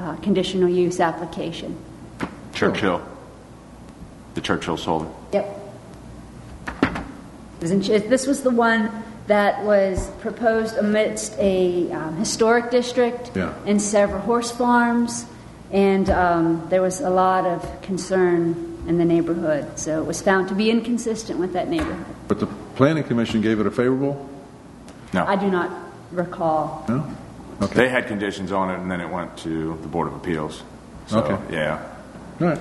uh, 0.00 0.16
conditional 0.16 0.68
use 0.68 0.98
application. 0.98 1.76
Churchill. 2.52 3.00
The 4.34 4.40
Churchill 4.40 4.76
Solar. 4.76 5.06
Yep. 5.34 5.60
This 7.60 8.26
was 8.26 8.42
the 8.42 8.50
one 8.50 8.90
that 9.28 9.62
was 9.64 10.10
proposed 10.20 10.76
amidst 10.78 11.38
a 11.38 11.92
um, 11.92 12.16
historic 12.16 12.72
district 12.72 13.30
Yeah. 13.36 13.54
and 13.66 13.80
several 13.80 14.20
horse 14.20 14.50
farms, 14.50 15.26
and 15.70 16.08
um, 16.10 16.66
there 16.68 16.82
was 16.82 17.00
a 17.00 17.10
lot 17.10 17.46
of 17.46 17.82
concern 17.82 18.84
in 18.86 18.98
the 18.98 19.04
neighborhood. 19.04 19.78
So 19.78 20.00
it 20.00 20.06
was 20.06 20.22
found 20.22 20.48
to 20.48 20.54
be 20.54 20.70
inconsistent 20.70 21.38
with 21.38 21.52
that 21.54 21.68
neighborhood. 21.68 22.06
But 22.28 22.40
the 22.40 22.46
planning 22.76 23.04
commission 23.04 23.40
gave 23.40 23.58
it 23.60 23.66
a 23.66 23.70
favorable? 23.70 24.28
No, 25.12 25.24
I 25.24 25.36
do 25.36 25.50
not 25.50 25.70
recall. 26.12 26.84
No? 26.88 27.06
Okay. 27.62 27.74
They 27.74 27.88
had 27.88 28.06
conditions 28.06 28.52
on 28.52 28.70
it, 28.70 28.78
and 28.78 28.90
then 28.90 29.00
it 29.00 29.08
went 29.08 29.36
to 29.38 29.78
the 29.80 29.88
Board 29.88 30.08
of 30.08 30.14
Appeals. 30.14 30.62
So, 31.06 31.20
Okay. 31.20 31.54
Yeah. 31.54 31.82
All 32.40 32.48
right. 32.48 32.60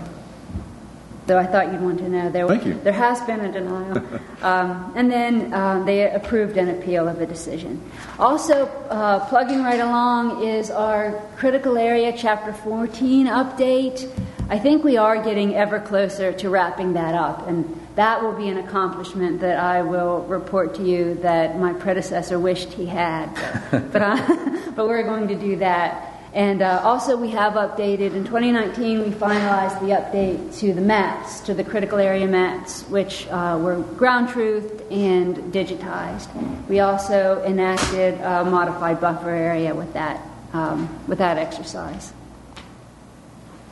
So 1.27 1.39
I 1.39 1.45
thought 1.47 1.71
you'd 1.71 1.81
want 1.81 1.97
to 1.99 2.09
know. 2.09 2.29
There, 2.29 2.47
Thank 2.47 2.65
you. 2.65 2.75
There 2.75 2.93
has 2.93 3.19
been 3.21 3.39
a 3.39 3.51
denial. 3.51 3.97
um, 4.43 4.93
and 4.95 5.11
then 5.11 5.53
um, 5.53 5.85
they 5.85 6.09
approved 6.11 6.55
an 6.57 6.69
appeal 6.69 7.07
of 7.07 7.19
a 7.19 7.25
decision. 7.25 7.81
Also, 8.19 8.67
uh, 8.89 9.27
plugging 9.27 9.63
right 9.63 9.79
along 9.79 10.43
is 10.43 10.69
our 10.69 11.19
critical 11.37 11.77
area 11.77 12.13
chapter 12.15 12.53
14 12.53 13.25
update. 13.25 14.07
I 14.47 14.59
think 14.59 14.83
we 14.83 14.97
are 14.97 15.23
getting 15.23 15.55
ever 15.55 15.79
closer 15.79 16.31
to 16.31 16.49
wrapping 16.51 16.93
that 16.93 17.15
up, 17.15 17.47
and 17.47 17.65
that 17.95 18.21
will 18.21 18.33
be 18.33 18.47
an 18.49 18.57
accomplishment 18.57 19.41
that 19.41 19.57
I 19.57 19.81
will 19.81 20.21
report 20.25 20.75
to 20.75 20.83
you 20.83 21.15
that 21.23 21.57
my 21.57 21.73
predecessor 21.73 22.37
wished 22.37 22.69
he 22.73 22.85
had. 22.85 23.33
but, 23.91 24.01
uh, 24.01 24.71
but 24.75 24.87
we're 24.87 25.01
going 25.01 25.27
to 25.29 25.35
do 25.35 25.55
that. 25.55 26.14
And 26.35 26.61
uh, 26.61 26.81
also, 26.83 27.15
we 27.15 27.29
have 27.29 27.53
updated 27.53 28.13
in 28.13 28.25
2019. 28.25 29.03
We 29.03 29.09
finalized 29.09 29.79
the 29.79 29.95
update 29.95 30.59
to 30.59 30.73
the 30.73 30.81
maps, 30.81 31.39
to 31.39 31.53
the 31.53 31.63
critical 31.63 31.97
area 31.97 32.27
maps, 32.27 32.83
which 32.89 33.25
uh, 33.27 33.57
were 33.61 33.77
ground 33.95 34.27
truthed 34.27 34.81
and 34.91 35.37
digitized. 35.53 36.27
We 36.67 36.81
also 36.81 37.41
enacted 37.45 38.15
a 38.15 38.43
modified 38.43 38.99
buffer 38.99 39.29
area 39.29 39.73
with 39.73 39.93
that 39.93 40.21
um, 40.51 40.89
with 41.07 41.19
that 41.19 41.37
exercise. 41.37 42.11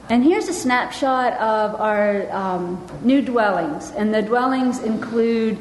And 0.10 0.23
here's 0.23 0.48
a 0.48 0.53
snapshot 0.53 1.34
of 1.34 1.76
our 1.80 2.31
um, 2.31 2.85
new 3.03 3.22
dwellings. 3.22 3.91
And 3.91 4.14
the 4.14 4.22
dwellings 4.22 4.81
include 4.84 5.57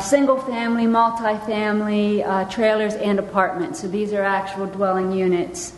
single 0.00 0.40
family, 0.40 0.84
multifamily, 0.84 2.26
uh, 2.26 2.50
trailers, 2.50 2.94
and 2.94 3.18
apartments. 3.18 3.80
So 3.80 3.88
these 3.88 4.12
are 4.12 4.22
actual 4.22 4.66
dwelling 4.66 5.12
units. 5.12 5.72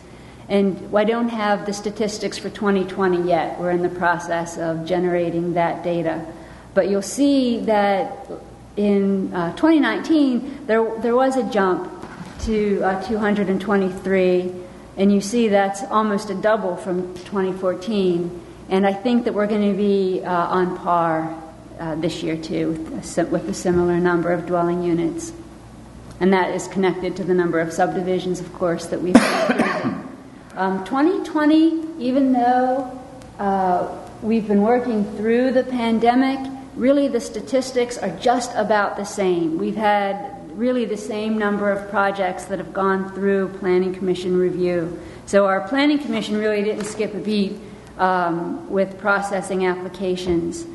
And 0.49 0.95
I 0.95 1.03
don't 1.03 1.29
have 1.29 1.65
the 1.65 1.73
statistics 1.73 2.37
for 2.37 2.49
2020 2.49 3.27
yet. 3.27 3.59
We're 3.59 3.71
in 3.71 3.81
the 3.81 3.89
process 3.89 4.57
of 4.57 4.85
generating 4.85 5.53
that 5.53 5.83
data. 5.83 6.25
But 6.73 6.89
you'll 6.89 7.01
see 7.01 7.59
that 7.61 8.27
in 8.77 9.33
uh, 9.33 9.55
2019, 9.55 10.67
there, 10.67 10.99
there 10.99 11.15
was 11.15 11.35
a 11.35 11.43
jump 11.49 11.91
to 12.41 12.81
uh, 12.81 13.03
223, 13.03 14.53
and 14.95 15.11
you 15.11 15.19
see 15.19 15.49
that's 15.49 15.83
almost 15.85 16.29
a 16.29 16.35
double 16.35 16.77
from 16.77 17.13
2014. 17.15 18.43
And 18.69 18.85
I 18.85 18.93
think 18.93 19.25
that 19.25 19.33
we're 19.33 19.47
going 19.47 19.71
to 19.71 19.77
be 19.77 20.23
uh, 20.23 20.31
on 20.31 20.77
par 20.77 21.43
uh, 21.79 21.95
this 21.95 22.23
year, 22.23 22.37
too, 22.37 22.71
with 22.71 23.17
a, 23.17 23.25
with 23.25 23.49
a 23.49 23.53
similar 23.53 23.97
number 23.97 24.31
of 24.31 24.45
dwelling 24.45 24.83
units. 24.83 25.33
And 26.19 26.31
that 26.33 26.53
is 26.53 26.67
connected 26.67 27.15
to 27.17 27.23
the 27.23 27.33
number 27.33 27.59
of 27.59 27.73
subdivisions, 27.73 28.39
of 28.39 28.53
course, 28.53 28.85
that 28.87 29.01
we've 29.01 29.15
um, 30.57 30.83
2020, 30.85 31.99
even 31.99 32.33
though 32.33 32.99
uh, 33.37 33.95
we've 34.23 34.47
been 34.47 34.63
working 34.63 35.05
through 35.15 35.51
the 35.51 35.63
pandemic, 35.63 36.39
really 36.75 37.07
the 37.07 37.19
statistics 37.21 37.95
are 37.99 38.09
just 38.17 38.55
about 38.55 38.97
the 38.97 39.03
same. 39.03 39.59
We've 39.59 39.75
had 39.75 40.51
really 40.57 40.85
the 40.85 40.97
same 40.97 41.37
number 41.37 41.71
of 41.71 41.87
projects 41.91 42.45
that 42.45 42.57
have 42.57 42.73
gone 42.73 43.11
through 43.13 43.49
Planning 43.59 43.93
Commission 43.93 44.35
review. 44.35 44.99
So 45.27 45.45
our 45.45 45.67
Planning 45.67 45.99
Commission 45.99 46.35
really 46.37 46.63
didn't 46.63 46.85
skip 46.85 47.13
a 47.13 47.19
beat 47.19 47.59
um, 47.99 48.67
with 48.67 48.97
processing 48.97 49.67
applications. 49.67 50.65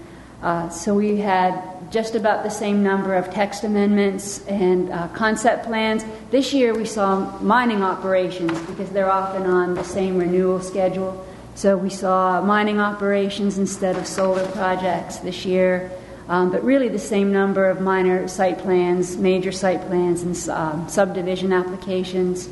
Uh, 0.42 0.68
so 0.68 0.94
we 0.94 1.16
had 1.16 1.71
just 1.92 2.14
about 2.14 2.42
the 2.42 2.50
same 2.50 2.82
number 2.82 3.14
of 3.14 3.30
text 3.30 3.64
amendments 3.64 4.44
and 4.46 4.90
uh, 4.90 5.08
concept 5.08 5.66
plans. 5.66 6.02
This 6.30 6.54
year 6.54 6.74
we 6.74 6.86
saw 6.86 7.38
mining 7.40 7.82
operations 7.82 8.58
because 8.62 8.88
they're 8.88 9.12
often 9.12 9.42
on 9.42 9.74
the 9.74 9.84
same 9.84 10.16
renewal 10.16 10.60
schedule. 10.60 11.24
So 11.54 11.76
we 11.76 11.90
saw 11.90 12.40
mining 12.40 12.80
operations 12.80 13.58
instead 13.58 13.96
of 13.96 14.06
solar 14.06 14.46
projects 14.52 15.18
this 15.18 15.44
year. 15.44 15.92
Um, 16.28 16.50
but 16.50 16.64
really 16.64 16.88
the 16.88 16.98
same 16.98 17.30
number 17.30 17.68
of 17.68 17.82
minor 17.82 18.26
site 18.26 18.58
plans, 18.60 19.18
major 19.18 19.52
site 19.52 19.82
plans, 19.82 20.22
and 20.22 20.48
um, 20.48 20.88
subdivision 20.88 21.52
applications. 21.52 22.48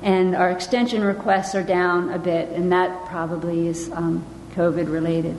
And 0.00 0.34
our 0.34 0.50
extension 0.50 1.04
requests 1.04 1.54
are 1.54 1.62
down 1.62 2.08
a 2.10 2.18
bit, 2.18 2.48
and 2.48 2.72
that 2.72 3.04
probably 3.06 3.66
is 3.66 3.90
um, 3.92 4.24
COVID 4.54 4.90
related. 4.90 5.36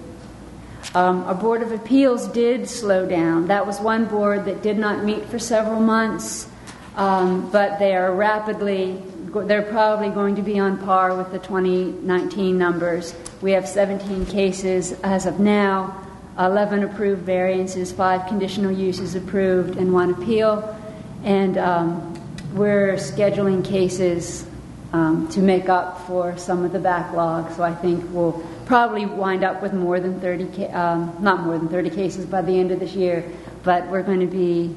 Um, 0.94 1.24
our 1.24 1.36
Board 1.36 1.62
of 1.62 1.72
Appeals 1.72 2.28
did 2.28 2.68
slow 2.68 3.08
down. 3.08 3.48
That 3.48 3.66
was 3.66 3.80
one 3.80 4.06
board 4.06 4.46
that 4.46 4.62
did 4.62 4.78
not 4.78 5.06
meet 5.06 5.26
for 5.26 5.40
several 5.40 5.80
months, 5.80 6.50
um, 6.96 7.50
but 7.50 7.80
they 7.80 7.96
are 7.96 8.14
rapidly, 8.14 9.02
they're 9.46 9.62
probably 9.62 10.10
going 10.10 10.36
to 10.36 10.42
be 10.42 10.60
on 10.60 10.78
par 10.78 11.16
with 11.16 11.32
the 11.32 11.40
2019 11.40 12.58
numbers. 12.58 13.16
We 13.42 13.52
have 13.52 13.68
17 13.68 14.26
cases 14.26 14.92
as 15.04 15.26
of 15.26 15.40
now, 15.40 15.96
11 16.38 16.84
approved 16.84 17.22
variances, 17.22 17.92
five 17.92 18.28
conditional 18.28 18.72
uses 18.72 19.16
approved, 19.16 19.78
and 19.78 19.94
one 19.94 20.12
appeal. 20.12 20.78
And 21.24 21.58
um, 21.58 22.14
we're 22.54 22.96
scheduling 22.96 23.64
cases 23.64 24.46
um, 24.94 25.30
to 25.30 25.40
make 25.40 25.70
up 25.70 26.06
for 26.08 26.38
some 26.38 26.66
of 26.66 26.74
the 26.74 26.80
backlog, 26.80 27.52
so 27.54 27.64
I 27.64 27.74
think 27.74 28.04
we'll 28.10 28.44
probably 28.72 29.06
wind 29.06 29.44
up 29.44 29.62
with 29.62 29.74
more 29.74 30.00
than 30.00 30.18
30, 30.22 30.68
um, 30.68 31.14
not 31.20 31.42
more 31.42 31.58
than 31.58 31.68
30 31.68 31.90
cases 31.90 32.26
by 32.26 32.42
the 32.42 32.58
end 32.58 32.72
of 32.72 32.80
this 32.80 32.94
year, 32.94 33.22
but 33.64 33.86
we're 33.88 34.02
going 34.02 34.22
to 34.22 34.26
be 34.26 34.74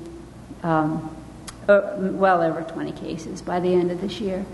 um, 0.65 1.17
well 1.69 2.43
over 2.43 2.63
20 2.63 2.91
cases 2.91 3.41
by 3.41 3.61
the 3.61 3.73
end 3.73 3.93
of 3.93 4.01
this 4.01 4.21
year. 4.21 4.45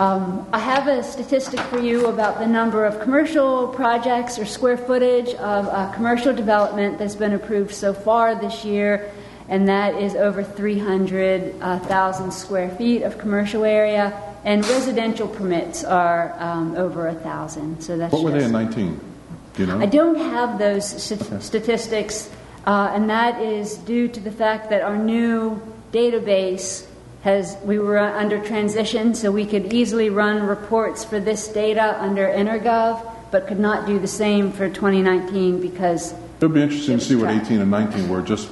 Um, 0.00 0.48
I 0.54 0.58
have 0.58 0.88
a 0.88 1.02
statistic 1.02 1.60
for 1.60 1.78
you 1.78 2.06
about 2.06 2.38
the 2.38 2.46
number 2.46 2.86
of 2.86 2.98
commercial 2.98 3.68
projects 3.68 4.38
or 4.38 4.46
square 4.46 4.78
footage 4.78 5.34
of 5.34 5.66
uh, 5.66 5.92
commercial 5.92 6.34
development 6.34 6.98
that's 6.98 7.14
been 7.14 7.34
approved 7.34 7.74
so 7.74 7.92
far 7.92 8.34
this 8.34 8.64
year, 8.64 9.12
and 9.50 9.68
that 9.68 9.96
is 9.96 10.14
over 10.14 10.42
300,000 10.42 11.60
uh, 11.60 12.30
square 12.30 12.70
feet 12.70 13.02
of 13.02 13.18
commercial 13.18 13.64
area 13.64 14.18
and 14.46 14.64
residential 14.68 15.26
permits 15.26 15.82
are 15.84 16.34
um, 16.38 16.76
over 16.76 17.08
a 17.08 17.14
thousand. 17.14 17.82
So 17.82 17.98
that's 17.98 18.12
what 18.12 18.22
were 18.22 18.30
they 18.30 18.44
in 18.44 18.52
19? 18.52 19.00
Do 19.54 19.62
you 19.62 19.66
know? 19.66 19.80
I 19.80 19.86
don't 19.86 20.16
have 20.16 20.58
those 20.58 20.86
st- 21.02 21.42
statistics, 21.42 22.30
uh, 22.64 22.92
and 22.94 23.10
that 23.10 23.42
is 23.42 23.74
due 23.78 24.06
to 24.08 24.20
the 24.20 24.30
fact 24.30 24.70
that 24.70 24.82
our 24.82 24.96
new 24.96 25.60
database 25.92 26.86
has 27.22 27.56
we 27.64 27.78
were 27.80 27.98
under 27.98 28.42
transition, 28.44 29.14
so 29.14 29.32
we 29.32 29.44
could 29.44 29.72
easily 29.72 30.10
run 30.10 30.46
reports 30.46 31.04
for 31.04 31.18
this 31.18 31.48
data 31.48 32.00
under 32.00 32.28
EnerGov, 32.28 33.02
but 33.32 33.48
could 33.48 33.58
not 33.58 33.84
do 33.84 33.98
the 33.98 34.06
same 34.06 34.52
for 34.52 34.68
2019 34.68 35.60
because 35.60 36.12
It 36.12 36.18
would 36.42 36.54
be 36.54 36.62
interesting 36.62 36.98
to 36.98 37.04
see 37.04 37.16
what 37.16 37.30
18 37.30 37.60
and 37.60 37.70
19 37.70 38.08
were, 38.08 38.22
just 38.22 38.48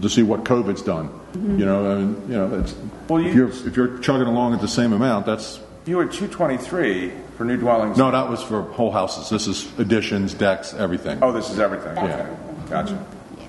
to 0.00 0.08
see 0.08 0.22
what 0.22 0.44
COVID's 0.44 0.80
done. 0.80 1.10
Mhm. 1.34 1.58
You 1.58 1.66
know, 1.66 1.92
I 1.92 1.94
mean, 1.98 2.22
you 2.28 2.36
know, 2.36 2.58
it's, 2.60 2.74
Well, 3.08 3.24
if 3.24 3.34
you- 3.34 3.42
you're 3.46 3.48
if 3.48 3.76
you're 3.76 3.98
chugging 3.98 4.26
along 4.26 4.54
at 4.54 4.60
the 4.60 4.68
same 4.68 4.92
amount, 4.92 5.26
that's 5.26 5.60
You 5.86 5.96
were 5.98 6.06
223 6.06 7.12
for 7.36 7.44
new 7.44 7.56
dwellings. 7.56 7.98
no, 7.98 8.10
that 8.10 8.30
was 8.30 8.42
for 8.42 8.62
whole 8.62 8.90
houses. 8.90 9.28
This 9.28 9.46
is 9.46 9.68
additions, 9.78 10.32
decks, 10.34 10.74
everything. 10.74 11.18
Oh, 11.20 11.32
this 11.32 11.50
is 11.50 11.58
everything. 11.60 11.94
Yeah. 11.96 12.02
Okay. 12.04 12.26
Gotcha. 12.70 12.98
Yeah. 13.38 13.44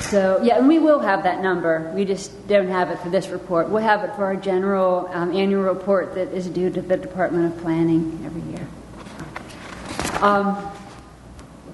So, 0.00 0.40
yeah, 0.42 0.58
and 0.58 0.68
we 0.68 0.78
will 0.78 0.98
have 1.00 1.22
that 1.22 1.40
number. 1.40 1.90
We 1.94 2.04
just 2.04 2.46
don't 2.48 2.68
have 2.68 2.90
it 2.90 2.98
for 2.98 3.08
this 3.08 3.28
report. 3.30 3.70
We'll 3.70 3.82
have 3.82 4.04
it 4.04 4.14
for 4.16 4.24
our 4.26 4.36
general 4.36 5.08
um, 5.14 5.34
annual 5.34 5.62
report 5.62 6.14
that 6.16 6.28
is 6.34 6.46
due 6.48 6.68
to 6.70 6.82
the 6.82 6.96
Department 6.98 7.54
of 7.54 7.62
Planning 7.62 8.20
every 8.26 8.42
year. 8.52 8.66
Um, 10.20 10.56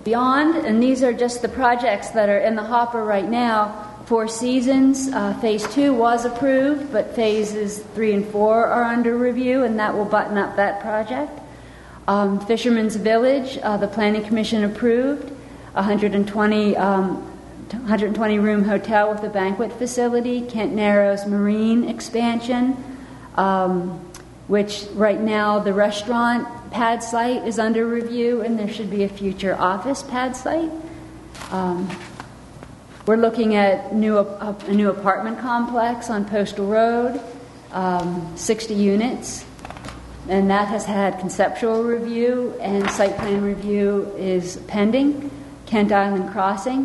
beyond, 0.05 0.57
and 0.65 0.83
these 0.83 1.03
are 1.03 1.13
just 1.13 1.43
the 1.43 1.49
projects 1.49 2.11
that 2.11 2.29
are 2.29 2.39
in 2.39 2.55
the 2.55 2.63
hopper 2.63 3.03
right 3.05 3.29
now. 3.29 3.87
Four 4.11 4.27
Seasons, 4.27 5.09
uh, 5.13 5.35
Phase 5.35 5.65
2 5.73 5.95
was 5.95 6.25
approved, 6.25 6.91
but 6.91 7.15
Phases 7.15 7.79
3 7.79 8.15
and 8.15 8.27
4 8.27 8.67
are 8.67 8.83
under 8.83 9.17
review, 9.17 9.63
and 9.63 9.79
that 9.79 9.97
will 9.97 10.05
button 10.05 10.37
up 10.37 10.57
that 10.57 10.81
project. 10.81 11.31
Um, 12.09 12.45
Fisherman's 12.45 12.97
Village, 12.97 13.61
uh, 13.63 13.77
the 13.77 13.87
Planning 13.87 14.25
Commission 14.25 14.65
approved, 14.65 15.31
120, 15.75 16.77
um, 16.77 17.19
120 17.71 18.39
room 18.41 18.65
hotel 18.65 19.13
with 19.13 19.23
a 19.23 19.29
banquet 19.29 19.73
facility, 19.75 20.41
Kent 20.41 20.73
Narrows 20.73 21.25
Marine 21.25 21.89
expansion, 21.89 22.77
um, 23.37 23.91
which 24.49 24.87
right 24.95 25.21
now 25.21 25.61
the 25.61 25.73
restaurant 25.73 26.49
pad 26.73 27.05
site 27.05 27.47
is 27.47 27.61
under 27.61 27.87
review, 27.87 28.41
and 28.41 28.59
there 28.59 28.69
should 28.69 28.91
be 28.91 29.05
a 29.05 29.09
future 29.09 29.55
office 29.55 30.03
pad 30.03 30.35
site. 30.35 30.73
We're 33.11 33.17
looking 33.17 33.57
at 33.57 33.93
new, 33.93 34.19
a, 34.19 34.57
a 34.69 34.73
new 34.73 34.89
apartment 34.89 35.41
complex 35.41 36.11
on 36.11 36.27
Postal 36.27 36.65
Road, 36.65 37.21
um, 37.73 38.37
60 38.37 38.73
units, 38.73 39.45
and 40.29 40.49
that 40.51 40.69
has 40.69 40.85
had 40.85 41.19
conceptual 41.19 41.83
review 41.83 42.55
and 42.61 42.89
site 42.89 43.17
plan 43.19 43.43
review 43.43 44.15
is 44.17 44.59
pending. 44.69 45.29
Kent 45.67 45.91
Island 45.91 46.31
Crossing, 46.31 46.85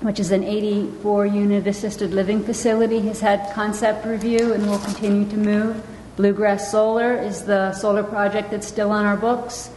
which 0.00 0.18
is 0.18 0.32
an 0.32 0.42
84 0.42 1.26
unit 1.26 1.68
assisted 1.68 2.12
living 2.12 2.42
facility, 2.42 2.98
has 3.02 3.20
had 3.20 3.54
concept 3.54 4.04
review 4.04 4.52
and 4.52 4.66
will 4.66 4.80
continue 4.80 5.30
to 5.30 5.36
move. 5.36 5.86
Bluegrass 6.16 6.72
Solar 6.72 7.14
is 7.14 7.44
the 7.44 7.72
solar 7.74 8.02
project 8.02 8.50
that's 8.50 8.66
still 8.66 8.90
on 8.90 9.06
our 9.06 9.16
books, 9.16 9.70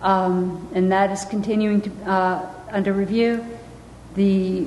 um, 0.00 0.66
and 0.72 0.90
that 0.90 1.10
is 1.10 1.26
continuing 1.26 1.82
to 1.82 1.90
uh, 2.10 2.50
under 2.70 2.94
review. 2.94 3.44
The 4.14 4.66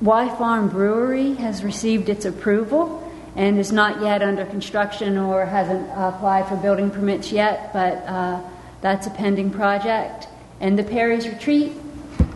Y 0.00 0.28
Farm 0.36 0.68
Brewery 0.68 1.34
has 1.34 1.62
received 1.62 2.08
its 2.08 2.24
approval 2.24 3.06
and 3.36 3.58
is 3.58 3.70
not 3.70 4.00
yet 4.00 4.22
under 4.22 4.44
construction 4.46 5.18
or 5.18 5.44
hasn't 5.44 5.88
applied 5.94 6.48
for 6.48 6.56
building 6.56 6.90
permits 6.90 7.30
yet, 7.30 7.72
but 7.72 7.94
uh, 8.06 8.40
that's 8.80 9.06
a 9.06 9.10
pending 9.10 9.50
project. 9.50 10.26
And 10.60 10.78
the 10.78 10.84
Perry's 10.84 11.28
Retreat, 11.28 11.72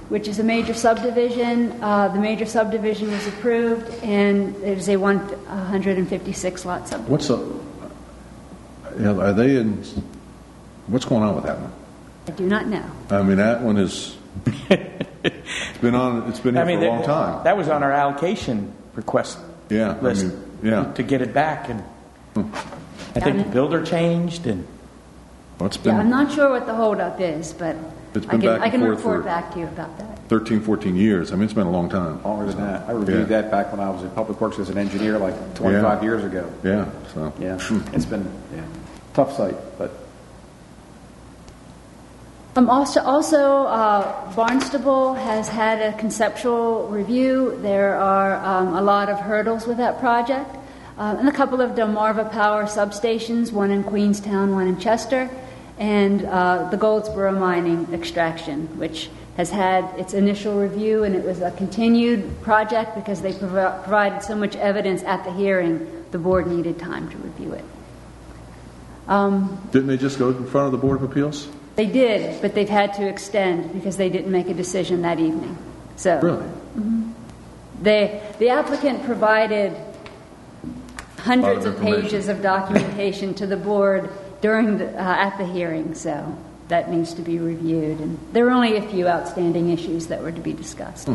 which 0.09 0.29
is 0.29 0.39
a 0.39 0.45
major 0.45 0.75
subdivision, 0.75 1.73
uh, 1.83 2.09
the 2.09 2.19
major 2.19 2.47
subdivision 2.47 3.11
was 3.11 3.27
approved, 3.27 3.89
and 4.03 4.55
it 4.57 4.79
is 4.79 4.89
a 4.89 4.97
156 4.97 6.65
lot 6.65 6.89
subdivision. 6.89 7.11
What's 7.11 7.29
the, 7.29 7.39
you 9.03 9.21
are 9.21 9.33
they 9.33 9.57
in, 9.57 9.83
what's 10.87 11.05
going 11.05 11.23
on 11.23 11.35
with 11.35 11.45
that 11.45 11.59
one? 11.59 11.73
I 12.29 12.31
do 12.31 12.47
not 12.47 12.67
know. 12.67 12.85
I 13.11 13.23
mean, 13.23 13.39
that 13.39 13.63
one 13.63 13.77
is, 13.77 14.17
it's 15.25 15.79
been 15.79 15.95
on, 15.95 16.29
it's 16.29 16.41
been 16.41 16.57
I 16.57 16.67
here 16.67 16.67
mean, 16.67 16.81
for 16.81 16.85
a 16.85 16.89
that- 16.89 16.97
long 16.97 17.05
time. 17.05 17.45
That 17.45 17.57
was 17.57 17.69
on 17.69 17.83
our 17.83 17.93
allocation 17.93 18.73
request 18.95 19.39
Yeah, 19.71 19.99
I 20.01 20.13
mean, 20.13 20.33
yeah. 20.63 20.93
To 20.93 21.03
get 21.03 21.23
it 21.23 21.33
back, 21.33 21.69
and 21.69 21.81
hmm. 22.35 22.55
I 23.17 23.21
think 23.21 23.39
the 23.39 23.51
builder 23.51 23.85
changed, 23.85 24.47
and. 24.47 24.67
Well, 25.59 25.69
it's 25.69 25.79
Yeah, 25.83 25.99
I'm 25.99 26.11
not 26.11 26.33
sure 26.33 26.51
what 26.51 26.67
the 26.67 26.75
holdup 26.75 27.21
is, 27.21 27.53
but 27.53 27.77
It's 28.15 28.27
I 28.27 28.31
been 28.33 28.41
can, 28.41 28.59
back 28.59 28.61
I 28.61 28.71
can 28.71 28.83
report 28.83 29.21
for- 29.21 29.23
back 29.23 29.53
to 29.55 29.61
you 29.61 29.67
about 29.67 29.97
that. 29.99 30.19
13, 30.29 30.61
14 30.61 30.97
years. 30.97 31.33
I 31.33 31.35
mean, 31.37 31.45
it's 31.45 31.53
been 31.53 31.67
a 31.67 31.71
long 31.71 31.89
time. 31.89 32.23
Longer 32.23 32.47
than 32.47 32.61
that. 32.65 32.89
I 32.89 32.93
reviewed 32.93 33.31
Yeah. 33.31 33.43
that 33.43 33.51
back 33.51 33.71
when 33.73 33.81
I 33.81 33.91
was 33.91 34.03
in 34.03 34.11
Public 34.11 34.41
Works 34.41 34.59
as 34.59 34.69
an 34.69 34.79
engineer, 34.79 35.19
like 35.19 35.55
25 35.55 35.99
Yeah. 35.99 36.03
years 36.03 36.25
ago. 36.25 36.51
Yeah, 36.63 36.87
so. 37.15 37.33
Yeah, 37.39 37.59
hmm. 37.59 37.95
it's 37.95 38.07
been 38.07 38.27
yeah, 38.55 38.63
tough 39.13 39.37
site, 39.37 39.57
but 39.79 39.91
Um, 42.57 42.71
also, 42.71 43.01
also 43.01 43.65
uh, 43.65 44.33
Barnstable 44.35 45.15
has 45.15 45.49
had 45.49 45.83
a 45.83 45.99
conceptual 45.99 46.87
review. 46.87 47.59
There 47.61 47.97
are 47.97 48.37
um, 48.37 48.75
a 48.75 48.81
lot 48.81 49.09
of 49.09 49.19
hurdles 49.19 49.67
with 49.67 49.79
that 49.79 49.99
project, 49.99 50.55
uh, 50.97 51.17
and 51.19 51.29
a 51.29 51.33
couple 51.33 51.61
of 51.61 51.73
Delmarva 51.73 52.31
Power 52.31 52.67
substations, 52.67 53.51
one 53.51 53.73
in 53.73 53.83
Queenstown, 53.83 54.53
one 54.55 54.69
in 54.69 54.79
Chester, 54.79 55.29
and 55.79 56.25
uh, 56.27 56.69
the 56.71 56.77
Goldsboro 56.77 57.33
mining 57.33 57.93
extraction, 57.93 58.69
which 58.79 59.11
has 59.37 59.51
had 59.51 59.85
its 59.99 60.15
initial 60.15 60.57
review, 60.57 61.03
and 61.03 61.17
it 61.17 61.25
was 61.25 61.41
a 61.41 61.51
continued 61.51 62.41
project 62.43 62.95
because 62.95 63.21
they 63.21 63.33
provi- 63.33 63.83
provided 63.83 64.23
so 64.23 64.37
much 64.37 64.55
evidence 64.55 65.03
at 65.03 65.25
the 65.25 65.33
hearing. 65.33 66.05
The 66.13 66.19
board 66.19 66.47
needed 66.47 66.79
time 66.79 67.11
to 67.11 67.17
review 67.17 67.55
it. 67.55 67.65
Um, 69.09 69.69
Didn't 69.73 69.89
they 69.89 69.97
just 69.97 70.21
go 70.21 70.29
in 70.29 70.47
front 70.47 70.67
of 70.67 70.73
the 70.73 70.79
Board 70.79 71.03
of 71.03 71.11
Appeals? 71.11 71.49
They 71.77 71.87
did, 71.87 72.41
but 72.41 72.55
they've 72.55 72.69
had 72.69 72.95
to 72.95 73.09
extend 73.09 73.73
because 73.73 73.97
they 73.97 74.09
didn't 74.09 74.31
make 74.31 74.49
a 74.49 74.55
decision 74.55 75.03
that 75.03 75.19
evening. 75.19 75.57
So 75.97 76.21
Really? 76.21 76.47
they, 77.83 78.23
the 78.39 78.51
applicant 78.51 79.05
provided 79.05 79.77
hundreds 81.19 81.65
of 81.65 81.75
of 81.75 81.83
pages 81.83 82.29
of 82.29 82.43
documentation 82.43 83.35
to 83.35 83.47
the 83.47 83.57
board 83.57 84.11
during 84.41 84.79
the, 84.79 84.89
uh, 84.91 85.03
at 85.03 85.39
the 85.39 85.47
hearing. 85.47 85.95
So 85.95 86.37
that 86.69 86.91
needs 86.91 87.15
to 87.15 87.23
be 87.23 87.39
reviewed, 87.39 88.01
and 88.01 88.19
there 88.33 88.45
were 88.45 88.51
only 88.51 88.77
a 88.77 88.83
few 88.83 89.07
outstanding 89.07 89.71
issues 89.71 90.07
that 90.07 90.23
were 90.23 90.33
to 90.33 90.41
be 90.41 90.53
discussed. 90.53 91.09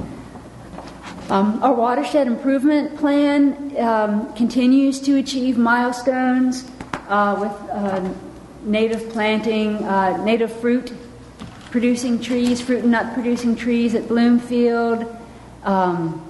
Um, 1.30 1.61
our 1.64 1.73
watershed 1.73 2.27
improvement 2.27 2.98
plan 2.98 3.76
um, 3.77 4.34
continues 4.34 4.99
to 5.02 5.18
achieve 5.18 5.57
milestones 5.57 6.65
uh, 7.07 7.36
with 7.40 7.69
uh, 7.69 8.14
native 8.64 9.10
planting, 9.10 9.76
uh, 9.84 10.23
native 10.23 10.52
fruit 10.60 10.94
producing 11.72 12.19
trees, 12.19 12.60
fruit 12.61 12.84
and 12.84 12.91
nut 12.91 13.14
producing 13.14 13.56
trees 13.56 13.94
at 13.94 14.07
Bloomfield, 14.07 15.06
um, 15.64 16.26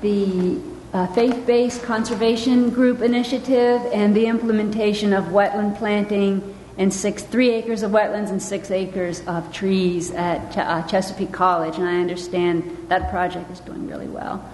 the 0.00 0.60
uh, 0.92 1.06
faith 1.08 1.46
based 1.46 1.82
conservation 1.82 2.70
group 2.70 3.00
initiative, 3.00 3.82
and 3.92 4.14
the 4.14 4.26
implementation 4.26 5.12
of 5.12 5.24
wetland 5.26 5.76
planting 5.78 6.54
and 6.78 6.92
six, 6.92 7.22
three 7.22 7.50
acres 7.50 7.82
of 7.82 7.90
wetlands 7.90 8.30
and 8.30 8.42
six 8.42 8.70
acres 8.70 9.20
of 9.26 9.52
trees 9.52 10.10
at 10.12 10.52
Ch- 10.52 10.58
uh, 10.58 10.82
Chesapeake 10.86 11.32
College. 11.32 11.76
And 11.76 11.86
I 11.86 12.00
understand 12.00 12.86
that 12.88 13.10
project 13.10 13.50
is 13.50 13.60
doing 13.60 13.88
really 13.88 14.08
well. 14.08 14.48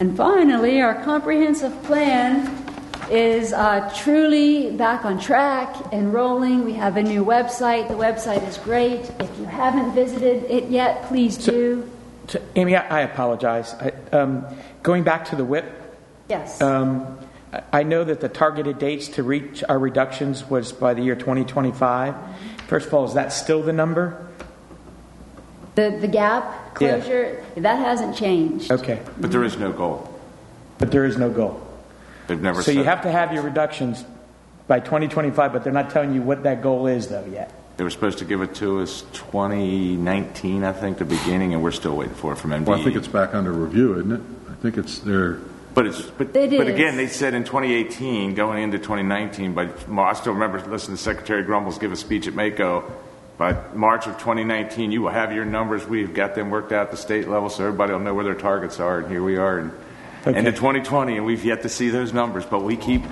And 0.00 0.16
finally, 0.16 0.80
our 0.80 0.94
comprehensive 1.04 1.82
plan 1.84 2.69
is 3.10 3.52
uh, 3.52 3.90
truly 3.96 4.70
back 4.70 5.04
on 5.04 5.18
track 5.18 5.74
and 5.92 6.12
rolling. 6.12 6.64
We 6.64 6.72
have 6.74 6.96
a 6.96 7.02
new 7.02 7.24
website. 7.24 7.88
The 7.88 7.94
website 7.94 8.46
is 8.48 8.58
great. 8.58 9.00
If 9.20 9.38
you 9.38 9.44
haven't 9.46 9.92
visited 9.92 10.44
it 10.50 10.68
yet, 10.68 11.04
please 11.04 11.36
do. 11.36 11.88
So, 12.28 12.40
Amy, 12.56 12.76
I 12.76 12.98
I 12.98 13.00
apologize. 13.02 13.74
I, 13.74 13.92
um, 14.16 14.44
going 14.82 15.02
back 15.02 15.24
to 15.26 15.36
the 15.36 15.44
WIP, 15.44 15.64
Yes. 16.28 16.60
um, 16.62 17.18
I- 17.52 17.62
I 17.80 17.82
know 17.82 18.04
that 18.04 18.20
the 18.20 18.28
targeted 18.28 18.78
dates 18.78 19.08
to 19.08 19.22
reach 19.24 19.64
our 19.68 19.78
reductions 19.78 20.48
was 20.48 20.70
by 20.72 20.94
the 20.94 21.02
year 21.02 21.16
2025. 21.16 22.14
First 22.68 22.86
of 22.86 22.94
all, 22.94 23.04
is 23.04 23.14
that 23.14 23.32
still 23.32 23.62
the 23.62 23.72
number? 23.72 24.16
The, 25.74 25.96
the 26.00 26.06
gap 26.08 26.78
Yeah. 26.80 26.98
closure, 26.98 27.42
that 27.56 27.78
hasn't 27.78 28.14
changed. 28.16 28.70
Okay, 28.70 29.00
But 29.20 29.32
there 29.32 29.42
is 29.42 29.56
no 29.58 29.72
goal. 29.72 30.08
but 30.78 30.90
there 30.92 31.04
is 31.04 31.16
no 31.18 31.30
goal. 31.30 31.60
They've 32.30 32.40
never 32.40 32.62
So 32.62 32.66
said 32.66 32.76
you 32.76 32.84
have 32.84 33.02
to 33.02 33.10
have 33.10 33.32
your 33.32 33.42
reductions 33.42 34.04
by 34.68 34.78
2025, 34.78 35.52
but 35.52 35.64
they're 35.64 35.72
not 35.72 35.90
telling 35.90 36.14
you 36.14 36.22
what 36.22 36.44
that 36.44 36.62
goal 36.62 36.86
is, 36.86 37.08
though, 37.08 37.24
yet. 37.24 37.52
They 37.76 37.82
were 37.82 37.90
supposed 37.90 38.18
to 38.18 38.24
give 38.24 38.40
it 38.40 38.54
to 38.56 38.82
us 38.82 39.02
2019, 39.14 40.62
I 40.62 40.72
think, 40.72 40.98
the 40.98 41.04
beginning, 41.04 41.54
and 41.54 41.62
we're 41.64 41.72
still 41.72 41.96
waiting 41.96 42.14
for 42.14 42.34
it 42.34 42.36
from 42.36 42.52
MDE. 42.52 42.66
Well, 42.66 42.78
I 42.78 42.84
think 42.84 42.94
it's 42.94 43.08
back 43.08 43.34
under 43.34 43.50
review, 43.50 43.98
isn't 43.98 44.12
it? 44.12 44.20
I 44.48 44.54
think 44.62 44.78
it's 44.78 45.00
there. 45.00 45.40
But 45.74 45.88
it's 45.88 46.02
but, 46.02 46.36
It 46.36 46.56
but 46.56 46.68
again, 46.68 46.96
they 46.96 47.08
said 47.08 47.34
in 47.34 47.42
2018, 47.42 48.36
going 48.36 48.62
into 48.62 48.78
2019. 48.78 49.54
But 49.54 49.88
I 49.90 50.12
still 50.12 50.34
remember 50.34 50.60
listening 50.70 50.98
to 50.98 51.02
Secretary 51.02 51.42
Grumbles 51.42 51.78
give 51.78 51.90
a 51.90 51.96
speech 51.96 52.28
at 52.28 52.34
MACo. 52.34 52.88
By 53.38 53.56
March 53.74 54.06
of 54.06 54.18
2019, 54.18 54.92
you 54.92 55.02
will 55.02 55.10
have 55.10 55.32
your 55.32 55.44
numbers. 55.44 55.84
We've 55.84 56.14
got 56.14 56.36
them 56.36 56.50
worked 56.50 56.70
out 56.70 56.86
at 56.86 56.90
the 56.92 56.96
state 56.96 57.26
level, 57.26 57.50
so 57.50 57.64
everybody 57.64 57.92
will 57.92 57.98
know 57.98 58.14
where 58.14 58.24
their 58.24 58.34
targets 58.36 58.78
are. 58.78 59.00
And 59.00 59.10
here 59.10 59.24
we 59.24 59.36
are, 59.36 59.58
and 59.58 59.72
Okay. 60.26 60.38
into 60.38 60.52
2020, 60.52 61.16
and 61.16 61.24
we've 61.24 61.44
yet 61.44 61.62
to 61.62 61.68
see 61.70 61.88
those 61.88 62.12
numbers. 62.12 62.44
But 62.44 62.62
we 62.62 62.76
keep 62.76 63.02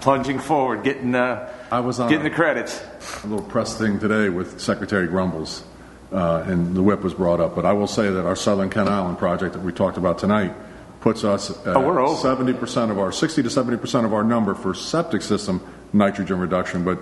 plunging 0.00 0.38
forward, 0.38 0.84
getting 0.84 1.14
uh, 1.14 1.52
I 1.70 1.80
was 1.80 1.98
on 1.98 2.08
getting 2.08 2.26
a- 2.26 2.30
the 2.30 2.34
credits. 2.34 2.80
a 3.24 3.26
little 3.26 3.44
press 3.44 3.76
thing 3.76 3.98
today 3.98 4.28
with 4.28 4.60
Secretary 4.60 5.08
Grumbles, 5.08 5.64
uh, 6.12 6.44
and 6.46 6.76
the 6.76 6.82
WIP 6.82 7.02
was 7.02 7.12
brought 7.14 7.40
up. 7.40 7.56
But 7.56 7.66
I 7.66 7.72
will 7.72 7.88
say 7.88 8.08
that 8.08 8.24
our 8.24 8.36
Southern 8.36 8.70
Kent 8.70 8.88
Island 8.88 9.18
project 9.18 9.54
that 9.54 9.62
we 9.62 9.72
talked 9.72 9.96
about 9.96 10.18
tonight 10.18 10.52
puts 11.00 11.24
us 11.24 11.50
at 11.66 11.76
Oh, 11.76 11.80
we're 11.80 12.00
70% 12.00 12.90
of 12.90 12.98
our, 12.98 13.10
60 13.12 13.42
to 13.42 13.48
70% 13.48 14.04
of 14.04 14.14
our 14.14 14.22
number 14.24 14.54
for 14.54 14.74
septic 14.74 15.22
system 15.22 15.60
nitrogen 15.92 16.38
reduction, 16.38 16.84
but 16.84 16.98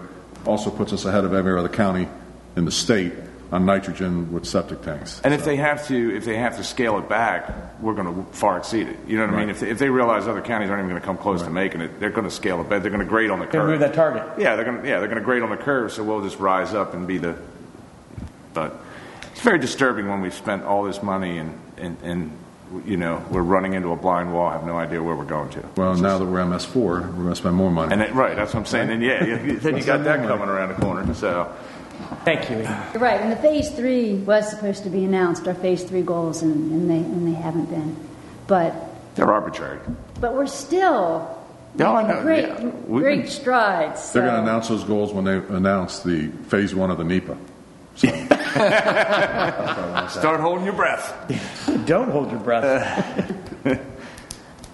also 0.47 0.71
puts 0.71 0.93
us 0.93 1.05
ahead 1.05 1.25
of 1.25 1.35
every 1.35 1.57
other 1.59 1.69
county 1.69 2.09
in 2.57 2.65
the 2.65 2.73
state 2.73 3.13
on 3.53 3.67
nitrogen 3.67 4.33
with 4.33 4.47
septic 4.47 4.81
tanks. 4.81 5.21
And 5.23 5.35
if 5.35 5.45
they 5.45 5.57
have 5.57 5.87
to, 5.89 6.17
if 6.17 6.25
they 6.25 6.37
have 6.39 6.57
to 6.57 6.65
scale 6.65 6.99
it 6.99 7.07
back, 7.09 7.53
we're 7.83 7.93
going 7.93 8.13
to 8.25 8.33
far 8.33 8.57
exceed 8.57 8.89
it. 8.89 8.97
You 9.07 9.19
know 9.19 9.27
what 9.27 9.35
I 9.35 9.39
mean? 9.41 9.51
If 9.51 9.61
they, 9.61 9.69
if 9.71 9.79
they 9.79 9.91
realize 9.91 10.27
other 10.27 10.41
counties 10.41 10.71
aren't 10.71 10.81
even 10.81 10.89
going 10.89 11.01
to 11.01 11.05
come 11.07 11.19
close 11.19 11.43
to 11.43 11.51
making 11.51 11.83
it, 11.83 12.01
they're 12.01 12.09
going 12.11 12.25
to 12.25 12.31
scale 12.31 12.63
it 12.63 12.71
back. 12.71 12.81
They're 12.81 12.91
going 12.91 13.05
to 13.05 13.09
grade 13.09 13.31
on 13.31 13.41
the 13.41 13.45
Gonna 13.47 13.59
curve. 13.65 13.71
move 13.71 13.81
that 13.81 13.93
target. 13.95 14.23
Yeah, 14.39 14.57
they're 14.57 14.65
going 14.65 14.81
to 14.83 14.89
yeah 14.89 14.99
they're 15.01 15.09
going 15.09 15.19
to 15.21 15.25
grade 15.25 15.43
on 15.43 15.51
the 15.51 15.59
curve. 15.59 15.93
So 15.93 16.03
we'll 16.03 16.23
just 16.23 16.39
rise 16.39 16.73
up 16.73 16.95
and 16.95 17.07
be 17.07 17.19
the. 17.19 17.37
But 18.55 18.75
it's 19.33 19.43
very 19.43 19.59
disturbing 19.59 20.09
when 20.09 20.23
we've 20.23 20.35
spent 20.35 20.65
all 20.65 20.83
this 20.85 21.03
money 21.03 21.37
and 21.39 21.59
and, 21.77 21.97
and 22.03 22.39
you 22.87 22.97
know 22.97 23.23
we're 23.31 23.43
running 23.43 23.75
into 23.75 23.93
a 23.93 23.97
blind 23.97 24.33
wall. 24.33 24.51
have 24.51 24.65
no 24.65 24.79
idea 24.79 25.03
where 25.03 25.15
we're 25.15 25.25
going 25.27 25.51
to. 25.51 25.63
Well, 25.77 25.95
now 25.97 26.17
that 26.17 26.25
we're 26.25 26.39
MS4, 26.41 26.75
we're 26.75 27.01
going 27.03 27.29
to 27.29 27.35
spend 27.37 27.55
more 27.55 27.71
money. 27.71 27.93
And 27.93 28.01
it, 28.01 28.15
right, 28.15 28.35
that's 28.35 28.55
what 28.55 28.61
I'm 28.61 28.67
saying. 28.67 28.89
And 28.91 29.03
yeah, 29.03 29.23
you- 29.25 29.59
then 29.59 29.77
you 29.77 29.85
got 29.85 30.05
that 30.05 30.27
coming 30.27 30.49
around 30.49 30.71
the 30.71 30.75
corner. 30.77 31.13
So 31.13 31.55
Thank 32.25 32.51
you. 32.51 32.59
You're 32.59 33.01
right, 33.03 33.21
and 33.21 33.33
the 33.33 33.37
phase 33.37 33.71
three 33.71 34.15
was 34.15 34.49
supposed 34.51 34.83
to 34.85 34.91
be 34.91 35.05
announced, 35.05 35.47
our 35.49 35.55
phase 35.55 35.83
three 35.85 36.03
goals, 36.03 36.43
and, 36.43 36.71
and 36.73 36.91
they 36.91 36.97
and 36.97 37.27
they 37.27 37.39
haven't 37.41 37.71
been. 37.71 37.97
But 38.47 38.75
they're 39.15 39.33
arbitrary. 39.33 39.79
but 40.21 40.35
we're 40.35 40.47
still 40.47 41.39
Yeah, 41.77 41.91
I 41.93 42.07
know, 42.07 42.23
great 42.23 42.49
yeah. 42.49 42.65
We- 42.87 43.01
great 43.01 43.29
strides. 43.29 44.13
They're 44.13 44.23
going 44.23 44.37
to 44.37 44.43
announce 44.43 44.69
those 44.69 44.85
goals 44.85 45.13
when 45.13 45.25
they 45.25 45.37
announce 45.37 46.01
the 46.01 46.29
phase 46.49 46.75
one 46.75 46.91
of 46.91 46.99
the 46.99 47.05
NEPA. 47.05 47.37
Start 50.09 50.41
holding 50.41 50.65
your 50.65 50.75
breath. 50.75 51.13
Don't 51.87 52.11
hold 52.11 52.31
your 52.31 52.41
breath. 52.41 53.33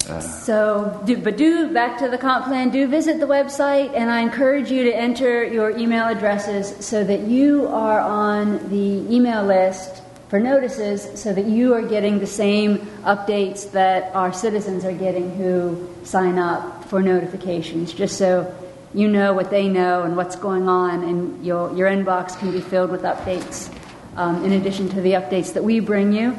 So, 0.08 1.02
do, 1.04 1.18
but 1.18 1.36
do 1.36 1.72
back 1.72 1.98
to 1.98 2.08
the 2.08 2.18
comp 2.18 2.46
plan. 2.46 2.70
Do 2.70 2.86
visit 2.86 3.20
the 3.20 3.26
website, 3.26 3.94
and 3.94 4.10
I 4.10 4.20
encourage 4.20 4.70
you 4.70 4.84
to 4.84 4.96
enter 4.96 5.44
your 5.44 5.70
email 5.76 6.06
addresses 6.06 6.84
so 6.84 7.04
that 7.04 7.20
you 7.20 7.68
are 7.68 8.00
on 8.00 8.70
the 8.70 9.14
email 9.14 9.44
list 9.44 10.02
for 10.28 10.40
notices, 10.40 11.20
so 11.20 11.32
that 11.32 11.46
you 11.46 11.74
are 11.74 11.82
getting 11.82 12.18
the 12.18 12.26
same 12.26 12.78
updates 13.04 13.70
that 13.72 14.14
our 14.14 14.32
citizens 14.32 14.84
are 14.84 14.92
getting 14.92 15.34
who 15.36 15.88
sign 16.04 16.38
up 16.38 16.84
for 16.84 17.02
notifications, 17.02 17.92
just 17.92 18.18
so 18.18 18.54
you 18.94 19.08
know 19.08 19.32
what 19.34 19.50
they 19.50 19.68
know 19.68 20.02
and 20.02 20.16
what's 20.16 20.36
going 20.36 20.68
on, 20.68 21.02
and 21.04 21.44
your, 21.44 21.74
your 21.76 21.88
inbox 21.88 22.38
can 22.38 22.50
be 22.50 22.60
filled 22.60 22.90
with 22.90 23.02
updates 23.02 23.74
um, 24.16 24.44
in 24.44 24.52
addition 24.52 24.88
to 24.88 25.00
the 25.00 25.12
updates 25.12 25.52
that 25.54 25.64
we 25.64 25.80
bring 25.80 26.12
you. 26.12 26.36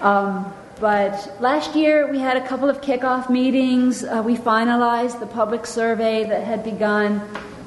Um, 0.00 0.52
but 0.80 1.36
last 1.40 1.76
year 1.76 2.10
we 2.10 2.18
had 2.18 2.38
a 2.38 2.46
couple 2.46 2.70
of 2.70 2.80
kickoff 2.80 3.28
meetings. 3.28 4.02
Uh, 4.02 4.22
we 4.24 4.34
finalized 4.34 5.20
the 5.20 5.26
public 5.26 5.66
survey 5.66 6.24
that 6.24 6.42
had 6.42 6.64
begun, 6.64 7.20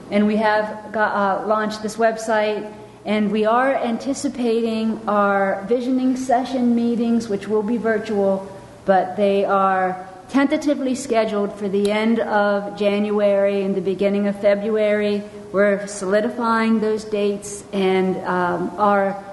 and 0.10 0.26
we 0.26 0.38
have 0.38 0.92
got, 0.92 1.14
uh, 1.14 1.48
launched 1.48 1.84
this 1.84 1.98
website. 1.98 2.72
And 3.06 3.32
we 3.32 3.46
are 3.46 3.76
anticipating 3.76 5.00
our 5.08 5.64
visioning 5.68 6.16
session 6.16 6.74
meetings, 6.74 7.30
which 7.30 7.48
will 7.48 7.62
be 7.62 7.78
virtual, 7.78 8.48
but 8.86 9.16
they 9.16 9.46
are 9.46 10.10
tentatively 10.30 10.96
scheduled 10.96 11.54
for 11.54 11.70
the 11.70 11.92
end 11.92 12.20
of 12.20 12.78
January 12.80 13.62
and 13.62 13.76
the 13.76 13.82
beginning 13.82 14.28
of 14.28 14.40
February. 14.40 15.22
We're 15.52 15.86
solidifying 15.86 16.80
those 16.80 17.04
dates, 17.04 17.64
and 17.72 18.18
um, 18.26 18.72
our 18.80 19.24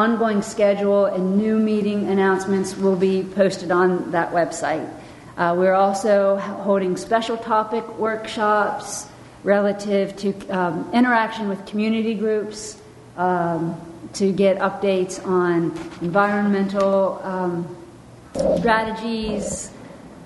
ongoing 0.00 0.40
schedule 0.40 1.04
and 1.04 1.36
new 1.36 1.58
meeting 1.58 2.08
announcements 2.08 2.74
will 2.74 2.96
be 2.96 3.22
posted 3.22 3.70
on 3.70 4.12
that 4.12 4.32
website. 4.32 4.88
Uh, 5.36 5.54
we're 5.56 5.74
also 5.74 6.36
holding 6.38 6.96
special 6.96 7.36
topic 7.36 7.86
workshops 7.98 9.06
relative 9.44 10.16
to 10.16 10.32
um, 10.48 10.88
interaction 10.94 11.50
with 11.50 11.66
community 11.66 12.14
groups 12.14 12.80
um, 13.18 13.78
to 14.14 14.32
get 14.32 14.56
updates 14.58 15.22
on 15.26 15.70
environmental 16.00 17.20
um, 17.22 17.76
strategies, 18.58 19.70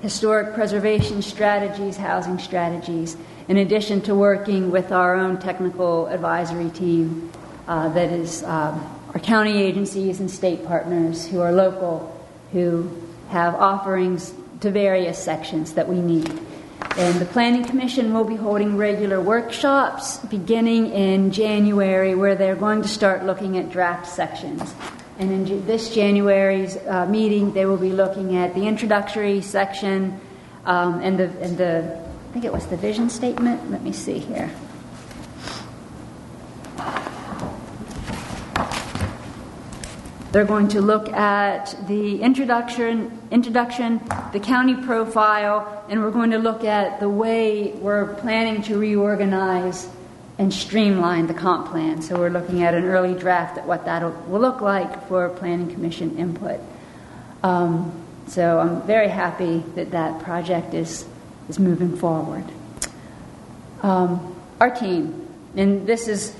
historic 0.03 0.55
preservation 0.55 1.21
strategies, 1.21 1.97
housing 1.97 2.39
strategies, 2.39 3.17
in 3.49 3.57
addition 3.57 4.01
to 4.01 4.15
working 4.15 4.71
with 4.71 4.93
our 4.93 5.17
own 5.17 5.37
technical 5.39 6.07
advisory 6.07 6.71
team 6.71 7.29
uh, 7.67 7.89
that 7.89 8.13
is 8.13 8.45
um, 8.45 8.79
our 9.15 9.21
county 9.21 9.63
agencies 9.63 10.19
and 10.19 10.29
state 10.29 10.67
partners 10.67 11.27
who 11.27 11.41
are 11.41 11.53
local, 11.53 12.21
who 12.53 12.91
have 13.29 13.55
offerings 13.55 14.35
to 14.61 14.71
various 14.71 15.19
sections 15.19 15.75
that 15.75 15.89
we 15.89 16.01
need. 16.01 16.29
And 16.97 17.21
the 17.21 17.27
Planning 17.27 17.65
Commission 17.65 18.13
will 18.13 18.25
be 18.25 18.35
holding 18.35 18.77
regular 18.77 19.21
workshops 19.21 20.19
beginning 20.19 20.91
in 20.91 21.31
January 21.31 22.15
where 22.15 22.35
they're 22.35 22.57
going 22.57 22.83
to 22.83 22.89
start 22.89 23.25
looking 23.25 23.57
at 23.57 23.71
draft 23.71 24.07
sections. 24.07 24.75
And 25.19 25.31
in 25.31 25.67
this 25.67 25.95
January's 25.95 26.77
uh, 26.77 27.07
meeting, 27.07 27.53
they 27.53 27.67
will 27.67 27.77
be 27.77 27.93
looking 27.93 28.37
at 28.37 28.55
the 28.55 28.67
introductory 28.67 29.41
section 29.43 30.21
um, 30.67 31.01
and, 31.01 31.19
the, 31.19 31.31
and 31.41 31.57
the, 31.57 32.01
I 32.31 32.33
think 32.33 32.45
it 32.45 32.53
was 32.53 32.67
the 32.67 32.77
vision 32.77 33.09
statement. 33.11 33.71
Let 33.71 33.83
me 33.83 33.93
see 33.93 34.19
here. 34.19 34.51
They're 40.35 40.45
going 40.45 40.67
to 40.71 40.81
look 40.81 41.11
at 41.13 41.77
the 41.87 42.21
introduction, 42.21 43.21
introduction, 43.31 44.01
the 44.33 44.41
county 44.41 44.75
profile, 44.75 45.85
and 45.89 46.03
we're 46.03 46.11
going 46.11 46.33
to 46.33 46.39
look 46.39 46.65
at 46.65 46.99
the 46.99 47.09
way 47.09 47.71
we're 47.71 48.13
planning 48.17 48.61
to 48.63 48.77
reorganize 48.77 49.89
and 50.37 50.53
streamline 50.53 51.29
the 51.29 51.35
comp 51.35 51.71
plan. 51.71 52.03
So 52.03 52.19
we're 52.19 52.31
looking 52.31 52.65
at 52.65 52.75
an 52.75 52.83
early 52.83 53.15
draft 53.15 53.59
at 53.59 53.67
what 53.69 53.85
that 53.85 54.03
will 54.29 54.41
look 54.41 54.61
like 54.61 55.07
for 55.07 55.29
planning 55.29 55.73
commission 55.73 56.19
input. 56.19 56.59
Um, 57.45 57.93
so 58.27 58.59
I'm 58.59 58.83
very 58.83 59.11
happy 59.11 59.63
that 59.77 59.93
that 59.93 60.25
project 60.25 60.75
is 60.75 61.07
is 61.49 61.61
moving 61.61 61.97
forward. 61.97 62.45
Um, 63.85 64.35
our 64.59 64.71
team, 64.75 65.29
and 65.55 65.87
this 65.87 66.09
is 66.09 66.33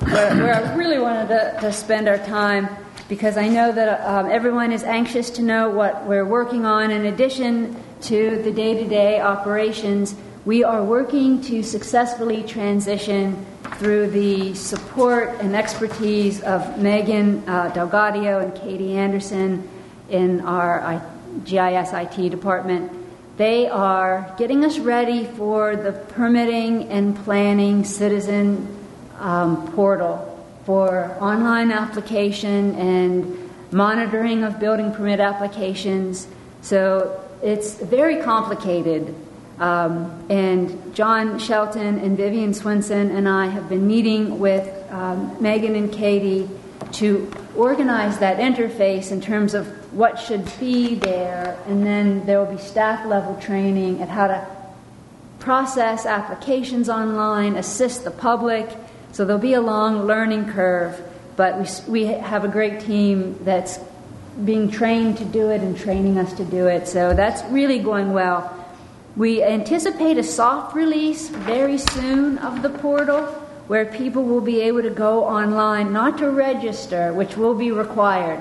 where, 0.00 0.34
where 0.34 0.54
I 0.54 0.74
really 0.74 0.98
wanted 0.98 1.28
to, 1.28 1.58
to 1.60 1.72
spend 1.72 2.08
our 2.08 2.18
time 2.18 2.68
because 3.08 3.36
I 3.36 3.48
know 3.48 3.72
that 3.72 4.00
um, 4.06 4.30
everyone 4.30 4.72
is 4.72 4.82
anxious 4.82 5.30
to 5.30 5.42
know 5.42 5.70
what 5.70 6.04
we're 6.06 6.24
working 6.24 6.64
on. 6.64 6.90
In 6.90 7.06
addition 7.06 7.76
to 8.02 8.42
the 8.42 8.50
day 8.50 8.74
to 8.82 8.88
day 8.88 9.20
operations, 9.20 10.14
we 10.44 10.64
are 10.64 10.82
working 10.82 11.40
to 11.42 11.62
successfully 11.62 12.42
transition 12.42 13.44
through 13.78 14.10
the 14.10 14.54
support 14.54 15.28
and 15.40 15.54
expertise 15.54 16.40
of 16.42 16.78
Megan 16.78 17.48
uh, 17.48 17.70
Delgadio 17.70 18.42
and 18.42 18.54
Katie 18.54 18.96
Anderson 18.96 19.68
in 20.08 20.40
our 20.40 20.80
I- 20.80 21.02
GIS 21.44 21.92
IT 21.92 22.30
department. 22.30 22.92
They 23.36 23.68
are 23.68 24.34
getting 24.38 24.64
us 24.64 24.78
ready 24.78 25.24
for 25.24 25.76
the 25.76 25.92
permitting 25.92 26.88
and 26.88 27.14
planning 27.24 27.84
citizen 27.84 28.74
um, 29.18 29.70
portal 29.72 30.35
for 30.66 31.16
online 31.20 31.70
application 31.70 32.74
and 32.74 33.50
monitoring 33.70 34.42
of 34.42 34.58
building 34.58 34.92
permit 34.92 35.20
applications. 35.20 36.26
So 36.60 37.22
it's 37.42 37.74
very 37.74 38.22
complicated. 38.22 39.14
Um, 39.60 40.26
and 40.28 40.94
John 40.94 41.38
Shelton 41.38 41.98
and 42.00 42.16
Vivian 42.16 42.50
Swinson 42.50 43.16
and 43.16 43.28
I 43.28 43.46
have 43.46 43.68
been 43.68 43.86
meeting 43.86 44.38
with 44.38 44.68
um, 44.90 45.34
Megan 45.40 45.76
and 45.76 45.90
Katie 45.90 46.50
to 46.92 47.30
organize 47.56 48.18
that 48.18 48.38
interface 48.38 49.12
in 49.12 49.20
terms 49.20 49.54
of 49.54 49.66
what 49.94 50.18
should 50.18 50.44
be 50.60 50.94
there, 50.96 51.58
and 51.66 51.86
then 51.86 52.26
there 52.26 52.38
will 52.38 52.52
be 52.52 52.60
staff 52.60 53.06
level 53.06 53.34
training 53.40 54.02
at 54.02 54.08
how 54.08 54.26
to 54.26 54.46
process 55.38 56.04
applications 56.04 56.88
online, 56.88 57.56
assist 57.56 58.04
the 58.04 58.10
public, 58.10 58.68
so 59.16 59.24
there'll 59.24 59.40
be 59.40 59.54
a 59.54 59.62
long 59.62 60.02
learning 60.02 60.44
curve, 60.44 61.00
but 61.36 61.58
we, 61.58 61.66
we 61.88 62.04
have 62.04 62.44
a 62.44 62.48
great 62.48 62.80
team 62.80 63.38
that's 63.44 63.78
being 64.44 64.70
trained 64.70 65.16
to 65.16 65.24
do 65.24 65.48
it 65.48 65.62
and 65.62 65.74
training 65.74 66.18
us 66.18 66.34
to 66.34 66.44
do 66.44 66.66
it. 66.66 66.86
So 66.86 67.14
that's 67.14 67.42
really 67.50 67.78
going 67.78 68.12
well. 68.12 68.52
We 69.16 69.42
anticipate 69.42 70.18
a 70.18 70.22
soft 70.22 70.76
release 70.76 71.30
very 71.30 71.78
soon 71.78 72.36
of 72.36 72.60
the 72.60 72.68
portal 72.68 73.22
where 73.68 73.86
people 73.86 74.22
will 74.22 74.42
be 74.42 74.60
able 74.60 74.82
to 74.82 74.90
go 74.90 75.24
online, 75.24 75.94
not 75.94 76.18
to 76.18 76.28
register, 76.28 77.14
which 77.14 77.38
will 77.38 77.54
be 77.54 77.70
required. 77.70 78.38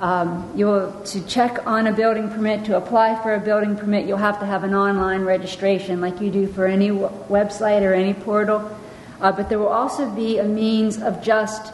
Um, 0.00 0.50
you'll 0.56 0.90
to 1.04 1.24
check 1.28 1.64
on 1.68 1.86
a 1.86 1.92
building 1.92 2.30
permit 2.30 2.64
to 2.64 2.76
apply 2.76 3.22
for 3.22 3.32
a 3.32 3.38
building 3.38 3.76
permit. 3.76 4.08
You'll 4.08 4.18
have 4.18 4.40
to 4.40 4.46
have 4.46 4.64
an 4.64 4.74
online 4.74 5.22
registration, 5.22 6.00
like 6.00 6.20
you 6.20 6.32
do 6.32 6.48
for 6.48 6.66
any 6.66 6.88
w- 6.88 7.08
website 7.28 7.82
or 7.82 7.94
any 7.94 8.12
portal. 8.12 8.76
Uh, 9.20 9.32
but 9.32 9.48
there 9.48 9.58
will 9.58 9.68
also 9.68 10.08
be 10.10 10.38
a 10.38 10.44
means 10.44 11.00
of 11.02 11.22
just 11.22 11.72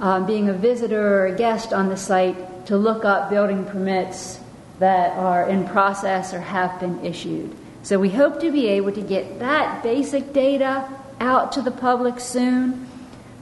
um, 0.00 0.26
being 0.26 0.48
a 0.48 0.52
visitor 0.52 1.20
or 1.20 1.26
a 1.26 1.36
guest 1.36 1.72
on 1.72 1.88
the 1.88 1.96
site 1.96 2.66
to 2.66 2.76
look 2.76 3.04
up 3.04 3.30
building 3.30 3.64
permits 3.64 4.40
that 4.78 5.16
are 5.16 5.48
in 5.48 5.66
process 5.68 6.34
or 6.34 6.40
have 6.40 6.78
been 6.80 7.04
issued. 7.04 7.54
So 7.82 7.98
we 7.98 8.10
hope 8.10 8.40
to 8.40 8.50
be 8.50 8.68
able 8.68 8.92
to 8.92 9.02
get 9.02 9.38
that 9.38 9.82
basic 9.82 10.32
data 10.32 10.88
out 11.20 11.52
to 11.52 11.62
the 11.62 11.70
public 11.70 12.18
soon. 12.20 12.88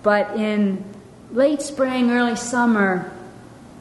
But 0.02 0.36
in 0.36 0.84
late 1.30 1.62
spring, 1.62 2.10
early 2.10 2.36
summer, 2.36 3.12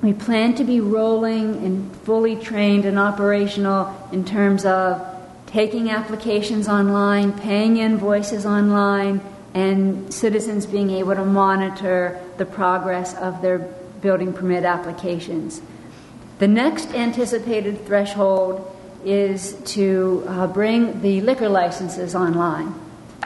we 0.02 0.14
plan 0.14 0.56
to 0.56 0.64
be 0.64 0.80
rolling 0.80 1.64
and 1.66 1.96
fully 1.98 2.36
trained 2.36 2.86
and 2.86 2.98
operational 2.98 3.94
in 4.12 4.26
terms 4.26 4.66
of 4.66 5.06
taking 5.48 5.90
applications 5.90 6.68
online, 6.68 7.34
paying 7.34 7.78
invoices 7.78 8.46
online, 8.46 9.22
and 9.54 10.14
citizens 10.14 10.66
being 10.66 10.90
able 10.92 11.16
to 11.16 11.26
monitor 11.26 12.22
the 12.38 12.46
progress 12.46 13.16
of 13.16 13.42
their 13.42 13.60
building 14.02 14.34
permit 14.34 14.64
applications. 14.64 15.62
The 16.40 16.48
next 16.48 16.94
anticipated 16.94 17.86
threshold 17.86 18.68
is 19.06 19.54
to 19.74 20.24
uh, 20.28 20.48
bring 20.48 21.02
the 21.02 21.22
liquor 21.22 21.50
licenses 21.50 22.16
online. 22.16 22.74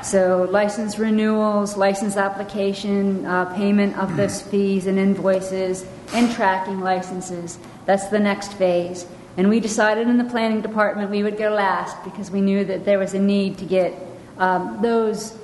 So, 0.04 0.48
license 0.52 1.00
renewals, 1.00 1.78
license 1.78 2.18
application, 2.18 3.26
uh, 3.26 3.46
payment 3.56 3.98
of 3.98 4.18
those 4.18 4.42
fees 4.42 4.88
and 4.88 5.00
invoices, 5.00 5.86
and 6.14 6.32
tracking 6.34 6.82
licenses. 6.82 7.58
That's 7.86 8.08
the 8.08 8.20
next 8.20 8.54
phase. 8.54 9.08
And 9.38 9.50
we 9.50 9.60
decided 9.60 10.08
in 10.08 10.18
the 10.18 10.26
planning 10.26 10.62
department 10.62 11.12
we 11.12 11.24
would 11.24 11.38
go 11.38 11.50
last 11.50 12.04
because 12.04 12.30
we 12.30 12.42
knew 12.42 12.66
that 12.66 12.86
there 12.86 13.00
was 13.00 13.14
a 13.14 13.20
need 13.20 13.58
to 13.60 13.66
get 13.66 13.94
um, 14.38 14.80
those 14.82 15.38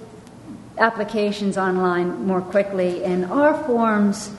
applications 0.81 1.57
online 1.57 2.25
more 2.25 2.41
quickly, 2.41 3.03
and 3.03 3.25
our 3.25 3.63
forms 3.65 4.31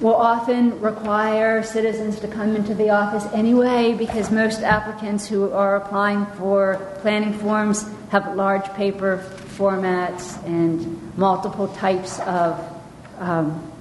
will 0.00 0.14
often 0.14 0.78
require 0.80 1.62
citizens 1.62 2.20
to 2.20 2.28
come 2.28 2.54
into 2.54 2.74
the 2.74 2.90
office 2.90 3.24
anyway 3.32 3.94
because 3.94 4.30
most 4.30 4.60
applicants 4.60 5.26
who 5.26 5.50
are 5.50 5.76
applying 5.76 6.26
for 6.38 6.76
planning 7.00 7.32
forms 7.32 7.88
have 8.10 8.36
large 8.36 8.64
paper 8.74 9.24
formats 9.56 10.42
and 10.44 11.16
multiple 11.16 11.68
types 11.68 12.20
of 12.20 12.60
um, 13.18 13.72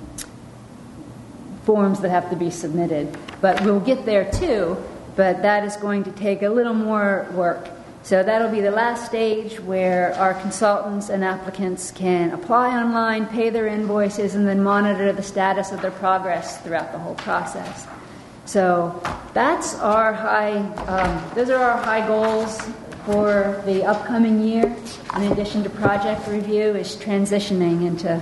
forms 1.63 1.99
that 1.99 2.09
have 2.09 2.29
to 2.29 2.35
be 2.35 2.49
submitted. 2.49 3.17
But 3.41 3.61
we'll 3.63 3.81
get 3.81 4.05
there 4.05 4.31
too, 4.31 4.77
but 5.15 5.41
that 5.41 5.65
is 5.65 5.75
going 5.77 6.05
to 6.05 6.11
take 6.11 6.43
a 6.43 6.49
little 6.49 6.73
more 6.73 7.27
work. 7.33 7.69
So 8.05 8.21
that'll 8.21 8.51
be 8.51 8.61
the 8.61 8.69
last 8.69 9.07
stage 9.07 9.59
where 9.61 10.13
our 10.13 10.35
consultants 10.35 11.09
and 11.09 11.23
applicants 11.23 11.89
can 11.89 12.33
apply 12.33 12.79
online, 12.79 13.25
pay 13.25 13.49
their 13.49 13.65
invoices, 13.65 14.35
and 14.35 14.47
then 14.47 14.61
monitor 14.61 15.11
the 15.11 15.23
status 15.23 15.71
of 15.71 15.81
their 15.81 15.89
progress 15.89 16.61
throughout 16.61 16.91
the 16.91 16.99
whole 16.99 17.15
process. 17.15 17.87
So 18.45 19.01
that's 19.33 19.73
our 19.79 20.13
high, 20.13 20.57
um, 20.85 21.33
those 21.33 21.49
are 21.49 21.59
our 21.59 21.81
high 21.81 22.05
goals 22.05 22.61
for 23.07 23.59
the 23.65 23.83
upcoming 23.83 24.39
year. 24.39 24.75
In 25.15 25.31
addition 25.31 25.63
to 25.63 25.69
project 25.71 26.27
review, 26.27 26.75
is 26.75 26.95
transitioning 26.97 27.87
into 27.87 28.21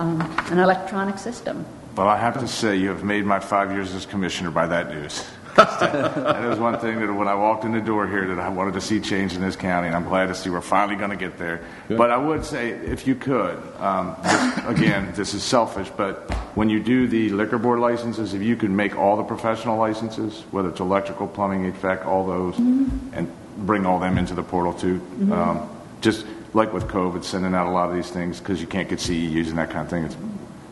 um, 0.00 0.20
an 0.50 0.58
electronic 0.58 1.18
system. 1.18 1.64
Well, 1.96 2.08
I 2.08 2.18
have 2.18 2.40
to 2.40 2.48
say, 2.48 2.74
you 2.74 2.88
have 2.88 3.04
made 3.04 3.26
my 3.26 3.38
five 3.38 3.70
years 3.70 3.94
as 3.94 4.06
commissioner 4.06 4.50
by 4.50 4.66
that 4.66 4.88
news. 4.90 5.24
That 5.56 6.52
is 6.52 6.58
one 6.58 6.78
thing 6.78 7.00
that 7.00 7.12
when 7.12 7.28
I 7.28 7.34
walked 7.34 7.64
in 7.64 7.72
the 7.72 7.80
door 7.80 8.06
here 8.06 8.26
that 8.28 8.38
I 8.38 8.48
wanted 8.48 8.74
to 8.74 8.80
see 8.80 9.00
change 9.00 9.34
in 9.34 9.40
this 9.40 9.56
county, 9.56 9.86
and 9.86 9.96
I'm 9.96 10.04
glad 10.04 10.26
to 10.26 10.34
see 10.34 10.50
we're 10.50 10.60
finally 10.60 10.96
going 10.96 11.10
to 11.10 11.16
get 11.16 11.38
there. 11.38 11.60
Good. 11.88 11.98
But 11.98 12.10
I 12.10 12.16
would 12.16 12.44
say, 12.44 12.70
if 12.70 13.06
you 13.06 13.14
could, 13.14 13.56
um, 13.78 14.16
just, 14.22 14.66
again, 14.66 15.12
this 15.14 15.34
is 15.34 15.42
selfish, 15.42 15.90
but 15.96 16.30
when 16.56 16.68
you 16.70 16.80
do 16.82 17.06
the 17.06 17.30
liquor 17.30 17.58
board 17.58 17.78
licenses, 17.80 18.34
if 18.34 18.42
you 18.42 18.56
could 18.56 18.70
make 18.70 18.96
all 18.96 19.16
the 19.16 19.24
professional 19.24 19.78
licenses, 19.78 20.44
whether 20.50 20.68
it's 20.68 20.80
electrical, 20.80 21.26
plumbing, 21.26 21.72
HVAC, 21.72 22.04
all 22.06 22.26
those, 22.26 22.58
and 22.58 23.30
bring 23.58 23.86
all 23.86 23.98
them 24.00 24.18
into 24.18 24.34
the 24.34 24.42
portal 24.42 24.72
too. 24.72 25.00
Mhm. 25.18 25.32
Um, 25.32 25.68
just 26.00 26.26
like 26.52 26.72
with 26.72 26.84
COVID, 26.88 27.24
sending 27.24 27.54
out 27.54 27.66
a 27.66 27.70
lot 27.70 27.88
of 27.88 27.96
these 27.96 28.10
things 28.10 28.38
because 28.38 28.60
you 28.60 28.66
can't 28.66 28.88
get 28.88 29.00
CEUs 29.00 29.48
and 29.48 29.58
that 29.58 29.70
kind 29.70 29.84
of 29.84 29.88
thing. 29.90 30.04
It's, 30.04 30.16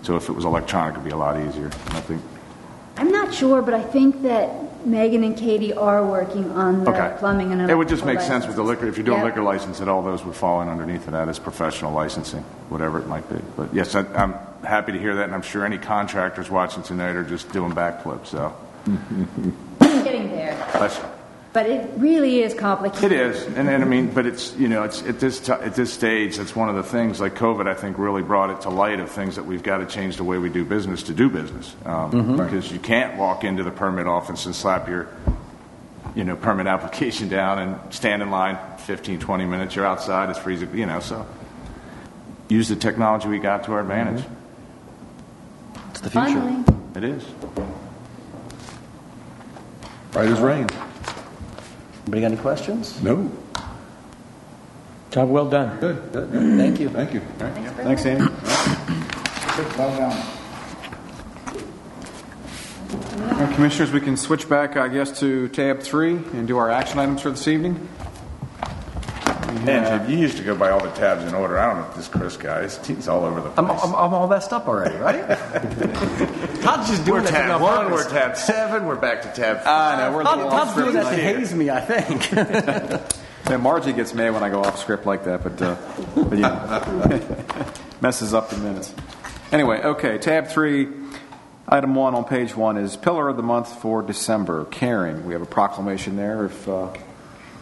so 0.02 0.16
if 0.16 0.28
it 0.28 0.32
was 0.32 0.44
electronic, 0.44 0.94
it'd 0.94 1.04
be 1.04 1.10
a 1.10 1.16
lot 1.16 1.40
easier. 1.40 1.66
I 1.88 2.00
think. 2.00 2.22
I'm 2.96 3.10
not 3.10 3.32
sure, 3.32 3.62
but 3.62 3.74
I 3.74 3.82
think 3.82 4.22
that 4.22 4.50
Megan 4.84 5.24
and 5.24 5.36
Katie 5.36 5.72
are 5.72 6.04
working 6.04 6.50
on 6.52 6.84
the 6.84 6.90
Okay. 6.90 7.14
plumbing 7.18 7.52
and 7.52 7.62
other. 7.62 7.72
It 7.72 7.76
would 7.76 7.88
just 7.88 8.04
make 8.04 8.16
electrical 8.16 8.40
sense 8.40 8.46
with 8.46 8.56
the 8.56 8.62
liquor. 8.62 8.86
If 8.86 8.96
you're 8.96 9.04
doing 9.04 9.18
Yep. 9.18 9.26
liquor 9.26 9.42
license, 9.42 9.78
that 9.78 9.88
all 9.88 10.02
those 10.02 10.24
would 10.24 10.34
fall 10.34 10.60
in 10.62 10.68
underneath 10.68 11.06
of 11.06 11.12
that 11.12 11.28
as 11.28 11.38
professional 11.38 11.92
licensing, 11.92 12.44
whatever 12.68 12.98
it 12.98 13.06
might 13.06 13.28
be. 13.28 13.40
But 13.56 13.72
yes, 13.72 13.94
I, 13.94 14.04
I'm 14.14 14.34
happy 14.64 14.92
to 14.92 14.98
hear 14.98 15.14
that, 15.16 15.24
and 15.24 15.34
I'm 15.34 15.42
sure 15.42 15.64
any 15.64 15.78
contractors 15.78 16.50
watching 16.50 16.82
tonight 16.82 17.16
are 17.16 17.24
just 17.24 17.52
doing 17.52 17.72
backflips. 17.72 18.26
So, 18.26 18.52
Getting 19.80 20.30
there. 20.30 20.56
Bless 20.72 20.98
you. 20.98 21.04
But 21.52 21.66
it 21.66 21.90
really 21.98 22.40
is 22.42 22.54
complicated. 22.54 23.12
It 23.12 23.20
is, 23.20 23.44
and, 23.44 23.68
and 23.68 23.82
I 23.84 23.86
mean, 23.86 24.10
but 24.10 24.24
it's 24.24 24.56
you 24.56 24.68
know, 24.68 24.84
it's 24.84 25.02
at 25.02 25.20
this 25.20 25.38
ti 25.38 25.52
at 25.52 25.74
this 25.74 25.92
stage. 25.92 26.38
That's 26.38 26.56
one 26.56 26.70
of 26.70 26.76
the 26.76 26.82
things. 26.82 27.20
Like 27.20 27.34
COVID, 27.34 27.66
I 27.68 27.74
think 27.74 27.98
really 27.98 28.22
brought 28.22 28.48
it 28.48 28.62
to 28.62 28.70
light 28.70 29.00
of 29.00 29.10
things 29.10 29.36
that 29.36 29.44
we've 29.44 29.62
got 29.62 29.78
to 29.78 29.86
change 29.86 30.16
the 30.16 30.24
way 30.24 30.38
we 30.38 30.48
do 30.48 30.64
business 30.64 31.02
to 31.04 31.12
do 31.12 31.28
business. 31.28 31.76
Um, 31.84 32.10
Mhm. 32.12 32.36
Because 32.38 32.72
you 32.72 32.78
can't 32.78 33.18
walk 33.18 33.44
into 33.44 33.62
the 33.64 33.70
permit 33.70 34.06
office 34.06 34.46
and 34.46 34.54
slap 34.54 34.88
your, 34.88 35.08
you 36.14 36.24
know, 36.24 36.36
permit 36.36 36.66
application 36.74 37.28
down 37.28 37.58
and 37.58 37.78
stand 37.92 38.22
in 38.22 38.30
line 38.30 38.56
15, 38.78 39.18
20 39.18 39.44
minutes. 39.44 39.76
You're 39.76 39.84
outside. 39.86 40.30
It's 40.30 40.38
freezing. 40.38 40.74
You 40.74 40.86
know, 40.86 41.00
so 41.00 41.26
use 42.48 42.66
the 42.70 42.76
technology 42.76 43.28
we 43.28 43.38
got 43.38 43.64
to 43.64 43.72
our 43.72 43.80
advantage. 43.80 44.24
It's 45.90 46.00
the 46.00 46.08
future. 46.08 46.28
Finally. 46.28 46.64
It 46.96 47.04
is. 47.04 47.24
Right 50.14 50.28
as 50.28 50.40
rain. 50.40 50.66
Anybody 52.02 52.20
got 52.20 52.32
any 52.32 52.36
questions? 52.36 53.02
No. 53.02 53.30
Job 55.10 55.28
well 55.28 55.48
done. 55.48 55.78
Good. 55.78 56.12
Good. 56.12 56.30
Thank 56.30 56.80
you. 56.80 56.88
Thank 56.88 57.14
you. 57.14 57.20
Thanks, 57.20 58.04
Andy. 58.06 58.32
Well 59.78 59.96
done. 59.96 60.26
All 63.22 63.28
right, 63.28 63.54
Commissioners, 63.54 63.92
we 63.92 64.00
can 64.00 64.16
switch 64.16 64.48
back, 64.48 64.76
I 64.76 64.88
guess, 64.88 65.20
to 65.20 65.48
tab 65.48 65.80
three 65.80 66.14
and 66.14 66.48
do 66.48 66.58
our 66.58 66.70
action 66.70 66.98
items 66.98 67.22
for 67.22 67.30
this 67.30 67.46
evening. 67.46 67.88
And 69.66 70.10
you 70.10 70.18
used 70.18 70.38
to 70.38 70.42
go 70.42 70.56
by 70.56 70.70
all 70.70 70.82
the 70.82 70.90
tabs 70.90 71.24
in 71.24 71.34
order. 71.34 71.58
I 71.58 71.66
don't 71.66 71.82
know 71.82 71.88
if 71.88 71.94
this 71.94 72.08
Chris 72.08 72.36
guy 72.36 72.60
is 72.60 72.84
he's 72.86 73.06
all 73.06 73.24
over 73.24 73.40
the 73.40 73.50
place. 73.50 73.58
I'm, 73.58 73.70
I'm, 73.70 73.94
I'm 73.94 74.14
all 74.14 74.26
messed 74.26 74.52
up 74.52 74.66
already, 74.66 74.96
right? 74.96 75.14
Todd's 76.62 76.88
just 76.88 77.04
doing 77.04 77.24
we're 77.24 77.30
that 77.30 77.36
to 77.36 77.42
me 77.42 77.48
tab 77.48 77.60
one, 77.60 77.90
we're 77.90 78.08
tab 78.08 78.36
seven, 78.36 78.86
we're 78.86 78.96
back 78.96 79.22
to 79.22 79.28
tab 79.28 79.58
five. 79.62 79.98
I 79.98 80.02
know, 80.02 80.14
we're 80.14 80.20
a 80.20 80.24
Todd, 80.24 80.36
little 80.38 80.52
Todd's 80.52 80.70
off 80.70 80.76
doing 80.76 80.90
script 80.90 81.10
that 81.10 81.16
to 81.16 81.22
haze 81.22 81.54
me, 81.54 81.70
I 81.70 81.80
think. 81.80 83.22
Yeah, 83.50 83.56
Margie 83.56 83.92
gets 83.92 84.14
mad 84.14 84.34
when 84.34 84.44
I 84.44 84.50
go 84.50 84.62
off 84.62 84.78
script 84.78 85.04
like 85.04 85.24
that, 85.24 85.42
but, 85.42 85.60
uh, 85.60 85.76
but 86.14 86.38
yeah, 86.38 87.70
messes 88.00 88.34
up 88.34 88.50
the 88.50 88.56
minutes. 88.56 88.94
Anyway, 89.50 89.82
okay, 89.82 90.16
tab 90.18 90.46
three, 90.46 90.88
item 91.68 91.96
one 91.96 92.14
on 92.14 92.24
page 92.24 92.56
one 92.56 92.78
is 92.78 92.96
Pillar 92.96 93.28
of 93.28 93.36
the 93.36 93.42
Month 93.42 93.80
for 93.80 94.00
December, 94.00 94.64
caring. 94.66 95.26
We 95.26 95.32
have 95.32 95.42
a 95.42 95.46
proclamation 95.46 96.16
there. 96.16 96.44
If 96.44 96.68
uh, 96.68 96.86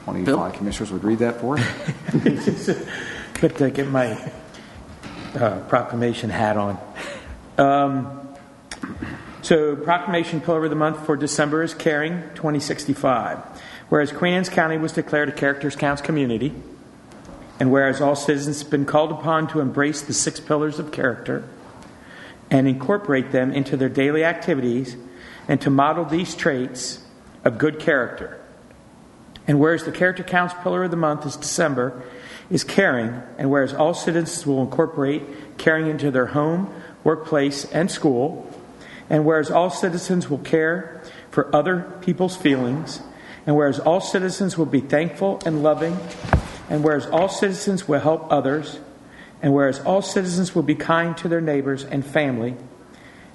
one 0.05 0.17
of 0.17 0.21
you 0.21 0.27
Bill? 0.27 0.37
five 0.37 0.53
commissioners 0.53 0.93
would 0.93 1.03
read 1.03 1.21
that 1.21 1.41
for 1.41 1.59
us. 1.59 1.67
Good 3.41 3.57
to 3.57 3.71
get 3.71 3.89
my 3.89 4.33
uh, 5.35 5.61
proclamation 5.61 6.29
hat 6.29 6.59
on. 6.59 6.79
Um, 7.57 8.20
so, 9.43 9.77
proclamation 9.77 10.41
pillar 10.41 10.65
of 10.65 10.71
the 10.71 10.77
month 10.77 11.05
for 11.07 11.17
December 11.17 11.63
is 11.63 11.75
Caring 11.75 12.23
2065. 12.35 13.39
Whereas 13.89 14.13
Queen 14.13 14.35
Anne's 14.35 14.49
County 14.49 14.79
was 14.79 14.93
declared 14.93 15.29
a 15.29 15.33
Characters 15.33 15.75
Counts 15.75 16.03
community, 16.03 16.55
and 17.59 17.73
whereas 17.73 18.01
all 18.01 18.15
citizens 18.15 18.63
have 18.63 18.71
been 18.71 18.87
called 18.87 19.11
upon 19.11 19.49
to 19.49 19.61
embrace 19.61 20.03
the 20.03 20.13
six 20.13 20.41
pillars 20.41 20.79
of 20.79 20.93
character 20.93 21.49
and 22.51 22.69
incorporate 22.69 23.33
them 23.33 23.53
into 23.53 23.77
their 23.77 23.89
daily 23.89 24.25
activities 24.25 24.97
and 25.49 25.61
to 25.61 25.71
model 25.71 26.05
these 26.05 26.35
traits 26.35 27.03
of 27.45 27.59
good 27.59 27.81
character. 27.81 28.41
And 29.49 29.59
whereas 29.59 29.85
the 29.85 29.93
Character 29.93 30.23
Counts 30.23 30.55
pillar 30.63 30.85
of 30.85 30.91
the 30.91 30.97
month 30.97 31.27
is 31.27 31.37
December, 31.37 32.05
is 32.51 32.63
caring, 32.63 33.23
and 33.39 33.51
whereas 33.51 33.73
all 33.73 33.95
citizens 33.95 34.47
will 34.47 34.63
incorporate 34.63 35.59
caring 35.59 35.89
into 35.89 36.11
their 36.11 36.27
home, 36.27 36.73
workplace, 37.03 37.65
and 37.65 37.91
school, 37.91 38.49
and 39.11 39.25
whereas 39.25 39.51
all 39.51 39.69
citizens 39.69 40.31
will 40.31 40.39
care 40.39 41.03
for 41.31 41.55
other 41.55 41.93
people's 42.01 42.37
feelings, 42.37 43.03
and 43.45 43.57
whereas 43.57 43.81
all 43.81 44.01
citizens 44.01 44.57
will 44.57 44.67
be 44.67 44.81
thankful 44.81 45.43
and 45.45 45.63
loving, 45.63 45.99
and 46.71 46.85
whereas 46.85 47.07
all 47.07 47.29
citizens 47.29 47.89
will 47.89 47.99
help 47.99 48.33
others, 48.33 48.79
and 49.43 49.53
whereas 49.53 49.81
all 49.81 50.01
citizens 50.01 50.55
will 50.55 50.63
be 50.63 50.77
kind 50.77 51.17
to 51.17 51.29
their 51.29 51.41
neighbors 51.41 51.85
and 51.85 52.07
family, 52.07 52.55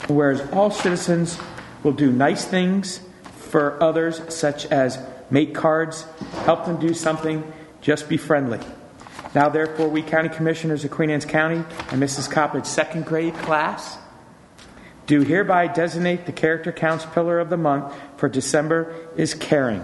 and 0.07 0.17
whereas 0.17 0.41
all 0.53 0.71
citizens 0.71 1.37
will 1.83 1.91
do 1.91 2.11
nice 2.11 2.45
things 2.45 3.01
for 3.33 3.81
others, 3.83 4.21
such 4.33 4.65
as 4.67 4.97
make 5.29 5.53
cards, 5.53 6.05
help 6.45 6.65
them 6.65 6.79
do 6.79 6.93
something, 6.93 7.51
just 7.81 8.07
be 8.07 8.17
friendly. 8.17 8.59
Now, 9.33 9.49
therefore, 9.49 9.89
we 9.89 10.01
county 10.01 10.29
commissioners 10.29 10.85
of 10.85 10.91
Queen 10.91 11.09
Anne's 11.09 11.25
County 11.25 11.57
and 11.91 12.01
Mrs. 12.01 12.31
Coppedge's 12.31 12.69
second 12.69 13.05
grade 13.05 13.33
class 13.35 13.97
do 15.05 15.21
hereby 15.21 15.67
designate 15.67 16.25
the 16.25 16.31
character 16.31 16.71
counts 16.71 17.05
pillar 17.05 17.39
of 17.39 17.49
the 17.49 17.57
month 17.57 17.93
for 18.17 18.27
December 18.27 18.95
is 19.15 19.33
caring. 19.33 19.83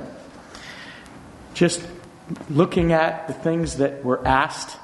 Just 1.54 1.86
looking 2.50 2.94
at 2.94 3.28
the 3.28 3.34
things 3.34 3.78
that 3.78 4.04
were 4.04 4.26
asked 4.26 4.78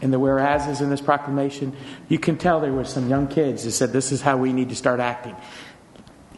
in 0.00 0.10
the 0.10 0.18
whereases 0.18 0.80
in 0.80 0.90
this 0.90 1.00
proclamation, 1.00 1.74
you 2.08 2.18
can 2.18 2.36
tell 2.36 2.60
there 2.60 2.72
were 2.72 2.84
some 2.84 3.08
young 3.08 3.28
kids 3.28 3.64
that 3.64 3.72
said, 3.72 3.92
This 3.92 4.12
is 4.12 4.20
how 4.20 4.36
we 4.36 4.52
need 4.52 4.68
to 4.68 4.76
start 4.76 5.00
acting. 5.00 5.34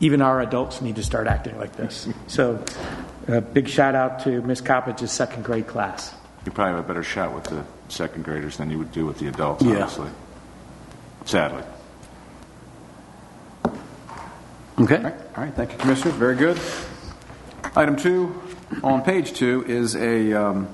Even 0.00 0.22
our 0.22 0.40
adults 0.40 0.80
need 0.80 0.96
to 0.96 1.02
start 1.02 1.26
acting 1.26 1.56
like 1.58 1.76
this. 1.76 2.08
So, 2.26 2.62
a 3.28 3.40
big 3.40 3.68
shout 3.68 3.94
out 3.94 4.20
to 4.24 4.42
Miss 4.42 4.60
Coppedge's 4.60 5.10
second 5.12 5.44
grade 5.44 5.66
class. 5.66 6.14
You 6.44 6.52
probably 6.52 6.74
have 6.74 6.84
a 6.84 6.86
better 6.88 7.02
shot 7.02 7.34
with 7.34 7.44
the 7.44 7.64
second 7.88 8.24
graders 8.24 8.58
than 8.58 8.70
you 8.70 8.78
would 8.78 8.92
do 8.92 9.06
with 9.06 9.18
the 9.18 9.28
adults, 9.28 9.64
Yeah. 9.64 9.76
honestly. 9.76 10.10
Sadly. 11.24 11.62
Okay. 14.76 14.96
All 14.96 15.44
right, 15.44 15.55
thank 15.55 15.70
you, 15.70 15.78
Commissioners. 15.78 16.14
Very 16.14 16.34
good. 16.34 16.60
Item 17.76 17.94
two 17.94 18.42
on 18.82 19.02
page 19.02 19.32
two 19.32 19.64
is 19.68 19.94
a 19.94 20.32
um, 20.32 20.68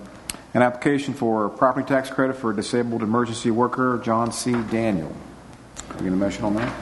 an 0.55 0.63
application 0.63 1.13
for 1.13 1.51
property 1.51 1.87
tax 1.87 2.09
credit 2.09 2.37
for 2.37 2.51
a 2.51 2.57
disabled 2.57 3.03
emergency 3.03 3.51
worker, 3.51 4.01
John 4.03 4.33
C. 4.33 4.53
Daniel. 4.53 5.15
Can 5.91 5.99
we 5.99 6.05
get 6.05 6.13
a 6.15 6.17
motion 6.17 6.45
on 6.47 6.55
that? 6.55 6.73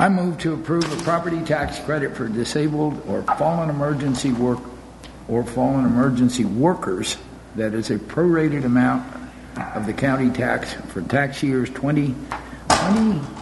I 0.00 0.08
move 0.08 0.38
to 0.38 0.54
approve 0.54 0.90
a 0.90 1.02
property 1.02 1.42
tax 1.44 1.78
credit 1.80 2.16
for 2.16 2.28
disabled 2.28 3.02
or 3.06 3.22
fallen 3.36 3.68
emergency 3.68 4.32
work 4.32 4.60
or 5.28 5.44
fallen 5.44 5.84
emergency 5.84 6.46
workers 6.46 7.18
that 7.56 7.74
is 7.74 7.90
a 7.90 7.98
prorated 7.98 8.64
amount 8.64 9.04
of 9.74 9.84
the 9.84 9.92
county 9.92 10.30
tax 10.30 10.72
for 10.72 11.02
tax 11.02 11.42
years 11.42 11.68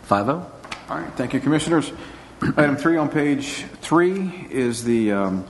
Five 0.05 0.29
oh. 0.29 0.51
All 0.89 0.99
right, 0.99 1.11
thank 1.17 1.35
you, 1.35 1.41
Commissioners. 1.41 1.93
Item 2.57 2.77
three 2.77 2.97
on 2.97 3.09
page 3.11 3.65
three 3.81 4.47
is 4.51 4.85
the 4.85 5.13
um, 5.13 5.45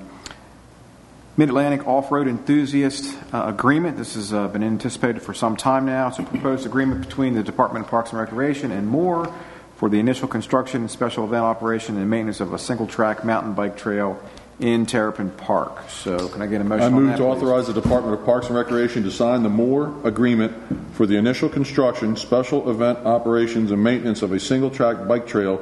Mid-Atlantic 1.37 1.87
Off-Road 1.89 2.29
Enthusiast 2.29 3.17
uh, 3.33 3.45
Agreement. 3.47 3.97
This 3.97 4.15
has 4.15 4.33
uh, 4.33 4.47
been 4.49 4.63
anticipated 4.63 5.21
for 5.23 5.35
some 5.35 5.57
time 5.57 5.87
now. 5.87 6.07
It's 6.09 6.19
a 6.21 6.23
proposed 6.23 6.67
agreement 6.67 7.01
between 7.07 7.35
the 7.35 7.43
Department 7.43 7.85
of 7.85 7.91
Parks 7.91 8.11
and 8.11 8.21
Recreation 8.21 8.71
and 8.71 8.87
MORE 8.89 9.33
for 9.77 9.89
the 9.89 9.99
initial 9.99 10.29
construction 10.29 10.83
and 10.83 10.91
special 10.91 11.25
event 11.25 11.43
operation 11.43 11.97
and 11.97 12.09
maintenance 12.09 12.41
of 12.41 12.53
a 12.53 12.59
single-track 12.59 13.25
mountain 13.25 13.55
bike 13.55 13.77
trail 13.77 14.21
in 14.61 14.87
Terrapin 14.87 15.31
Park. 15.31 15.91
So 15.91 16.29
can 16.29 16.41
I 16.41 16.47
get 16.47 16.61
a 16.61 16.65
motion 16.65 16.83
I 16.83 16.87
on 16.87 16.93
move 16.93 17.07
that, 17.09 17.17
to 17.17 17.23
please? 17.25 17.29
authorize 17.29 17.67
the 17.67 17.73
Department 17.73 18.19
of 18.19 18.25
Parks 18.25 18.47
and 18.47 18.57
Recreation 18.57 19.03
to 19.03 19.11
sign 19.11 19.43
the 19.43 19.49
MORE 19.49 19.93
Agreement 20.05 20.55
for 20.95 21.07
the 21.07 21.17
initial 21.17 21.49
construction, 21.49 22.15
special 22.17 22.71
event 22.71 23.01
operations, 23.01 23.73
and 23.73 23.83
maintenance 23.83 24.23
of 24.23 24.31
a 24.31 24.39
single-track 24.39 25.09
bike 25.09 25.27
trail. 25.27 25.61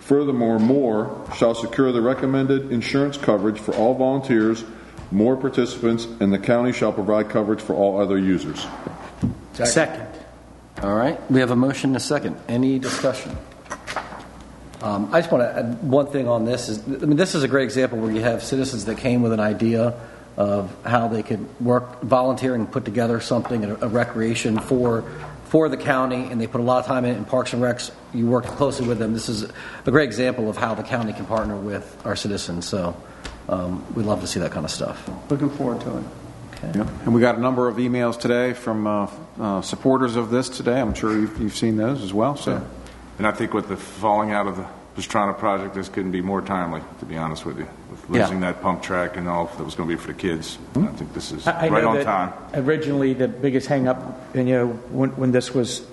Furthermore, 0.00 0.58
MORE 0.58 1.26
shall 1.36 1.54
secure 1.54 1.92
the 1.92 2.00
recommended 2.00 2.72
insurance 2.72 3.18
coverage 3.18 3.58
for 3.60 3.74
all 3.74 3.94
volunteers, 3.94 4.64
MORE 5.10 5.36
participants, 5.36 6.06
and 6.20 6.32
the 6.32 6.38
county 6.38 6.72
shall 6.72 6.92
provide 6.92 7.28
coverage 7.28 7.60
for 7.60 7.74
all 7.74 8.00
other 8.00 8.18
users. 8.18 8.66
Second. 9.52 10.08
All 10.80 10.94
right, 10.94 11.18
we 11.30 11.40
have 11.40 11.50
a 11.50 11.56
motion 11.56 11.90
and 11.90 11.96
a 11.96 12.00
second. 12.00 12.36
Any 12.48 12.78
discussion? 12.78 13.36
Um, 14.80 15.14
I 15.14 15.20
just 15.20 15.30
want 15.30 15.44
to 15.44 15.58
add 15.58 15.82
one 15.82 16.06
thing 16.08 16.26
on 16.26 16.44
this. 16.44 16.68
Is, 16.68 16.80
I 16.80 17.06
mean, 17.06 17.16
this 17.16 17.34
is 17.34 17.44
a 17.44 17.48
great 17.48 17.64
example 17.64 17.98
where 17.98 18.10
you 18.10 18.20
have 18.20 18.42
citizens 18.42 18.86
that 18.86 18.98
came 18.98 19.22
with 19.22 19.32
an 19.32 19.40
idea 19.40 19.94
of 20.36 20.74
how 20.84 21.08
they 21.08 21.22
could 21.22 21.60
work, 21.60 22.00
volunteer, 22.02 22.54
and 22.54 22.70
put 22.70 22.84
together 22.84 23.20
something, 23.20 23.64
a, 23.64 23.74
a 23.76 23.88
recreation 23.88 24.58
for 24.58 25.04
for 25.52 25.68
the 25.68 25.76
county, 25.76 26.28
and 26.30 26.40
they 26.40 26.46
put 26.46 26.62
a 26.62 26.64
lot 26.64 26.78
of 26.78 26.86
time 26.86 27.04
in 27.04 27.26
Parks 27.26 27.52
and 27.52 27.62
Recs, 27.62 27.90
you 28.14 28.26
work 28.26 28.46
closely 28.46 28.88
with 28.88 28.98
them. 28.98 29.12
This 29.12 29.28
is 29.28 29.42
a 29.84 29.90
great 29.90 30.06
example 30.06 30.48
of 30.48 30.56
how 30.56 30.74
the 30.74 30.82
county 30.82 31.12
can 31.12 31.26
partner 31.26 31.58
with 31.58 32.00
our 32.06 32.16
citizens. 32.16 32.66
So 32.66 32.96
um, 33.50 33.84
we 33.94 34.02
love 34.02 34.22
to 34.22 34.26
see 34.26 34.40
that 34.40 34.50
kind 34.50 34.64
of 34.64 34.70
stuff. 34.70 35.06
Looking 35.30 35.50
forward 35.50 35.82
to 35.82 35.98
it. 35.98 36.04
Yep. 36.62 36.86
And 37.04 37.14
we 37.14 37.20
got 37.20 37.36
a 37.36 37.40
number 37.40 37.68
of 37.68 37.76
emails 37.76 38.18
today 38.18 38.52
from 38.52 38.86
uh, 38.86 39.10
uh, 39.40 39.62
supporters 39.62 40.16
of 40.16 40.30
this 40.30 40.48
today. 40.48 40.80
I'm 40.80 40.94
sure 40.94 41.12
you've, 41.12 41.38
you've 41.40 41.56
seen 41.56 41.76
those 41.76 42.02
as 42.02 42.14
well. 42.14 42.36
So. 42.36 42.64
And 43.18 43.26
I 43.26 43.32
think 43.32 43.52
with 43.52 43.68
the 43.68 43.76
falling 43.76 44.32
out 44.32 44.46
of 44.46 44.56
the 44.56 44.66
Pastrana 44.96 45.36
project, 45.36 45.74
this 45.74 45.88
couldn't 45.88 46.12
be 46.12 46.20
more 46.20 46.40
timely, 46.42 46.82
to 47.00 47.06
be 47.06 47.16
honest 47.16 47.44
with 47.44 47.58
you. 47.58 47.66
With 47.90 48.04
Yeah. 48.10 48.22
losing 48.22 48.40
that 48.40 48.62
pump 48.62 48.82
track 48.82 49.16
and 49.16 49.28
all 49.28 49.46
that 49.46 49.64
was 49.64 49.74
going 49.74 49.88
to 49.88 49.94
be 49.96 50.00
for 50.00 50.08
the 50.08 50.18
kids. 50.18 50.58
I 50.76 50.86
think 50.86 51.14
this 51.14 51.32
is 51.32 51.46
I 51.46 51.66
I 51.66 51.68
right 51.68 51.82
know 51.82 51.98
on 51.98 52.04
time. 52.04 52.32
Originally, 52.54 53.14
the 53.14 53.28
biggest 53.28 53.68
hangup, 53.68 54.14
and 54.34 54.48
you 54.48 54.54
know, 54.54 54.66
when, 54.68 55.10
when 55.10 55.32
this 55.32 55.54
was 55.54 55.86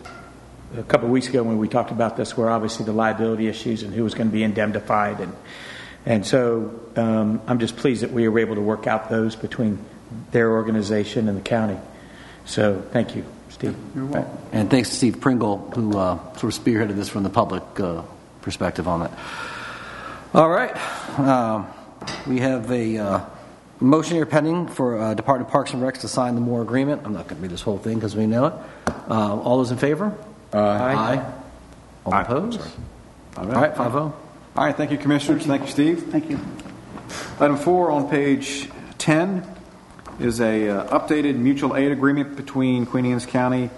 a 0.78 0.84
couple 0.84 1.08
of 1.08 1.12
weeks 1.12 1.28
ago 1.28 1.42
when 1.44 1.58
we 1.58 1.68
talked 1.68 1.92
about 1.92 2.18
this, 2.18 2.38
were 2.38 2.50
obviously 2.50 2.86
the 2.86 2.92
liability 2.94 3.48
issues 3.48 3.84
and 3.84 3.94
who 3.94 4.04
was 4.04 4.14
going 4.14 4.28
to 4.28 4.34
be 4.34 4.44
indemnified, 4.44 5.20
and 5.20 5.34
and 6.06 6.26
so 6.26 6.80
um, 6.96 7.42
I'm 7.48 7.60
just 7.60 7.78
pleased 7.78 8.04
that 8.04 8.12
we 8.12 8.28
were 8.28 8.40
able 8.40 8.56
to 8.56 8.62
work 8.62 8.86
out 8.86 9.10
those 9.10 9.36
between 9.36 9.80
their 10.32 10.52
organization 10.52 11.28
in 11.28 11.36
the 11.36 11.42
county. 11.42 11.78
So 12.46 12.82
thank 12.92 13.16
you, 13.16 13.26
Steve. 13.50 13.76
You're 13.96 14.06
welcome. 14.06 14.38
And 14.52 14.70
thanks 14.70 14.90
to 14.90 14.96
Steve 14.96 15.22
Pringle, 15.22 15.58
who 15.76 15.98
uh, 15.98 16.18
sort 16.38 16.56
of 16.56 16.64
spearheaded 16.64 16.96
this 16.96 17.10
from 17.10 17.24
the 17.24 17.30
public 17.30 17.64
uh, 17.80 18.02
perspective 18.42 18.88
on 18.88 19.04
it. 19.04 19.12
All 20.34 20.50
right. 20.50 20.76
Um, 21.20 21.68
we 22.28 22.40
have 22.40 22.72
a 22.72 22.98
uh, 22.98 23.26
motion 23.80 24.16
here 24.16 24.26
pending 24.26 24.68
for 24.68 25.00
uh, 25.00 25.14
Department 25.14 25.48
of 25.48 25.52
Parks 25.52 25.74
and 25.74 25.82
Recs 25.82 26.02
to 26.02 26.08
sign 26.08 26.36
the 26.36 26.42
MORE 26.42 26.62
agreement. 26.62 27.02
I'm 27.06 27.14
not 27.14 27.28
going 27.28 27.38
to 27.38 27.42
read 27.42 27.52
this 27.52 27.62
whole 27.62 27.78
thing 27.78 27.96
because 27.96 28.16
we 28.16 28.26
know 28.26 28.46
it. 28.46 28.54
Uh, 29.10 29.40
all 29.40 29.58
those 29.58 29.72
in 29.72 29.78
favor? 29.78 30.16
Aye. 30.54 31.24
All 32.06 32.14
opposed? 32.14 32.62
All 33.38 33.46
right, 33.46 33.76
5 33.76 33.92
0. 33.92 34.14
All 34.56 34.66
right, 34.66 34.76
thank 34.76 34.92
you, 34.92 34.98
Commissioners. 34.98 35.46
Thank 35.46 35.64
you, 35.64 35.68
Steve. 35.68 36.04
Thank 36.12 36.30
you. 36.30 36.40
Item 37.40 37.58
four 37.58 37.92
on 37.92 38.10
page 38.10 38.70
10 38.98 39.59
is 40.20 40.42
a 40.42 40.70
uh, 40.70 41.00
updated 41.00 41.36
mutual 41.36 41.76
aid 41.76 41.92
agreement 41.92 42.36
between 42.36 42.86
Queen 42.86 43.06
Anne's 43.06 43.26
County 43.26 43.70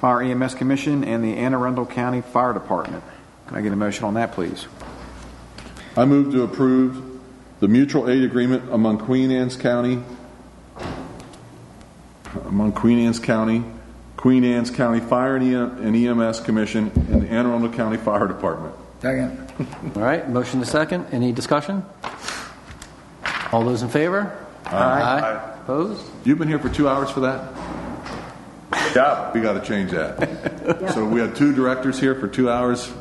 Fire 0.00 0.22
EMS 0.22 0.54
Commission 0.54 1.04
and 1.04 1.24
the 1.24 1.36
Anne 1.36 1.54
Arundel 1.54 1.86
County 1.86 2.20
Fire 2.20 2.52
Department. 2.52 3.02
Can 3.46 3.56
I 3.56 3.60
get 3.60 3.72
a 3.72 3.76
motion 3.76 4.04
on 4.04 4.14
that, 4.14 4.32
please? 4.32 4.66
I 5.96 6.04
move 6.04 6.32
to 6.32 6.42
approve 6.42 7.20
the 7.60 7.68
mutual 7.68 8.08
aid 8.08 8.22
agreement 8.22 8.70
among 8.72 8.98
Queen 8.98 9.30
Anne's 9.30 9.56
County, 9.56 10.02
among 12.44 12.72
Queen 12.72 12.98
Anne's 12.98 13.18
County, 13.18 13.64
Queen 14.16 14.44
Anne's 14.44 14.70
County 14.70 15.00
Fire 15.00 15.36
and 15.36 15.44
EM 15.44 15.86
and 15.86 15.96
EMS 15.96 16.40
Commission, 16.40 16.92
and 17.10 17.22
the 17.22 17.28
Anne 17.28 17.46
Arundel 17.46 17.72
County 17.72 17.96
Fire 17.96 18.26
Department. 18.26 18.74
Second. 19.00 19.52
All 19.96 20.02
right, 20.02 20.28
motion 20.28 20.60
to 20.60 20.66
second. 20.66 21.06
Any 21.10 21.32
discussion? 21.32 21.84
All 23.52 23.64
those 23.64 23.82
in 23.82 23.88
favor? 23.88 24.46
Aye. 24.72 25.54
Opposed? 25.62 26.02
You've 26.24 26.38
been 26.38 26.48
here 26.48 26.58
for 26.58 26.68
two 26.68 26.88
hours 26.88 27.10
for 27.10 27.20
that? 27.20 27.52
Yeah. 28.94 29.32
We 29.32 29.40
got 29.40 29.54
to 29.54 29.60
change 29.66 29.90
that. 29.92 30.90
So 30.94 31.04
we 31.04 31.20
had 31.20 31.34
two 31.34 31.52
directors 31.54 31.98
here 31.98 32.14
for 32.14 32.28
two 32.28 32.48
hours 32.50 32.92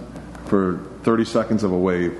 for 0.48 0.80
30 1.04 1.26
seconds 1.26 1.64
of 1.64 1.72
a 1.72 1.78
wave. 1.78 2.18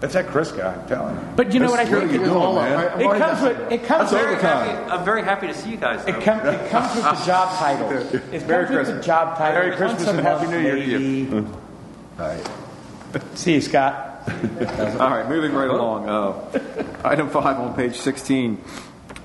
That's 0.00 0.12
that 0.14 0.26
Chris 0.28 0.52
guy, 0.52 0.72
I'm 0.74 0.86
telling 0.86 1.14
you. 1.16 1.22
But 1.34 1.52
you 1.54 1.60
know 1.60 1.70
what 1.70 1.80
I 1.80 1.84
What 1.84 2.00
think? 2.00 2.10
are 2.10 2.14
you 2.14 2.22
It- 2.22 2.26
doing, 2.26 2.54
man? 2.54 3.00
It 3.00 3.18
comes 3.18 3.42
with 3.42 3.72
it 3.72 3.84
comes 3.84 4.10
That's 4.10 4.12
with 4.12 4.22
overtime. 4.22 4.92
I'm 4.92 5.04
very 5.04 5.22
happy 5.22 5.46
to 5.48 5.54
see 5.54 5.70
you 5.70 5.76
guys. 5.76 6.04
It, 6.06 6.20
com- 6.22 6.46
it 6.46 6.70
comes 6.70 6.94
with 6.94 7.04
the 7.04 7.24
job 7.24 7.48
title. 7.58 7.90
It 7.90 8.46
comes 8.46 8.70
with 8.70 8.86
the 8.86 9.00
job 9.02 9.38
title. 9.38 9.60
Merry 9.62 9.76
Christmas 9.76 10.06
and 10.06 10.20
Happy 10.20 10.46
New 10.46 10.58
Year 10.60 10.76
to 10.76 10.84
you. 10.84 10.98
lady. 10.98 11.26
Mm. 11.26 13.36
See 13.36 13.54
you, 13.54 13.60
Scott. 13.60 14.13
All 15.00 15.10
right, 15.10 15.28
moving 15.28 15.52
right 15.52 15.68
along. 15.68 16.08
Uh, 16.08 16.88
item 17.04 17.28
five 17.28 17.58
on 17.58 17.74
page 17.74 17.96
16. 17.96 18.58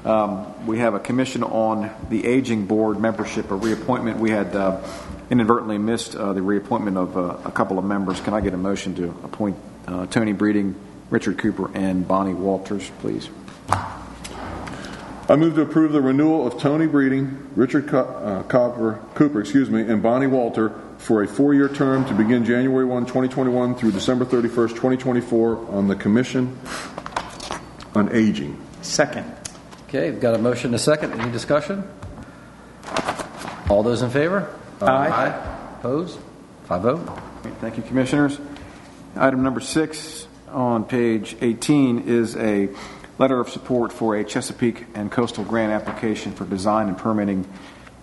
Um, 0.03 0.67
we 0.67 0.79
have 0.79 0.93
a 0.93 0.99
commission 0.99 1.41
on 1.41 1.89
the 2.09 2.25
aging 2.25 2.65
board 2.65 2.99
membership, 2.99 3.49
a 3.49 3.55
reappointment. 3.55 4.19
We 4.19 4.31
had 4.31 4.53
uh, 4.53 4.81
inadvertently 5.29 5.77
missed 5.77 6.15
uh, 6.15 6.33
the 6.33 6.41
reappointment 6.41 6.97
of 6.97 7.17
uh, 7.17 7.37
a 7.45 7.51
couple 7.51 7.79
of 7.79 7.85
members. 7.85 8.19
Can 8.19 8.33
I 8.33 8.41
get 8.41 8.53
a 8.53 8.57
motion 8.57 8.93
to 8.95 9.09
appoint 9.23 9.55
uh, 9.87 10.05
Tony 10.07 10.33
Breeding, 10.33 10.75
Richard 11.09 11.37
Cooper, 11.37 11.71
and 11.73 12.05
Bonnie 12.05 12.33
Walters, 12.33 12.91
please? 12.99 13.29
I 13.69 15.35
move 15.37 15.55
to 15.55 15.61
approve 15.61 15.93
the 15.93 16.01
renewal 16.01 16.45
of 16.45 16.59
Tony 16.59 16.87
Breeding, 16.87 17.47
Richard 17.55 17.87
Co- 17.87 17.99
uh, 17.99 18.43
Cooper, 18.43 18.99
Cooper, 19.15 19.39
excuse 19.39 19.69
me, 19.69 19.81
and 19.81 20.03
Bonnie 20.03 20.27
Walter 20.27 20.73
for 20.99 21.23
a 21.23 21.27
four-year 21.27 21.69
term 21.69 22.05
to 22.05 22.13
begin 22.13 22.45
January 22.45 22.85
1, 22.85 23.05
2021 23.05 23.75
through 23.75 23.91
December 23.91 24.25
31st, 24.25 24.69
2024 24.69 25.71
on 25.71 25.87
the 25.87 25.95
Commission 25.95 26.55
on 27.95 28.13
Aging. 28.15 28.61
Second. 28.81 29.25
Okay, 29.87 30.11
we've 30.11 30.19
got 30.19 30.35
a 30.35 30.37
motion 30.37 30.67
and 30.67 30.75
a 30.75 30.79
second. 30.79 31.13
Any 31.13 31.31
discussion? 31.31 31.83
All 33.69 33.81
those 33.81 34.01
in 34.01 34.09
favor? 34.09 34.53
Aye. 34.81 35.29
Opposed? 35.79 36.19
5 36.65 36.81
0. 36.83 36.97
Thank 37.61 37.77
you, 37.77 37.83
Commissioners. 37.83 38.39
Item 39.15 39.41
number 39.41 39.61
six 39.61 40.27
on 40.49 40.83
page 40.83 41.35
18 41.41 41.99
is 42.07 42.35
a 42.35 42.69
letter 43.17 43.39
of 43.39 43.49
support 43.49 43.91
for 43.91 44.15
a 44.15 44.23
Chesapeake 44.23 44.85
and 44.93 45.11
Coastal 45.11 45.43
Grant 45.43 45.71
application 45.71 46.33
for 46.33 46.45
design 46.45 46.87
and 46.87 46.97
permitting 46.97 47.47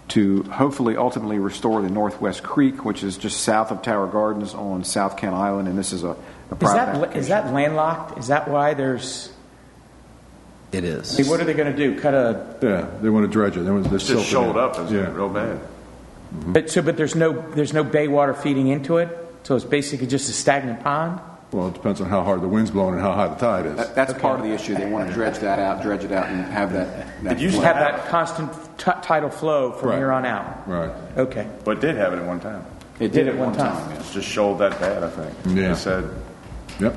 to 0.09 0.43
hopefully 0.45 0.97
ultimately 0.97 1.39
restore 1.39 1.83
the 1.83 1.91
Northwest 1.91 2.43
Creek, 2.43 2.85
which 2.85 3.03
is 3.03 3.17
just 3.17 3.41
south 3.41 3.71
of 3.73 3.83
Tower 3.83 4.07
Gardens 4.07 4.55
on 4.55 4.85
South 4.85 5.17
Kent 5.17 5.35
Island, 5.35 5.69
and 5.69 5.77
this 5.77 5.93
is 5.93 6.05
a, 6.05 6.09
a 6.11 6.13
Is 6.13 6.17
private 6.59 6.75
that 6.77 6.89
application. 6.91 7.19
is 7.21 7.29
that 7.29 7.53
landlocked? 7.53 8.19
Is 8.19 8.29
that 8.29 8.49
why 8.49 8.75
there's? 8.75 9.33
It 10.73 10.85
is. 10.85 11.19
I 11.19 11.23
mean, 11.23 11.31
what 11.31 11.41
are 11.41 11.45
they 11.45 11.55
going 11.55 11.71
to 11.75 11.77
do? 11.77 11.99
Cut 11.99 12.15
a? 12.15 12.57
Yeah, 12.63 12.89
they 13.01 13.09
want 13.09 13.25
to 13.25 13.31
dredge 13.33 13.57
it. 13.57 13.61
They 13.61 13.71
want 13.71 13.87
to 13.89 13.95
It's 13.95 14.07
just 14.07 14.27
shoaled 14.27 14.57
up, 14.57 14.79
it's 14.79 14.91
Yeah. 14.93 15.13
real 15.13 15.29
bad. 15.29 15.61
But 16.33 16.71
so, 16.71 16.83
but 16.83 16.97
there's 16.97 17.15
no 17.15 17.33
there's 17.53 17.73
no 17.73 17.83
bay 17.85 18.09
water 18.09 18.35
feeding 18.35 18.69
into 18.69 18.99
it. 18.99 19.09
So 19.45 19.55
it's 19.55 19.65
basically 19.65 20.07
just 20.09 20.29
a 20.29 20.33
stagnant 20.33 20.83
pond. 20.83 21.21
Well, 21.57 21.69
it 21.69 21.75
depends 21.75 22.03
on 22.03 22.11
how 22.11 22.23
hard 22.23 22.43
the 22.43 22.49
wind's 22.49 22.71
blowing 22.71 22.93
and 22.97 23.03
how 23.03 23.13
high 23.13 23.29
the 23.29 23.35
tide 23.37 23.65
is. 23.65 23.77
That- 23.79 23.95
That's 23.95 24.13
part 24.13 24.39
of 24.39 24.45
the 24.45 24.53
issue. 24.53 24.75
They 24.75 24.91
want 24.91 25.09
to 25.09 25.15
dredge 25.15 25.39
that 25.39 25.59
out, 25.59 25.81
dredge 25.83 26.05
it 26.05 26.13
out, 26.13 26.27
and 26.29 26.45
have 26.45 26.71
that. 26.75 27.07
that 27.25 27.31
Did 27.31 27.41
you 27.41 27.51
flow. 27.51 27.63
have 27.63 27.77
that 27.77 28.09
constant 28.09 28.53
t- 28.77 28.91
tidal 29.01 29.31
flow 29.31 29.73
from 29.73 29.89
Right. 29.89 29.97
here 29.99 30.13
on 30.13 30.27
out? 30.27 30.45
Right. 30.69 30.91
Okay. 31.17 31.47
But 31.65 31.79
it 31.79 31.81
did 31.81 31.97
have 31.97 32.13
it 32.13 32.19
at 32.19 32.27
one 32.27 32.41
time. 32.41 32.63
It 33.01 33.13
Did 33.13 33.29
at 33.29 33.39
one 33.39 33.55
time. 33.55 33.75
It's 33.93 34.13
just 34.13 34.29
shoaled 34.29 34.59
that 34.59 34.79
bad, 34.81 35.03
I 35.03 35.09
think. 35.09 35.33
Yeah. 35.47 35.69
They 35.71 35.75
said, 35.77 36.11
Yep. 36.79 36.95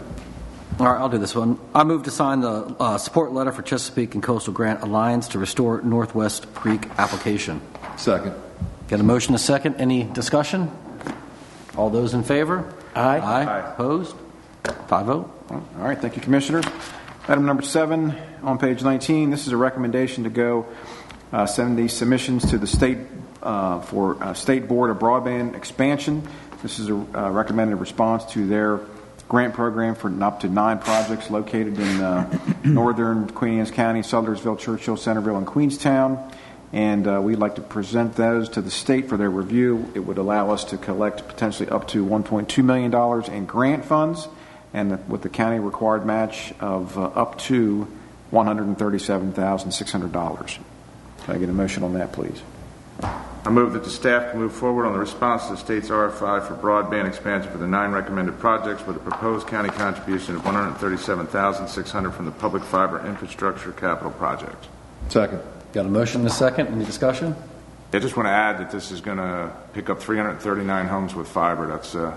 All 0.77 0.87
right, 0.87 0.99
I'll 0.99 1.07
do 1.09 1.17
this 1.17 1.33
one. 1.35 1.57
I 1.73 1.85
move 1.85 2.03
to 2.03 2.11
sign 2.11 2.41
the 2.41 2.75
uh, 2.81 2.97
support 2.97 3.31
letter 3.31 3.53
for 3.53 3.61
Chesapeake 3.61 4.13
and 4.13 4.21
Coastal 4.21 4.51
Grant 4.53 4.81
Alliance 4.81 5.29
to 5.29 5.39
restore 5.39 5.81
Northwest 5.81 6.53
Creek 6.53 6.89
application. 6.97 7.61
Second. 7.95 8.33
Got 8.89 8.99
a 8.99 9.03
motion, 9.03 9.35
a 9.35 9.37
second. 9.37 9.75
Any 9.75 10.03
discussion? 10.03 10.69
All 11.77 11.89
those 11.89 12.13
in 12.13 12.23
favor? 12.23 12.65
Aye. 12.93 13.19
Aye. 13.19 13.71
Opposed? 13.73 14.15
5 14.71 15.05
0. 15.05 15.31
All 15.49 15.63
right, 15.77 15.97
thank 15.97 16.15
you, 16.15 16.21
Commissioner. 16.21 16.61
Item 17.27 17.45
number 17.45 17.63
seven 17.63 18.15
on 18.41 18.57
page 18.57 18.83
19, 18.83 19.29
this 19.29 19.45
is 19.45 19.53
a 19.53 19.57
recommendation 19.57 20.23
to 20.23 20.29
go 20.29 20.65
uh, 21.31 21.45
send 21.45 21.77
these 21.77 21.93
submissions 21.93 22.49
to 22.49 22.57
the 22.57 22.67
state 22.67 22.97
uh, 23.43 23.81
for 23.81 24.21
uh, 24.23 24.33
State 24.33 24.67
Board 24.67 24.89
of 24.89 24.97
Broadband 24.97 25.55
Expansion. 25.55 26.27
This 26.61 26.79
is 26.79 26.89
a 26.89 26.95
uh, 26.95 27.29
recommended 27.31 27.75
response 27.75 28.25
to 28.33 28.47
their 28.47 28.81
grant 29.27 29.53
program 29.53 29.93
for 29.95 30.11
up 30.23 30.39
to 30.39 30.49
nine 30.49 30.79
projects 30.79 31.29
located 31.29 31.79
in 31.79 32.01
uh, 32.01 32.39
northern 32.63 33.29
Queen 33.29 33.59
Anne's 33.59 33.71
County, 33.71 34.01
Sudlersville, 34.01 34.57
Churchill, 34.57 34.97
Centreville, 34.97 35.37
and 35.37 35.45
Queenstown. 35.45 36.31
And 36.73 37.07
uh, 37.07 37.19
we'd 37.21 37.39
like 37.39 37.55
to 37.55 37.61
present 37.61 38.15
those 38.15 38.49
to 38.49 38.61
the 38.61 38.69
state 38.69 39.07
for 39.07 39.17
their 39.17 39.29
review. 39.29 39.91
It 39.95 39.99
would 39.99 40.17
allow 40.17 40.51
us 40.51 40.63
to 40.65 40.77
collect 40.77 41.27
potentially 41.27 41.69
up 41.69 41.87
to 41.89 42.05
$1.2 42.05 42.63
million 42.63 43.33
in 43.33 43.45
grant 43.45 43.85
funds, 43.85 44.27
and 44.73 45.07
with 45.09 45.21
the 45.21 45.29
county 45.29 45.59
required 45.59 46.05
match 46.05 46.53
of 46.59 46.97
uh, 46.97 47.03
up 47.03 47.37
to 47.39 47.87
$137,600. 48.31 50.59
Can 51.23 51.35
I 51.35 51.37
get 51.37 51.49
a 51.49 51.53
motion 51.53 51.83
on 51.83 51.93
that, 51.93 52.11
please? 52.11 52.41
I 53.01 53.49
move 53.49 53.71
that 53.73 53.83
the 53.83 53.89
staff 53.89 54.31
can 54.31 54.41
move 54.41 54.53
forward 54.53 54.85
on 54.85 54.93
the 54.93 54.99
response 54.99 55.45
to 55.45 55.53
the 55.53 55.57
state's 55.57 55.89
RFI 55.89 56.45
for 56.45 56.53
broadband 56.55 57.07
expansion 57.07 57.51
for 57.51 57.57
the 57.57 57.67
nine 57.67 57.91
recommended 57.91 58.37
projects 58.37 58.85
with 58.85 58.97
a 58.97 58.99
proposed 58.99 59.47
county 59.47 59.69
contribution 59.69 60.35
of 60.35 60.43
$137,600 60.43 62.13
from 62.13 62.25
the 62.25 62.31
public 62.31 62.63
fiber 62.63 63.03
infrastructure 63.07 63.71
capital 63.71 64.11
project. 64.11 64.67
Second. 65.07 65.41
Got 65.71 65.85
a 65.85 65.89
motion 65.89 66.21
and 66.21 66.29
a 66.29 66.33
second. 66.33 66.67
Any 66.67 66.83
discussion? 66.83 67.35
I 67.93 67.99
just 67.99 68.17
want 68.17 68.27
to 68.27 68.31
add 68.31 68.59
that 68.59 68.71
this 68.71 68.91
is 68.91 69.01
going 69.01 69.17
to 69.17 69.51
pick 69.73 69.89
up 69.89 70.01
339 70.01 70.87
homes 70.87 71.15
with 71.15 71.27
fiber. 71.27 71.67
That's 71.67 71.95
uh, 71.95 72.15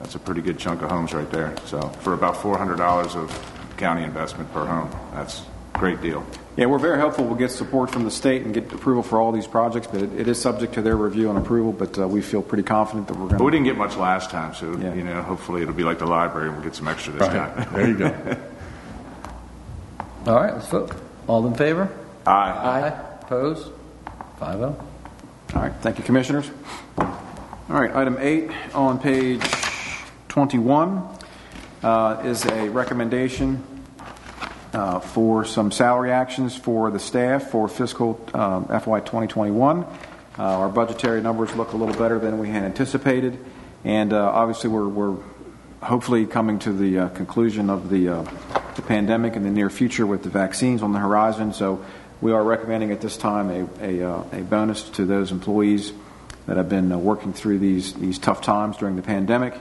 that's 0.00 0.14
a 0.14 0.18
pretty 0.18 0.40
good 0.42 0.58
chunk 0.58 0.82
of 0.82 0.90
homes 0.90 1.12
right 1.14 1.30
there. 1.30 1.54
So 1.66 1.80
for 2.00 2.12
about 2.14 2.34
$400 2.36 3.16
of 3.16 3.76
county 3.76 4.02
investment 4.04 4.52
per 4.52 4.64
home, 4.64 4.90
that's 5.14 5.42
a 5.74 5.78
great 5.78 6.00
deal. 6.00 6.24
Yeah, 6.56 6.66
we're 6.66 6.78
very 6.78 6.98
helpful. 6.98 7.24
We'll 7.24 7.34
get 7.34 7.50
support 7.50 7.90
from 7.90 8.04
the 8.04 8.10
state 8.12 8.42
and 8.42 8.54
get 8.54 8.72
approval 8.72 9.02
for 9.02 9.20
all 9.20 9.32
these 9.32 9.46
projects, 9.46 9.88
but 9.88 10.02
it, 10.02 10.12
it 10.20 10.28
is 10.28 10.40
subject 10.40 10.74
to 10.74 10.82
their 10.82 10.96
review 10.96 11.28
and 11.28 11.36
approval. 11.36 11.72
But 11.72 11.98
uh, 11.98 12.06
we 12.06 12.22
feel 12.22 12.42
pretty 12.42 12.62
confident 12.62 13.08
that 13.08 13.14
we're 13.14 13.26
going 13.26 13.38
But 13.38 13.44
we 13.44 13.50
didn't 13.50 13.66
get 13.66 13.76
much 13.76 13.96
last 13.96 14.30
time, 14.30 14.54
so 14.54 14.70
you 14.70 15.02
know, 15.02 15.20
hopefully 15.22 15.62
it'll 15.62 15.74
be 15.74 15.82
like 15.82 15.98
the 15.98 16.06
library 16.06 16.46
and 16.48 16.56
we'll 16.56 16.64
get 16.64 16.76
some 16.76 16.86
extra 16.86 17.12
this 17.12 17.22
Right. 17.22 17.32
time. 17.56 17.74
There 17.74 17.88
you 17.88 17.96
go. 17.96 18.36
All 20.26 20.36
right, 20.36 20.54
let's 20.54 20.68
vote. 20.68 20.92
All 21.26 21.44
in 21.46 21.54
favor? 21.54 21.88
Aye. 22.26 22.30
Aye. 22.50 22.88
Opposed? 23.22 23.70
Five 24.38 24.60
oh. 24.60 24.76
All 25.54 25.62
right, 25.62 25.72
thank 25.80 25.98
you, 25.98 26.04
commissioners. 26.04 26.50
All 26.98 27.06
right, 27.68 27.94
item 27.96 28.16
eight 28.20 28.50
on 28.74 28.98
page 29.00 29.42
21 30.34 31.08
uh, 31.84 32.20
is 32.24 32.44
a 32.44 32.68
recommendation 32.70 33.64
uh, 34.72 34.98
for 34.98 35.44
some 35.44 35.70
salary 35.70 36.10
actions 36.10 36.56
for 36.56 36.90
the 36.90 36.98
staff 36.98 37.52
for 37.52 37.68
fiscal 37.68 38.20
um, 38.34 38.64
FY 38.64 38.98
2021. 38.98 39.84
Uh, 39.84 39.86
Our 40.36 40.68
budgetary 40.68 41.22
numbers 41.22 41.54
look 41.54 41.72
a 41.72 41.76
little 41.76 41.94
better 41.94 42.18
than 42.18 42.40
we 42.40 42.48
had 42.48 42.64
anticipated, 42.64 43.38
and 43.84 44.12
uh, 44.12 44.28
obviously 44.28 44.70
we're, 44.70 44.88
we're 44.88 45.16
hopefully 45.80 46.26
coming 46.26 46.58
to 46.58 46.72
the 46.72 46.98
uh, 46.98 47.08
conclusion 47.10 47.70
of 47.70 47.88
the, 47.88 48.08
uh, 48.08 48.22
the 48.74 48.82
pandemic 48.82 49.36
in 49.36 49.44
the 49.44 49.50
near 49.50 49.70
future 49.70 50.04
with 50.04 50.24
the 50.24 50.30
vaccines 50.30 50.82
on 50.82 50.92
the 50.92 50.98
horizon. 50.98 51.52
So 51.52 51.84
we 52.20 52.32
are 52.32 52.42
recommending 52.42 52.90
at 52.90 53.00
this 53.00 53.16
time 53.16 53.50
a, 53.50 53.68
a, 53.80 54.10
uh, 54.10 54.24
a 54.32 54.40
bonus 54.40 54.82
to 54.90 55.04
those 55.04 55.30
employees 55.30 55.92
that 56.46 56.56
have 56.56 56.68
been 56.68 56.90
uh, 56.90 56.98
working 56.98 57.32
through 57.32 57.60
these, 57.60 57.92
these 57.92 58.18
tough 58.18 58.42
times 58.42 58.76
during 58.78 58.96
the 58.96 59.02
pandemic, 59.02 59.54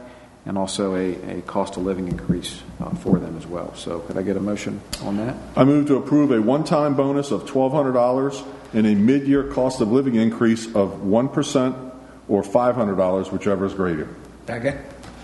and 0.45 0.57
also 0.57 0.95
a, 0.95 1.37
a 1.37 1.41
cost 1.43 1.77
of 1.77 1.83
living 1.83 2.07
increase 2.07 2.61
uh, 2.81 2.89
for 2.95 3.19
them 3.19 3.37
as 3.37 3.47
well. 3.47 3.73
So 3.75 3.99
could 3.99 4.17
I 4.17 4.23
get 4.23 4.35
a 4.35 4.41
motion 4.41 4.81
on 5.01 5.17
that? 5.17 5.35
I 5.55 5.63
move 5.63 5.87
to 5.87 5.95
approve 5.95 6.31
a 6.31 6.41
one-time 6.41 6.95
bonus 6.95 7.31
of 7.31 7.45
$1,200 7.45 8.45
and 8.73 8.87
a 8.87 8.95
mid-year 8.95 9.43
cost 9.45 9.79
of 9.81 9.91
living 9.91 10.15
increase 10.15 10.67
of 10.67 11.01
1% 11.01 11.91
or 12.27 12.43
$500, 12.43 13.31
whichever 13.31 13.65
is 13.65 13.73
greater. 13.73 14.07
Second. 14.47 14.79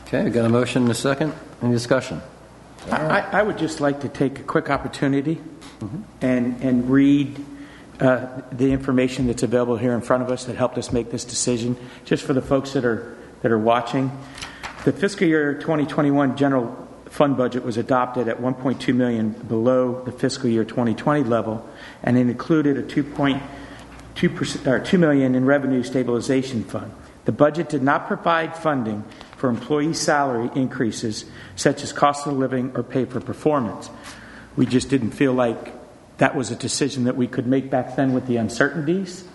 Okay, 0.05 0.23
we 0.23 0.29
got 0.31 0.45
a 0.45 0.49
motion 0.49 0.83
and 0.83 0.91
a 0.91 0.95
second. 0.95 1.33
Any 1.61 1.71
discussion? 1.71 2.21
I, 2.89 3.19
I 3.19 3.43
would 3.43 3.57
just 3.57 3.81
like 3.81 4.01
to 4.01 4.09
take 4.09 4.39
a 4.39 4.43
quick 4.43 4.69
opportunity 4.69 5.41
and, 6.21 6.61
and 6.63 6.89
read 6.89 7.43
uh, 7.99 8.41
the 8.51 8.71
information 8.71 9.27
that's 9.27 9.43
available 9.43 9.77
here 9.77 9.93
in 9.93 10.01
front 10.01 10.23
of 10.23 10.31
us 10.31 10.45
that 10.45 10.55
helped 10.55 10.77
us 10.77 10.91
make 10.91 11.11
this 11.11 11.25
decision, 11.25 11.75
just 12.05 12.23
for 12.23 12.33
the 12.33 12.41
folks 12.41 12.71
that 12.73 12.85
are, 12.85 13.17
that 13.41 13.51
are 13.51 13.59
watching. 13.59 14.11
The 14.85 14.93
fiscal 14.93 15.27
year 15.27 15.55
2021 15.55 16.37
general 16.37 16.87
fund 17.07 17.35
budget 17.35 17.65
was 17.65 17.75
adopted 17.75 18.29
at 18.29 18.39
1.2 18.39 18.95
million 18.95 19.31
below 19.31 20.01
the 20.05 20.11
fiscal 20.11 20.49
year 20.49 20.63
2020 20.63 21.23
level, 21.23 21.67
and 22.01 22.17
it 22.17 22.21
included 22.21 22.77
a 22.77 22.83
2.2 22.83 24.35
percent, 24.35 24.67
or 24.67 24.79
2 24.79 24.97
million 24.97 25.35
in 25.35 25.45
revenue 25.45 25.83
stabilization 25.83 26.63
fund. 26.63 26.93
The 27.25 27.33
budget 27.33 27.67
did 27.67 27.83
not 27.83 28.07
provide 28.07 28.55
funding 28.55 29.03
for 29.35 29.49
employee 29.49 29.93
salary 29.93 30.49
increases 30.55 31.25
such 31.57 31.83
as 31.83 31.91
cost 31.91 32.25
of 32.25 32.37
living 32.37 32.71
or 32.73 32.81
pay 32.81 33.03
for 33.03 33.19
performance. 33.19 33.89
We 34.55 34.65
just 34.65 34.89
didn't 34.89 35.11
feel 35.11 35.33
like 35.33 35.73
that 36.19 36.35
was 36.35 36.51
a 36.51 36.55
decision 36.55 37.03
that 37.03 37.17
we 37.17 37.27
could 37.27 37.47
make 37.47 37.69
back 37.69 37.97
then 37.97 38.13
with 38.13 38.27
the 38.27 38.37
uncertainties. 38.37 39.25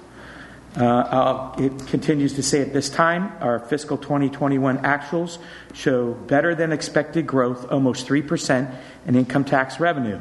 Uh, 0.76 1.54
it 1.56 1.86
continues 1.86 2.34
to 2.34 2.42
say 2.42 2.60
at 2.60 2.72
this 2.72 2.90
time, 2.90 3.32
our 3.40 3.60
fiscal 3.60 3.96
2021 3.96 4.78
actuals 4.78 5.38
show 5.72 6.14
better 6.14 6.54
than 6.54 6.72
expected 6.72 7.26
growth, 7.26 7.70
almost 7.70 8.08
3%, 8.08 8.74
in 9.06 9.14
income 9.14 9.44
tax 9.44 9.78
revenue. 9.78 10.20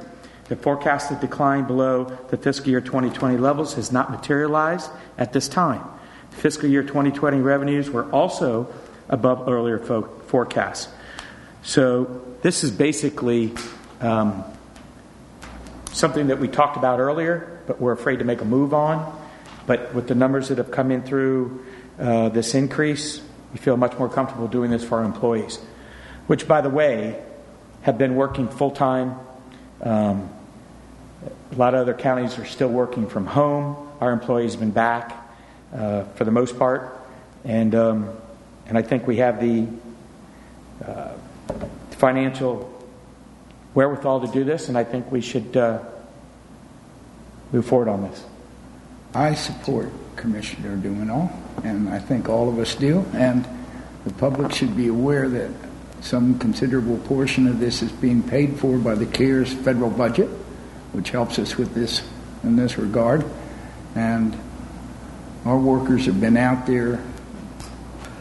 The 0.49 0.55
forecasted 0.55 1.21
decline 1.21 1.65
below 1.65 2.05
the 2.29 2.37
fiscal 2.37 2.69
year 2.69 2.81
2020 2.81 3.37
levels 3.37 3.73
has 3.75 3.91
not 3.91 4.11
materialized 4.11 4.91
at 5.17 5.33
this 5.33 5.47
time. 5.47 5.83
Fiscal 6.31 6.69
year 6.69 6.83
2020 6.83 7.39
revenues 7.39 7.89
were 7.89 8.09
also 8.11 8.71
above 9.09 9.47
earlier 9.49 9.79
fo- 9.79 10.03
forecasts. 10.27 10.87
So 11.63 12.21
this 12.43 12.63
is 12.63 12.71
basically 12.71 13.53
um, 14.01 14.43
something 15.93 16.27
that 16.27 16.39
we 16.39 16.47
talked 16.47 16.77
about 16.77 16.99
earlier, 16.99 17.61
but 17.65 17.79
we're 17.79 17.93
afraid 17.93 18.19
to 18.19 18.25
make 18.25 18.41
a 18.41 18.45
move 18.45 18.73
on. 18.73 19.22
But 19.65 19.93
with 19.93 20.07
the 20.07 20.15
numbers 20.15 20.49
that 20.49 20.57
have 20.57 20.71
come 20.71 20.91
in 20.91 21.03
through 21.03 21.65
uh, 21.99 22.29
this 22.29 22.53
increase, 22.53 23.21
we 23.51 23.59
feel 23.59 23.77
much 23.77 23.97
more 23.97 24.09
comfortable 24.09 24.47
doing 24.47 24.71
this 24.71 24.83
for 24.83 24.99
our 24.99 25.05
employees, 25.05 25.59
which, 26.27 26.47
by 26.47 26.61
the 26.61 26.69
way, 26.69 27.21
have 27.83 27.97
been 27.97 28.15
working 28.15 28.47
full 28.47 28.71
time. 28.71 29.15
Um, 29.81 30.29
a 31.51 31.55
lot 31.55 31.73
of 31.73 31.81
other 31.81 31.93
counties 31.93 32.37
are 32.39 32.45
still 32.45 32.69
working 32.69 33.07
from 33.07 33.25
home. 33.25 33.89
Our 34.01 34.11
employees 34.11 34.53
have 34.53 34.59
been 34.59 34.71
back 34.71 35.15
uh, 35.73 36.03
for 36.15 36.25
the 36.25 36.31
most 36.31 36.57
part, 36.57 36.99
and 37.43 37.73
um, 37.75 38.09
and 38.65 38.77
I 38.77 38.81
think 38.81 39.05
we 39.07 39.17
have 39.17 39.39
the 39.39 39.67
uh, 40.83 41.13
financial 41.91 42.69
wherewithal 43.73 44.21
to 44.21 44.27
do 44.27 44.43
this, 44.43 44.69
and 44.69 44.77
I 44.77 44.83
think 44.83 45.11
we 45.11 45.21
should 45.21 45.55
uh, 45.55 45.79
move 47.51 47.65
forward 47.65 47.87
on 47.87 48.03
this. 48.03 48.23
I 49.15 49.35
support 49.35 49.91
Commissioner 50.15 50.75
Dumenil, 50.75 51.31
and 51.63 51.89
I 51.89 51.99
think 51.99 52.29
all 52.29 52.49
of 52.49 52.57
us 52.57 52.73
do. 52.75 53.05
And 53.13 53.47
the 54.05 54.13
public 54.13 54.51
should 54.53 54.75
be 54.75 54.87
aware 54.87 55.29
that 55.29 55.51
some 56.01 56.39
considerable 56.39 56.97
portion 56.99 57.47
of 57.47 57.59
this 57.59 57.81
is 57.81 57.91
being 57.91 58.23
paid 58.23 58.59
for 58.59 58.77
by 58.77 58.95
the 58.95 59.05
CARES 59.05 59.53
federal 59.53 59.89
budget, 59.89 60.27
which 60.93 61.11
helps 61.11 61.39
us 61.39 61.57
with 61.57 61.73
this 61.73 62.01
in 62.43 62.55
this 62.55 62.77
regard. 62.77 63.23
And 63.95 64.37
our 65.45 65.57
workers 65.57 66.05
have 66.07 66.19
been 66.19 66.37
out 66.37 66.65
there, 66.65 67.03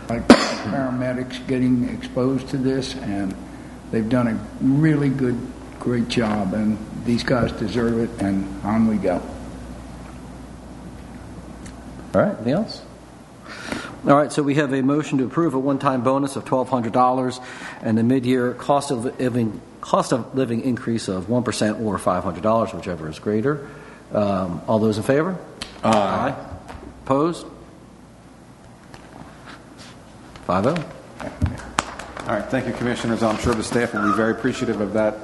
like 0.09 0.29
paramedics, 0.29 1.47
getting 1.47 1.89
exposed 1.89 2.49
to 2.51 2.59
this, 2.59 2.95
and 2.97 3.35
they've 3.91 4.09
done 4.09 4.29
a 4.29 4.35
really 4.61 5.09
good, 5.09 5.41
great 5.81 6.09
job. 6.09 6.53
And 6.53 6.79
these 7.05 7.23
guys 7.23 7.51
deserve 7.53 7.99
it, 7.99 8.23
and 8.23 8.63
on 8.63 8.87
we 8.87 8.97
go. 8.97 9.23
All 12.15 12.21
right, 12.21 12.35
anything 12.35 12.53
else? 12.53 12.83
All 14.07 14.17
right, 14.17 14.33
so 14.33 14.43
we 14.43 14.57
have 14.57 14.73
a 14.75 14.83
motion 14.83 15.19
to 15.19 15.25
approve 15.25 15.55
a 15.55 15.59
one-time 15.59 16.03
bonus 16.03 16.37
of 16.37 16.45
$1,200 16.45 17.45
and 17.83 17.99
a 17.99 18.03
mid-year 18.03 18.53
cost 18.55 18.91
of 18.91 19.19
living, 19.19 19.61
cost 19.81 20.13
of 20.13 20.35
living 20.35 20.63
increase 20.63 21.09
of 21.09 21.27
1% 21.27 21.81
or 21.81 21.99
$500, 21.99 22.75
whichever 22.75 23.09
is 23.09 23.19
greater. 23.19 23.69
Um, 24.13 24.61
all 24.67 24.79
those 24.79 24.99
in 24.99 25.05
favor? 25.05 25.39
Aye. 25.85 26.35
Opposed? 27.05 27.47
5 30.47 30.65
0. 30.65 30.77
All 30.77 32.27
right, 32.27 32.45
thank 32.47 32.67
you, 32.67 32.73
commissioners. 32.73 33.23
I'm 33.23 33.39
sure 33.39 33.55
the 33.55 33.65
staff 33.65 33.95
will 33.95 34.11
be 34.11 34.17
very 34.17 34.33
appreciative 34.33 34.81
of 34.81 34.93
that. 34.95 35.17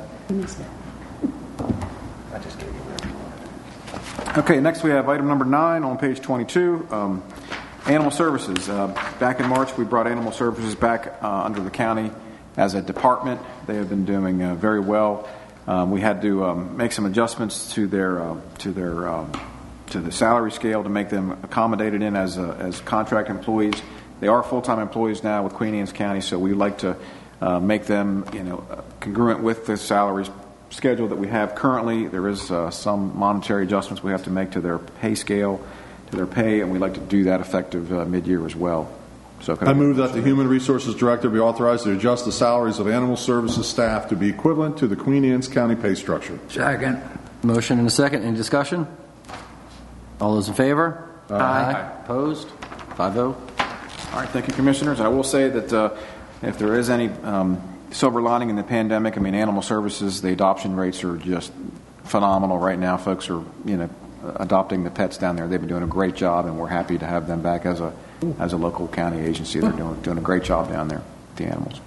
Okay, 4.37 4.61
next 4.61 4.83
we 4.83 4.91
have 4.91 5.09
item 5.09 5.27
number 5.27 5.47
nine 5.47 5.83
on 5.85 5.97
page 5.97 6.21
22, 6.21 6.87
um, 6.91 7.23
animal 7.87 8.11
services. 8.11 8.69
Uh, 8.69 8.89
back 9.19 9.41
in 9.41 9.49
March, 9.49 9.75
we 9.79 9.85
brought 9.85 10.07
animal 10.07 10.33
services 10.33 10.75
back 10.75 11.19
uh, 11.23 11.43
under 11.45 11.61
the 11.61 11.71
county 11.71 12.11
as 12.59 12.75
a 12.75 12.83
department. 12.83 13.41
They 13.67 13.77
have 13.77 13.89
been 13.89 14.05
doing 14.05 14.43
uh, 14.43 14.55
very 14.55 14.81
well. 14.81 15.27
Um, 15.67 15.91
we 15.91 16.03
had 16.03 16.21
to 16.23 16.45
um, 16.45 16.77
make 16.77 16.93
some 16.93 17.07
adjustments 17.07 17.73
to 17.73 17.87
their 17.87 18.21
uh, 18.21 18.37
to 18.59 18.71
their 18.71 19.09
um, 19.09 19.33
to 19.89 20.01
the 20.01 20.13
salary 20.13 20.53
scale 20.53 20.83
to 20.83 20.91
make 20.91 21.09
them 21.09 21.33
accommodated 21.43 22.03
in 22.03 22.15
as 22.15 22.37
uh, 22.37 22.55
as 22.61 22.81
contract 22.83 23.31
employees. 23.31 23.81
They 24.21 24.29
are 24.29 24.43
full 24.43 24.63
time 24.63 24.79
employees 24.79 25.25
now 25.25 25.43
with 25.43 25.55
Queen 25.55 25.75
Anne's 25.75 25.93
County, 25.93 26.21
so 26.21 26.39
we'd 26.39 26.53
like 26.53 26.79
to 26.79 26.97
uh, 27.41 27.61
make 27.61 27.87
them, 27.87 28.27
you 28.35 28.45
know, 28.45 28.85
congruent 29.01 29.43
with 29.43 29.65
the 29.65 29.79
salaries 29.79 30.31
schedule 30.71 31.09
that 31.09 31.19
we 31.19 31.29
have 31.29 31.55
currently. 31.55 32.07
There 32.07 32.29
is 32.29 32.51
uh, 32.51 32.71
some 32.71 33.19
monetary 33.19 33.65
adjustments 33.65 34.03
we 34.03 34.13
have 34.13 34.25
to 34.25 34.31
make 34.31 34.53
to 34.53 34.61
their 34.61 34.79
pay 34.79 35.15
scale, 35.15 35.61
to 36.11 36.17
their 36.17 36.27
pay, 36.27 36.61
and 36.61 36.71
we'd 36.71 36.81
like 36.81 36.95
to 36.95 37.01
do 37.01 37.25
that 37.25 37.41
effective 37.41 37.93
uh, 37.93 38.05
mid-year 38.05 38.45
as 38.47 38.55
well. 38.55 38.93
So 39.41 39.57
could 39.57 39.69
I 39.69 39.73
move 39.73 39.97
that 39.97 40.13
the 40.13 40.21
Human 40.21 40.49
Resources 40.49 40.95
Director 40.97 41.31
be 41.31 41.39
authorized 41.39 41.85
to 41.85 41.93
adjust 41.93 42.25
the 42.25 42.33
salaries 42.33 42.81
of 42.81 42.89
animal 42.89 43.17
services 43.17 43.69
staff 43.69 44.09
to 44.09 44.17
be 44.17 44.29
equivalent 44.29 44.79
to 44.79 44.89
the 44.89 44.97
Queen 44.97 45.25
Anne's 45.25 45.47
County 45.47 45.77
pay 45.77 45.95
structure. 45.95 46.39
Second. 46.49 47.01
Motion 47.45 47.79
and 47.79 47.87
a 47.87 47.91
second. 47.91 48.25
Any 48.25 48.37
discussion? 48.37 48.87
All 50.21 50.35
those 50.35 50.49
in 50.49 50.55
favor? 50.55 51.09
Aye. 51.31 52.01
Opposed? 52.03 52.49
Five 52.97 53.17
oh. 53.17 53.37
All 54.13 54.21
right, 54.21 54.29
thank 54.31 54.49
you, 54.49 54.55
Commissioners. 54.55 54.99
I 54.99 55.07
will 55.07 55.23
say 55.23 55.49
that 55.49 55.73
uh, 55.73 55.97
if 56.43 56.59
there 56.59 56.77
is 56.77 56.91
any 56.91 57.09
um, 57.23 57.63
silver 57.91 58.21
lining 58.21 58.51
in 58.51 58.57
the 58.57 58.63
pandemic, 58.63 59.17
I 59.17 59.21
mean, 59.21 59.35
animal 59.35 59.63
services, 59.63 60.23
the 60.23 60.31
adoption 60.31 60.77
rates 60.77 61.05
are 61.05 61.17
just 61.17 61.53
phenomenal 62.05 62.59
right 62.59 62.79
now. 62.79 62.97
Folks 62.97 63.31
are, 63.31 63.43
you 63.65 63.77
know, 63.77 63.91
adopting 64.37 64.85
the 64.85 64.91
pets 64.91 65.19
down 65.19 65.37
there. 65.37 65.47
They've 65.47 65.61
been 65.61 65.69
doing 65.69 65.83
a 65.83 65.89
great 65.89 66.15
job, 66.15 66.47
and 66.47 66.59
we're 66.59 66.69
happy 66.69 66.99
to 66.99 67.07
have 67.07 67.27
them 67.27 67.43
back 67.43 67.67
as 67.67 67.81
a 67.81 67.93
as 68.39 68.53
a 68.53 68.57
local 68.57 68.89
county 68.89 69.21
agency. 69.21 69.61
They're 69.61 69.73
doing 69.73 70.01
doing 70.03 70.19
a 70.19 70.23
great 70.23 70.43
job 70.43 70.69
down 70.69 70.89
there, 70.89 71.03
the 71.37 71.45
animals. 71.45 71.81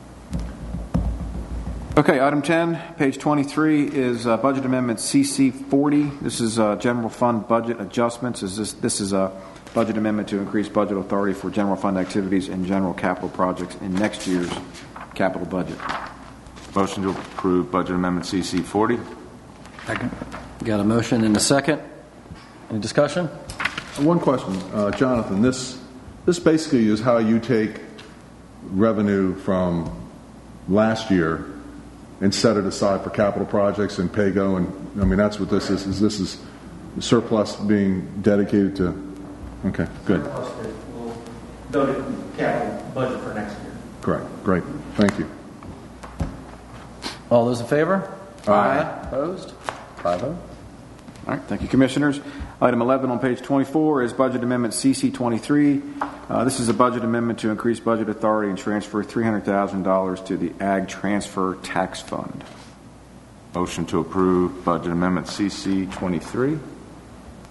Okay, 1.98 2.22
item 2.22 2.42
10, 2.42 2.96
page 2.98 3.18
23 3.18 3.86
is 3.86 4.26
uh, 4.26 4.38
budget 4.38 4.64
amendment 4.64 5.00
CC 5.00 5.54
40. 5.54 6.04
This 6.22 6.40
is 6.40 6.58
uh, 6.58 6.78
general 6.78 7.10
fund 7.10 7.50
budget 7.50 7.82
adjustments. 7.82 8.44
Is 8.44 8.56
this 8.56 8.72
this 8.74 9.02
is 9.02 9.12
a 9.12 9.32
budget 9.74 9.98
amendment 9.98 10.30
to 10.30 10.38
increase 10.38 10.70
budget 10.70 10.98
authority 10.98 11.34
for 11.34 11.50
general 11.50 11.76
fund 11.76 11.98
activities 11.98 12.48
and 12.48 12.66
general 12.66 12.94
capital 12.94 13.30
projects 13.30 13.76
in 13.82 13.94
next 13.94 14.26
year's 14.26 14.50
capital 15.22 15.46
budget. 15.46 15.78
Motion 16.74 17.04
to 17.04 17.12
approve 17.12 17.72
budget 17.72 17.96
amendment 17.96 18.26
CC 18.26 18.64
40. 18.64 18.98
Second. 19.86 20.10
Got 20.64 20.80
a 20.80 20.84
motion 20.84 21.24
and 21.24 21.38
a 21.38 21.40
second. 21.40 21.80
Any 22.72 22.80
discussion? 22.80 23.28
One 24.00 24.20
question, 24.20 24.56
uh, 24.74 24.90
Jonathan. 24.90 25.44
This 25.44 25.80
this 26.26 26.40
basically 26.40 26.88
is 26.88 27.02
how 27.02 27.20
you 27.20 27.40
take 27.40 27.82
revenue 28.64 29.36
from 29.36 29.92
last 30.68 31.12
year 31.12 31.46
and 32.20 32.34
set 32.34 32.58
it 32.58 32.66
aside 32.66 33.04
for 33.04 33.12
capital 33.12 33.46
projects 33.46 34.00
and 34.00 34.12
pay-go, 34.12 34.56
and 34.56 34.66
I 35.00 35.06
mean 35.06 35.20
that's 35.20 35.40
what 35.40 35.52
this 35.52 35.70
is. 35.70 35.86
Is 35.86 36.00
this 36.00 36.20
is 36.20 36.42
surplus 37.00 37.58
being 37.58 38.22
dedicated 38.24 38.76
to? 38.78 38.88
Okay, 39.66 39.86
good, 40.06 40.24
We'll 40.24 41.14
go 41.72 41.86
to 41.86 42.38
capital 42.38 42.92
budget 42.96 43.22
for 43.22 43.34
next 43.36 43.54
year. 43.62 43.72
correct, 44.02 44.26
great, 44.44 44.64
thank 45.02 45.18
you. 45.20 45.30
All 47.30 47.46
those 47.46 47.62
in 47.62 47.68
favor? 47.68 48.16
Aye. 48.48 49.00
Opposed? 49.04 49.52
Five 49.98 50.24
oh. 50.24 50.38
All 51.28 51.36
right, 51.36 51.42
thank 51.44 51.62
you, 51.62 51.68
Commissioners. 51.68 52.20
Item 52.60 52.82
11 52.82 53.10
on 53.10 53.20
page 53.20 53.42
24 53.42 54.04
is 54.04 54.14
Budget 54.14 54.44
Amendment 54.44 54.74
CC 54.74 55.14
23. 55.14 55.82
Uh, 56.30 56.44
This 56.44 56.60
is 56.60 56.70
a 56.70 56.74
budget 56.74 57.04
amendment 57.04 57.40
to 57.40 57.50
increase 57.50 57.80
budget 57.80 58.10
authority 58.10 58.50
and 58.50 58.58
transfer 58.58 59.04
$300,000 59.04 60.26
to 60.26 60.38
the 60.38 60.54
Ag 60.60 60.88
Transfer 60.88 61.58
Tax 61.64 62.02
Fund. 62.02 62.44
Motion 63.54 63.86
to 63.88 64.00
approve 64.00 64.64
budget 64.64 64.92
amendment 64.92 65.28
CC 65.28 65.92
23. 65.92 66.58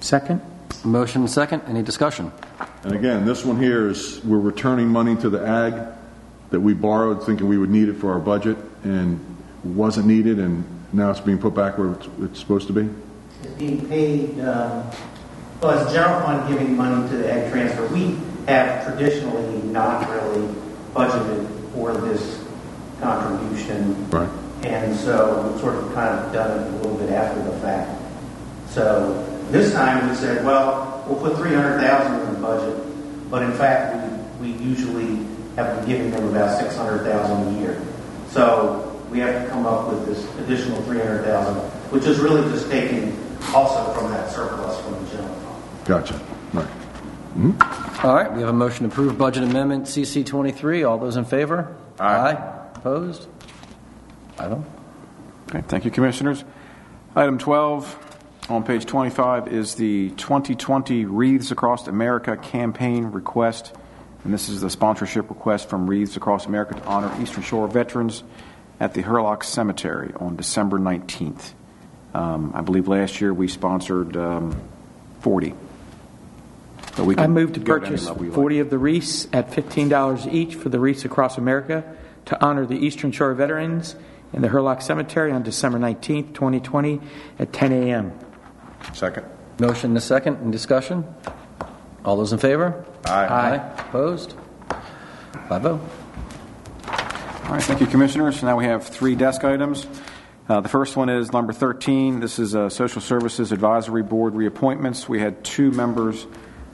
Second. 0.00 0.40
Motion 0.84 1.28
second. 1.28 1.62
Any 1.66 1.82
discussion? 1.82 2.32
And 2.84 2.94
again, 2.94 3.26
this 3.26 3.44
one 3.44 3.58
here 3.58 3.88
is 3.88 4.22
we're 4.24 4.38
returning 4.38 4.88
money 4.88 5.14
to 5.16 5.28
the 5.28 5.46
ag 5.46 5.99
that 6.50 6.60
we 6.60 6.74
borrowed, 6.74 7.24
thinking 7.24 7.48
we 7.48 7.58
would 7.58 7.70
need 7.70 7.88
it 7.88 7.94
for 7.94 8.12
our 8.12 8.18
budget, 8.18 8.56
and 8.82 9.20
wasn't 9.64 10.06
needed, 10.06 10.38
and 10.38 10.64
now 10.92 11.10
it's 11.10 11.20
being 11.20 11.38
put 11.38 11.54
back 11.54 11.78
where 11.78 11.92
it's, 11.92 12.08
it's 12.20 12.40
supposed 12.40 12.66
to 12.66 12.72
be. 12.72 12.88
It's 13.42 13.54
being 13.54 13.88
paid, 13.88 14.40
um, 14.40 14.90
well, 15.60 15.70
as 15.70 15.92
general 15.92 16.20
fund 16.22 16.48
giving 16.48 16.76
money 16.76 17.08
to 17.10 17.16
the 17.16 17.32
ag 17.32 17.52
transfer, 17.52 17.86
we 17.88 18.18
have 18.46 18.84
traditionally 18.84 19.62
not 19.68 20.08
really 20.10 20.46
budgeted 20.94 21.72
for 21.72 21.92
this 21.92 22.44
contribution. 23.00 24.10
Right. 24.10 24.28
And 24.62 24.94
so 24.96 25.48
we've 25.48 25.60
sort 25.60 25.76
of 25.76 25.94
kind 25.94 26.18
of 26.18 26.32
done 26.32 26.58
it 26.58 26.72
a 26.72 26.76
little 26.76 26.96
bit 26.98 27.10
after 27.10 27.42
the 27.42 27.56
fact. 27.60 28.00
So 28.68 29.24
this 29.50 29.72
time 29.72 30.08
we 30.08 30.14
said, 30.14 30.44
well, 30.44 31.04
we'll 31.06 31.18
put 31.18 31.36
300,000 31.36 32.20
in 32.20 32.34
the 32.34 32.40
budget, 32.40 33.30
but 33.30 33.42
in 33.42 33.52
fact, 33.52 34.40
we, 34.40 34.52
we 34.52 34.62
usually 34.62 35.26
have 35.64 35.76
been 35.76 35.88
giving 35.88 36.10
them 36.10 36.28
about 36.28 36.58
600,000 36.58 37.56
a 37.56 37.60
year. 37.60 37.82
So 38.28 39.02
we 39.10 39.18
have 39.20 39.44
to 39.44 39.50
come 39.50 39.66
up 39.66 39.88
with 39.88 40.06
this 40.06 40.24
additional 40.38 40.80
300,000, 40.82 41.54
which 41.90 42.04
is 42.04 42.18
really 42.20 42.42
just 42.50 42.70
taking 42.70 43.16
also 43.54 43.92
from 43.92 44.10
that 44.10 44.30
surplus 44.30 44.80
from 44.80 45.04
the 45.04 45.10
general 45.10 45.34
fund. 45.34 45.86
Gotcha, 45.86 46.14
right. 46.52 46.66
Mm-hmm. 47.36 48.06
All 48.06 48.14
right, 48.14 48.32
we 48.32 48.40
have 48.40 48.48
a 48.48 48.52
motion 48.52 48.88
to 48.88 48.92
approve 48.92 49.16
budget 49.16 49.44
amendment 49.44 49.84
CC 49.86 50.24
23. 50.24 50.82
All 50.84 50.98
those 50.98 51.16
in 51.16 51.24
favor? 51.24 51.76
Aye. 51.98 52.32
Opposed? 52.74 53.28
Five 54.36 54.52
oh. 54.52 54.64
Okay, 55.48 55.62
thank 55.68 55.84
you, 55.84 55.90
Commissioners. 55.90 56.44
Item 57.14 57.38
12 57.38 58.46
on 58.48 58.64
page 58.64 58.86
25 58.86 59.48
is 59.48 59.74
the 59.74 60.10
2020 60.10 61.04
Wreaths 61.04 61.50
Across 61.50 61.88
America 61.88 62.36
campaign 62.36 63.06
request. 63.06 63.74
And 64.24 64.34
this 64.34 64.48
is 64.48 64.60
the 64.60 64.70
sponsorship 64.70 65.30
request 65.30 65.68
from 65.68 65.88
Wreaths 65.88 66.16
Across 66.16 66.46
America 66.46 66.74
to 66.74 66.84
honor 66.84 67.10
Eastern 67.22 67.42
Shore 67.42 67.68
veterans 67.68 68.22
at 68.78 68.94
the 68.94 69.02
Hurlock 69.02 69.44
Cemetery 69.44 70.12
on 70.16 70.36
December 70.36 70.78
19th. 70.78 71.52
Um, 72.12 72.52
I 72.54 72.60
believe 72.60 72.88
last 72.88 73.20
year 73.20 73.32
we 73.32 73.48
sponsored 73.48 74.16
um, 74.16 74.60
40. 75.20 75.54
So 76.96 77.04
we 77.04 77.14
I 77.14 77.22
can 77.22 77.32
move 77.32 77.52
to 77.54 77.60
go 77.60 77.78
to 77.78 77.86
any 77.86 77.90
purchase 77.90 78.06
level 78.06 78.24
you 78.24 78.30
like. 78.30 78.34
40 78.34 78.58
of 78.58 78.70
the 78.70 78.78
wreaths 78.78 79.28
at 79.32 79.50
$15 79.50 80.32
each 80.32 80.54
for 80.54 80.68
the 80.68 80.80
wreaths 80.80 81.04
across 81.04 81.38
America 81.38 81.84
to 82.26 82.44
honor 82.44 82.66
the 82.66 82.74
Eastern 82.74 83.12
Shore 83.12 83.32
veterans 83.34 83.94
in 84.32 84.42
the 84.42 84.48
Hurlock 84.48 84.82
Cemetery 84.82 85.32
on 85.32 85.42
December 85.42 85.78
19th, 85.78 86.34
2020 86.34 87.00
at 87.38 87.52
10 87.52 87.72
a.m. 87.72 88.12
Second. 88.92 89.26
Motion 89.58 89.90
and 89.90 89.98
a 89.98 90.00
second. 90.00 90.38
Any 90.42 90.50
discussion? 90.50 91.04
All 92.04 92.16
those 92.16 92.32
in 92.32 92.38
favor? 92.38 92.84
Aye. 93.06 93.56
Opposed? 93.78 94.34
Five 95.48 95.66
oh. 95.66 95.80
All 97.44 97.56
right, 97.56 97.62
thank 97.62 97.80
you, 97.80 97.86
Commissioners. 97.86 98.42
Now 98.42 98.56
we 98.56 98.64
have 98.64 98.86
three 98.86 99.14
desk 99.16 99.42
items. 99.44 99.86
Uh, 100.48 100.60
The 100.60 100.68
first 100.68 100.96
one 100.96 101.08
is 101.08 101.32
number 101.32 101.52
13. 101.52 102.20
This 102.20 102.38
is 102.38 102.54
uh, 102.54 102.68
Social 102.68 103.00
Services 103.00 103.52
Advisory 103.52 104.02
Board 104.02 104.34
reappointments. 104.34 105.08
We 105.08 105.18
had 105.20 105.42
two 105.44 105.70
members, 105.72 106.26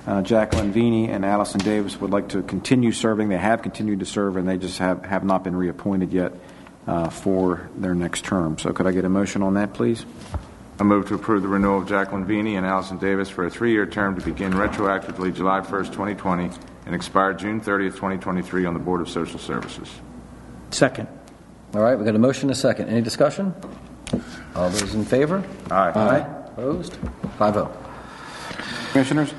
uh, 0.06 0.22
Jacqueline 0.22 0.72
Vini 0.72 1.08
and 1.08 1.24
Allison 1.24 1.60
Davis, 1.60 1.98
would 2.00 2.10
like 2.10 2.28
to 2.30 2.42
continue 2.42 2.92
serving. 2.92 3.28
They 3.28 3.38
have 3.38 3.62
continued 3.62 4.00
to 4.00 4.06
serve, 4.06 4.36
and 4.36 4.46
they 4.48 4.58
just 4.58 4.78
have 4.78 5.04
have 5.06 5.24
not 5.24 5.44
been 5.44 5.56
reappointed 5.56 6.12
yet 6.12 6.32
uh, 6.86 7.08
for 7.08 7.68
their 7.76 7.94
next 7.94 8.24
term. 8.24 8.58
So 8.58 8.72
could 8.72 8.86
I 8.86 8.92
get 8.92 9.04
a 9.04 9.08
motion 9.08 9.42
on 9.42 9.54
that, 9.54 9.72
please? 9.74 10.04
I 10.78 10.84
move 10.84 11.06
to 11.08 11.14
approve 11.14 11.40
the 11.42 11.48
renewal 11.48 11.78
of 11.78 11.88
Jacqueline 11.88 12.26
Vini 12.26 12.56
and 12.56 12.66
Allison 12.66 12.98
Davis 12.98 13.30
for 13.30 13.46
a 13.46 13.50
three-year 13.50 13.86
term 13.86 14.18
to 14.18 14.24
begin 14.24 14.52
retroactively 14.52 15.34
July 15.34 15.60
1st, 15.60 15.86
2020, 15.86 16.50
and 16.84 16.94
expire 16.94 17.32
June 17.32 17.62
30th, 17.62 17.94
2023 17.94 18.66
on 18.66 18.74
the 18.74 18.80
Board 18.80 19.00
of 19.00 19.08
Social 19.08 19.38
Services. 19.38 19.88
Second. 20.70 21.08
All 21.74 21.80
right, 21.80 21.96
we've 21.96 22.04
got 22.04 22.14
a 22.14 22.18
motion 22.18 22.50
and 22.50 22.50
a 22.50 22.54
second. 22.54 22.90
Any 22.90 23.00
discussion? 23.00 23.54
All 24.54 24.68
those 24.68 24.94
in 24.94 25.06
favor? 25.06 25.42
Aye. 25.70 25.92
Aye. 25.94 26.18
Opposed? 26.48 26.98
Five 27.38 27.56
oh. 27.56 27.74
Commissioners, 28.92 29.32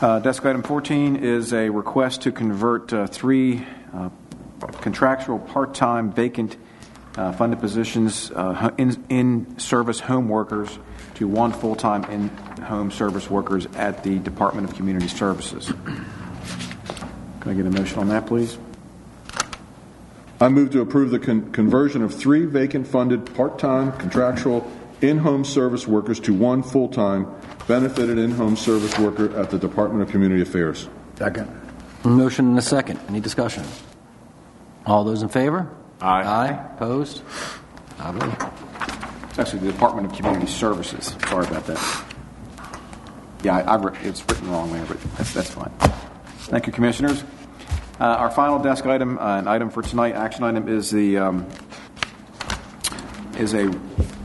uh, 0.00 0.20
desk 0.20 0.44
item 0.46 0.62
14 0.62 1.16
is 1.16 1.52
a 1.52 1.68
request 1.68 2.22
to 2.22 2.32
convert 2.32 2.92
uh, 2.94 3.06
three 3.06 3.66
uh, 3.94 4.08
contractual 4.80 5.38
part-time 5.38 6.10
vacant 6.10 6.56
uh, 7.16 7.32
funded 7.32 7.60
positions, 7.60 8.30
uh, 8.34 8.70
in- 8.78 9.04
in-service 9.08 10.00
home 10.00 10.28
workers, 10.28 10.78
to 11.14 11.28
one 11.28 11.52
full-time 11.52 12.04
in-home 12.04 12.90
service 12.90 13.28
workers 13.30 13.66
at 13.76 14.02
the 14.02 14.18
Department 14.18 14.68
of 14.68 14.74
Community 14.76 15.08
Services. 15.08 15.66
Can 17.40 17.50
I 17.50 17.54
get 17.54 17.66
a 17.66 17.70
motion 17.70 17.98
on 17.98 18.08
that, 18.08 18.26
please? 18.26 18.56
I 20.40 20.48
move 20.48 20.70
to 20.70 20.80
approve 20.80 21.10
the 21.10 21.18
con- 21.18 21.52
conversion 21.52 22.02
of 22.02 22.14
three 22.14 22.46
vacant 22.46 22.86
funded 22.86 23.34
part-time 23.34 23.92
contractual 23.92 24.68
in-home 25.00 25.44
service 25.44 25.86
workers 25.86 26.18
to 26.20 26.32
one 26.34 26.62
full-time 26.62 27.26
benefited 27.68 28.18
in-home 28.18 28.56
service 28.56 28.98
worker 28.98 29.36
at 29.36 29.50
the 29.50 29.58
Department 29.58 30.02
of 30.02 30.08
Community 30.08 30.42
Affairs. 30.42 30.88
Second. 31.16 31.48
Motion 32.04 32.46
and 32.48 32.58
a 32.58 32.62
second. 32.62 32.98
Any 33.08 33.20
discussion? 33.20 33.62
All 34.86 35.04
those 35.04 35.22
in 35.22 35.28
favor? 35.28 35.68
Aye. 36.02 36.22
Aye. 36.24 36.70
Opposed? 36.76 37.20
Five 37.20 38.18
oh. 38.20 39.28
It's 39.30 39.38
actually 39.38 39.60
the 39.60 39.72
Department 39.72 40.10
of 40.10 40.16
Community 40.16 40.46
Services. 40.50 41.16
Sorry 41.28 41.46
about 41.46 41.64
that. 41.66 42.04
Yeah, 43.42 43.56
I, 43.58 43.60
I, 43.62 43.76
writ- 43.76 43.94
it's 44.02 44.20
written 44.28 44.50
wrong 44.50 44.72
there, 44.72 44.84
but 44.84 45.00
that's, 45.16 45.32
that's 45.32 45.50
fine. 45.50 45.70
Thank 46.50 46.66
you, 46.66 46.72
Commissioners. 46.72 47.22
Uh, 48.00 48.04
Our 48.04 48.30
final 48.30 48.58
desk 48.58 48.84
item, 48.86 49.18
uh, 49.18 49.38
an 49.38 49.46
item 49.48 49.70
for 49.70 49.80
tonight, 49.82 50.14
action 50.14 50.44
item, 50.44 50.68
is 50.68 50.90
the, 50.90 51.18
um, 51.18 51.46
is 53.38 53.54
a, 53.54 53.68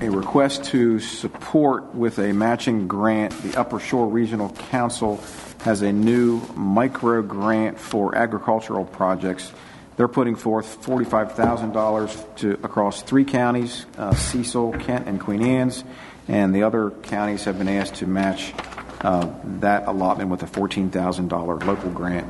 a 0.01 0.09
request 0.09 0.65
to 0.65 0.99
support 0.99 1.93
with 1.93 2.17
a 2.19 2.33
matching 2.33 2.87
grant. 2.87 3.31
The 3.43 3.57
Upper 3.59 3.79
Shore 3.79 4.07
Regional 4.07 4.49
Council 4.49 5.21
has 5.61 5.83
a 5.83 5.91
new 5.93 6.41
micro 6.55 7.21
grant 7.21 7.79
for 7.79 8.15
agricultural 8.15 8.85
projects. 8.85 9.51
They're 9.97 10.07
putting 10.07 10.35
forth 10.35 10.81
$45,000 10.83 12.35
to, 12.37 12.51
across 12.63 13.01
three 13.01 13.25
counties, 13.25 13.85
uh, 13.97 14.13
Cecil, 14.13 14.73
Kent, 14.73 15.07
and 15.07 15.19
Queen 15.19 15.41
Anne's, 15.41 15.83
and 16.27 16.53
the 16.53 16.63
other 16.63 16.91
counties 16.91 17.45
have 17.45 17.57
been 17.57 17.67
asked 17.67 17.95
to 17.95 18.07
match 18.07 18.53
uh, 19.01 19.27
that 19.59 19.87
allotment 19.87 20.29
with 20.29 20.43
a 20.43 20.45
$14,000 20.45 21.65
local 21.65 21.89
grant 21.89 22.27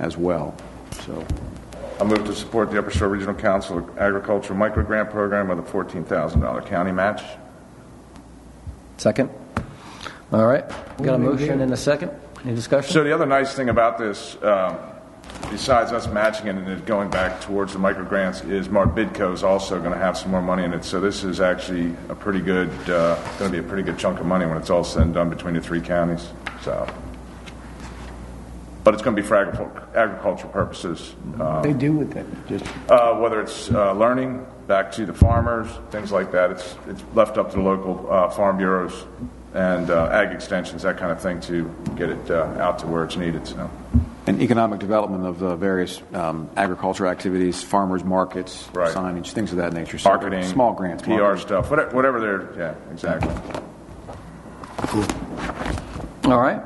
as 0.00 0.16
well. 0.16 0.56
So, 1.04 1.24
I 2.00 2.04
move 2.04 2.24
to 2.24 2.34
support 2.34 2.72
the 2.72 2.78
Upper 2.80 2.90
Shore 2.90 3.08
Regional 3.08 3.34
Council 3.34 3.88
Agricultural 3.96 4.58
Micro 4.58 4.82
Grant 4.82 5.10
Program 5.10 5.48
with 5.48 5.60
a 5.60 5.62
$14,000 5.62 6.66
county 6.66 6.92
match. 6.92 7.22
Second? 8.96 9.30
All 10.32 10.46
right. 10.46 10.68
Got 11.00 11.14
a 11.14 11.18
motion 11.18 11.60
and 11.60 11.72
a 11.72 11.76
second? 11.76 12.10
Any 12.44 12.56
discussion? 12.56 12.92
So 12.92 13.04
the 13.04 13.14
other 13.14 13.26
nice 13.26 13.54
thing 13.54 13.68
about 13.68 13.98
this, 13.98 14.36
um, 14.42 14.76
besides 15.50 15.92
us 15.92 16.06
matching 16.08 16.48
it 16.48 16.56
and 16.56 16.68
it 16.68 16.84
going 16.86 17.10
back 17.10 17.40
towards 17.40 17.72
the 17.72 17.78
micro 17.78 18.04
grants, 18.04 18.42
is 18.42 18.68
MARBIDCO 18.68 19.32
is 19.32 19.42
also 19.42 19.78
going 19.78 19.92
to 19.92 19.98
have 19.98 20.16
some 20.16 20.30
more 20.30 20.42
money 20.42 20.64
in 20.64 20.72
it. 20.72 20.84
So 20.84 21.00
this 21.00 21.24
is 21.24 21.40
actually 21.40 21.94
a 22.08 22.14
pretty 22.14 22.40
good, 22.40 22.70
uh, 22.90 23.16
going 23.38 23.50
to 23.52 23.60
be 23.60 23.64
a 23.64 23.68
pretty 23.68 23.82
good 23.82 23.98
chunk 23.98 24.20
of 24.20 24.26
money 24.26 24.46
when 24.46 24.56
it's 24.56 24.70
all 24.70 24.84
said 24.84 25.02
and 25.02 25.14
done 25.14 25.30
between 25.30 25.54
the 25.54 25.60
three 25.60 25.80
counties. 25.80 26.28
So, 26.62 26.86
but 28.82 28.94
it's 28.94 29.02
going 29.02 29.16
to 29.16 29.22
be 29.22 29.26
for 29.26 29.36
agricul- 29.36 29.94
agricultural 29.94 30.52
purposes. 30.52 31.14
Um, 31.40 31.62
They 31.62 31.72
do 31.72 31.92
with 31.92 32.16
it, 32.16 32.26
just 32.48 32.64
uh, 32.90 33.14
whether 33.14 33.40
it's 33.40 33.70
uh, 33.70 33.92
learning 33.92 34.44
back 34.66 34.90
to 34.92 35.06
the 35.06 35.14
farmers, 35.14 35.68
things 35.90 36.10
like 36.10 36.32
that. 36.32 36.50
It's 36.50 36.74
it's 36.88 37.02
left 37.14 37.38
up 37.38 37.50
to 37.50 37.56
the 37.56 37.62
local 37.62 38.10
uh, 38.10 38.28
farm 38.30 38.56
bureaus 38.56 39.04
and 39.54 39.88
uh, 39.88 40.08
ag 40.10 40.32
extensions, 40.32 40.82
that 40.82 40.96
kind 40.98 41.12
of 41.12 41.20
thing, 41.20 41.40
to 41.42 41.72
get 41.94 42.10
it 42.10 42.30
uh, 42.30 42.42
out 42.58 42.78
to 42.80 42.86
where 42.86 43.04
it's 43.04 43.16
needed. 43.16 43.46
So. 43.46 43.70
And 44.26 44.40
economic 44.40 44.80
development 44.80 45.26
of 45.26 45.38
the 45.38 45.54
various 45.56 46.00
um, 46.14 46.48
agriculture 46.56 47.06
activities, 47.06 47.62
farmers 47.62 48.02
markets, 48.04 48.68
Right. 48.72 48.94
signage, 48.94 49.32
things 49.32 49.50
of 49.52 49.58
that 49.58 49.72
nature. 49.72 49.98
So 49.98 50.08
Marketing, 50.10 50.42
small 50.44 50.72
grants, 50.72 51.02
PR 51.02 51.10
marketing. 51.10 51.46
stuff, 51.46 51.70
whatever, 51.70 51.94
whatever 51.94 52.20
they're, 52.20 52.58
yeah, 52.58 52.74
exactly. 52.92 53.34
Cool. 54.78 55.04
All 56.32 56.40
right. 56.40 56.62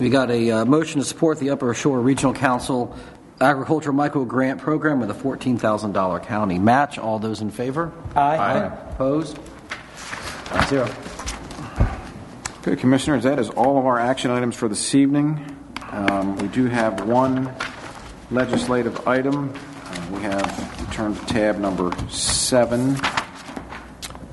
We 0.00 0.10
got 0.10 0.30
a 0.30 0.50
uh, 0.50 0.64
motion 0.64 1.00
to 1.00 1.04
support 1.06 1.38
the 1.38 1.50
Upper 1.50 1.72
Shore 1.74 2.00
Regional 2.00 2.32
Council 2.34 2.96
Agriculture 3.40 3.92
Micro 3.92 4.24
Grant 4.24 4.60
Program 4.60 5.00
with 5.00 5.10
a 5.10 5.14
$14,000 5.14 6.24
county 6.24 6.58
match. 6.58 6.98
All 6.98 7.18
those 7.18 7.40
in 7.40 7.50
favor? 7.50 7.92
Aye. 8.16 8.66
Opposed? 8.92 9.38
Five 9.38 10.68
zero. 10.68 10.88
Okay, 12.62 12.76
Commissioners, 12.76 13.24
that 13.24 13.38
is 13.38 13.50
all 13.50 13.78
of 13.78 13.86
our 13.86 13.98
action 14.00 14.30
items 14.30 14.56
for 14.56 14.68
this 14.68 14.94
evening. 14.94 15.56
Um, 15.90 16.36
We 16.36 16.48
do 16.48 16.66
have 16.66 17.06
one 17.06 17.54
legislative 18.30 19.06
item. 19.06 19.52
Uh, 19.54 20.16
We 20.16 20.22
have, 20.22 20.80
we 20.80 20.86
turn 20.94 21.14
to 21.14 21.26
tab 21.26 21.58
number 21.58 21.92
seven, 22.08 22.96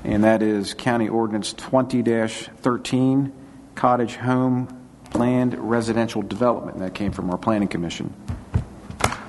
and 0.04 0.24
that 0.24 0.42
is 0.42 0.74
County 0.74 1.08
Ordinance 1.10 1.54
20-13, 1.54 3.32
Cottage 3.76 4.16
Home 4.18 4.68
Planned 5.12 5.56
Residential 5.58 6.22
Development. 6.22 6.80
That 6.80 6.94
came 6.94 7.12
from 7.12 7.30
our 7.32 7.38
Planning 7.38 7.68
Commission. 7.70 8.14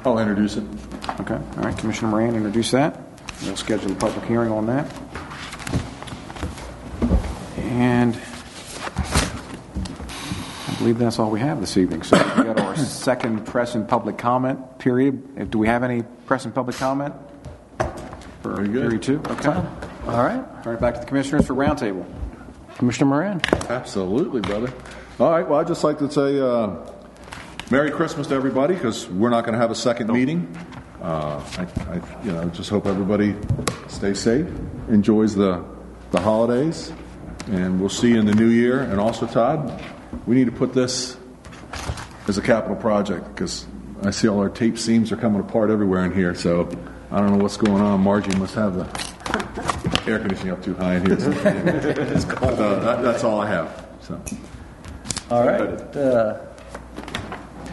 I'll 0.04 0.18
introduce 0.18 0.56
it. 0.56 0.64
Okay, 1.20 1.34
all 1.34 1.62
right, 1.62 1.76
Commissioner 1.78 2.08
Moran, 2.08 2.34
introduce 2.34 2.70
that. 2.72 3.00
We'll 3.42 3.56
schedule 3.56 3.92
a 3.92 3.94
public 3.94 4.24
hearing 4.26 4.50
on 4.50 4.66
that. 4.66 4.86
And 7.58 8.18
believe 10.86 10.98
that's 11.00 11.18
all 11.18 11.32
we 11.32 11.40
have 11.40 11.60
this 11.60 11.76
evening. 11.76 12.00
So 12.04 12.16
we 12.36 12.44
got 12.44 12.60
our 12.60 12.76
second 12.76 13.44
press 13.44 13.74
and 13.74 13.88
public 13.88 14.18
comment 14.18 14.78
period. 14.78 15.50
Do 15.50 15.58
we 15.58 15.66
have 15.66 15.82
any 15.82 16.04
press 16.26 16.44
and 16.44 16.54
public 16.54 16.76
comment? 16.76 17.12
For 18.40 18.64
period 18.64 19.02
two? 19.02 19.20
Okay. 19.26 19.48
All 19.48 20.22
right. 20.22 20.62
Turn 20.62 20.76
it 20.76 20.80
back 20.80 20.94
to 20.94 21.00
the 21.00 21.06
Commissioners 21.06 21.44
for 21.44 21.54
roundtable. 21.54 22.06
Commissioner 22.76 23.10
Moran. 23.10 23.40
Absolutely, 23.68 24.42
brother. 24.42 24.72
All 25.18 25.32
right, 25.32 25.48
well, 25.48 25.58
I'd 25.58 25.66
just 25.66 25.82
like 25.82 25.98
to 25.98 26.08
say 26.08 26.38
uh, 26.38 26.76
Merry 27.68 27.90
Christmas 27.90 28.28
to 28.28 28.34
everybody 28.34 28.74
because 28.74 29.08
we're 29.08 29.30
not 29.30 29.40
going 29.40 29.54
to 29.54 29.58
have 29.58 29.72
a 29.72 29.74
second 29.74 30.12
meeting. 30.12 30.56
Uh, 31.02 31.42
I, 31.58 31.62
I, 31.90 32.24
you 32.24 32.30
know, 32.30 32.48
just 32.50 32.70
hope 32.70 32.86
everybody 32.86 33.34
stays 33.88 34.20
safe, 34.20 34.46
enjoys 34.88 35.34
the, 35.34 35.64
the 36.12 36.20
holidays, 36.20 36.92
and 37.48 37.80
we'll 37.80 37.88
see 37.88 38.10
you 38.10 38.20
in 38.20 38.26
the 38.26 38.34
new 38.34 38.50
year. 38.50 38.82
And 38.82 39.00
also, 39.00 39.26
Todd, 39.26 39.82
we 40.26 40.34
need 40.34 40.46
to 40.46 40.52
put 40.52 40.72
this 40.72 41.16
as 42.28 42.38
a 42.38 42.42
capital 42.42 42.76
project 42.76 43.26
because 43.28 43.66
I 44.02 44.10
see 44.10 44.28
all 44.28 44.40
our 44.40 44.48
tape 44.48 44.78
seams 44.78 45.12
are 45.12 45.16
coming 45.16 45.40
apart 45.40 45.70
everywhere 45.70 46.04
in 46.04 46.12
here. 46.12 46.34
So 46.34 46.68
I 47.10 47.20
don't 47.20 47.30
know 47.36 47.42
what's 47.42 47.56
going 47.56 47.82
on. 47.82 48.00
Margie 48.00 48.36
must 48.36 48.54
have 48.54 48.74
the 48.74 50.02
air 50.10 50.18
conditioning 50.18 50.52
up 50.52 50.62
too 50.62 50.74
high 50.74 50.96
in 50.96 51.06
here. 51.06 51.16
it's 51.18 52.24
cold. 52.24 52.52
Uh, 52.58 52.78
that, 52.80 53.02
that's 53.02 53.24
all 53.24 53.40
I 53.40 53.48
have. 53.48 53.86
So. 54.00 54.20
All 55.30 55.46
right. 55.46 55.60
Uh, 55.96 56.40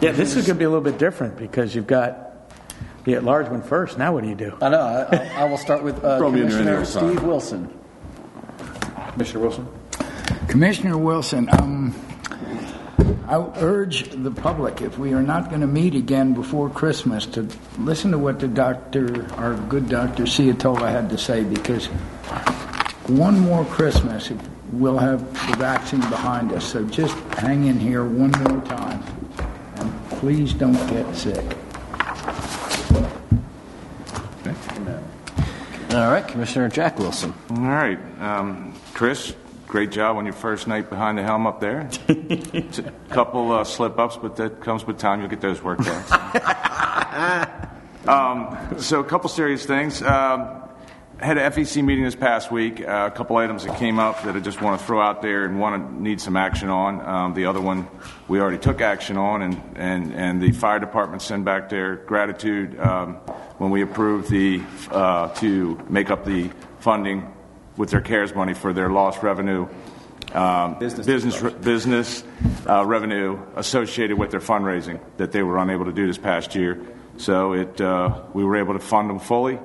yeah, 0.00 0.10
this 0.12 0.30
is 0.36 0.46
going 0.46 0.56
to 0.56 0.58
be 0.58 0.64
a 0.64 0.68
little 0.68 0.82
bit 0.84 0.98
different 0.98 1.36
because 1.36 1.74
you've 1.74 1.86
got 1.86 2.20
the 3.04 3.14
at-large 3.14 3.48
one 3.48 3.62
first. 3.62 3.96
Now 3.98 4.12
what 4.14 4.22
do 4.22 4.28
you 4.28 4.34
do? 4.34 4.56
I 4.60 4.68
know. 4.68 4.80
I, 4.80 5.16
I- 5.16 5.42
I 5.42 5.44
will 5.44 5.58
start 5.58 5.82
with 5.82 6.02
uh, 6.04 6.18
Throw 6.18 6.28
in 6.28 6.34
there 6.34 6.42
Commissioner 6.48 6.70
any 6.70 6.78
old 6.78 6.86
time. 6.92 7.08
Steve 7.10 7.22
Wilson. 7.22 7.78
Commissioner 9.12 9.40
Wilson? 9.40 9.68
Commissioner 10.48 10.98
Wilson, 10.98 11.48
um, 11.60 11.94
I 13.26 13.36
urge 13.56 14.10
the 14.10 14.30
public, 14.30 14.82
if 14.82 14.98
we 14.98 15.14
are 15.14 15.22
not 15.22 15.48
going 15.48 15.62
to 15.62 15.66
meet 15.66 15.94
again 15.94 16.34
before 16.34 16.68
Christmas, 16.68 17.24
to 17.26 17.48
listen 17.78 18.10
to 18.10 18.18
what 18.18 18.38
the 18.38 18.48
doctor, 18.48 19.26
our 19.36 19.54
good 19.54 19.88
Dr. 19.88 20.24
Ciotola 20.24 20.90
had 20.90 21.08
to 21.08 21.16
say, 21.16 21.42
because 21.42 21.86
one 23.06 23.38
more 23.38 23.64
Christmas, 23.64 24.30
we'll 24.72 24.98
have 24.98 25.20
the 25.50 25.56
vaccine 25.56 26.00
behind 26.00 26.52
us. 26.52 26.64
So 26.64 26.84
just 26.84 27.16
hang 27.38 27.66
in 27.66 27.78
here 27.78 28.04
one 28.04 28.32
more 28.32 28.60
time, 28.66 29.02
and 29.76 30.10
please 30.10 30.52
don't 30.52 30.74
get 30.88 31.14
sick. 31.14 31.56
All 35.94 36.10
right, 36.10 36.26
Commissioner 36.26 36.68
Jack 36.68 36.98
Wilson. 36.98 37.32
All 37.50 37.56
right, 37.58 37.98
um, 38.20 38.74
Chris, 38.94 39.34
great 39.74 39.90
job 39.90 40.16
on 40.16 40.24
your 40.24 40.32
first 40.32 40.68
night 40.68 40.88
behind 40.88 41.18
the 41.18 41.22
helm 41.24 41.48
up 41.48 41.58
there. 41.58 41.90
It's 42.06 42.78
a 42.78 42.92
couple 43.10 43.50
uh, 43.50 43.64
slip 43.64 43.98
ups, 43.98 44.16
but 44.16 44.36
that 44.36 44.60
comes 44.60 44.86
with 44.86 44.98
time. 44.98 45.18
You'll 45.18 45.28
get 45.28 45.40
those 45.40 45.60
worked 45.60 45.88
out. 45.88 47.58
um, 48.08 48.78
so, 48.78 49.00
a 49.00 49.04
couple 49.04 49.28
serious 49.28 49.66
things. 49.66 50.00
Um, 50.00 50.62
had 51.18 51.38
an 51.38 51.50
FEC 51.50 51.82
meeting 51.82 52.04
this 52.04 52.14
past 52.14 52.52
week. 52.52 52.82
Uh, 52.82 53.10
a 53.12 53.16
couple 53.16 53.36
items 53.36 53.64
that 53.64 53.76
came 53.76 53.98
up 53.98 54.22
that 54.22 54.36
I 54.36 54.38
just 54.38 54.62
want 54.62 54.78
to 54.78 54.86
throw 54.86 55.00
out 55.00 55.22
there 55.22 55.44
and 55.44 55.58
want 55.58 55.88
to 55.88 56.00
need 56.00 56.20
some 56.20 56.36
action 56.36 56.68
on. 56.68 57.00
Um, 57.04 57.34
the 57.34 57.46
other 57.46 57.60
one 57.60 57.88
we 58.28 58.38
already 58.38 58.58
took 58.58 58.80
action 58.80 59.16
on, 59.16 59.42
and, 59.42 59.60
and, 59.74 60.14
and 60.14 60.40
the 60.40 60.52
fire 60.52 60.78
department 60.78 61.20
sent 61.20 61.44
back 61.44 61.68
their 61.68 61.96
gratitude 61.96 62.78
um, 62.78 63.14
when 63.58 63.72
we 63.72 63.82
approved 63.82 64.30
the 64.30 64.62
uh, 64.92 65.30
to 65.34 65.84
make 65.88 66.10
up 66.10 66.24
the 66.24 66.48
funding 66.78 67.34
with 67.76 67.90
their 67.90 68.00
CARES 68.00 68.34
money 68.34 68.54
for 68.54 68.72
their 68.72 68.90
lost 68.90 69.22
revenue. 69.22 69.66
Um, 70.32 70.78
business 70.78 71.06
business, 71.06 71.52
business 71.54 72.24
uh, 72.68 72.84
revenue 72.84 73.38
associated 73.56 74.18
with 74.18 74.30
their 74.30 74.40
fundraising 74.40 75.00
that 75.16 75.30
they 75.30 75.42
were 75.42 75.58
unable 75.58 75.84
to 75.84 75.92
do 75.92 76.06
this 76.06 76.18
past 76.18 76.54
year. 76.54 76.80
So 77.18 77.52
it 77.52 77.80
uh, 77.80 78.22
we 78.32 78.42
were 78.42 78.56
able 78.56 78.72
to 78.72 78.80
fund 78.80 79.08
them 79.08 79.20
fully. 79.20 79.60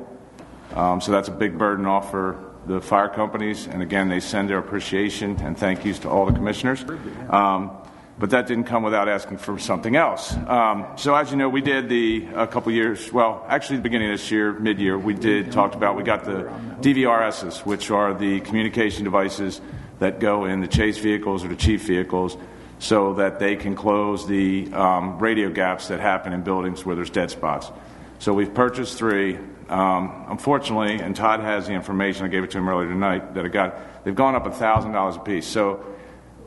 Um, 0.76 1.02
so 1.02 1.12
that's 1.12 1.28
a 1.28 1.32
big 1.32 1.58
burden 1.58 1.86
off 1.88 2.12
for 2.12 2.50
the 2.68 2.80
fire 2.80 3.10
companies. 3.10 3.68
And 3.68 3.82
again, 3.82 4.10
they 4.10 4.20
send 4.20 4.50
their 4.50 4.60
appreciation 4.60 5.38
and 5.42 5.58
thank 5.58 5.84
yous 5.86 6.00
to 6.00 6.10
all 6.10 6.26
the 6.28 6.34
commissioners. 6.34 6.86
Um, 7.30 7.72
but 8.20 8.32
that 8.32 8.48
didn't 8.48 8.66
come 8.66 8.84
without 8.84 9.08
asking 9.08 9.38
for 9.38 9.58
something 9.58 9.96
else. 9.96 10.36
Um, 10.46 10.86
so 10.98 11.16
as 11.16 11.32
you 11.32 11.38
know, 11.38 11.48
we 11.48 11.62
did 11.62 11.88
the 11.88 12.28
a 12.36 12.48
couple 12.48 12.72
years. 12.74 13.12
Well, 13.14 13.46
actually, 13.48 13.78
the 13.78 13.84
beginning 13.84 14.12
of 14.12 14.20
this 14.20 14.30
year, 14.30 14.52
mid-year, 14.52 15.00
we 15.00 15.14
did 15.14 15.54
talked 15.54 15.74
about 15.74 15.96
we 15.96 16.04
got 16.04 16.26
the 16.26 16.52
DVRSs, 16.82 17.66
which 17.66 17.90
are 17.92 18.14
the 18.14 18.42
communication 18.42 19.06
devices 19.06 19.62
that 20.00 20.20
go 20.20 20.46
in 20.46 20.60
the 20.60 20.68
chase 20.68 20.98
vehicles 20.98 21.46
or 21.46 21.48
the 21.48 21.56
chief 21.56 21.88
vehicles, 21.88 22.36
so 22.80 23.14
that 23.14 23.40
they 23.40 23.56
can 23.56 23.74
close 23.74 24.28
the 24.28 24.72
um, 24.74 25.18
radio 25.20 25.50
gaps 25.50 25.88
that 25.88 26.02
happen 26.02 26.34
in 26.34 26.42
buildings 26.42 26.86
where 26.86 26.96
there's 26.96 27.10
dead 27.10 27.32
spots. 27.32 27.72
So 28.20 28.34
we've 28.34 28.54
purchased 28.54 28.98
three. 28.98 29.40
Um, 29.70 30.26
unfortunately, 30.28 30.96
and 30.96 31.16
Todd 31.16 31.40
has 31.42 31.68
the 31.68 31.74
information. 31.74 32.26
I 32.26 32.28
gave 32.28 32.44
it 32.44 32.52
to 32.52 32.58
him 32.58 32.68
earlier 32.68 32.90
tonight 32.90 33.36
that 33.36 33.46
I 33.46 33.48
got. 33.48 34.04
They've 34.04 34.16
gone 34.16 34.36
up 34.36 34.54
thousand 34.56 34.92
dollars 34.92 35.16
a 35.16 35.20
piece. 35.20 35.46
So 35.46 35.86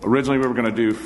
originally 0.03 0.39
we 0.39 0.47
were 0.47 0.55
going 0.55 0.75
to 0.75 0.77
do 0.77 0.99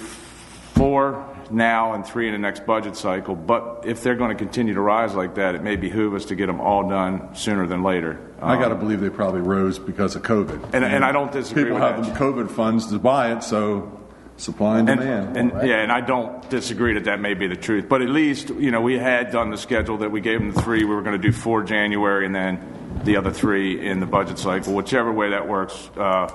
four 0.76 1.26
now 1.50 1.92
and 1.94 2.04
three 2.04 2.26
in 2.26 2.32
the 2.32 2.38
next 2.38 2.66
budget 2.66 2.96
cycle. 2.96 3.34
But 3.34 3.84
if 3.86 4.02
they're 4.02 4.14
going 4.16 4.30
to 4.30 4.36
continue 4.36 4.74
to 4.74 4.80
rise 4.80 5.14
like 5.14 5.36
that, 5.36 5.54
it 5.54 5.62
may 5.62 5.76
behoove 5.76 6.14
us 6.14 6.26
to 6.26 6.34
get 6.34 6.46
them 6.46 6.60
all 6.60 6.88
done 6.88 7.34
sooner 7.34 7.66
than 7.66 7.82
later. 7.82 8.20
I 8.42 8.56
got 8.60 8.68
to 8.68 8.74
believe 8.74 9.00
they 9.00 9.08
probably 9.10 9.40
rose 9.40 9.78
because 9.78 10.14
of 10.16 10.22
COVID. 10.22 10.74
And- 10.74 10.84
and 10.84 11.04
I 11.04 11.12
don't 11.12 11.32
disagree 11.32 11.64
People 11.64 11.80
with 11.80 11.88
have 11.88 12.04
that. 12.04 12.14
the 12.14 12.18
COVID 12.20 12.50
funds 12.50 12.88
to 12.88 12.98
buy 12.98 13.32
it, 13.32 13.42
so 13.42 13.90
supply 14.36 14.78
and 14.80 14.88
And, 14.90 15.00
demand. 15.00 15.36
and 15.36 15.52
yeah, 15.68 15.76
and 15.76 15.90
I 15.90 16.02
don't 16.02 16.46
disagree 16.50 16.92
that 16.94 17.04
that 17.04 17.20
may 17.20 17.32
be 17.32 17.46
the 17.46 17.56
truth. 17.56 17.88
But 17.88 18.02
at 18.02 18.10
least 18.10 18.50
you 18.50 18.70
know 18.70 18.82
we 18.82 18.98
had 18.98 19.30
done 19.30 19.50
the 19.50 19.56
schedule 19.56 19.96
that 19.98 20.10
we 20.10 20.20
gave 20.20 20.40
them 20.40 20.52
the 20.52 20.60
three. 20.60 20.84
We 20.84 20.94
were 20.94 21.00
going 21.02 21.20
to 21.20 21.26
do 21.28 21.32
four 21.32 21.62
January 21.62 22.26
and 22.26 22.34
then 22.34 22.60
the 23.04 23.16
other 23.16 23.30
three 23.30 23.80
in 23.86 24.00
the 24.00 24.06
budget 24.06 24.38
cycle. 24.38 24.74
Whichever 24.74 25.10
way 25.12 25.30
that 25.30 25.48
works. 25.48 25.90
Uh, 25.96 26.28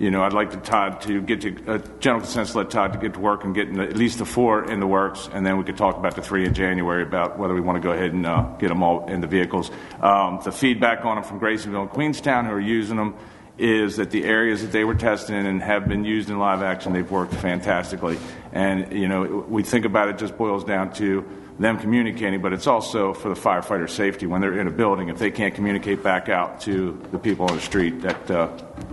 you 0.00 0.10
know, 0.10 0.22
I'd 0.22 0.32
like 0.32 0.52
to 0.52 0.56
Todd 0.56 1.02
to 1.02 1.20
get 1.20 1.42
to 1.42 1.54
uh, 1.66 1.78
general 1.98 2.22
consensus. 2.22 2.54
Let 2.54 2.70
Todd 2.70 2.94
to 2.94 2.98
get 2.98 3.12
to 3.14 3.20
work 3.20 3.44
and 3.44 3.54
get 3.54 3.72
the, 3.72 3.82
at 3.82 3.98
least 3.98 4.16
the 4.16 4.24
four 4.24 4.64
in 4.64 4.80
the 4.80 4.86
works, 4.86 5.28
and 5.30 5.44
then 5.44 5.58
we 5.58 5.64
could 5.64 5.76
talk 5.76 5.98
about 5.98 6.16
the 6.16 6.22
three 6.22 6.46
in 6.46 6.54
January 6.54 7.02
about 7.02 7.38
whether 7.38 7.52
we 7.52 7.60
want 7.60 7.76
to 7.76 7.86
go 7.86 7.92
ahead 7.92 8.14
and 8.14 8.24
uh, 8.24 8.44
get 8.58 8.68
them 8.68 8.82
all 8.82 9.06
in 9.10 9.20
the 9.20 9.26
vehicles. 9.26 9.70
Um, 10.00 10.40
the 10.42 10.52
feedback 10.52 11.04
on 11.04 11.16
them 11.16 11.24
from 11.24 11.38
Grasonville 11.38 11.82
and 11.82 11.90
Queenstown, 11.90 12.46
who 12.46 12.52
are 12.52 12.58
using 12.58 12.96
them, 12.96 13.14
is 13.58 13.98
that 13.98 14.10
the 14.10 14.24
areas 14.24 14.62
that 14.62 14.72
they 14.72 14.84
were 14.84 14.94
testing 14.94 15.36
and 15.36 15.62
have 15.62 15.86
been 15.86 16.06
used 16.06 16.30
in 16.30 16.38
live 16.38 16.62
action, 16.62 16.94
they've 16.94 17.10
worked 17.10 17.34
fantastically. 17.34 18.18
And, 18.52 18.98
you 18.98 19.06
know, 19.06 19.44
we 19.50 19.62
think 19.62 19.84
about 19.84 20.08
it 20.08 20.16
just 20.16 20.38
boils 20.38 20.64
down 20.64 20.94
to 20.94 21.26
them 21.60 21.78
communicating, 21.78 22.40
but 22.40 22.54
it's 22.54 22.66
also 22.66 23.12
for 23.12 23.28
the 23.28 23.34
firefighter 23.34 23.88
safety 23.88 24.26
when 24.26 24.40
they're 24.40 24.58
in 24.58 24.66
a 24.66 24.70
building. 24.70 25.10
If 25.10 25.18
they 25.18 25.30
can't 25.30 25.54
communicate 25.54 26.02
back 26.02 26.30
out 26.30 26.62
to 26.62 26.98
the 27.12 27.18
people 27.18 27.44
on 27.44 27.54
the 27.54 27.60
street, 27.60 28.00
that 28.00 28.30
uh, 28.30 28.46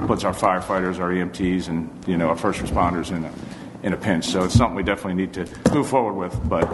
puts 0.05 0.25
our 0.25 0.33
firefighters, 0.33 0.99
our 0.99 1.09
EMTs, 1.09 1.69
and, 1.69 1.89
you 2.05 2.17
know, 2.17 2.27
our 2.27 2.35
first 2.35 2.59
responders 2.59 3.15
in 3.15 3.23
a, 3.23 3.31
in 3.83 3.93
a 3.93 3.97
pinch. 3.97 4.25
So 4.25 4.43
it's 4.43 4.53
something 4.53 4.75
we 4.75 4.83
definitely 4.83 5.13
need 5.13 5.33
to 5.35 5.47
move 5.73 5.87
forward 5.87 6.15
with. 6.15 6.49
But, 6.49 6.69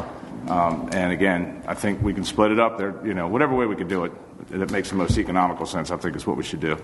um, 0.49 0.89
and 0.93 1.11
again, 1.11 1.63
I 1.67 1.75
think 1.75 2.01
we 2.01 2.11
can 2.11 2.23
split 2.23 2.51
it 2.51 2.59
up 2.59 2.79
there, 2.79 2.95
you 3.05 3.13
know, 3.13 3.27
whatever 3.27 3.55
way 3.55 3.67
we 3.67 3.75
could 3.75 3.87
do 3.87 4.05
it 4.05 4.11
that 4.49 4.71
makes 4.71 4.89
the 4.89 4.95
most 4.95 5.17
economical 5.19 5.67
sense, 5.67 5.91
I 5.91 5.97
think 5.97 6.15
is 6.15 6.25
what 6.25 6.37
we 6.37 6.43
should 6.43 6.59
do. 6.59 6.75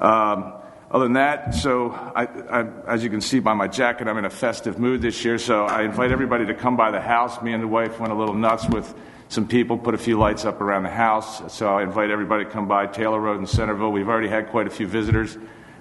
Um, 0.00 0.54
other 0.94 1.04
than 1.06 1.14
that, 1.14 1.54
so 1.56 1.90
I, 1.90 2.22
I, 2.26 2.66
as 2.86 3.02
you 3.02 3.10
can 3.10 3.20
see 3.20 3.40
by 3.40 3.52
my 3.52 3.66
jacket, 3.66 4.06
I'm 4.06 4.16
in 4.16 4.24
a 4.24 4.30
festive 4.30 4.78
mood 4.78 5.02
this 5.02 5.24
year. 5.24 5.38
So 5.38 5.64
I 5.64 5.82
invite 5.82 6.12
everybody 6.12 6.46
to 6.46 6.54
come 6.54 6.76
by 6.76 6.92
the 6.92 7.00
house. 7.00 7.42
Me 7.42 7.52
and 7.52 7.60
the 7.60 7.66
wife 7.68 7.98
went 7.98 8.12
a 8.12 8.16
little 8.16 8.34
nuts 8.34 8.68
with 8.68 8.94
some 9.28 9.48
people, 9.48 9.76
put 9.76 9.94
a 9.94 9.98
few 9.98 10.16
lights 10.16 10.44
up 10.44 10.60
around 10.60 10.84
the 10.84 10.90
house. 10.90 11.52
So 11.52 11.76
I 11.76 11.82
invite 11.82 12.10
everybody 12.10 12.44
to 12.44 12.50
come 12.50 12.68
by 12.68 12.86
Taylor 12.86 13.18
Road 13.18 13.40
in 13.40 13.46
Centreville. 13.48 13.90
We've 13.90 14.08
already 14.08 14.28
had 14.28 14.50
quite 14.50 14.68
a 14.68 14.70
few 14.70 14.86
visitors. 14.86 15.34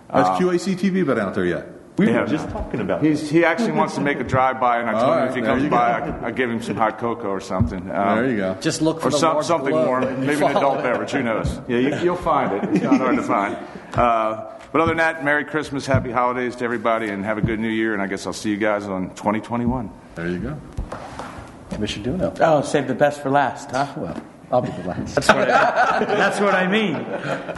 Has 0.10 0.28
Uh, 0.28 0.38
QAC 0.40 0.76
TV 0.76 1.06
been 1.06 1.20
out 1.20 1.36
there 1.36 1.46
yet? 1.46 1.68
we 1.96 2.08
were 2.12 2.26
just 2.26 2.50
talking 2.50 2.80
about. 2.80 3.04
He's, 3.04 3.30
he 3.30 3.46
actually 3.46 3.74
wants 3.74 3.94
to 3.94 4.02
make 4.02 4.20
a 4.20 4.24
drive 4.24 4.60
by, 4.60 4.80
and 4.80 4.90
I 4.90 4.94
told 4.94 5.04
All 5.04 5.18
him 5.22 5.28
if 5.30 5.36
he 5.36 5.42
comes 5.44 5.62
you 5.64 5.70
by. 5.70 6.00
I, 6.00 6.26
I 6.28 6.32
give 6.32 6.50
him 6.50 6.60
some 6.60 6.76
hot 6.76 6.98
cocoa 6.98 7.28
or 7.28 7.40
something. 7.40 7.82
Um, 7.92 8.16
There 8.18 8.30
you 8.32 8.38
go. 8.38 8.56
Just 8.62 8.82
look 8.82 9.00
for 9.00 9.10
or 9.10 9.12
the 9.12 9.18
some, 9.20 9.44
something 9.44 9.76
warm, 9.76 10.04
maybe 10.26 10.44
an 10.44 10.58
adult 10.58 10.80
it. 10.80 10.84
beverage. 10.84 11.12
Who 11.12 11.22
knows? 11.22 11.60
Yeah, 11.68 11.78
you, 11.78 11.96
you'll 12.04 12.16
find 12.16 12.52
it. 12.54 12.64
It's 12.76 12.84
not 12.84 12.98
hard 13.00 13.16
to 13.18 13.22
find. 13.24 13.58
Uh, 13.94 14.50
but 14.74 14.82
other 14.82 14.90
than 14.92 14.98
that, 14.98 15.24
Merry 15.24 15.46
Christmas, 15.46 15.86
Happy 15.86 16.12
Holidays 16.12 16.58
to 16.58 16.66
everybody, 16.66 17.08
and 17.10 17.24
have 17.24 17.38
a 17.38 17.42
good 17.42 17.60
New 17.62 17.70
Year. 17.70 17.94
And 17.94 18.02
I 18.02 18.08
guess 18.08 18.28
I'll 18.28 18.34
see 18.34 18.50
you 18.50 18.58
guys 18.58 18.84
on 18.86 19.10
2021. 19.12 19.90
There 20.16 20.28
you 20.28 20.40
go. 20.40 20.60
Commissioner 21.70 22.18
Duno. 22.18 22.38
Oh, 22.42 22.62
save 22.62 22.88
the 22.90 22.94
best 22.96 23.22
for 23.22 23.30
last, 23.30 23.72
huh? 23.72 23.88
Well, 23.96 24.22
I'll 24.52 24.62
be 24.62 24.70
the 24.72 24.84
last. 24.88 25.16
That's 25.16 25.28
what 25.30 25.50
I, 25.50 26.06
that's 26.06 26.40
what 26.42 26.54
I 26.54 26.68
mean. 26.68 26.96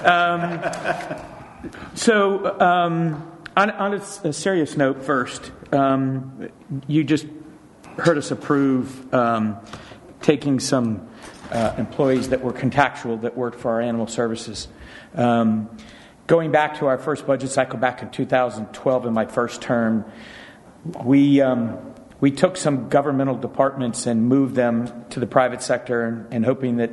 Um, 0.06 1.96
so, 1.96 2.60
um, 2.62 3.32
on, 3.58 3.72
on 3.72 3.94
a, 3.94 3.98
s- 3.98 4.24
a 4.24 4.32
serious 4.34 4.78
note, 4.78 5.04
first, 5.04 5.52
um, 5.74 6.50
you 6.88 7.04
just 7.04 7.26
heard 7.98 8.18
us 8.18 8.32
approve 8.32 9.14
um, 9.14 9.58
taking 10.22 10.60
some 10.60 11.08
uh, 11.52 11.74
employees 11.78 12.30
that 12.30 12.42
were 12.44 12.54
contractual 12.54 13.18
that 13.18 13.36
worked 13.38 13.60
for 13.60 13.72
our 13.72 13.82
animal 13.82 14.08
services. 14.08 14.68
Um, 15.16 15.70
going 16.28 16.52
back 16.52 16.80
to 16.80 16.88
our 16.88 16.98
first 16.98 17.28
budget 17.28 17.50
cycle 17.52 17.80
back 17.80 18.02
in 18.02 18.10
2012, 18.10 19.06
in 19.06 19.14
my 19.14 19.26
first 19.26 19.62
term, 19.62 20.06
we 21.04 21.42
um, 21.42 21.94
we 22.20 22.32
took 22.32 22.58
some 22.58 22.90
governmental 22.90 23.36
departments 23.36 24.08
and 24.08 24.28
moved 24.28 24.56
them 24.56 25.06
to 25.10 25.20
the 25.20 25.28
private 25.28 25.62
sector, 25.62 26.04
and, 26.04 26.34
and 26.34 26.46
hoping 26.46 26.78
that 26.78 26.92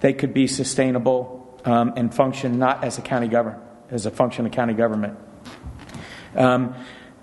they 0.00 0.12
could 0.12 0.34
be 0.34 0.46
sustainable 0.46 1.60
um, 1.64 1.94
and 1.96 2.14
function 2.14 2.58
not 2.58 2.84
as 2.84 2.98
a 2.98 3.02
county 3.02 3.28
government, 3.28 3.62
as 3.90 4.06
a 4.06 4.10
function 4.10 4.46
of 4.46 4.52
county 4.52 4.74
government. 4.74 5.18
Um, 6.34 6.74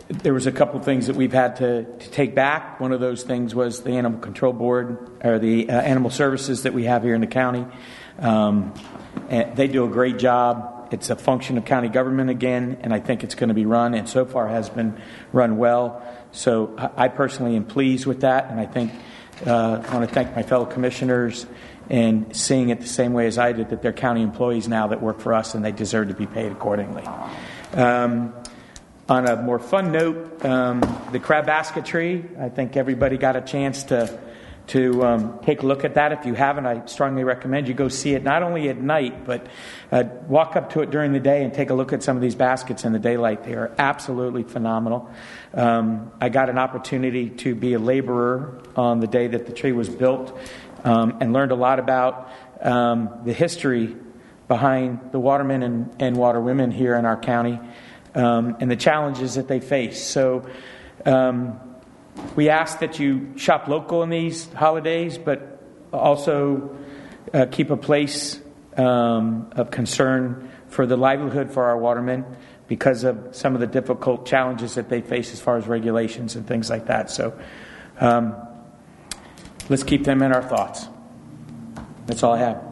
there 0.08 0.34
was 0.34 0.48
a 0.48 0.52
couple 0.52 0.80
things 0.82 1.08
that 1.08 1.16
we've 1.16 1.34
had 1.34 1.58
to, 1.58 1.84
to 1.84 2.10
take 2.12 2.36
back. 2.36 2.80
One 2.80 2.92
of 2.92 3.00
those 3.00 3.24
things 3.24 3.56
was 3.56 3.84
the 3.84 3.92
animal 3.92 4.20
control 4.20 4.54
board 4.54 5.22
or 5.24 5.40
the 5.40 5.70
uh, 5.70 5.74
animal 5.74 6.10
services 6.10 6.64
that 6.64 6.74
we 6.74 6.86
have 6.86 7.04
here 7.04 7.16
in 7.16 7.22
the 7.22 7.28
county. 7.28 7.66
Um, 8.20 8.74
they 9.30 9.68
do 9.68 9.86
a 9.86 9.90
great 9.90 10.20
job. 10.20 10.73
It's 10.94 11.10
a 11.10 11.15
function 11.15 11.57
of 11.57 11.65
county 11.65 11.90
government 11.90 12.30
again, 12.30 12.78
and 12.82 12.94
I 12.94 12.99
think 12.99 13.24
it's 13.24 13.34
going 13.34 13.48
to 13.48 13.56
be 13.56 13.65
run, 13.65 13.95
and 13.95 14.07
so 14.07 14.26
far 14.26 14.48
has 14.48 14.70
been 14.70 14.95
run 15.32 15.57
well. 15.57 16.03
So 16.32 16.76
I 16.95 17.07
personally 17.07 17.56
am 17.56 17.65
pleased 17.65 18.06
with 18.06 18.22
that, 18.22 18.52
and 18.52 18.60
I 18.60 18.68
think 18.68 18.91
uh, 19.48 19.82
I 19.88 19.95
want 19.95 20.07
to 20.07 20.14
thank 20.14 20.36
my 20.36 20.44
fellow 20.44 20.65
commissioners 20.65 21.48
and 21.90 22.36
seeing 22.36 22.70
it 22.70 22.80
the 22.80 22.88
same 22.88 23.14
way 23.14 23.26
as 23.26 23.40
I 23.40 23.53
did 23.53 23.70
that 23.70 23.82
they're 23.82 23.91
county 23.91 24.22
employees 24.22 24.68
now 24.68 24.86
that 24.88 25.02
work 25.02 25.20
for 25.20 25.34
us, 25.34 25.56
and 25.56 25.65
they 25.65 25.72
deserve 25.72 26.10
to 26.10 26.14
be 26.14 26.28
paid 26.28 26.52
accordingly. 26.52 27.03
Um, 27.74 28.36
on 29.10 29.28
a 29.28 29.41
more 29.41 29.57
fun 29.57 29.91
note, 29.91 30.45
um, 30.45 30.82
the 31.11 31.20
crab 31.20 31.48
basketry, 31.48 32.24
I 32.40 32.49
think 32.49 32.78
everybody 32.78 33.18
got 33.18 33.36
a 33.36 33.41
chance 33.41 33.86
to 33.86 34.20
to 34.68 35.03
um, 35.03 35.40
take 35.44 35.61
a 35.61 35.65
look 35.65 35.84
at 35.84 35.95
that. 35.95 36.11
If 36.11 36.26
you 36.26 36.34
haven't, 36.34 36.65
I 36.65 36.85
strongly 36.85 37.23
recommend 37.23 37.68
you 37.68 37.73
go 37.73 37.90
see 37.90 38.14
it, 38.14 38.23
not 38.23 38.44
only 38.44 38.69
at 38.69 38.77
night, 38.77 39.26
but 39.26 39.48
uh, 39.91 40.03
walk 40.27 40.56
up 40.56 40.72
to 40.73 40.81
it 40.81 40.90
during 40.90 41.11
the 41.11 41.19
day 41.19 41.44
and 41.44 41.53
take 41.53 41.69
a 41.69 41.73
look 41.73 41.91
at 41.94 42.02
some 42.02 42.15
of 42.15 42.22
these 42.22 42.35
baskets 42.35 42.85
in 42.85 42.94
the 42.94 42.99
daylight. 42.99 43.44
They 43.44 43.53
are 43.53 43.73
absolutely 43.77 44.44
phenomenal. 44.44 45.10
Um, 45.53 46.11
I 46.22 46.30
got 46.30 46.49
an 46.49 46.57
opportunity 46.57 47.30
to 47.30 47.56
be 47.56 47.73
a 47.73 47.80
laborer 47.80 48.61
on 48.76 48.99
the 48.99 49.07
day 49.07 49.27
that 49.27 49.45
the 49.45 49.53
tree 49.53 49.73
was 49.73 49.90
built 49.90 50.38
um, 50.84 51.18
and 51.19 51.34
learned 51.34 51.52
a 51.52 51.56
lot 51.56 51.80
about 51.80 52.31
um, 52.61 53.10
the 53.26 53.34
history 53.34 53.95
behind 54.48 54.99
the 55.11 55.19
watermen 55.19 55.64
and, 55.64 55.95
and 55.99 56.15
waterwomen 56.15 56.72
here 56.72 56.95
in 56.95 57.06
our 57.06 57.18
county 57.18 57.60
um, 58.15 58.56
and 58.60 58.69
the 58.69 58.76
challenges 58.76 59.35
that 59.35 59.48
they 59.48 59.60
face. 59.60 60.02
So 60.03 60.48
um, 61.06 61.60
we 62.35 62.49
ask 62.49 62.80
that 62.80 62.99
you 62.99 63.38
shop 63.38 63.68
local 63.68 64.03
in 64.03 64.10
these 64.10 64.52
holidays, 64.53 65.18
but 65.18 65.61
also 65.91 66.76
uh, 67.34 67.45
keep 67.52 67.69
a 67.69 67.77
place 67.77 68.40
um, 68.77 69.52
of 69.56 69.72
concern 69.72 70.49
for 70.68 70.85
the 70.85 70.98
livelihood 70.98 71.52
for 71.52 71.65
our 71.65 71.77
watermen 71.77 72.26
because 72.68 73.03
of 73.03 73.30
some 73.31 73.53
of 73.53 73.61
the 73.61 73.68
difficult 73.68 74.26
challenges 74.26 74.76
that 74.76 74.90
they 74.90 75.02
face 75.02 75.34
as 75.34 75.40
far 75.40 75.57
as 75.57 75.68
regulations 75.68 76.35
and 76.35 76.48
things 76.48 76.69
like 76.69 76.88
that. 76.88 77.11
So 77.11 77.40
um, 77.99 78.35
let's 79.69 79.84
keep 79.84 80.03
them 80.03 80.22
in 80.23 80.31
our 80.31 80.41
thoughts. 80.41 80.88
That's 82.07 82.23
all 82.23 82.34
I 82.34 82.40
have. 82.40 82.64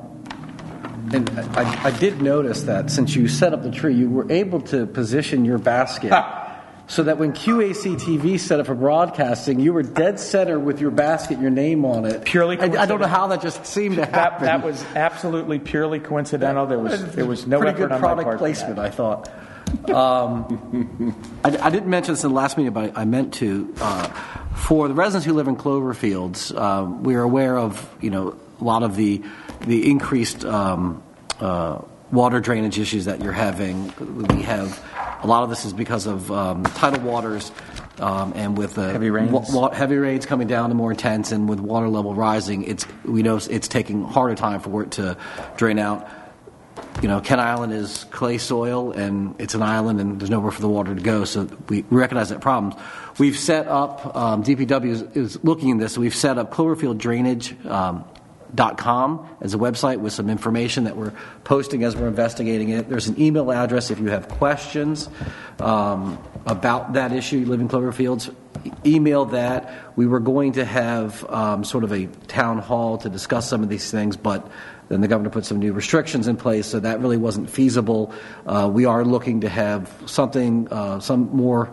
And 1.13 1.29
I, 1.55 1.85
I 1.85 1.91
did 1.91 2.21
notice 2.21 2.63
that 2.63 2.89
since 2.89 3.15
you 3.15 3.27
set 3.27 3.53
up 3.53 3.63
the 3.63 3.71
tree, 3.71 3.95
you 3.95 4.09
were 4.09 4.31
able 4.31 4.61
to 4.61 4.85
position 4.85 5.45
your 5.45 5.57
basket 5.57 6.11
so 6.91 7.03
that 7.03 7.17
when 7.17 7.31
QAC 7.31 7.95
TV 7.95 8.37
set 8.37 8.59
up 8.59 8.65
for 8.65 8.75
broadcasting, 8.75 9.61
you 9.61 9.71
were 9.71 9.81
dead 9.81 10.19
center 10.19 10.59
with 10.59 10.81
your 10.81 10.91
basket, 10.91 11.39
your 11.39 11.49
name 11.49 11.85
on 11.85 12.03
it. 12.03 12.25
Purely 12.25 12.59
I, 12.59 12.81
I 12.81 12.85
don't 12.85 12.99
know 12.99 13.07
how 13.07 13.27
that 13.27 13.41
just 13.41 13.65
seemed 13.65 13.95
to 13.95 14.05
happen. 14.05 14.43
that 14.43 14.61
was 14.61 14.83
absolutely 14.93 15.57
purely 15.57 16.01
coincidental. 16.01 16.65
There 16.65 16.79
was 16.79 17.15
there 17.15 17.25
was 17.25 17.47
no 17.47 17.59
pretty 17.59 17.75
effort 17.75 17.77
good 17.77 17.91
on 17.93 18.01
my 18.01 18.07
product 18.07 18.25
part. 18.25 18.35
for 18.35 18.39
placement. 18.39 18.77
I 18.77 18.89
thought. 18.89 19.31
Um, 19.89 21.15
I, 21.45 21.57
I 21.61 21.69
didn't 21.69 21.89
mention 21.89 22.13
this 22.13 22.25
in 22.25 22.31
the 22.31 22.35
last 22.35 22.57
meeting, 22.57 22.73
but 22.73 22.97
I, 22.97 23.03
I 23.03 23.05
meant 23.05 23.35
to. 23.35 23.73
Uh, 23.79 24.07
for 24.53 24.89
the 24.89 24.93
residents 24.93 25.25
who 25.25 25.31
live 25.31 25.47
in 25.47 25.55
Cloverfields, 25.55 26.53
um, 26.59 27.03
we 27.03 27.15
are 27.15 27.23
aware 27.23 27.57
of 27.57 27.89
you 28.01 28.09
know 28.09 28.35
a 28.59 28.63
lot 28.65 28.83
of 28.83 28.97
the 28.97 29.23
the 29.61 29.89
increased 29.89 30.43
um, 30.43 31.01
uh, 31.39 31.83
water 32.11 32.39
drainage 32.39 32.77
issues 32.79 33.05
that 33.05 33.21
you're 33.23 33.31
having. 33.31 33.93
We 34.27 34.41
have 34.43 34.83
a 35.23 35.27
lot 35.27 35.43
of 35.43 35.49
this 35.49 35.65
is 35.65 35.73
because 35.73 36.05
of 36.07 36.31
um, 36.31 36.63
tidal 36.63 37.01
waters. 37.01 37.51
Um, 37.99 38.33
and 38.35 38.57
with 38.57 38.79
uh, 38.79 38.89
Heavy 38.89 39.11
rains. 39.11 39.31
wa- 39.31 39.43
wa- 39.49 39.71
heavy 39.71 39.97
rains 39.97 40.25
coming 40.25 40.47
down 40.47 40.71
and 40.71 40.77
more 40.77 40.89
intense, 40.89 41.31
and 41.31 41.47
with 41.47 41.59
water 41.59 41.87
level 41.87 42.15
rising, 42.15 42.63
it's 42.63 42.83
we 43.05 43.21
know 43.21 43.37
it's 43.37 43.67
taking 43.67 44.03
harder 44.03 44.33
time 44.33 44.59
for 44.59 44.81
it 44.81 44.91
to 44.91 45.17
drain 45.55 45.77
out 45.77 46.09
you 47.01 47.07
know, 47.07 47.19
Kent 47.19 47.41
Island 47.41 47.73
is 47.73 48.05
clay 48.11 48.37
soil 48.37 48.91
and 48.91 49.35
it's 49.39 49.55
an 49.55 49.61
island 49.63 49.99
and 49.99 50.19
there's 50.19 50.29
nowhere 50.29 50.51
for 50.51 50.61
the 50.61 50.69
water 50.69 50.93
to 50.93 51.01
go. 51.01 51.25
So 51.25 51.47
we 51.67 51.83
recognize 51.89 52.29
that 52.29 52.41
problem. 52.41 52.79
We've 53.17 53.37
set 53.37 53.67
up, 53.67 54.15
um, 54.15 54.43
DPW 54.43 54.85
is, 54.89 55.01
is 55.15 55.43
looking 55.43 55.71
at 55.71 55.79
this, 55.79 55.97
we've 55.97 56.15
set 56.15 56.37
up 56.37 56.51
Cloverfield 56.51 56.97
drainage 56.97 57.55
um, 57.65 58.03
com 58.77 59.27
as 59.41 59.53
a 59.53 59.57
website 59.57 59.99
with 59.99 60.13
some 60.13 60.29
information 60.29 60.83
that 60.83 60.97
we're 60.97 61.13
posting 61.43 61.83
as 61.83 61.95
we're 61.95 62.07
investigating 62.07 62.69
it. 62.69 62.89
There's 62.89 63.07
an 63.07 63.19
email 63.19 63.51
address 63.51 63.91
if 63.91 63.99
you 63.99 64.09
have 64.09 64.27
questions 64.27 65.09
um, 65.59 66.17
about 66.45 66.93
that 66.93 67.11
issue, 67.11 67.45
Living 67.45 67.67
in 67.67 67.69
Cloverfields. 67.69 68.33
Email 68.85 69.25
that. 69.25 69.73
We 69.95 70.05
were 70.05 70.19
going 70.19 70.53
to 70.53 70.65
have 70.65 71.25
um, 71.29 71.63
sort 71.63 71.83
of 71.83 71.91
a 71.91 72.05
town 72.27 72.59
hall 72.59 72.97
to 72.99 73.09
discuss 73.09 73.49
some 73.49 73.63
of 73.63 73.69
these 73.69 73.89
things, 73.89 74.17
but 74.17 74.47
then 74.89 75.01
the 75.01 75.07
governor 75.07 75.29
put 75.29 75.45
some 75.45 75.59
new 75.59 75.73
restrictions 75.73 76.27
in 76.27 76.35
place, 76.35 76.67
so 76.67 76.79
that 76.79 76.99
really 76.99 77.17
wasn't 77.17 77.49
feasible. 77.49 78.13
Uh, 78.45 78.69
we 78.71 78.85
are 78.85 79.05
looking 79.05 79.41
to 79.41 79.49
have 79.49 79.91
something, 80.05 80.67
uh, 80.69 80.99
some 80.99 81.29
more 81.35 81.71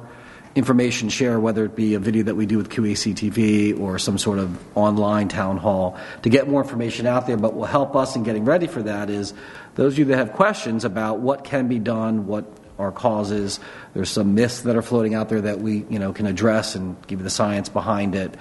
information 0.58 1.08
share, 1.08 1.40
whether 1.40 1.64
it 1.64 1.74
be 1.74 1.94
a 1.94 1.98
video 1.98 2.24
that 2.24 2.34
we 2.34 2.46
do 2.46 2.58
with 2.58 2.68
QAC 2.68 3.14
TV 3.14 3.78
or 3.78 3.98
some 3.98 4.18
sort 4.18 4.38
of 4.38 4.58
online 4.76 5.28
town 5.28 5.56
hall, 5.56 5.96
to 6.22 6.28
get 6.28 6.48
more 6.48 6.60
information 6.60 7.06
out 7.06 7.26
there. 7.26 7.36
But 7.36 7.54
will 7.54 7.64
help 7.64 7.96
us 7.96 8.16
in 8.16 8.24
getting 8.24 8.44
ready 8.44 8.66
for 8.66 8.82
that 8.82 9.08
is 9.08 9.32
those 9.76 9.94
of 9.94 10.00
you 10.00 10.04
that 10.06 10.18
have 10.18 10.32
questions 10.32 10.84
about 10.84 11.20
what 11.20 11.44
can 11.44 11.68
be 11.68 11.78
done, 11.78 12.26
what 12.26 12.44
are 12.78 12.92
causes. 12.92 13.58
There's 13.94 14.10
some 14.10 14.34
myths 14.34 14.62
that 14.62 14.76
are 14.76 14.82
floating 14.82 15.14
out 15.14 15.28
there 15.28 15.40
that 15.42 15.58
we, 15.58 15.84
you 15.90 15.98
know, 15.98 16.12
can 16.12 16.26
address 16.26 16.74
and 16.76 16.96
give 17.06 17.18
you 17.20 17.24
the 17.24 17.30
science 17.30 17.68
behind 17.68 18.14
it. 18.14 18.34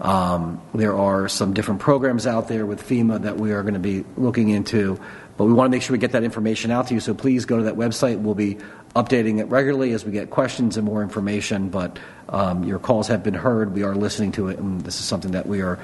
Um, 0.00 0.60
there 0.74 0.96
are 0.96 1.28
some 1.28 1.54
different 1.54 1.80
programs 1.80 2.26
out 2.26 2.48
there 2.48 2.66
with 2.66 2.86
FEMA 2.86 3.22
that 3.22 3.36
we 3.36 3.52
are 3.52 3.62
going 3.62 3.74
to 3.74 3.80
be 3.80 4.04
looking 4.16 4.48
into, 4.48 4.98
but 5.36 5.44
we 5.44 5.52
want 5.52 5.66
to 5.66 5.70
make 5.70 5.82
sure 5.82 5.94
we 5.94 5.98
get 5.98 6.12
that 6.12 6.24
information 6.24 6.72
out 6.72 6.88
to 6.88 6.94
you. 6.94 7.00
So 7.00 7.14
please 7.14 7.44
go 7.44 7.58
to 7.58 7.64
that 7.64 7.76
website. 7.76 8.20
We'll 8.20 8.34
be 8.34 8.58
updating 8.94 9.40
it 9.40 9.44
regularly 9.46 9.92
as 9.92 10.04
we 10.04 10.12
get 10.12 10.30
questions 10.30 10.76
and 10.76 10.86
more 10.86 11.02
information. 11.02 11.68
But 11.68 11.98
um, 12.28 12.64
your 12.64 12.78
calls 12.78 13.08
have 13.08 13.22
been 13.22 13.34
heard. 13.34 13.74
We 13.74 13.82
are 13.82 13.94
listening 13.94 14.32
to 14.32 14.48
it, 14.48 14.58
and 14.58 14.80
this 14.80 15.00
is 15.00 15.06
something 15.06 15.32
that 15.32 15.46
we 15.46 15.62
are 15.62 15.78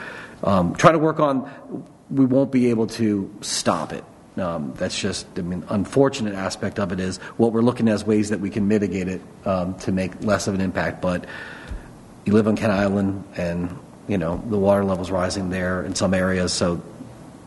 um, 0.44 0.74
trying 0.74 0.94
to 0.94 0.98
work 0.98 1.20
on. 1.20 1.50
We 2.10 2.24
won't 2.24 2.52
be 2.52 2.70
able 2.70 2.86
to 2.88 3.32
stop 3.40 3.92
it. 3.92 4.04
Um, 4.36 4.72
that's 4.76 4.98
just, 4.98 5.26
I 5.36 5.42
mean, 5.42 5.64
unfortunate 5.68 6.34
aspect 6.34 6.78
of 6.78 6.92
it 6.92 7.00
is 7.00 7.18
what 7.36 7.52
we're 7.52 7.62
looking 7.62 7.88
at 7.88 7.94
as 7.94 8.04
ways 8.04 8.30
that 8.30 8.40
we 8.40 8.48
can 8.48 8.68
mitigate 8.68 9.08
it 9.08 9.20
um, 9.44 9.74
to 9.80 9.92
make 9.92 10.22
less 10.22 10.46
of 10.46 10.54
an 10.54 10.60
impact. 10.60 11.02
But 11.02 11.26
you 12.24 12.32
live 12.32 12.46
on 12.46 12.56
Kent 12.56 12.72
Island, 12.72 13.24
and 13.36 13.76
you 14.08 14.18
know 14.18 14.42
the 14.48 14.58
water 14.58 14.84
level's 14.84 15.10
rising 15.10 15.50
there 15.50 15.82
in 15.84 15.94
some 15.94 16.14
areas, 16.14 16.52
so 16.52 16.80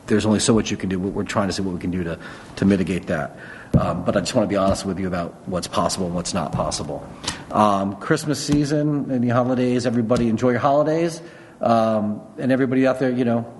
there's 0.07 0.25
only 0.25 0.39
so 0.39 0.53
much 0.53 0.71
you 0.71 0.77
can 0.77 0.89
do. 0.89 0.99
We're 0.99 1.23
trying 1.23 1.47
to 1.47 1.53
see 1.53 1.61
what 1.61 1.73
we 1.73 1.79
can 1.79 1.91
do 1.91 2.03
to 2.03 2.19
to 2.57 2.65
mitigate 2.65 3.07
that. 3.07 3.37
Um, 3.77 4.03
but 4.05 4.15
I 4.15 4.19
just 4.19 4.35
want 4.35 4.47
to 4.47 4.49
be 4.49 4.57
honest 4.57 4.85
with 4.85 4.99
you 4.99 5.07
about 5.07 5.47
what's 5.47 5.67
possible 5.67 6.05
and 6.05 6.15
what's 6.15 6.33
not 6.33 6.51
possible. 6.51 7.07
Um, 7.51 7.95
Christmas 7.95 8.43
season, 8.43 9.11
any 9.11 9.29
holidays, 9.29 9.85
everybody 9.85 10.29
enjoy 10.29 10.51
your 10.51 10.59
holidays, 10.59 11.21
um, 11.59 12.21
and 12.37 12.51
everybody 12.51 12.85
out 12.85 12.99
there, 12.99 13.09
you 13.11 13.25
know, 13.25 13.51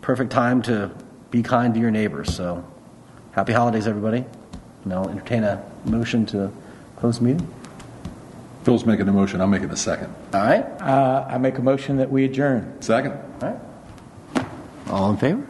perfect 0.00 0.32
time 0.32 0.62
to 0.62 0.90
be 1.30 1.42
kind 1.42 1.74
to 1.74 1.80
your 1.80 1.90
neighbors. 1.92 2.34
So, 2.34 2.64
happy 3.32 3.52
holidays, 3.52 3.86
everybody. 3.86 4.24
And 4.84 4.92
I'll 4.92 5.08
entertain 5.08 5.44
a 5.44 5.64
motion 5.84 6.26
to 6.26 6.50
close 6.96 7.18
the 7.18 7.24
meeting. 7.26 7.54
Phil's 8.64 8.84
making 8.84 9.08
a 9.08 9.12
motion, 9.12 9.40
I'm 9.40 9.50
making 9.50 9.70
a 9.70 9.76
second. 9.76 10.14
All 10.34 10.40
right. 10.42 10.64
Uh, 10.80 11.26
I 11.28 11.38
make 11.38 11.58
a 11.58 11.62
motion 11.62 11.96
that 11.98 12.10
we 12.10 12.24
adjourn. 12.24 12.76
Second. 12.80 13.12
All 13.42 13.58
right. 14.34 14.46
All 14.88 15.10
in 15.10 15.16
favor? 15.16 15.49